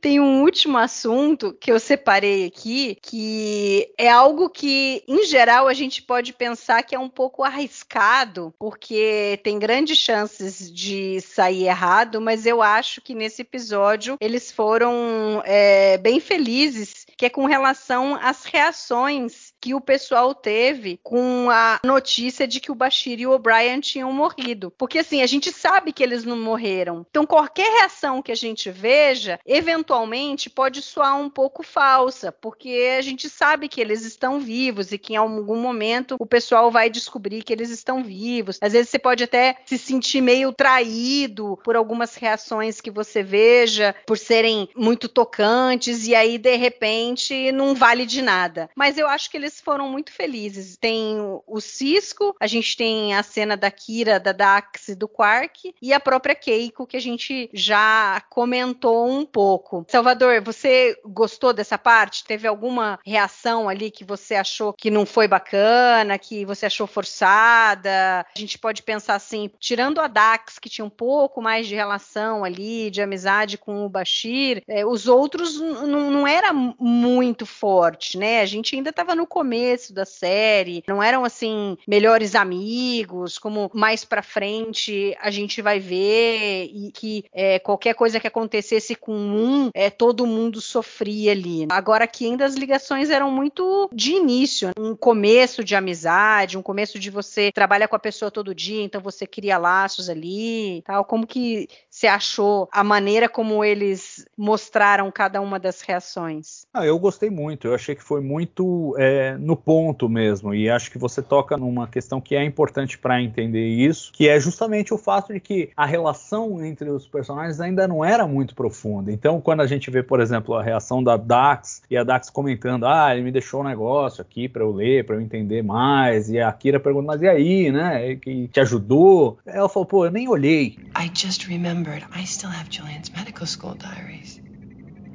Tem 0.00 0.18
um 0.18 0.42
último 0.42 0.76
assunto 0.76 1.52
que 1.60 1.70
eu 1.70 1.78
separei 1.78 2.46
aqui, 2.46 2.96
que 3.00 3.92
é 3.96 4.10
algo 4.10 4.48
que, 4.50 5.04
em 5.06 5.24
geral, 5.24 5.68
a 5.68 5.74
gente 5.74 6.02
pode 6.02 6.32
pensar 6.32 6.82
que 6.82 6.94
é 6.94 6.98
um 6.98 7.08
pouco 7.08 7.44
arriscado, 7.44 8.52
porque 8.58 9.38
tem 9.44 9.58
grandes 9.58 9.98
chances 9.98 10.72
de 10.72 11.20
sair 11.20 11.66
errado, 11.66 12.20
mas 12.20 12.44
eu 12.46 12.60
acho 12.60 13.00
que 13.00 13.14
nesse 13.14 13.42
episódio 13.42 14.16
eles 14.20 14.50
foram 14.50 15.42
é, 15.44 15.98
bem 15.98 16.18
felizes, 16.18 17.06
que 17.16 17.26
é 17.26 17.30
com 17.30 17.46
relação 17.46 18.16
às 18.20 18.44
reações 18.44 19.45
que 19.66 19.74
o 19.74 19.80
pessoal 19.80 20.32
teve 20.32 21.00
com 21.02 21.50
a 21.50 21.80
notícia 21.84 22.46
de 22.46 22.60
que 22.60 22.70
o 22.70 22.74
Bashir 22.74 23.18
e 23.18 23.26
o 23.26 23.32
O'Brien 23.32 23.80
tinham 23.80 24.12
morrido. 24.12 24.72
Porque 24.78 25.00
assim, 25.00 25.22
a 25.22 25.26
gente 25.26 25.50
sabe 25.50 25.92
que 25.92 26.04
eles 26.04 26.22
não 26.22 26.40
morreram. 26.40 27.04
Então, 27.10 27.26
qualquer 27.26 27.68
reação 27.80 28.22
que 28.22 28.30
a 28.30 28.36
gente 28.36 28.70
veja, 28.70 29.40
eventualmente 29.44 30.48
pode 30.48 30.80
soar 30.82 31.18
um 31.18 31.28
pouco 31.28 31.64
falsa, 31.64 32.30
porque 32.30 32.94
a 32.96 33.02
gente 33.02 33.28
sabe 33.28 33.68
que 33.68 33.80
eles 33.80 34.04
estão 34.04 34.38
vivos 34.38 34.92
e 34.92 34.98
que 34.98 35.14
em 35.14 35.16
algum 35.16 35.56
momento 35.56 36.14
o 36.20 36.26
pessoal 36.26 36.70
vai 36.70 36.88
descobrir 36.88 37.42
que 37.42 37.52
eles 37.52 37.70
estão 37.70 38.04
vivos. 38.04 38.60
Às 38.62 38.72
vezes 38.72 38.88
você 38.88 39.00
pode 39.00 39.24
até 39.24 39.56
se 39.66 39.76
sentir 39.78 40.20
meio 40.20 40.52
traído 40.52 41.58
por 41.64 41.74
algumas 41.74 42.14
reações 42.14 42.80
que 42.80 42.90
você 42.90 43.20
veja, 43.20 43.96
por 44.06 44.16
serem 44.16 44.68
muito 44.76 45.08
tocantes, 45.08 46.06
e 46.06 46.14
aí 46.14 46.38
de 46.38 46.54
repente 46.54 47.50
não 47.50 47.74
vale 47.74 48.06
de 48.06 48.22
nada. 48.22 48.70
Mas 48.76 48.96
eu 48.96 49.08
acho 49.08 49.28
que 49.28 49.36
eles 49.36 49.55
foram 49.60 49.88
muito 49.88 50.12
felizes. 50.12 50.76
Tem 50.76 51.16
o, 51.46 51.60
Cisco, 51.60 52.34
a 52.40 52.46
gente 52.46 52.76
tem 52.76 53.14
a 53.14 53.22
cena 53.22 53.56
da 53.56 53.70
Kira, 53.70 54.20
da 54.20 54.32
Dax 54.32 54.88
e 54.88 54.94
do 54.94 55.08
Quark, 55.08 55.74
e 55.80 55.92
a 55.92 56.00
própria 56.00 56.34
Keiko, 56.34 56.86
que 56.86 56.96
a 56.96 57.00
gente 57.00 57.50
já 57.52 58.22
comentou 58.30 59.08
um 59.08 59.24
pouco. 59.24 59.84
Salvador, 59.88 60.40
você 60.40 60.98
gostou 61.04 61.52
dessa 61.52 61.78
parte? 61.78 62.24
Teve 62.24 62.46
alguma 62.46 62.98
reação 63.04 63.68
ali 63.68 63.90
que 63.90 64.04
você 64.04 64.34
achou 64.34 64.72
que 64.72 64.90
não 64.90 65.04
foi 65.06 65.26
bacana, 65.28 66.18
que 66.18 66.44
você 66.44 66.66
achou 66.66 66.86
forçada? 66.86 68.26
A 68.34 68.38
gente 68.38 68.58
pode 68.58 68.82
pensar 68.82 69.14
assim, 69.14 69.50
tirando 69.58 70.00
a 70.00 70.06
Dax, 70.06 70.58
que 70.58 70.68
tinha 70.68 70.84
um 70.84 70.90
pouco 70.90 71.40
mais 71.42 71.66
de 71.66 71.74
relação 71.74 72.44
ali, 72.44 72.90
de 72.90 73.02
amizade 73.02 73.58
com 73.58 73.84
o 73.84 73.88
Bashir, 73.88 74.62
eh, 74.68 74.84
os 74.84 75.08
outros 75.08 75.60
não 75.60 76.26
era 76.26 76.52
muito 76.52 77.46
forte, 77.46 78.18
né? 78.18 78.40
A 78.40 78.46
gente 78.46 78.74
ainda 78.74 78.90
estava 78.90 79.14
no 79.14 79.26
começo 79.36 79.92
da 79.92 80.06
série, 80.06 80.82
não 80.88 81.02
eram 81.02 81.22
assim 81.22 81.76
melhores 81.86 82.34
amigos, 82.34 83.36
como 83.36 83.70
mais 83.74 84.02
pra 84.02 84.22
frente 84.22 85.14
a 85.20 85.30
gente 85.30 85.60
vai 85.60 85.78
ver 85.78 86.70
e 86.72 86.90
que 86.90 87.22
eh, 87.34 87.58
qualquer 87.58 87.94
coisa 87.94 88.18
que 88.18 88.26
acontecesse 88.26 88.94
com 88.94 89.12
um, 89.12 89.70
eh, 89.74 89.90
todo 89.90 90.26
mundo 90.26 90.58
sofria 90.58 91.32
ali. 91.32 91.66
Agora 91.70 92.04
aqui 92.04 92.24
ainda 92.24 92.46
as 92.46 92.54
ligações 92.54 93.10
eram 93.10 93.30
muito 93.30 93.90
de 93.92 94.12
início, 94.12 94.70
um 94.78 94.96
começo 94.96 95.62
de 95.62 95.74
amizade, 95.74 96.56
um 96.56 96.62
começo 96.62 96.98
de 96.98 97.10
você 97.10 97.52
trabalha 97.52 97.86
com 97.86 97.94
a 97.94 97.98
pessoa 97.98 98.30
todo 98.30 98.54
dia, 98.54 98.82
então 98.82 99.02
você 99.02 99.26
cria 99.26 99.58
laços 99.58 100.08
ali, 100.08 100.80
tal. 100.86 101.04
Como 101.04 101.26
que 101.26 101.68
você 101.96 102.06
achou 102.06 102.68
a 102.70 102.84
maneira 102.84 103.26
como 103.26 103.64
eles 103.64 104.26
mostraram 104.36 105.10
cada 105.10 105.40
uma 105.40 105.58
das 105.58 105.80
reações? 105.80 106.66
Ah, 106.74 106.84
eu 106.84 106.98
gostei 106.98 107.30
muito, 107.30 107.68
eu 107.68 107.74
achei 107.74 107.94
que 107.94 108.02
foi 108.02 108.20
muito 108.20 108.94
é, 108.98 109.34
no 109.38 109.56
ponto 109.56 110.06
mesmo, 110.06 110.54
e 110.54 110.68
acho 110.68 110.90
que 110.90 110.98
você 110.98 111.22
toca 111.22 111.56
numa 111.56 111.88
questão 111.88 112.20
que 112.20 112.36
é 112.36 112.44
importante 112.44 112.98
para 112.98 113.22
entender 113.22 113.66
isso, 113.66 114.12
que 114.12 114.28
é 114.28 114.38
justamente 114.38 114.92
o 114.92 114.98
fato 114.98 115.32
de 115.32 115.40
que 115.40 115.70
a 115.74 115.86
relação 115.86 116.62
entre 116.62 116.90
os 116.90 117.08
personagens 117.08 117.62
ainda 117.62 117.88
não 117.88 118.04
era 118.04 118.26
muito 118.26 118.54
profunda. 118.54 119.10
Então, 119.10 119.40
quando 119.40 119.62
a 119.62 119.66
gente 119.66 119.90
vê, 119.90 120.02
por 120.02 120.20
exemplo, 120.20 120.54
a 120.54 120.62
reação 120.62 121.02
da 121.02 121.16
Dax 121.16 121.80
e 121.90 121.96
a 121.96 122.04
Dax 122.04 122.28
comentando, 122.28 122.84
ah, 122.84 123.14
ele 123.14 123.22
me 123.22 123.32
deixou 123.32 123.62
um 123.62 123.64
negócio 123.64 124.20
aqui 124.20 124.50
para 124.50 124.62
eu 124.62 124.70
ler, 124.70 125.06
para 125.06 125.16
eu 125.16 125.20
entender 125.22 125.62
mais, 125.62 126.28
e 126.28 126.38
a 126.38 126.52
Kira 126.52 126.78
pergunta, 126.78 127.06
mas 127.06 127.22
e 127.22 127.28
aí, 127.28 127.72
né? 127.72 128.16
Que 128.16 128.48
te 128.48 128.60
ajudou? 128.60 129.38
Ela 129.46 129.66
falou, 129.66 129.86
pô, 129.86 130.04
eu 130.04 130.10
nem 130.10 130.28
olhei. 130.28 130.78
I 130.94 131.10
just 131.14 131.48
remembered 131.86 132.08
I 132.12 132.24
still 132.24 132.50
have 132.50 132.68
Julian's 132.68 133.12
medical 133.12 133.46
school 133.46 133.74
diaries. 133.74 134.40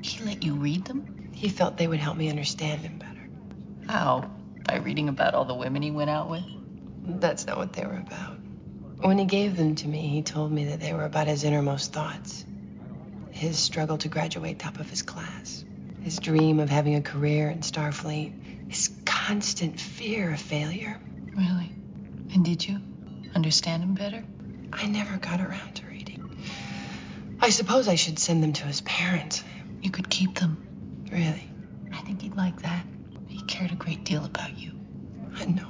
He 0.02 0.24
let 0.24 0.44
you 0.44 0.56
read 0.56 0.86
them? 0.86 1.32
He 1.34 1.50
felt 1.50 1.78
they 1.78 1.88
would 1.88 2.00
help 2.00 2.18
me 2.18 2.30
understand 2.30 2.82
him 2.82 2.98
better. 2.98 3.92
How? 3.92 4.30
By 4.66 4.78
reading 4.78 5.10
about 5.10 5.34
all 5.34 5.46
the 5.46 5.56
women 5.56 5.82
he 5.82 5.92
went 5.92 6.10
out 6.10 6.30
with? 6.30 6.44
That's 7.20 7.46
not 7.46 7.58
what 7.58 7.74
they 7.74 7.86
were 7.86 8.02
about. 8.06 8.38
When 9.02 9.18
he 9.18 9.26
gave 9.26 9.58
them 9.58 9.76
to 9.76 9.88
me, 9.88 10.08
he 10.08 10.22
told 10.22 10.52
me 10.52 10.66
that 10.66 10.80
they 10.80 10.94
were 10.94 11.06
about 11.06 11.28
his 11.28 11.44
innermost 11.44 11.92
thoughts. 11.92 12.46
His 13.32 13.58
struggle 13.58 13.98
to 14.00 14.08
graduate 14.08 14.60
top 14.60 14.80
of 14.80 14.90
his 14.90 15.02
class. 15.02 15.66
His 16.04 16.20
dream 16.20 16.60
of 16.60 16.70
having 16.70 16.96
a 16.96 17.02
career 17.02 17.50
in 17.50 17.62
Starfleet. 17.62 18.70
His 18.70 18.92
constant 19.06 19.80
fear 19.80 20.32
of 20.32 20.40
failure. 20.40 21.00
Really? 21.36 21.72
And 22.34 22.46
did 22.46 22.68
you 22.68 22.80
understand 23.34 23.84
him 23.84 23.96
better? 23.96 24.24
I 24.72 24.86
never 24.88 25.18
got 25.18 25.42
around 25.42 25.76
to. 25.76 25.91
I 27.44 27.50
suppose 27.50 27.88
I 27.88 27.96
should 27.96 28.20
send 28.20 28.44
them 28.44 28.54
to 28.54 28.66
his 28.66 28.82
parents. 28.82 29.44
You 29.82 29.90
could 29.90 30.10
keep 30.10 30.40
them. 30.40 31.08
Really? 31.12 31.50
I 31.92 31.98
think 32.02 32.22
he'd 32.22 32.36
like 32.36 32.62
that. 32.62 32.86
He 33.28 33.42
cared 33.42 33.72
a 33.72 33.76
great 33.76 34.04
deal 34.04 34.24
about 34.24 34.60
you. 34.60 34.74
I 35.36 35.46
know. 35.46 35.68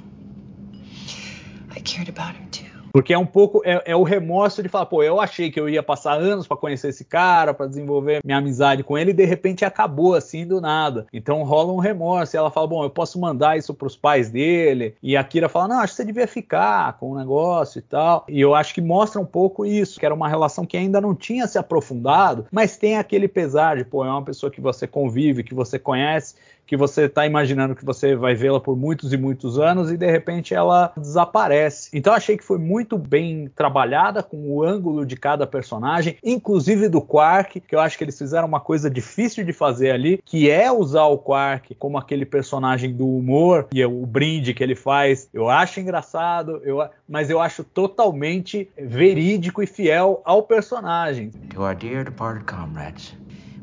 I 1.70 1.80
cared 1.80 2.10
about 2.10 2.36
him 2.36 2.50
too. 2.50 2.66
Porque 2.92 3.14
é 3.14 3.18
um 3.18 3.26
pouco 3.26 3.62
é, 3.64 3.82
é, 3.86 3.96
o 3.96 4.02
remorso 4.02 4.62
de 4.62 4.68
falar, 4.68 4.86
pô, 4.86 5.02
eu 5.02 5.20
achei 5.20 5.50
que 5.50 5.58
eu 5.58 5.68
ia 5.68 5.82
passar 5.82 6.14
anos 6.14 6.46
para 6.46 6.56
conhecer 6.56 6.88
esse 6.88 7.04
cara, 7.04 7.54
para 7.54 7.66
desenvolver 7.66 8.20
minha 8.24 8.38
amizade 8.38 8.82
com 8.82 8.98
ele 8.98 9.10
e 9.10 9.14
de 9.14 9.24
repente 9.24 9.64
acabou 9.64 10.14
assim 10.14 10.46
do 10.46 10.60
nada. 10.60 11.06
Então 11.12 11.42
rola 11.42 11.72
um 11.72 11.78
remorso. 11.78 12.36
E 12.36 12.38
ela 12.38 12.50
fala, 12.50 12.66
bom, 12.66 12.84
eu 12.84 12.90
posso 12.90 13.18
mandar 13.18 13.56
isso 13.56 13.72
para 13.72 13.86
os 13.86 13.96
pais 13.96 14.30
dele. 14.30 14.94
E 15.02 15.16
a 15.16 15.24
Kira 15.24 15.48
fala, 15.48 15.68
não, 15.68 15.80
acho 15.80 15.94
que 15.94 15.96
você 15.96 16.04
devia 16.04 16.26
ficar 16.26 16.98
com 16.98 17.12
o 17.12 17.18
negócio 17.18 17.78
e 17.78 17.82
tal. 17.82 18.24
E 18.28 18.40
eu 18.40 18.54
acho 18.54 18.74
que 18.74 18.80
mostra 18.80 19.20
um 19.20 19.26
pouco 19.26 19.64
isso, 19.64 19.98
que 19.98 20.06
era 20.06 20.14
uma 20.14 20.28
relação 20.28 20.66
que 20.66 20.76
ainda 20.76 21.00
não 21.00 21.14
tinha 21.14 21.46
se 21.46 21.58
aprofundado, 21.58 22.46
mas 22.50 22.76
tem 22.76 22.98
aquele 22.98 23.26
pesar 23.26 23.76
de, 23.76 23.84
pô, 23.84 24.04
é 24.04 24.10
uma 24.10 24.22
pessoa 24.22 24.50
que 24.50 24.60
você 24.60 24.86
convive, 24.86 25.44
que 25.44 25.54
você 25.54 25.78
conhece 25.78 26.34
que 26.66 26.76
você 26.76 27.02
está 27.02 27.26
imaginando 27.26 27.74
que 27.74 27.84
você 27.84 28.14
vai 28.16 28.34
vê-la 28.34 28.60
por 28.60 28.76
muitos 28.76 29.12
e 29.12 29.16
muitos 29.16 29.58
anos 29.58 29.90
e 29.90 29.96
de 29.96 30.10
repente 30.10 30.54
ela 30.54 30.92
desaparece. 30.96 31.90
Então 31.92 32.12
achei 32.12 32.36
que 32.36 32.44
foi 32.44 32.58
muito 32.58 32.96
bem 32.96 33.50
trabalhada 33.54 34.22
com 34.22 34.50
o 34.50 34.62
ângulo 34.62 35.04
de 35.04 35.16
cada 35.16 35.46
personagem, 35.46 36.16
inclusive 36.24 36.88
do 36.88 37.00
Quark, 37.00 37.60
que 37.60 37.74
eu 37.74 37.80
acho 37.80 37.98
que 37.98 38.04
eles 38.04 38.16
fizeram 38.16 38.48
uma 38.48 38.60
coisa 38.60 38.90
difícil 38.90 39.44
de 39.44 39.52
fazer 39.52 39.90
ali, 39.90 40.20
que 40.24 40.50
é 40.50 40.70
usar 40.70 41.04
o 41.04 41.18
Quark 41.18 41.74
como 41.74 41.98
aquele 41.98 42.24
personagem 42.24 42.92
do 42.92 43.06
humor 43.06 43.68
e 43.72 43.84
o 43.84 44.06
brinde 44.06 44.54
que 44.54 44.62
ele 44.62 44.74
faz. 44.74 45.28
Eu 45.32 45.48
acho 45.48 45.80
engraçado, 45.80 46.60
eu, 46.64 46.78
mas 47.08 47.28
eu 47.28 47.40
acho 47.40 47.64
totalmente 47.64 48.70
verídico 48.78 49.62
e 49.62 49.66
fiel 49.66 50.22
ao 50.24 50.42
personagem. 50.42 51.30
To 51.54 51.62
our 51.62 51.74
dear 51.74 52.04
departed 52.04 52.44
comrades, 52.46 53.14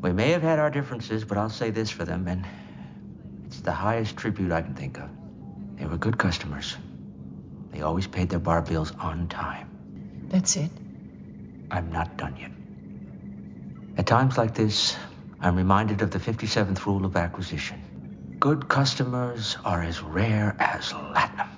we 0.02 0.12
may 0.12 0.32
have 0.32 0.46
had 0.46 0.60
our 0.60 0.70
differences, 0.70 1.24
but 1.24 1.36
I'll 1.36 1.50
say 1.50 1.70
this 1.72 1.90
for 1.90 2.04
them, 2.06 2.24
men. 2.24 2.42
It's 3.60 3.66
the 3.66 3.72
highest 3.72 4.16
tribute 4.16 4.52
I 4.52 4.62
can 4.62 4.74
think 4.74 4.98
of. 4.98 5.10
They 5.76 5.84
were 5.84 5.98
good 5.98 6.16
customers. 6.16 6.78
They 7.72 7.82
always 7.82 8.06
paid 8.06 8.30
their 8.30 8.38
bar 8.38 8.62
bills 8.62 8.90
on 8.98 9.28
time. 9.28 9.68
That's 10.30 10.56
it? 10.56 10.70
I'm 11.70 11.92
not 11.92 12.16
done 12.16 12.38
yet. 12.40 12.52
At 13.98 14.06
times 14.06 14.38
like 14.38 14.54
this, 14.54 14.96
I'm 15.42 15.56
reminded 15.56 16.00
of 16.00 16.10
the 16.10 16.18
57th 16.18 16.86
rule 16.86 17.04
of 17.04 17.16
acquisition. 17.16 17.78
Good 18.38 18.66
customers 18.66 19.58
are 19.62 19.82
as 19.82 20.00
rare 20.00 20.56
as 20.58 20.94
latinum. 20.94 21.50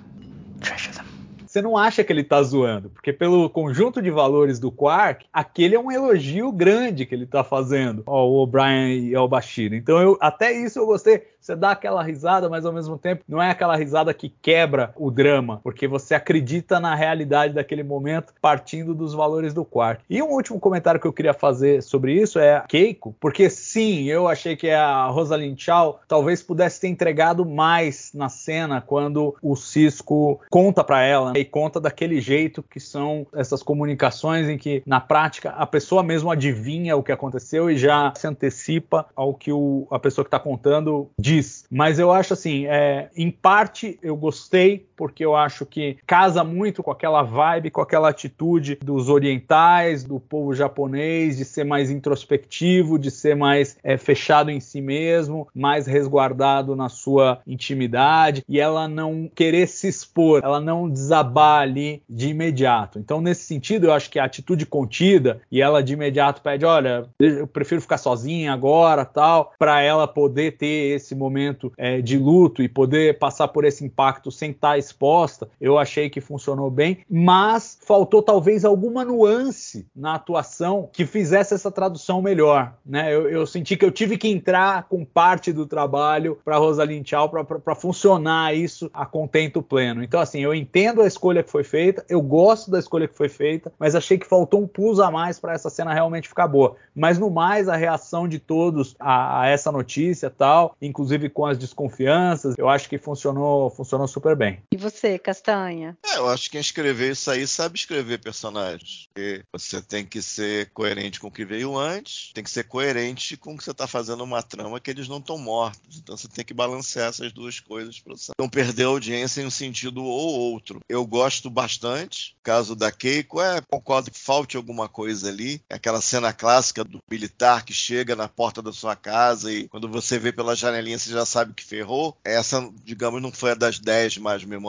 Treasure 0.59 0.91
them. 0.91 1.13
você 1.53 1.61
não 1.61 1.77
acha 1.77 2.03
que 2.03 2.11
ele 2.11 2.23
tá 2.23 2.41
zoando, 2.41 2.89
porque 2.89 3.13
pelo 3.13 3.47
conjunto 3.47 4.01
de 4.01 4.09
valores 4.09 4.59
do 4.59 4.71
Quark, 4.71 5.27
aquele 5.31 5.75
é 5.75 5.79
um 5.79 5.91
elogio 5.91 6.51
grande 6.51 7.05
que 7.05 7.13
ele 7.13 7.27
tá 7.27 7.43
fazendo 7.43 8.01
ao 8.07 8.33
O'Brien 8.33 9.09
e 9.09 9.13
ao 9.13 9.27
Bashir. 9.27 9.71
Então 9.71 10.01
eu 10.01 10.17
até 10.19 10.51
isso 10.51 10.79
eu 10.79 10.87
gostei 10.87 11.27
você 11.43 11.57
dá 11.57 11.71
aquela 11.71 12.01
risada, 12.01 12.47
mas 12.47 12.65
ao 12.65 12.71
mesmo 12.71 12.97
tempo 12.97 13.23
não 13.27 13.41
é 13.41 13.51
aquela 13.51 13.75
risada 13.75 14.13
que 14.13 14.33
quebra 14.41 14.93
o 14.95 15.11
drama, 15.11 15.59
porque 15.61 15.87
você 15.87 16.15
acredita 16.15 16.79
na 16.79 16.95
realidade 16.95 17.53
daquele 17.53 17.83
momento 17.83 18.33
partindo 18.41 18.95
dos 18.95 19.13
valores 19.13 19.53
do 19.53 19.65
quarto. 19.65 20.05
E 20.09 20.21
um 20.21 20.29
último 20.29 20.57
comentário 20.57 21.01
que 21.01 21.07
eu 21.07 21.11
queria 21.11 21.33
fazer 21.33 21.83
sobre 21.83 22.13
isso 22.13 22.39
é 22.39 22.63
Keiko, 22.67 23.13
porque 23.19 23.49
sim, 23.49 24.05
eu 24.05 24.27
achei 24.27 24.55
que 24.55 24.69
a 24.69 25.07
Rosalind 25.07 25.59
Chow 25.59 25.99
talvez 26.07 26.41
pudesse 26.41 26.79
ter 26.79 26.87
entregado 26.87 27.45
mais 27.45 28.11
na 28.13 28.29
cena 28.29 28.79
quando 28.79 29.35
o 29.41 29.55
Cisco 29.57 30.39
conta 30.49 30.81
para 30.81 31.01
ela 31.01 31.33
né, 31.33 31.41
e 31.41 31.45
conta 31.45 31.79
daquele 31.79 32.21
jeito 32.21 32.63
que 32.63 32.79
são 32.79 33.27
essas 33.33 33.61
comunicações 33.61 34.47
em 34.47 34.57
que 34.57 34.81
na 34.85 35.01
prática 35.01 35.49
a 35.49 35.65
pessoa 35.65 36.01
mesmo 36.03 36.31
adivinha 36.31 36.95
o 36.95 37.03
que 37.03 37.11
aconteceu 37.11 37.69
e 37.69 37.75
já 37.75 38.13
se 38.15 38.27
antecipa 38.27 39.05
ao 39.13 39.33
que 39.33 39.51
o, 39.51 39.85
a 39.91 39.99
pessoa 39.99 40.23
que 40.23 40.29
está 40.29 40.39
contando 40.39 41.09
diz 41.19 41.32
diz. 41.35 41.65
Mas 41.69 41.99
eu 41.99 42.11
acho 42.11 42.33
assim, 42.33 42.65
é, 42.67 43.09
em 43.15 43.31
parte 43.31 43.99
eu 44.01 44.15
gostei, 44.15 44.87
porque 45.03 45.25
eu 45.25 45.35
acho 45.35 45.65
que 45.65 45.97
casa 46.07 46.45
muito 46.45 46.81
com 46.81 46.89
aquela 46.89 47.23
vibe, 47.23 47.71
com 47.71 47.81
aquela 47.81 48.07
atitude 48.07 48.77
dos 48.81 49.09
orientais, 49.09 50.01
do 50.01 50.17
povo 50.17 50.53
japonês, 50.53 51.35
de 51.35 51.43
ser 51.43 51.65
mais 51.65 51.91
introspectivo, 51.91 52.97
de 52.97 53.11
ser 53.11 53.35
mais 53.35 53.77
é, 53.83 53.97
fechado 53.97 54.49
em 54.49 54.61
si 54.61 54.79
mesmo, 54.79 55.45
mais 55.53 55.87
resguardado 55.87 56.73
na 56.73 56.87
sua 56.87 57.41
intimidade, 57.45 58.45
e 58.47 58.61
ela 58.61 58.87
não 58.87 59.29
querer 59.35 59.67
se 59.67 59.89
expor, 59.89 60.39
ela 60.41 60.61
não 60.61 60.89
desabar 60.89 61.63
ali 61.63 62.01
de 62.09 62.29
imediato. 62.29 62.97
Então, 62.97 63.19
nesse 63.19 63.43
sentido, 63.43 63.87
eu 63.87 63.91
acho 63.91 64.09
que 64.09 64.19
a 64.19 64.23
atitude 64.23 64.65
contida, 64.65 65.41
e 65.51 65.61
ela 65.61 65.83
de 65.83 65.91
imediato 65.91 66.41
pede: 66.41 66.63
olha, 66.63 67.09
eu 67.19 67.45
prefiro 67.45 67.81
ficar 67.81 67.97
sozinha 67.97 68.53
agora, 68.53 69.03
tal, 69.03 69.51
para 69.59 69.81
ela 69.81 70.07
poder 70.07 70.55
ter 70.55 70.95
esse 70.95 71.13
momento 71.13 71.73
é, 71.77 71.99
de 71.99 72.17
luto 72.17 72.63
e 72.63 72.69
poder 72.69 73.19
passar 73.19 73.49
por 73.49 73.65
esse 73.65 73.83
impacto 73.83 74.31
sem 74.31 74.51
estar 74.51 74.77
exposta, 74.93 75.49
eu 75.59 75.77
achei 75.77 76.09
que 76.09 76.21
funcionou 76.21 76.69
bem, 76.69 76.99
mas 77.09 77.77
faltou 77.81 78.21
talvez 78.21 78.63
alguma 78.65 79.03
nuance 79.03 79.87
na 79.95 80.15
atuação 80.15 80.89
que 80.91 81.05
fizesse 81.05 81.53
essa 81.53 81.71
tradução 81.71 82.21
melhor. 82.21 82.73
Né? 82.85 83.13
Eu, 83.13 83.29
eu 83.29 83.45
senti 83.45 83.75
que 83.75 83.85
eu 83.85 83.91
tive 83.91 84.17
que 84.17 84.27
entrar 84.27 84.83
com 84.83 85.03
parte 85.03 85.51
do 85.51 85.65
trabalho 85.65 86.37
para 86.43 86.57
Rosalind 86.57 87.03
Tchau 87.03 87.29
para 87.29 87.75
funcionar 87.75 88.55
isso 88.55 88.89
a 88.93 89.05
contento 89.05 89.61
pleno. 89.61 90.03
Então, 90.03 90.19
assim, 90.19 90.41
eu 90.41 90.53
entendo 90.53 91.01
a 91.01 91.07
escolha 91.07 91.43
que 91.43 91.49
foi 91.49 91.63
feita, 91.63 92.05
eu 92.07 92.21
gosto 92.21 92.69
da 92.69 92.79
escolha 92.79 93.07
que 93.07 93.17
foi 93.17 93.29
feita, 93.29 93.71
mas 93.79 93.95
achei 93.95 94.17
que 94.17 94.25
faltou 94.25 94.61
um 94.61 94.67
plus 94.67 94.99
a 94.99 95.09
mais 95.09 95.39
para 95.39 95.53
essa 95.53 95.69
cena 95.69 95.93
realmente 95.93 96.27
ficar 96.27 96.47
boa. 96.47 96.75
Mas 96.95 97.17
no 97.17 97.29
mais, 97.29 97.67
a 97.67 97.75
reação 97.75 98.27
de 98.27 98.39
todos 98.39 98.95
a, 98.99 99.41
a 99.41 99.47
essa 99.47 99.71
notícia 99.71 100.29
tal, 100.29 100.75
inclusive 100.81 101.23
inclusive 101.23 101.29
com 101.29 101.45
as 101.45 101.57
desconfianças, 101.57 102.55
eu 102.57 102.67
acho 102.67 102.89
que 102.89 102.97
funcionou, 102.97 103.69
funcionou 103.69 104.07
super 104.07 104.35
bem. 104.35 104.59
E 104.73 104.75
você, 104.75 105.19
Castanha? 105.19 105.95
É, 106.03 106.17
eu 106.17 106.27
acho 106.27 106.45
que 106.45 106.49
quem 106.51 106.59
escreveu 106.59 107.11
isso 107.11 107.29
aí 107.29 107.45
sabe 107.45 107.77
escrever 107.77 108.17
personagens. 108.17 109.07
Porque 109.13 109.43
você 109.53 109.79
tem 109.79 110.03
que 110.03 110.19
ser 110.19 110.71
coerente 110.71 111.19
com 111.19 111.27
o 111.27 111.31
que 111.31 111.45
veio 111.45 111.77
antes, 111.77 112.31
tem 112.33 112.43
que 112.43 112.49
ser 112.49 112.63
coerente 112.63 113.37
com 113.37 113.55
que 113.55 113.63
você 113.63 113.69
está 113.69 113.85
fazendo 113.85 114.23
uma 114.23 114.41
trama 114.41 114.79
que 114.79 114.89
eles 114.89 115.07
não 115.07 115.19
estão 115.19 115.37
mortos. 115.37 115.99
Então 115.99 116.17
você 116.17 116.27
tem 116.27 116.43
que 116.43 116.55
balancear 116.55 117.09
essas 117.09 117.31
duas 117.31 117.59
coisas 117.59 117.99
para 117.99 118.15
você 118.15 118.31
não 118.39 118.49
perder 118.49 118.85
a 118.85 118.87
audiência 118.87 119.43
em 119.43 119.45
um 119.45 119.51
sentido 119.51 120.03
ou 120.03 120.39
outro. 120.53 120.79
Eu 120.89 121.05
gosto 121.05 121.51
bastante. 121.51 122.35
Caso 122.41 122.75
da 122.75 122.91
Keiko, 122.91 123.39
é, 123.39 123.61
concordo 123.61 124.09
que 124.09 124.19
falte 124.19 124.57
alguma 124.57 124.89
coisa 124.89 125.29
ali. 125.29 125.61
É 125.69 125.75
aquela 125.75 126.01
cena 126.01 126.33
clássica 126.33 126.83
do 126.83 126.97
militar 127.11 127.63
que 127.63 127.73
chega 127.73 128.15
na 128.15 128.27
porta 128.27 128.59
da 128.59 128.73
sua 128.73 128.95
casa 128.95 129.53
e 129.53 129.67
quando 129.67 129.87
você 129.87 130.17
vê 130.17 130.31
pela 130.31 130.55
janelinha 130.55 130.97
você 130.97 131.11
já 131.11 131.27
sabe 131.27 131.53
que 131.53 131.63
ferrou. 131.63 132.17
Essa, 132.23 132.67
digamos, 132.83 133.21
não 133.21 133.31
foi 133.31 133.51
a 133.51 133.55
das 133.55 133.77
10 133.77 134.17
mais 134.17 134.43
memoráveis, 134.43 134.62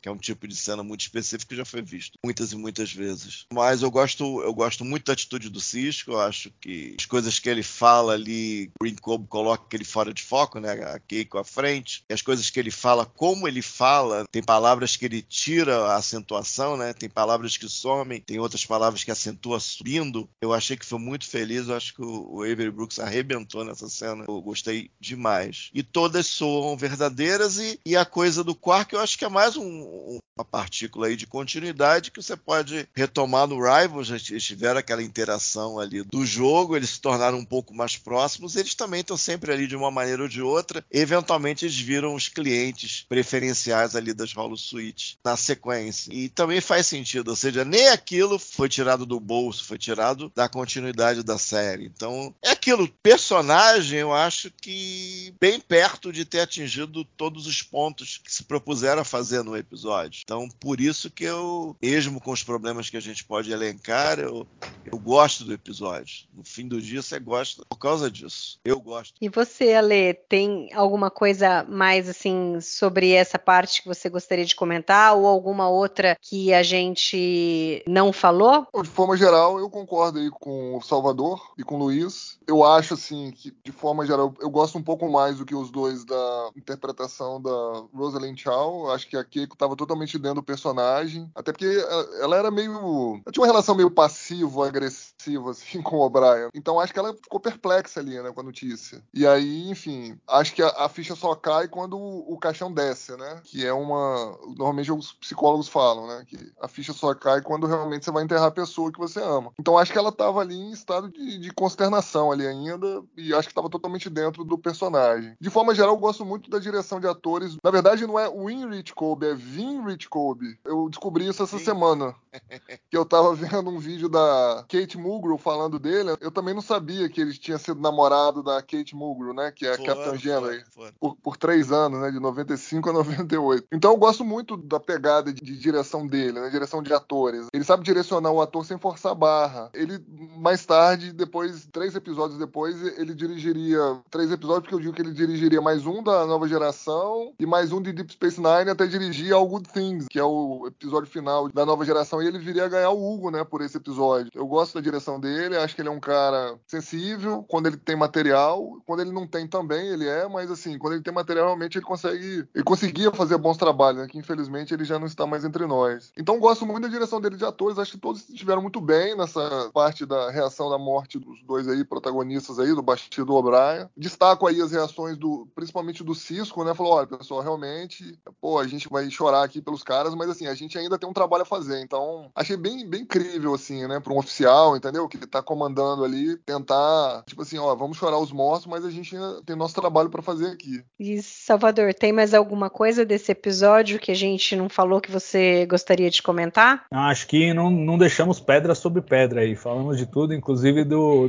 que 0.00 0.08
é 0.08 0.12
um 0.12 0.16
tipo 0.16 0.46
de 0.46 0.56
cena 0.56 0.82
muito 0.82 1.00
específico 1.00 1.50
que 1.50 1.56
já 1.56 1.64
foi 1.64 1.82
visto 1.82 2.18
muitas 2.24 2.52
e 2.52 2.56
muitas 2.56 2.92
vezes. 2.92 3.46
Mas 3.52 3.82
eu 3.82 3.90
gosto, 3.90 4.42
eu 4.42 4.54
gosto 4.54 4.84
muito 4.84 5.06
da 5.06 5.12
atitude 5.12 5.48
do 5.48 5.60
Cisco, 5.60 6.12
eu 6.12 6.20
acho 6.20 6.52
que 6.60 6.96
as 6.98 7.06
coisas 7.06 7.38
que 7.38 7.48
ele 7.48 7.62
fala 7.62 8.14
ali, 8.14 8.70
Green 8.80 8.94
Cobb 8.94 9.26
coloca 9.28 9.74
ele 9.74 9.84
fora 9.84 10.12
de 10.12 10.22
foco, 10.22 10.60
né, 10.60 10.72
a 10.72 10.98
Keiko 10.98 11.38
à 11.38 11.44
frente, 11.44 12.04
e 12.08 12.14
as 12.14 12.22
coisas 12.22 12.50
que 12.50 12.58
ele 12.58 12.70
fala, 12.70 13.06
como 13.06 13.48
ele 13.48 13.62
fala, 13.62 14.24
tem 14.30 14.42
palavras 14.42 14.96
que 14.96 15.04
ele 15.04 15.22
tira 15.22 15.86
a 15.86 15.96
acentuação, 15.96 16.76
né, 16.76 16.92
tem 16.92 17.08
palavras 17.08 17.56
que 17.56 17.68
somem, 17.68 18.20
tem 18.20 18.38
outras 18.38 18.64
palavras 18.64 19.04
que 19.04 19.10
acentua 19.10 19.60
subindo. 19.60 20.28
Eu 20.40 20.52
achei 20.52 20.76
que 20.76 20.86
foi 20.86 20.98
muito 20.98 21.26
feliz, 21.26 21.68
eu 21.68 21.76
acho 21.76 21.94
que 21.94 22.02
o 22.02 22.42
Avery 22.42 22.70
Brooks 22.70 22.98
arrebentou 22.98 23.64
nessa 23.64 23.88
cena, 23.88 24.24
eu 24.28 24.40
gostei 24.40 24.90
demais 25.00 25.70
e 25.74 25.82
todas 25.82 26.26
soam 26.26 26.76
verdadeiras 26.76 27.58
e, 27.58 27.78
e 27.84 27.96
a 27.96 28.04
coisa 28.04 28.42
do 28.42 28.54
Quark 28.54 28.92
eu 28.92 29.00
acho 29.00 29.18
que 29.18 29.21
é 29.24 29.28
mais 29.28 29.56
um, 29.56 30.18
uma 30.42 30.44
partícula 30.44 31.06
aí 31.06 31.16
de 31.16 31.26
continuidade 31.26 32.10
que 32.10 32.20
você 32.20 32.36
pode 32.36 32.88
retomar 32.94 33.46
no 33.46 33.56
Rivals, 33.56 34.10
eles 34.10 34.44
tiveram 34.44 34.80
aquela 34.80 35.02
interação 35.02 35.78
ali 35.78 36.02
do 36.02 36.26
jogo, 36.26 36.76
eles 36.76 36.90
se 36.90 37.00
tornaram 37.00 37.38
um 37.38 37.44
pouco 37.44 37.72
mais 37.72 37.96
próximos, 37.96 38.56
eles 38.56 38.74
também 38.74 39.00
estão 39.00 39.16
sempre 39.16 39.52
ali 39.52 39.66
de 39.66 39.76
uma 39.76 39.90
maneira 39.90 40.22
ou 40.22 40.28
de 40.28 40.42
outra, 40.42 40.84
eventualmente 40.90 41.64
eles 41.64 41.78
viram 41.78 42.14
os 42.14 42.28
clientes 42.28 43.06
preferenciais 43.08 43.94
ali 43.94 44.12
das 44.12 44.36
Holo 44.36 44.56
Suite 44.56 45.18
na 45.24 45.36
sequência. 45.36 46.12
E 46.12 46.28
também 46.28 46.60
faz 46.60 46.86
sentido, 46.86 47.28
ou 47.28 47.36
seja, 47.36 47.64
nem 47.64 47.88
aquilo 47.88 48.38
foi 48.38 48.68
tirado 48.68 49.06
do 49.06 49.20
bolso, 49.20 49.64
foi 49.64 49.78
tirado 49.78 50.32
da 50.34 50.48
continuidade 50.48 51.22
da 51.22 51.38
série. 51.38 51.86
Então, 51.86 52.34
é 52.42 52.50
aquilo, 52.50 52.88
personagem, 53.02 54.00
eu 54.00 54.12
acho 54.12 54.50
que 54.60 55.34
bem 55.40 55.60
perto 55.60 56.12
de 56.12 56.24
ter 56.24 56.40
atingido 56.40 57.04
todos 57.04 57.46
os 57.46 57.62
pontos 57.62 58.20
que 58.22 58.32
se 58.32 58.42
propuseram 58.44 59.02
a 59.02 59.04
fazer 59.04 59.42
no 59.44 59.56
episódio. 59.56 60.22
Então, 60.32 60.48
por 60.48 60.80
isso 60.80 61.10
que 61.10 61.24
eu, 61.24 61.76
mesmo 61.82 62.18
com 62.18 62.32
os 62.32 62.42
problemas 62.42 62.88
que 62.88 62.96
a 62.96 63.00
gente 63.00 63.22
pode 63.22 63.52
elencar, 63.52 64.18
eu, 64.18 64.46
eu 64.82 64.98
gosto 64.98 65.44
do 65.44 65.52
episódio. 65.52 66.26
No 66.34 66.42
fim 66.42 66.66
do 66.66 66.80
dia, 66.80 67.02
você 67.02 67.18
gosta 67.18 67.62
por 67.68 67.76
causa 67.76 68.10
disso. 68.10 68.58
Eu 68.64 68.80
gosto. 68.80 69.12
E 69.20 69.28
você, 69.28 69.74
Ale, 69.74 70.14
tem 70.14 70.72
alguma 70.72 71.10
coisa 71.10 71.66
mais 71.68 72.08
assim 72.08 72.58
sobre 72.62 73.12
essa 73.12 73.38
parte 73.38 73.82
que 73.82 73.88
você 73.88 74.08
gostaria 74.08 74.46
de 74.46 74.56
comentar 74.56 75.14
ou 75.14 75.26
alguma 75.26 75.68
outra 75.68 76.16
que 76.18 76.54
a 76.54 76.62
gente 76.62 77.84
não 77.86 78.10
falou? 78.10 78.66
De 78.82 78.88
forma 78.88 79.14
geral, 79.18 79.58
eu 79.58 79.68
concordo 79.68 80.18
aí 80.18 80.30
com 80.30 80.78
o 80.78 80.80
Salvador 80.80 81.52
e 81.58 81.62
com 81.62 81.74
o 81.74 81.78
Luiz. 81.78 82.38
Eu 82.46 82.64
acho 82.64 82.94
assim 82.94 83.30
que, 83.32 83.54
de 83.62 83.70
forma 83.70 84.06
geral, 84.06 84.32
eu 84.40 84.48
gosto 84.48 84.78
um 84.78 84.82
pouco 84.82 85.10
mais 85.10 85.36
do 85.36 85.44
que 85.44 85.54
os 85.54 85.70
dois 85.70 86.06
da 86.06 86.50
interpretação 86.56 87.38
da 87.38 87.84
Rosalind 87.94 88.38
Chow. 88.38 88.90
Acho 88.90 89.06
que 89.06 89.16
a 89.18 89.22
Keiko 89.22 89.54
estava 89.54 89.76
totalmente 89.76 90.11
dentro 90.18 90.36
do 90.36 90.42
personagem. 90.42 91.30
Até 91.34 91.52
porque 91.52 91.84
ela 92.20 92.36
era 92.36 92.50
meio. 92.50 93.20
Ela 93.24 93.32
tinha 93.32 93.42
uma 93.42 93.46
relação 93.46 93.74
meio 93.74 93.90
passivo-agressiva, 93.90 95.50
assim, 95.50 95.80
com 95.82 95.96
o 95.96 96.00
O'Brien. 96.00 96.48
Então 96.54 96.80
acho 96.80 96.92
que 96.92 96.98
ela 96.98 97.14
ficou 97.14 97.40
perplexa 97.40 98.00
ali, 98.00 98.20
né, 98.20 98.30
com 98.32 98.40
a 98.40 98.44
notícia. 98.44 99.02
E 99.12 99.26
aí, 99.26 99.68
enfim, 99.70 100.18
acho 100.28 100.54
que 100.54 100.62
a, 100.62 100.68
a 100.68 100.88
ficha 100.88 101.14
só 101.14 101.34
cai 101.34 101.68
quando 101.68 101.98
o, 101.98 102.32
o 102.32 102.38
caixão 102.38 102.72
desce, 102.72 103.16
né? 103.16 103.40
Que 103.44 103.66
é 103.66 103.72
uma. 103.72 104.38
Normalmente 104.56 104.92
os 104.92 105.12
psicólogos 105.12 105.68
falam, 105.68 106.06
né? 106.06 106.24
Que 106.26 106.52
a 106.60 106.68
ficha 106.68 106.92
só 106.92 107.14
cai 107.14 107.40
quando 107.40 107.66
realmente 107.66 108.04
você 108.04 108.10
vai 108.10 108.24
enterrar 108.24 108.46
a 108.46 108.50
pessoa 108.50 108.92
que 108.92 108.98
você 108.98 109.20
ama. 109.20 109.52
Então 109.58 109.78
acho 109.78 109.92
que 109.92 109.98
ela 109.98 110.10
estava 110.10 110.40
ali 110.40 110.54
em 110.54 110.70
estado 110.70 111.10
de, 111.10 111.38
de 111.38 111.50
consternação 111.52 112.30
ali 112.32 112.46
ainda. 112.46 113.02
E 113.16 113.34
acho 113.34 113.48
que 113.48 113.52
estava 113.52 113.70
totalmente 113.70 114.08
dentro 114.08 114.44
do 114.44 114.58
personagem. 114.58 115.36
De 115.40 115.50
forma 115.50 115.74
geral, 115.74 115.94
eu 115.94 115.98
gosto 115.98 116.24
muito 116.24 116.50
da 116.50 116.58
direção 116.58 117.00
de 117.00 117.06
atores. 117.06 117.56
Na 117.62 117.70
verdade, 117.70 118.06
não 118.06 118.18
é 118.18 118.28
Winrich 118.28 118.94
Kobe, 118.94 119.26
é 119.26 119.34
Vinrich 119.34 120.01
Kobe. 120.08 120.58
Eu 120.64 120.88
descobri 120.88 121.28
isso 121.28 121.42
essa 121.42 121.58
Sim. 121.58 121.64
semana. 121.64 122.14
que 122.90 122.96
eu 122.96 123.04
tava 123.04 123.34
vendo 123.34 123.70
um 123.70 123.78
vídeo 123.78 124.08
da 124.08 124.64
Kate 124.68 124.96
Mulgrew 124.98 125.36
falando 125.38 125.78
dele. 125.78 126.16
Eu 126.20 126.30
também 126.30 126.54
não 126.54 126.62
sabia 126.62 127.08
que 127.08 127.20
ele 127.20 127.32
tinha 127.32 127.58
sido 127.58 127.80
namorado 127.80 128.42
da 128.42 128.60
Kate 128.62 128.94
Mulgrew, 128.96 129.34
né? 129.34 129.52
Que 129.52 129.66
é 129.66 129.74
a 129.74 129.78
Capitã 129.78 130.16
Janeway. 130.16 130.62
Por, 130.98 131.16
por 131.16 131.36
três 131.36 131.70
anos, 131.70 132.00
né? 132.00 132.10
De 132.10 132.18
95 132.18 132.90
a 132.90 132.92
98. 132.92 133.66
Então 133.72 133.92
eu 133.92 133.96
gosto 133.96 134.24
muito 134.24 134.56
da 134.56 134.80
pegada 134.80 135.32
de, 135.32 135.40
de 135.40 135.58
direção 135.58 136.06
dele, 136.06 136.40
né? 136.40 136.48
Direção 136.50 136.82
de 136.82 136.92
atores. 136.92 137.46
Ele 137.52 137.64
sabe 137.64 137.84
direcionar 137.84 138.30
o 138.30 138.40
ator 138.40 138.64
sem 138.64 138.78
forçar 138.78 139.14
barra. 139.14 139.70
Ele, 139.74 140.02
mais 140.36 140.64
tarde, 140.64 141.12
depois, 141.12 141.66
três 141.70 141.94
episódios 141.94 142.38
depois, 142.38 142.80
ele 142.98 143.14
dirigiria. 143.14 144.00
Três 144.10 144.30
episódios, 144.30 144.62
porque 144.62 144.74
eu 144.74 144.80
digo 144.80 144.94
que 144.94 145.02
ele 145.02 145.12
dirigiria 145.12 145.60
mais 145.60 145.86
um 145.86 146.02
da 146.02 146.26
nova 146.26 146.48
geração 146.48 147.32
e 147.38 147.46
mais 147.46 147.72
um 147.72 147.80
de 147.80 147.92
Deep 147.92 148.12
Space 148.12 148.40
Nine 148.40 148.70
até 148.70 148.86
dirigir 148.86 149.32
All 149.32 149.46
Good 149.46 149.68
Things, 149.70 149.91
que 150.10 150.18
é 150.18 150.24
o 150.24 150.66
episódio 150.66 151.10
final 151.10 151.48
da 151.48 151.66
nova 151.66 151.84
geração, 151.84 152.22
e 152.22 152.26
ele 152.26 152.38
viria 152.38 152.64
a 152.64 152.68
ganhar 152.68 152.90
o 152.90 153.12
Hugo, 153.12 153.30
né, 153.30 153.44
por 153.44 153.60
esse 153.60 153.76
episódio. 153.76 154.30
Eu 154.34 154.46
gosto 154.46 154.74
da 154.74 154.80
direção 154.80 155.18
dele, 155.18 155.56
acho 155.56 155.74
que 155.74 155.82
ele 155.82 155.88
é 155.88 155.92
um 155.92 156.00
cara 156.00 156.58
sensível 156.66 157.44
quando 157.48 157.66
ele 157.66 157.76
tem 157.76 157.96
material, 157.96 158.78
quando 158.86 159.00
ele 159.00 159.12
não 159.12 159.26
tem 159.26 159.46
também, 159.46 159.88
ele 159.88 160.08
é, 160.08 160.28
mas 160.28 160.50
assim, 160.50 160.78
quando 160.78 160.94
ele 160.94 161.02
tem 161.02 161.12
material, 161.12 161.46
realmente 161.46 161.78
ele 161.78 161.84
consegue. 161.84 162.46
Ele 162.54 162.64
conseguia 162.64 163.10
fazer 163.12 163.36
bons 163.38 163.56
trabalhos, 163.56 164.02
né, 164.02 164.08
que 164.08 164.18
infelizmente 164.18 164.72
ele 164.72 164.84
já 164.84 164.98
não 164.98 165.06
está 165.06 165.26
mais 165.26 165.44
entre 165.44 165.66
nós. 165.66 166.12
Então 166.16 166.38
gosto 166.38 166.66
muito 166.66 166.82
da 166.82 166.88
direção 166.88 167.20
dele 167.20 167.36
de 167.36 167.44
atores, 167.44 167.78
acho 167.78 167.92
que 167.92 167.98
todos 167.98 168.28
estiveram 168.28 168.62
muito 168.62 168.80
bem 168.80 169.16
nessa 169.16 169.70
parte 169.72 170.06
da 170.06 170.30
reação 170.30 170.70
da 170.70 170.78
morte 170.78 171.18
dos 171.18 171.42
dois 171.44 171.68
aí 171.68 171.84
protagonistas 171.84 172.58
aí, 172.58 172.74
do 172.74 172.82
Bastille 172.82 173.26
do 173.26 173.34
O'Brien. 173.34 173.88
Destaco 173.96 174.46
aí 174.46 174.60
as 174.60 174.72
reações 174.72 175.16
do, 175.16 175.46
principalmente 175.54 176.04
do 176.04 176.14
Cisco, 176.14 176.64
né, 176.64 176.74
falou, 176.74 176.94
olha, 176.94 177.06
pessoal, 177.06 177.40
realmente, 177.40 178.18
pô, 178.40 178.58
a 178.58 178.66
gente 178.66 178.88
vai 178.88 179.08
chorar 179.10 179.42
aqui 179.42 179.60
caras, 179.82 180.14
mas 180.14 180.30
assim, 180.30 180.46
a 180.46 180.54
gente 180.54 180.78
ainda 180.78 180.98
tem 180.98 181.08
um 181.08 181.12
trabalho 181.12 181.42
a 181.42 181.46
fazer, 181.46 181.80
então 181.82 182.30
achei 182.34 182.56
bem, 182.56 182.88
bem 182.88 183.02
incrível, 183.02 183.54
assim, 183.54 183.86
né, 183.86 184.00
para 184.00 184.12
um 184.12 184.18
oficial, 184.18 184.76
entendeu, 184.76 185.08
que 185.08 185.18
tá 185.26 185.42
comandando 185.42 186.04
ali, 186.04 186.36
tentar, 186.38 187.22
tipo 187.26 187.42
assim, 187.42 187.58
ó, 187.58 187.74
vamos 187.74 187.96
chorar 187.96 188.18
os 188.18 188.32
mortos, 188.32 188.66
mas 188.66 188.84
a 188.84 188.90
gente 188.90 189.14
ainda 189.14 189.42
tem 189.44 189.56
nosso 189.56 189.74
trabalho 189.74 190.10
para 190.10 190.22
fazer 190.22 190.48
aqui. 190.48 190.82
E, 190.98 191.22
Salvador, 191.22 191.94
tem 191.94 192.12
mais 192.12 192.34
alguma 192.34 192.70
coisa 192.70 193.04
desse 193.04 193.32
episódio 193.32 193.98
que 193.98 194.10
a 194.10 194.16
gente 194.16 194.56
não 194.56 194.68
falou 194.68 195.00
que 195.00 195.10
você 195.10 195.66
gostaria 195.66 196.10
de 196.10 196.22
comentar? 196.22 196.84
Acho 196.90 197.26
que 197.26 197.52
não, 197.52 197.70
não 197.70 197.98
deixamos 197.98 198.40
pedra 198.40 198.74
sobre 198.74 199.02
pedra 199.02 199.42
aí. 199.42 199.54
Falamos 199.54 199.96
de 199.98 200.06
tudo, 200.06 200.34
inclusive 200.34 200.84
do, 200.84 201.28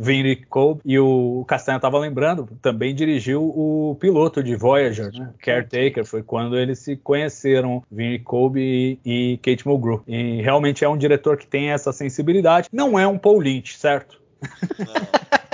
Vinny 0.00 0.36
Cole 0.36 0.80
e 0.84 0.98
o 0.98 1.44
Castanha 1.46 1.76
estava 1.76 1.98
lembrando, 1.98 2.48
também 2.60 2.94
dirigiu 2.94 3.42
o 3.42 3.96
piloto 4.00 4.42
de 4.42 4.54
Voyager, 4.56 5.12
né? 5.12 5.32
Caretaker, 5.38 6.04
foi 6.04 6.22
quando 6.22 6.56
eles 6.56 6.78
se 6.78 6.96
conheceram, 6.96 7.82
Vinny 7.94 8.18
Cole 8.18 8.60
e, 9.04 9.34
e 9.34 9.38
Kate 9.38 9.66
Mulgrew. 9.66 10.02
E 10.06 10.42
realmente 10.42 10.84
é 10.84 10.88
um 10.88 10.96
diretor 10.96 11.36
que 11.36 11.46
tem 11.46 11.70
essa 11.70 11.92
sensibilidade. 11.92 12.68
Não 12.72 12.98
é 12.98 13.06
um 13.06 13.18
Paul 13.18 13.40
Lynch, 13.40 13.78
certo? 13.78 14.20
Não. 14.78 14.94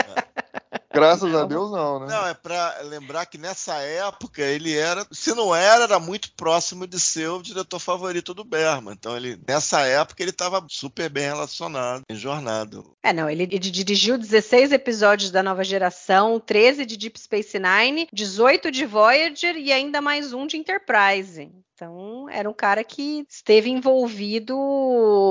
Graças 0.93 1.33
a 1.37 1.45
Deus, 1.45 1.71
não, 1.71 2.01
né? 2.01 2.07
Não, 2.09 2.27
é 2.27 2.35
pra 2.35 2.81
lembrar 2.83 3.25
que 3.25 3.39
nessa 3.39 3.75
época 3.77 4.43
ele 4.43 4.77
era, 4.77 5.07
se 5.13 5.33
não 5.35 5.55
era, 5.55 5.85
era 5.85 6.01
muito 6.01 6.33
próximo 6.33 6.85
de 6.85 6.99
ser 6.99 7.29
o 7.29 7.41
diretor 7.41 7.79
favorito 7.79 8.35
do 8.35 8.43
Berman. 8.43 8.95
Então, 8.95 9.17
ele, 9.17 9.41
nessa 9.47 9.83
época, 9.83 10.21
ele 10.21 10.31
estava 10.31 10.65
super 10.69 11.09
bem 11.09 11.25
relacionado 11.25 12.03
em 12.11 12.17
jornada. 12.17 12.83
É, 13.05 13.13
não, 13.13 13.31
ele, 13.31 13.45
ele 13.45 13.59
dirigiu 13.59 14.19
16 14.19 14.73
episódios 14.73 15.31
da 15.31 15.45
nova 15.45 15.63
geração, 15.63 16.41
13 16.41 16.85
de 16.85 16.97
Deep 16.97 17.21
Space 17.21 17.57
Nine, 17.57 18.09
18 18.13 18.73
de 18.73 18.85
Voyager 18.85 19.57
e 19.57 19.73
ainda 19.73 20.01
mais 20.01 20.33
um 20.33 20.45
de 20.45 20.57
Enterprise. 20.57 21.53
Então, 21.81 22.29
era 22.29 22.47
um 22.47 22.53
cara 22.53 22.85
que 22.85 23.25
esteve 23.27 23.71
envolvido 23.71 24.55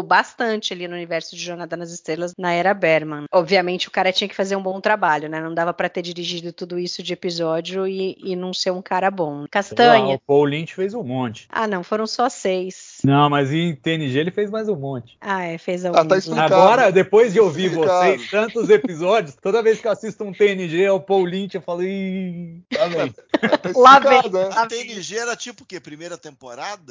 bastante 0.08 0.74
ali 0.74 0.88
no 0.88 0.96
universo 0.96 1.36
de 1.36 1.44
Jornada 1.44 1.78
nas 1.78 1.92
Estrelas 1.92 2.34
na 2.40 2.52
era 2.52 2.74
Berman. 2.74 3.26
Obviamente, 3.32 3.88
o 3.88 3.92
cara 3.92 4.12
tinha 4.12 4.28
que 4.28 4.36
fazer 4.36 4.56
um 4.56 4.64
bom 4.64 4.82
trabalho, 4.82 5.30
né? 5.30 5.40
Não 5.40 5.54
dava 5.54 5.76
para 5.76 5.88
ter 5.88 6.02
dirigido 6.02 6.52
tudo 6.52 6.80
isso 6.80 7.04
de 7.04 7.14
episódio 7.14 7.86
e, 7.86 8.18
e 8.24 8.36
não 8.36 8.52
ser 8.52 8.72
um 8.72 8.82
cara 8.82 9.12
bom. 9.12 9.46
Castanha. 9.52 10.08
Lá, 10.08 10.14
o 10.16 10.20
Paul 10.20 10.46
Lynch 10.46 10.74
fez 10.74 10.96
um 10.96 11.04
monte. 11.04 11.48
Ah, 11.52 11.68
não, 11.68 11.84
foram 11.84 12.08
só 12.08 12.28
seis. 12.30 12.98
Não, 13.04 13.30
mas 13.30 13.54
em 13.54 13.76
TNG 13.76 14.18
ele 14.18 14.32
fez 14.32 14.50
mais 14.50 14.68
um 14.68 14.76
monte. 14.76 15.18
Ah, 15.22 15.44
é, 15.44 15.60
fez 15.60 15.86
alguns. 15.86 16.30
Ah, 16.30 16.36
tá 16.36 16.46
Agora, 16.46 16.92
depois 16.92 17.32
de 17.32 17.40
ouvir 17.40 17.70
vocês, 17.70 18.28
tantos 18.28 18.72
episódios, 18.72 19.36
toda 19.40 19.62
vez 19.62 19.80
que 19.80 19.86
eu 19.86 19.92
assisto 19.92 20.24
um 20.24 20.34
TNG 20.34 20.86
é 20.86 20.92
o 20.92 21.00
Paul 21.00 21.26
Lynch, 21.26 21.54
eu 21.54 21.62
falo, 21.62 21.84
ih, 21.84 22.64
tá 22.72 22.88
vem. 22.88 23.12
Tá 23.12 23.72
lá 23.76 24.00
vem. 24.00 24.20
A 24.56 24.66
TNG 24.66 25.16
era 25.16 25.36
tipo 25.36 25.64
o 25.64 25.66
quê? 25.68 25.80
Primeira 25.80 26.18
temporada? 26.18 26.39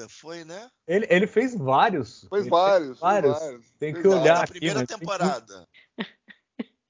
Foi, 0.09 0.45
né? 0.45 0.69
Ele, 0.87 1.07
ele 1.09 1.27
fez 1.27 1.55
vários. 1.55 2.27
Fez 2.29 2.47
vários, 2.47 2.89
fez 2.89 3.01
vários. 3.01 3.39
vários. 3.39 3.67
Tem 3.79 3.95
que 3.95 4.07
olhar 4.07 4.43
aqui. 4.45 4.53
primeira 4.53 4.87
temporada. 4.87 5.67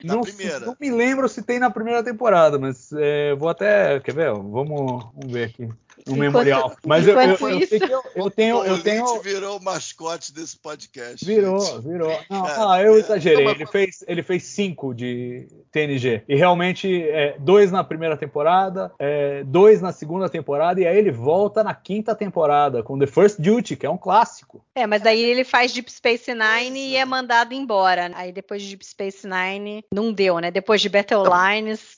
Na 0.03 0.15
não, 0.15 0.21
primeira. 0.23 0.61
Não 0.61 0.77
me 0.81 0.91
lembro 0.93 1.29
se 1.29 1.43
tem 1.43 1.59
na 1.59 1.71
primeira 1.71 2.05
temporada, 2.05 2.57
mas 2.57 2.93
é, 2.93 3.35
vou 3.35 3.49
até. 3.49 3.99
Quer 3.99 4.15
ver? 4.15 4.33
Vamos, 4.33 5.11
vamos 5.13 5.33
ver 5.33 5.49
aqui 5.49 5.69
no 6.07 6.15
enquanto, 6.15 6.19
memorial. 6.19 6.77
Mas 6.87 7.07
eu, 7.07 7.21
eu, 7.21 7.37
eu, 7.39 7.61
eu, 7.61 8.03
eu 8.15 8.31
tenho. 8.31 8.65
Eu 8.65 8.83
tenho... 8.83 9.21
virou 9.21 9.59
o 9.59 9.63
mascote 9.63 10.33
desse 10.33 10.59
podcast. 10.59 11.25
Virou, 11.25 11.61
gente. 11.61 11.81
virou. 11.83 12.19
Não, 12.31 12.45
ah, 12.47 12.83
eu 12.83 12.99
exagerei. 12.99 13.47
Ele 13.47 13.67
fez, 13.67 14.05
ele 14.07 14.23
fez 14.23 14.45
cinco 14.45 14.95
de 14.95 15.47
TNG. 15.71 16.23
E 16.29 16.37
realmente, 16.37 17.03
é, 17.03 17.37
dois 17.39 17.71
na 17.71 17.83
primeira 17.83 18.17
temporada, 18.17 18.93
é, 18.99 19.43
dois 19.45 19.81
na 19.81 19.93
segunda 19.93 20.29
temporada, 20.29 20.81
e 20.81 20.87
aí 20.87 20.97
ele 20.97 21.11
volta 21.11 21.63
na 21.65 21.75
quinta 21.75 22.15
temporada 22.15 22.83
com 22.83 22.99
The 22.99 23.07
First 23.07 23.41
Duty, 23.41 23.77
que 23.77 23.87
é 23.87 23.91
um 23.91 23.99
clássico. 23.99 24.65
É, 24.75 24.87
mas 24.87 25.03
daí 25.03 25.23
ele 25.23 25.45
faz 25.45 25.73
Deep 25.73 25.91
Space 25.91 26.31
Nine 26.33 26.79
e 26.91 26.97
é 26.97 27.05
mandado 27.05 27.55
embora. 27.55 28.11
Aí 28.15 28.33
depois 28.33 28.63
de 28.63 28.69
Deep 28.71 28.85
Space 28.85 29.27
Nine, 29.27 29.85
não 29.93 30.13
deu, 30.13 30.39
né? 30.39 30.51
Depois 30.51 30.81
de 30.81 30.89
Battle 30.89 31.25
Lines. 31.25 31.97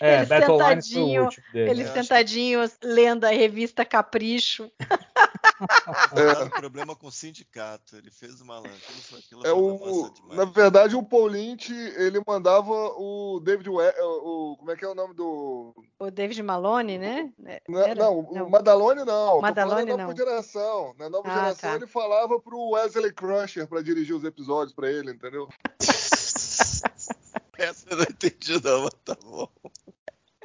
É, 0.00 0.18
ele 0.18 0.26
Battle 0.26 0.58
sentadinho, 0.58 1.28
dele, 1.52 1.70
ele 1.70 1.86
sentadinho 1.88 2.70
lendo 2.82 3.24
a 3.24 3.30
revista 3.30 3.84
Capricho. 3.84 4.70
É. 6.14 6.48
problema 6.60 6.96
com 6.96 7.06
o 7.06 7.12
sindicato. 7.12 7.96
Ele 7.96 8.10
fez 8.10 8.40
uma 8.40 8.54
malandro. 8.54 8.80
é 9.44 9.52
o, 9.52 10.10
na 10.34 10.44
verdade, 10.44 10.96
o 10.96 11.02
Paul 11.02 11.26
Lynch, 11.26 11.72
ele 11.72 12.20
mandava 12.26 12.72
o 12.72 13.40
David 13.42 13.68
We 13.68 13.94
o 14.00 14.56
Como 14.58 14.70
é 14.70 14.76
que 14.76 14.84
é 14.84 14.88
o 14.88 14.94
nome 14.94 15.14
do. 15.14 15.74
O 15.98 16.10
David 16.10 16.42
Malone, 16.42 16.98
né? 16.98 17.32
Não, 17.68 17.94
não, 17.94 18.28
não. 18.32 18.46
o 18.46 18.50
Madalone 18.50 19.04
não. 19.04 19.40
Madalone 19.40 19.84
na 19.84 19.96
nova 19.96 20.08
não. 20.08 20.16
geração. 20.16 20.94
Na 20.98 21.08
nova 21.08 21.28
ah, 21.30 21.34
geração 21.34 21.70
tá. 21.70 21.76
ele 21.76 21.86
falava 21.86 22.40
pro 22.40 22.70
Wesley 22.70 23.12
Crusher 23.12 23.66
para 23.66 23.82
dirigir 23.82 24.14
os 24.14 24.24
episódios 24.24 24.74
para 24.74 24.90
ele, 24.90 25.12
entendeu? 25.12 25.48
Essa 27.64 27.86
eu 27.90 27.96
não 27.96 28.04
entendi, 28.04 28.62
não, 28.62 28.82
mas 28.82 28.94
tá 29.04 29.16
bom. 29.22 29.48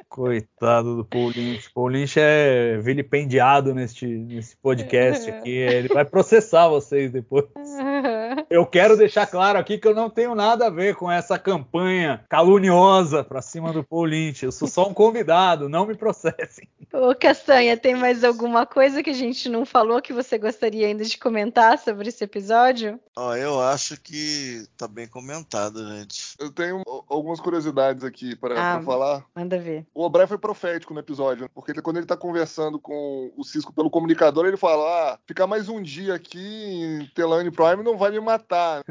Coitado 0.08 0.96
do 0.96 1.04
Paul 1.04 1.28
Lynch. 1.28 1.70
Paul 1.72 1.88
Lynch 1.88 2.18
é 2.18 2.78
vilipendiado 2.78 3.72
neste, 3.72 4.06
nesse 4.06 4.56
podcast 4.56 5.30
aqui. 5.30 5.50
Ele 5.50 5.88
vai 5.88 6.04
processar 6.04 6.68
vocês 6.68 7.12
depois. 7.12 7.44
Eu 8.50 8.66
quero 8.66 8.96
deixar 8.96 9.28
claro 9.28 9.60
aqui 9.60 9.78
que 9.78 9.86
eu 9.86 9.94
não 9.94 10.10
tenho 10.10 10.34
nada 10.34 10.66
a 10.66 10.70
ver 10.70 10.96
com 10.96 11.08
essa 11.08 11.38
campanha 11.38 12.24
caluniosa 12.28 13.22
pra 13.22 13.40
cima 13.40 13.72
do 13.72 13.84
Paul 13.84 14.06
Lynch. 14.06 14.44
Eu 14.44 14.50
sou 14.50 14.66
só 14.66 14.88
um 14.88 14.92
convidado, 14.92 15.68
não 15.68 15.86
me 15.86 15.96
processem. 15.96 16.68
Ô 16.92 17.14
Castanha, 17.14 17.76
tem 17.76 17.94
mais 17.94 18.24
alguma 18.24 18.66
coisa 18.66 19.04
que 19.04 19.10
a 19.10 19.14
gente 19.14 19.48
não 19.48 19.64
falou 19.64 20.02
que 20.02 20.12
você 20.12 20.36
gostaria 20.36 20.88
ainda 20.88 21.04
de 21.04 21.16
comentar 21.16 21.78
sobre 21.78 22.08
esse 22.08 22.24
episódio? 22.24 22.98
Oh, 23.16 23.32
eu 23.34 23.60
acho 23.60 24.00
que 24.00 24.66
tá 24.76 24.88
bem 24.88 25.06
comentado, 25.06 25.86
gente. 25.86 26.34
Eu 26.40 26.50
tenho 26.50 26.82
algumas 27.08 27.38
curiosidades 27.38 28.02
aqui 28.02 28.34
para 28.34 28.54
ah, 28.60 28.82
falar. 28.82 29.24
Manda 29.32 29.60
ver. 29.60 29.86
O 29.94 30.04
O'Brien 30.04 30.26
foi 30.26 30.38
profético 30.38 30.92
no 30.92 30.98
episódio, 30.98 31.48
porque 31.54 31.70
ele, 31.70 31.82
quando 31.82 31.98
ele 31.98 32.06
tá 32.06 32.16
conversando 32.16 32.80
com 32.80 33.30
o 33.36 33.44
Cisco 33.44 33.72
pelo 33.72 33.90
comunicador, 33.90 34.46
ele 34.46 34.56
fala: 34.56 34.82
ah, 35.12 35.18
ficar 35.24 35.46
mais 35.46 35.68
um 35.68 35.80
dia 35.80 36.14
aqui 36.14 36.40
em 36.40 37.06
Telane 37.14 37.52
Prime 37.52 37.84
não 37.84 37.96
vai 37.96 38.10
me 38.10 38.18
matar 38.18 38.39
matar, 38.40 38.82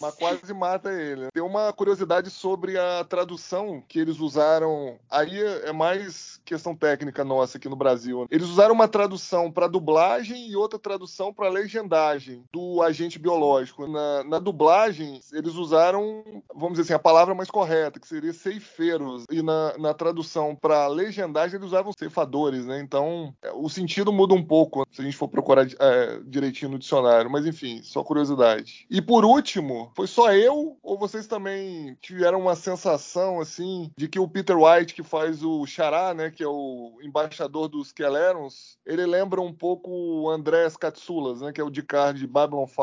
mas 0.00 0.14
quase 0.14 0.52
mata 0.52 0.92
ele. 0.92 1.28
Tem 1.32 1.42
uma 1.42 1.72
curiosidade 1.72 2.30
sobre 2.30 2.78
a 2.78 3.04
tradução 3.04 3.82
que 3.88 3.98
eles 3.98 4.20
usaram. 4.20 4.98
Aí 5.10 5.40
é 5.64 5.72
mais 5.72 6.40
questão 6.44 6.74
técnica 6.74 7.24
nossa 7.24 7.58
aqui 7.58 7.68
no 7.68 7.76
Brasil. 7.76 8.26
Eles 8.30 8.48
usaram 8.48 8.74
uma 8.74 8.88
tradução 8.88 9.50
para 9.50 9.66
dublagem 9.66 10.48
e 10.48 10.56
outra 10.56 10.78
tradução 10.78 11.32
para 11.32 11.48
legendagem 11.48 12.44
do 12.52 12.82
agente 12.82 13.18
biológico. 13.18 13.86
Na, 13.86 14.24
na, 14.24 14.38
dublagem, 14.38 15.20
eles 15.32 15.54
usaram, 15.54 16.42
vamos 16.54 16.72
dizer 16.72 16.82
assim, 16.82 16.92
a 16.94 16.98
palavra 16.98 17.34
mais 17.34 17.50
correta, 17.50 17.98
que 17.98 18.06
seria 18.06 18.32
ceifeiros. 18.32 19.24
E 19.30 19.42
na, 19.42 19.76
na 19.78 19.94
tradução 19.94 20.54
para 20.54 20.86
legendagem, 20.86 21.56
eles 21.56 21.68
usavam 21.68 21.92
ceifadores, 21.98 22.66
né? 22.66 22.80
Então, 22.80 23.34
é, 23.42 23.50
o 23.52 23.68
sentido 23.68 24.12
muda 24.12 24.34
um 24.34 24.44
pouco 24.44 24.86
se 24.90 25.00
a 25.00 25.04
gente 25.04 25.16
for 25.16 25.28
procurar 25.28 25.66
é, 25.66 26.20
direitinho 26.24 26.72
no 26.72 26.78
dicionário. 26.78 27.30
Mas 27.30 27.46
enfim, 27.46 27.80
só 27.82 28.02
curiosidade. 28.02 28.86
E 28.90 28.97
por 29.02 29.24
último, 29.24 29.90
foi 29.94 30.06
só 30.06 30.32
eu 30.32 30.76
ou 30.82 30.98
vocês 30.98 31.26
também 31.26 31.96
tiveram 32.00 32.40
uma 32.40 32.56
sensação 32.56 33.40
assim 33.40 33.90
de 33.96 34.08
que 34.08 34.18
o 34.18 34.28
Peter 34.28 34.56
White 34.56 34.94
que 34.94 35.02
faz 35.02 35.42
o 35.42 35.66
Xará, 35.66 36.14
né, 36.14 36.30
que 36.30 36.42
é 36.42 36.48
o 36.48 36.98
embaixador 37.02 37.68
dos 37.68 37.92
Kelerons, 37.92 38.78
ele 38.86 39.04
lembra 39.06 39.40
um 39.40 39.52
pouco 39.52 39.90
o 39.90 40.30
Andrés 40.30 40.76
Katsoulas, 40.76 41.40
né, 41.40 41.52
que 41.52 41.60
é 41.60 41.64
o 41.64 41.70
de 41.70 41.82
card 41.82 42.20
de 42.20 42.26
Babylon 42.26 42.66
5. 42.66 42.78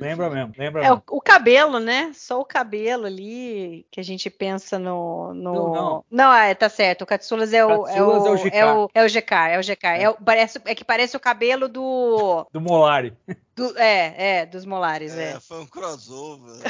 Lembra 0.00 0.30
mesmo, 0.30 0.52
lembra 0.56 0.82
é 0.82 0.88
mesmo. 0.88 1.02
O, 1.10 1.16
o, 1.16 1.20
cabelo, 1.20 1.78
né? 1.78 2.12
Só 2.14 2.40
o 2.40 2.44
cabelo 2.44 3.06
ali 3.06 3.86
que 3.90 4.00
a 4.00 4.02
gente 4.02 4.30
pensa 4.30 4.78
no, 4.78 5.32
no... 5.34 5.52
Não, 5.52 5.72
não. 5.72 6.04
não 6.10 6.34
é, 6.34 6.54
tá 6.54 6.68
certo. 6.68 7.02
O 7.02 7.06
Katsoulas 7.06 7.52
é 7.52 7.64
o 7.64 7.86
é 7.86 8.02
o, 8.02 8.26
é 8.26 8.30
o 8.30 8.36
GK. 8.36 8.56
É 8.56 8.66
o, 8.66 8.90
é 8.94 9.04
o 9.04 9.08
GK, 9.08 9.34
é 9.50 9.58
o 9.58 9.62
GK. 9.62 9.86
É. 9.86 10.02
É, 10.02 10.10
o, 10.10 10.14
parece, 10.14 10.60
é 10.64 10.74
que 10.74 10.84
parece 10.84 11.16
o 11.16 11.20
cabelo 11.20 11.68
do 11.68 12.46
do 12.52 12.60
Molari. 12.60 13.14
Do, 13.54 13.76
é, 13.76 14.38
é, 14.38 14.46
dos 14.46 14.64
molares, 14.64 15.16
é. 15.16 15.32
É, 15.32 15.40
foi 15.48 15.60
um 15.60 15.66
crossover. 15.66 16.54
Né? 16.56 16.64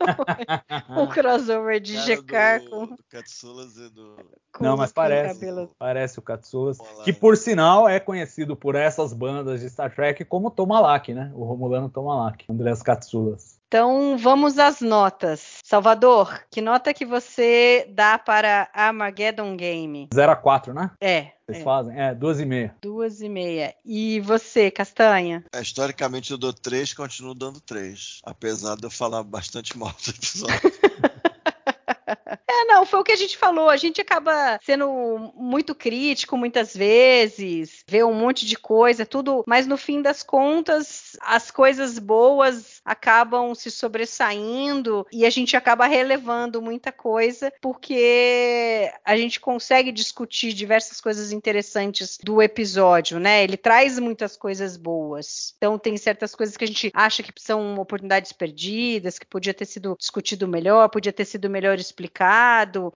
um 0.90 1.06
crossover 1.06 1.80
de 1.80 1.96
GK 1.96 2.58
do, 2.64 2.70
com. 2.70 2.86
Do 2.86 3.04
Katsulas 3.08 3.76
e 3.76 3.88
do. 3.88 4.16
Não, 4.60 4.76
mas 4.76 4.92
parece. 4.92 5.46
Parece 5.78 6.18
o 6.18 6.22
Katsulas. 6.22 6.78
Que 7.04 7.12
por 7.12 7.36
sinal 7.36 7.88
é 7.88 8.00
conhecido 8.00 8.56
por 8.56 8.74
essas 8.74 9.12
bandas 9.12 9.60
de 9.60 9.70
Star 9.70 9.94
Trek 9.94 10.24
como 10.24 10.50
Tomalak, 10.50 11.14
né? 11.14 11.30
O 11.34 11.44
Romulano 11.44 11.88
Tomalak, 11.88 12.44
Andreas 12.50 12.82
Katsulas. 12.82 13.55
Então 13.68 14.16
vamos 14.16 14.58
às 14.58 14.80
notas. 14.80 15.58
Salvador, 15.64 16.40
que 16.50 16.60
nota 16.60 16.94
que 16.94 17.04
você 17.04 17.84
dá 17.90 18.16
para 18.16 18.70
Armageddon 18.72 19.56
Game? 19.56 20.08
0 20.14 20.32
a 20.32 20.36
4, 20.36 20.72
né? 20.72 20.90
É. 21.00 21.32
Vocês 21.46 21.60
é. 21.60 21.64
fazem? 21.64 22.00
É, 22.00 22.14
duas 22.14 22.38
e 22.38 22.44
meia. 22.44 22.76
Duas 22.80 23.20
e 23.20 23.28
meia. 23.28 23.74
E 23.84 24.20
você, 24.20 24.70
Castanha? 24.70 25.44
É, 25.52 25.60
historicamente 25.60 26.30
eu 26.30 26.38
dou 26.38 26.52
três, 26.52 26.94
continuo 26.94 27.34
dando 27.34 27.60
três. 27.60 28.20
Apesar 28.24 28.76
de 28.76 28.84
eu 28.84 28.90
falar 28.90 29.24
bastante 29.24 29.76
mal 29.76 29.90
do 29.90 30.10
episódio. 30.10 30.60
É, 32.58 32.64
não, 32.64 32.86
foi 32.86 33.00
o 33.00 33.04
que 33.04 33.12
a 33.12 33.16
gente 33.16 33.36
falou. 33.36 33.68
A 33.68 33.76
gente 33.76 34.00
acaba 34.00 34.58
sendo 34.62 35.32
muito 35.34 35.74
crítico 35.74 36.36
muitas 36.36 36.74
vezes, 36.74 37.84
vê 37.86 38.02
um 38.02 38.14
monte 38.14 38.46
de 38.46 38.56
coisa, 38.56 39.04
tudo, 39.04 39.44
mas 39.46 39.66
no 39.66 39.76
fim 39.76 40.00
das 40.00 40.22
contas, 40.22 41.16
as 41.20 41.50
coisas 41.50 41.98
boas 41.98 42.80
acabam 42.84 43.54
se 43.54 43.70
sobressaindo 43.70 45.06
e 45.12 45.26
a 45.26 45.30
gente 45.30 45.56
acaba 45.56 45.86
relevando 45.86 46.62
muita 46.62 46.90
coisa 46.90 47.52
porque 47.60 48.90
a 49.04 49.16
gente 49.16 49.38
consegue 49.38 49.92
discutir 49.92 50.52
diversas 50.52 51.00
coisas 51.00 51.32
interessantes 51.32 52.18
do 52.22 52.40
episódio, 52.40 53.18
né? 53.18 53.44
Ele 53.44 53.56
traz 53.56 53.98
muitas 53.98 54.36
coisas 54.36 54.76
boas. 54.76 55.54
Então 55.58 55.78
tem 55.78 55.96
certas 55.96 56.34
coisas 56.34 56.56
que 56.56 56.64
a 56.64 56.68
gente 56.68 56.90
acha 56.94 57.22
que 57.22 57.32
são 57.36 57.78
oportunidades 57.78 58.32
perdidas, 58.32 59.18
que 59.18 59.26
podia 59.26 59.52
ter 59.52 59.66
sido 59.66 59.94
discutido 59.98 60.48
melhor, 60.48 60.88
podia 60.88 61.12
ter 61.12 61.24
sido 61.24 61.50
melhor 61.50 61.78
explicado, 61.78 62.45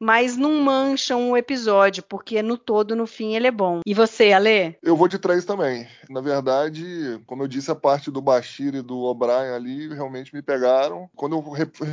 mas 0.00 0.36
não 0.36 0.60
mancham 0.62 1.30
o 1.30 1.36
episódio, 1.36 2.02
porque 2.02 2.42
no 2.42 2.56
todo, 2.56 2.96
no 2.96 3.06
fim, 3.06 3.34
ele 3.34 3.46
é 3.46 3.50
bom. 3.50 3.80
E 3.86 3.94
você, 3.94 4.32
Ale? 4.32 4.76
Eu 4.82 4.96
vou 4.96 5.08
de 5.08 5.18
três 5.18 5.44
também. 5.44 5.86
Na 6.08 6.20
verdade, 6.20 7.20
como 7.26 7.42
eu 7.42 7.48
disse, 7.48 7.70
a 7.70 7.74
parte 7.74 8.10
do 8.10 8.20
Bashir 8.20 8.74
e 8.74 8.82
do 8.82 8.98
O'Brien 9.00 9.54
ali 9.54 9.88
realmente 9.88 10.34
me 10.34 10.42
pegaram. 10.42 11.08
Quando 11.14 11.36
eu 11.36 11.40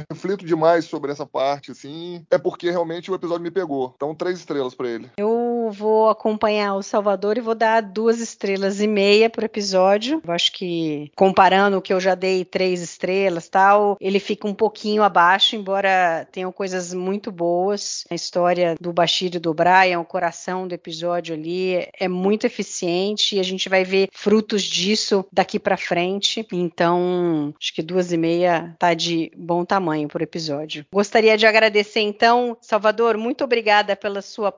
reflito 0.10 0.46
demais 0.46 0.86
sobre 0.86 1.12
essa 1.12 1.26
parte, 1.26 1.72
assim, 1.72 2.26
é 2.32 2.38
porque 2.38 2.70
realmente 2.70 3.12
o 3.12 3.16
episódio 3.16 3.44
me 3.44 3.52
pegou. 3.52 3.94
Então, 3.96 4.16
três 4.16 4.40
estrelas 4.40 4.74
para 4.74 4.90
ele. 4.90 5.10
Eu 5.18 5.47
vou 5.72 6.10
acompanhar 6.10 6.76
o 6.76 6.84
Salvador 6.84 7.38
e 7.38 7.42
vou 7.42 7.56
dar 7.56 7.82
duas 7.82 8.20
estrelas 8.20 8.82
e 8.82 8.88
meia 8.88 9.30
pro 9.30 9.46
episódio. 9.46 10.22
Eu 10.26 10.34
acho 10.34 10.52
que, 10.52 11.12
comparando 11.16 11.78
o 11.78 11.82
que 11.82 11.94
eu 11.94 12.00
já 12.00 12.16
dei 12.16 12.44
três 12.44 12.82
estrelas 12.82 13.48
tal, 13.50 13.98
ele 14.00 14.20
fica 14.20 14.48
um 14.48 14.54
pouquinho 14.54 15.04
abaixo, 15.04 15.56
embora 15.56 16.28
tenham 16.32 16.52
coisas 16.52 16.94
muito 16.94 17.32
boas. 17.32 18.04
A 18.10 18.16
história 18.16 18.76
do 18.80 18.94
Bashir 18.94 19.36
e 19.36 19.40
do 19.40 19.54
Brian, 19.54 20.00
o 20.00 20.06
coração 20.06 20.68
do 20.68 20.74
episódio 20.74 21.36
ali, 21.36 21.88
é 22.00 22.08
muito 22.08 22.46
eficiente 22.46 23.36
e 23.36 23.40
a 23.40 23.44
gente 23.44 23.70
vai 23.70 23.84
ver 23.84 24.10
frutos 24.12 24.64
disso 24.64 25.26
daqui 25.32 25.60
para 25.60 25.78
frente. 25.78 26.46
Então, 26.52 27.54
acho 27.60 27.74
que 27.74 27.82
duas 27.82 28.12
e 28.12 28.18
meia 28.18 28.76
tá 28.80 28.94
de 28.94 29.32
bom 29.36 29.64
tamanho 29.64 30.08
por 30.08 30.22
episódio. 30.22 30.86
Gostaria 30.92 31.38
de 31.38 31.46
agradecer 31.46 32.02
então, 32.02 32.58
Salvador, 32.62 33.18
muito 33.18 33.44
obrigada 33.44 33.96
pela 33.96 34.22
sua 34.22 34.52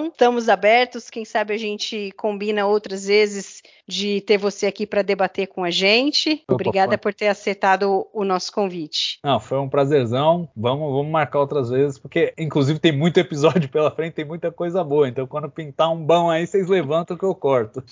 participação. 0.00 0.06
Estamos 0.06 0.48
abertos, 0.48 1.10
quem 1.10 1.24
sabe 1.24 1.54
a 1.54 1.58
gente 1.58 2.12
combina 2.16 2.66
outras 2.66 3.06
vezes 3.06 3.62
de 3.86 4.20
ter 4.20 4.38
você 4.38 4.66
aqui 4.66 4.86
para 4.86 5.02
debater 5.02 5.48
com 5.48 5.64
a 5.64 5.70
gente. 5.70 6.42
Opa, 6.44 6.54
Obrigada 6.54 6.92
foi. 6.92 6.98
por 6.98 7.14
ter 7.14 7.28
aceitado 7.28 8.06
o 8.12 8.24
nosso 8.24 8.52
convite. 8.52 9.18
Não, 9.24 9.40
foi 9.40 9.58
um 9.58 9.68
prazerzão. 9.68 10.48
Vamos, 10.56 10.92
vamos 10.92 11.10
marcar 11.10 11.40
outras 11.40 11.70
vezes, 11.70 11.98
porque 11.98 12.32
inclusive 12.38 12.78
tem 12.78 12.92
muito 12.92 13.18
episódio 13.18 13.68
pela 13.68 13.90
frente, 13.90 14.14
tem 14.14 14.24
muita 14.24 14.52
coisa 14.52 14.84
boa. 14.84 15.08
Então, 15.08 15.26
quando 15.26 15.50
pintar 15.50 15.92
um 15.92 16.04
bom 16.04 16.30
aí, 16.30 16.46
vocês 16.46 16.68
levantam 16.68 17.16
que 17.16 17.24
eu 17.24 17.34
corto. 17.34 17.82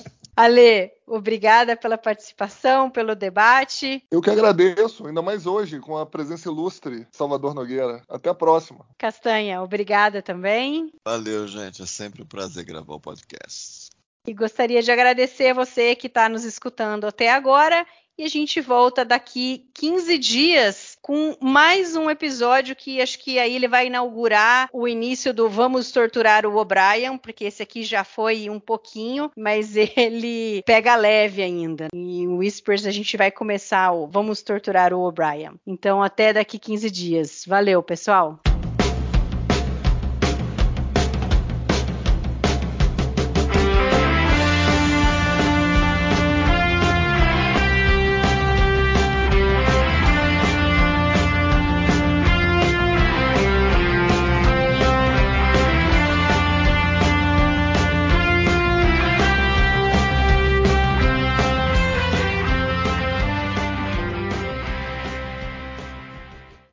Ale, 0.41 0.93
obrigada 1.05 1.77
pela 1.77 1.99
participação, 1.99 2.89
pelo 2.89 3.17
debate. 3.17 4.05
Eu 4.09 4.23
que 4.23 4.31
agradeço, 4.31 5.09
ainda 5.09 5.21
mais 5.21 5.47
hoje, 5.47 5.81
com 5.81 5.99
a 5.99 6.07
presença 6.07 6.49
ilustre 6.49 7.09
Salvador 7.11 7.57
Nogueira. 7.57 8.05
Até 8.09 8.31
a 8.31 8.35
próxima. 8.35 8.87
Castanha, 8.97 9.61
obrigada 9.61 10.23
também. 10.23 10.93
Valeu, 11.05 11.49
gente. 11.49 11.83
É 11.83 11.87
sempre 11.87 12.23
um 12.23 12.25
prazer 12.25 12.65
gravar 12.65 12.95
o 12.95 13.01
podcast. 13.01 13.89
E 14.29 14.33
gostaria 14.33 14.81
de 14.81 14.93
agradecer 14.93 15.49
a 15.49 15.55
você 15.55 15.97
que 15.97 16.07
está 16.07 16.29
nos 16.29 16.45
escutando 16.45 17.09
até 17.09 17.33
agora. 17.33 17.85
E 18.19 18.25
a 18.25 18.29
gente 18.29 18.61
volta 18.61 19.05
daqui 19.05 19.65
15 19.75 20.19
dias 20.19 20.99
com 21.01 21.37
mais 21.41 21.95
um 21.95 22.11
episódio 22.11 22.75
que 22.75 23.01
acho 23.01 23.17
que 23.21 23.39
aí 23.39 23.55
ele 23.55 23.69
vai 23.69 23.87
inaugurar 23.87 24.69
o 24.73 24.89
início 24.89 25.33
do 25.33 25.49
Vamos 25.49 25.93
Torturar 25.93 26.45
o 26.45 26.57
O'Brien, 26.57 27.17
porque 27.17 27.45
esse 27.45 27.63
aqui 27.63 27.85
já 27.85 28.03
foi 28.03 28.51
um 28.51 28.59
pouquinho, 28.59 29.31
mas 29.37 29.77
ele 29.97 30.65
pega 30.67 30.97
leve 30.97 31.45
ainda. 31.45 31.87
E 31.95 32.27
o 32.27 32.39
Whispers 32.39 32.87
a 32.87 32.91
gente 32.91 33.17
vai 33.17 33.31
começar 33.31 33.93
o 33.93 34.09
Vamos 34.09 34.43
Torturar 34.43 34.93
o 34.93 35.01
O'Brien. 35.01 35.53
Então 35.65 36.03
até 36.03 36.33
daqui 36.33 36.59
15 36.59 36.91
dias. 36.91 37.45
Valeu, 37.47 37.81
pessoal! 37.85 38.41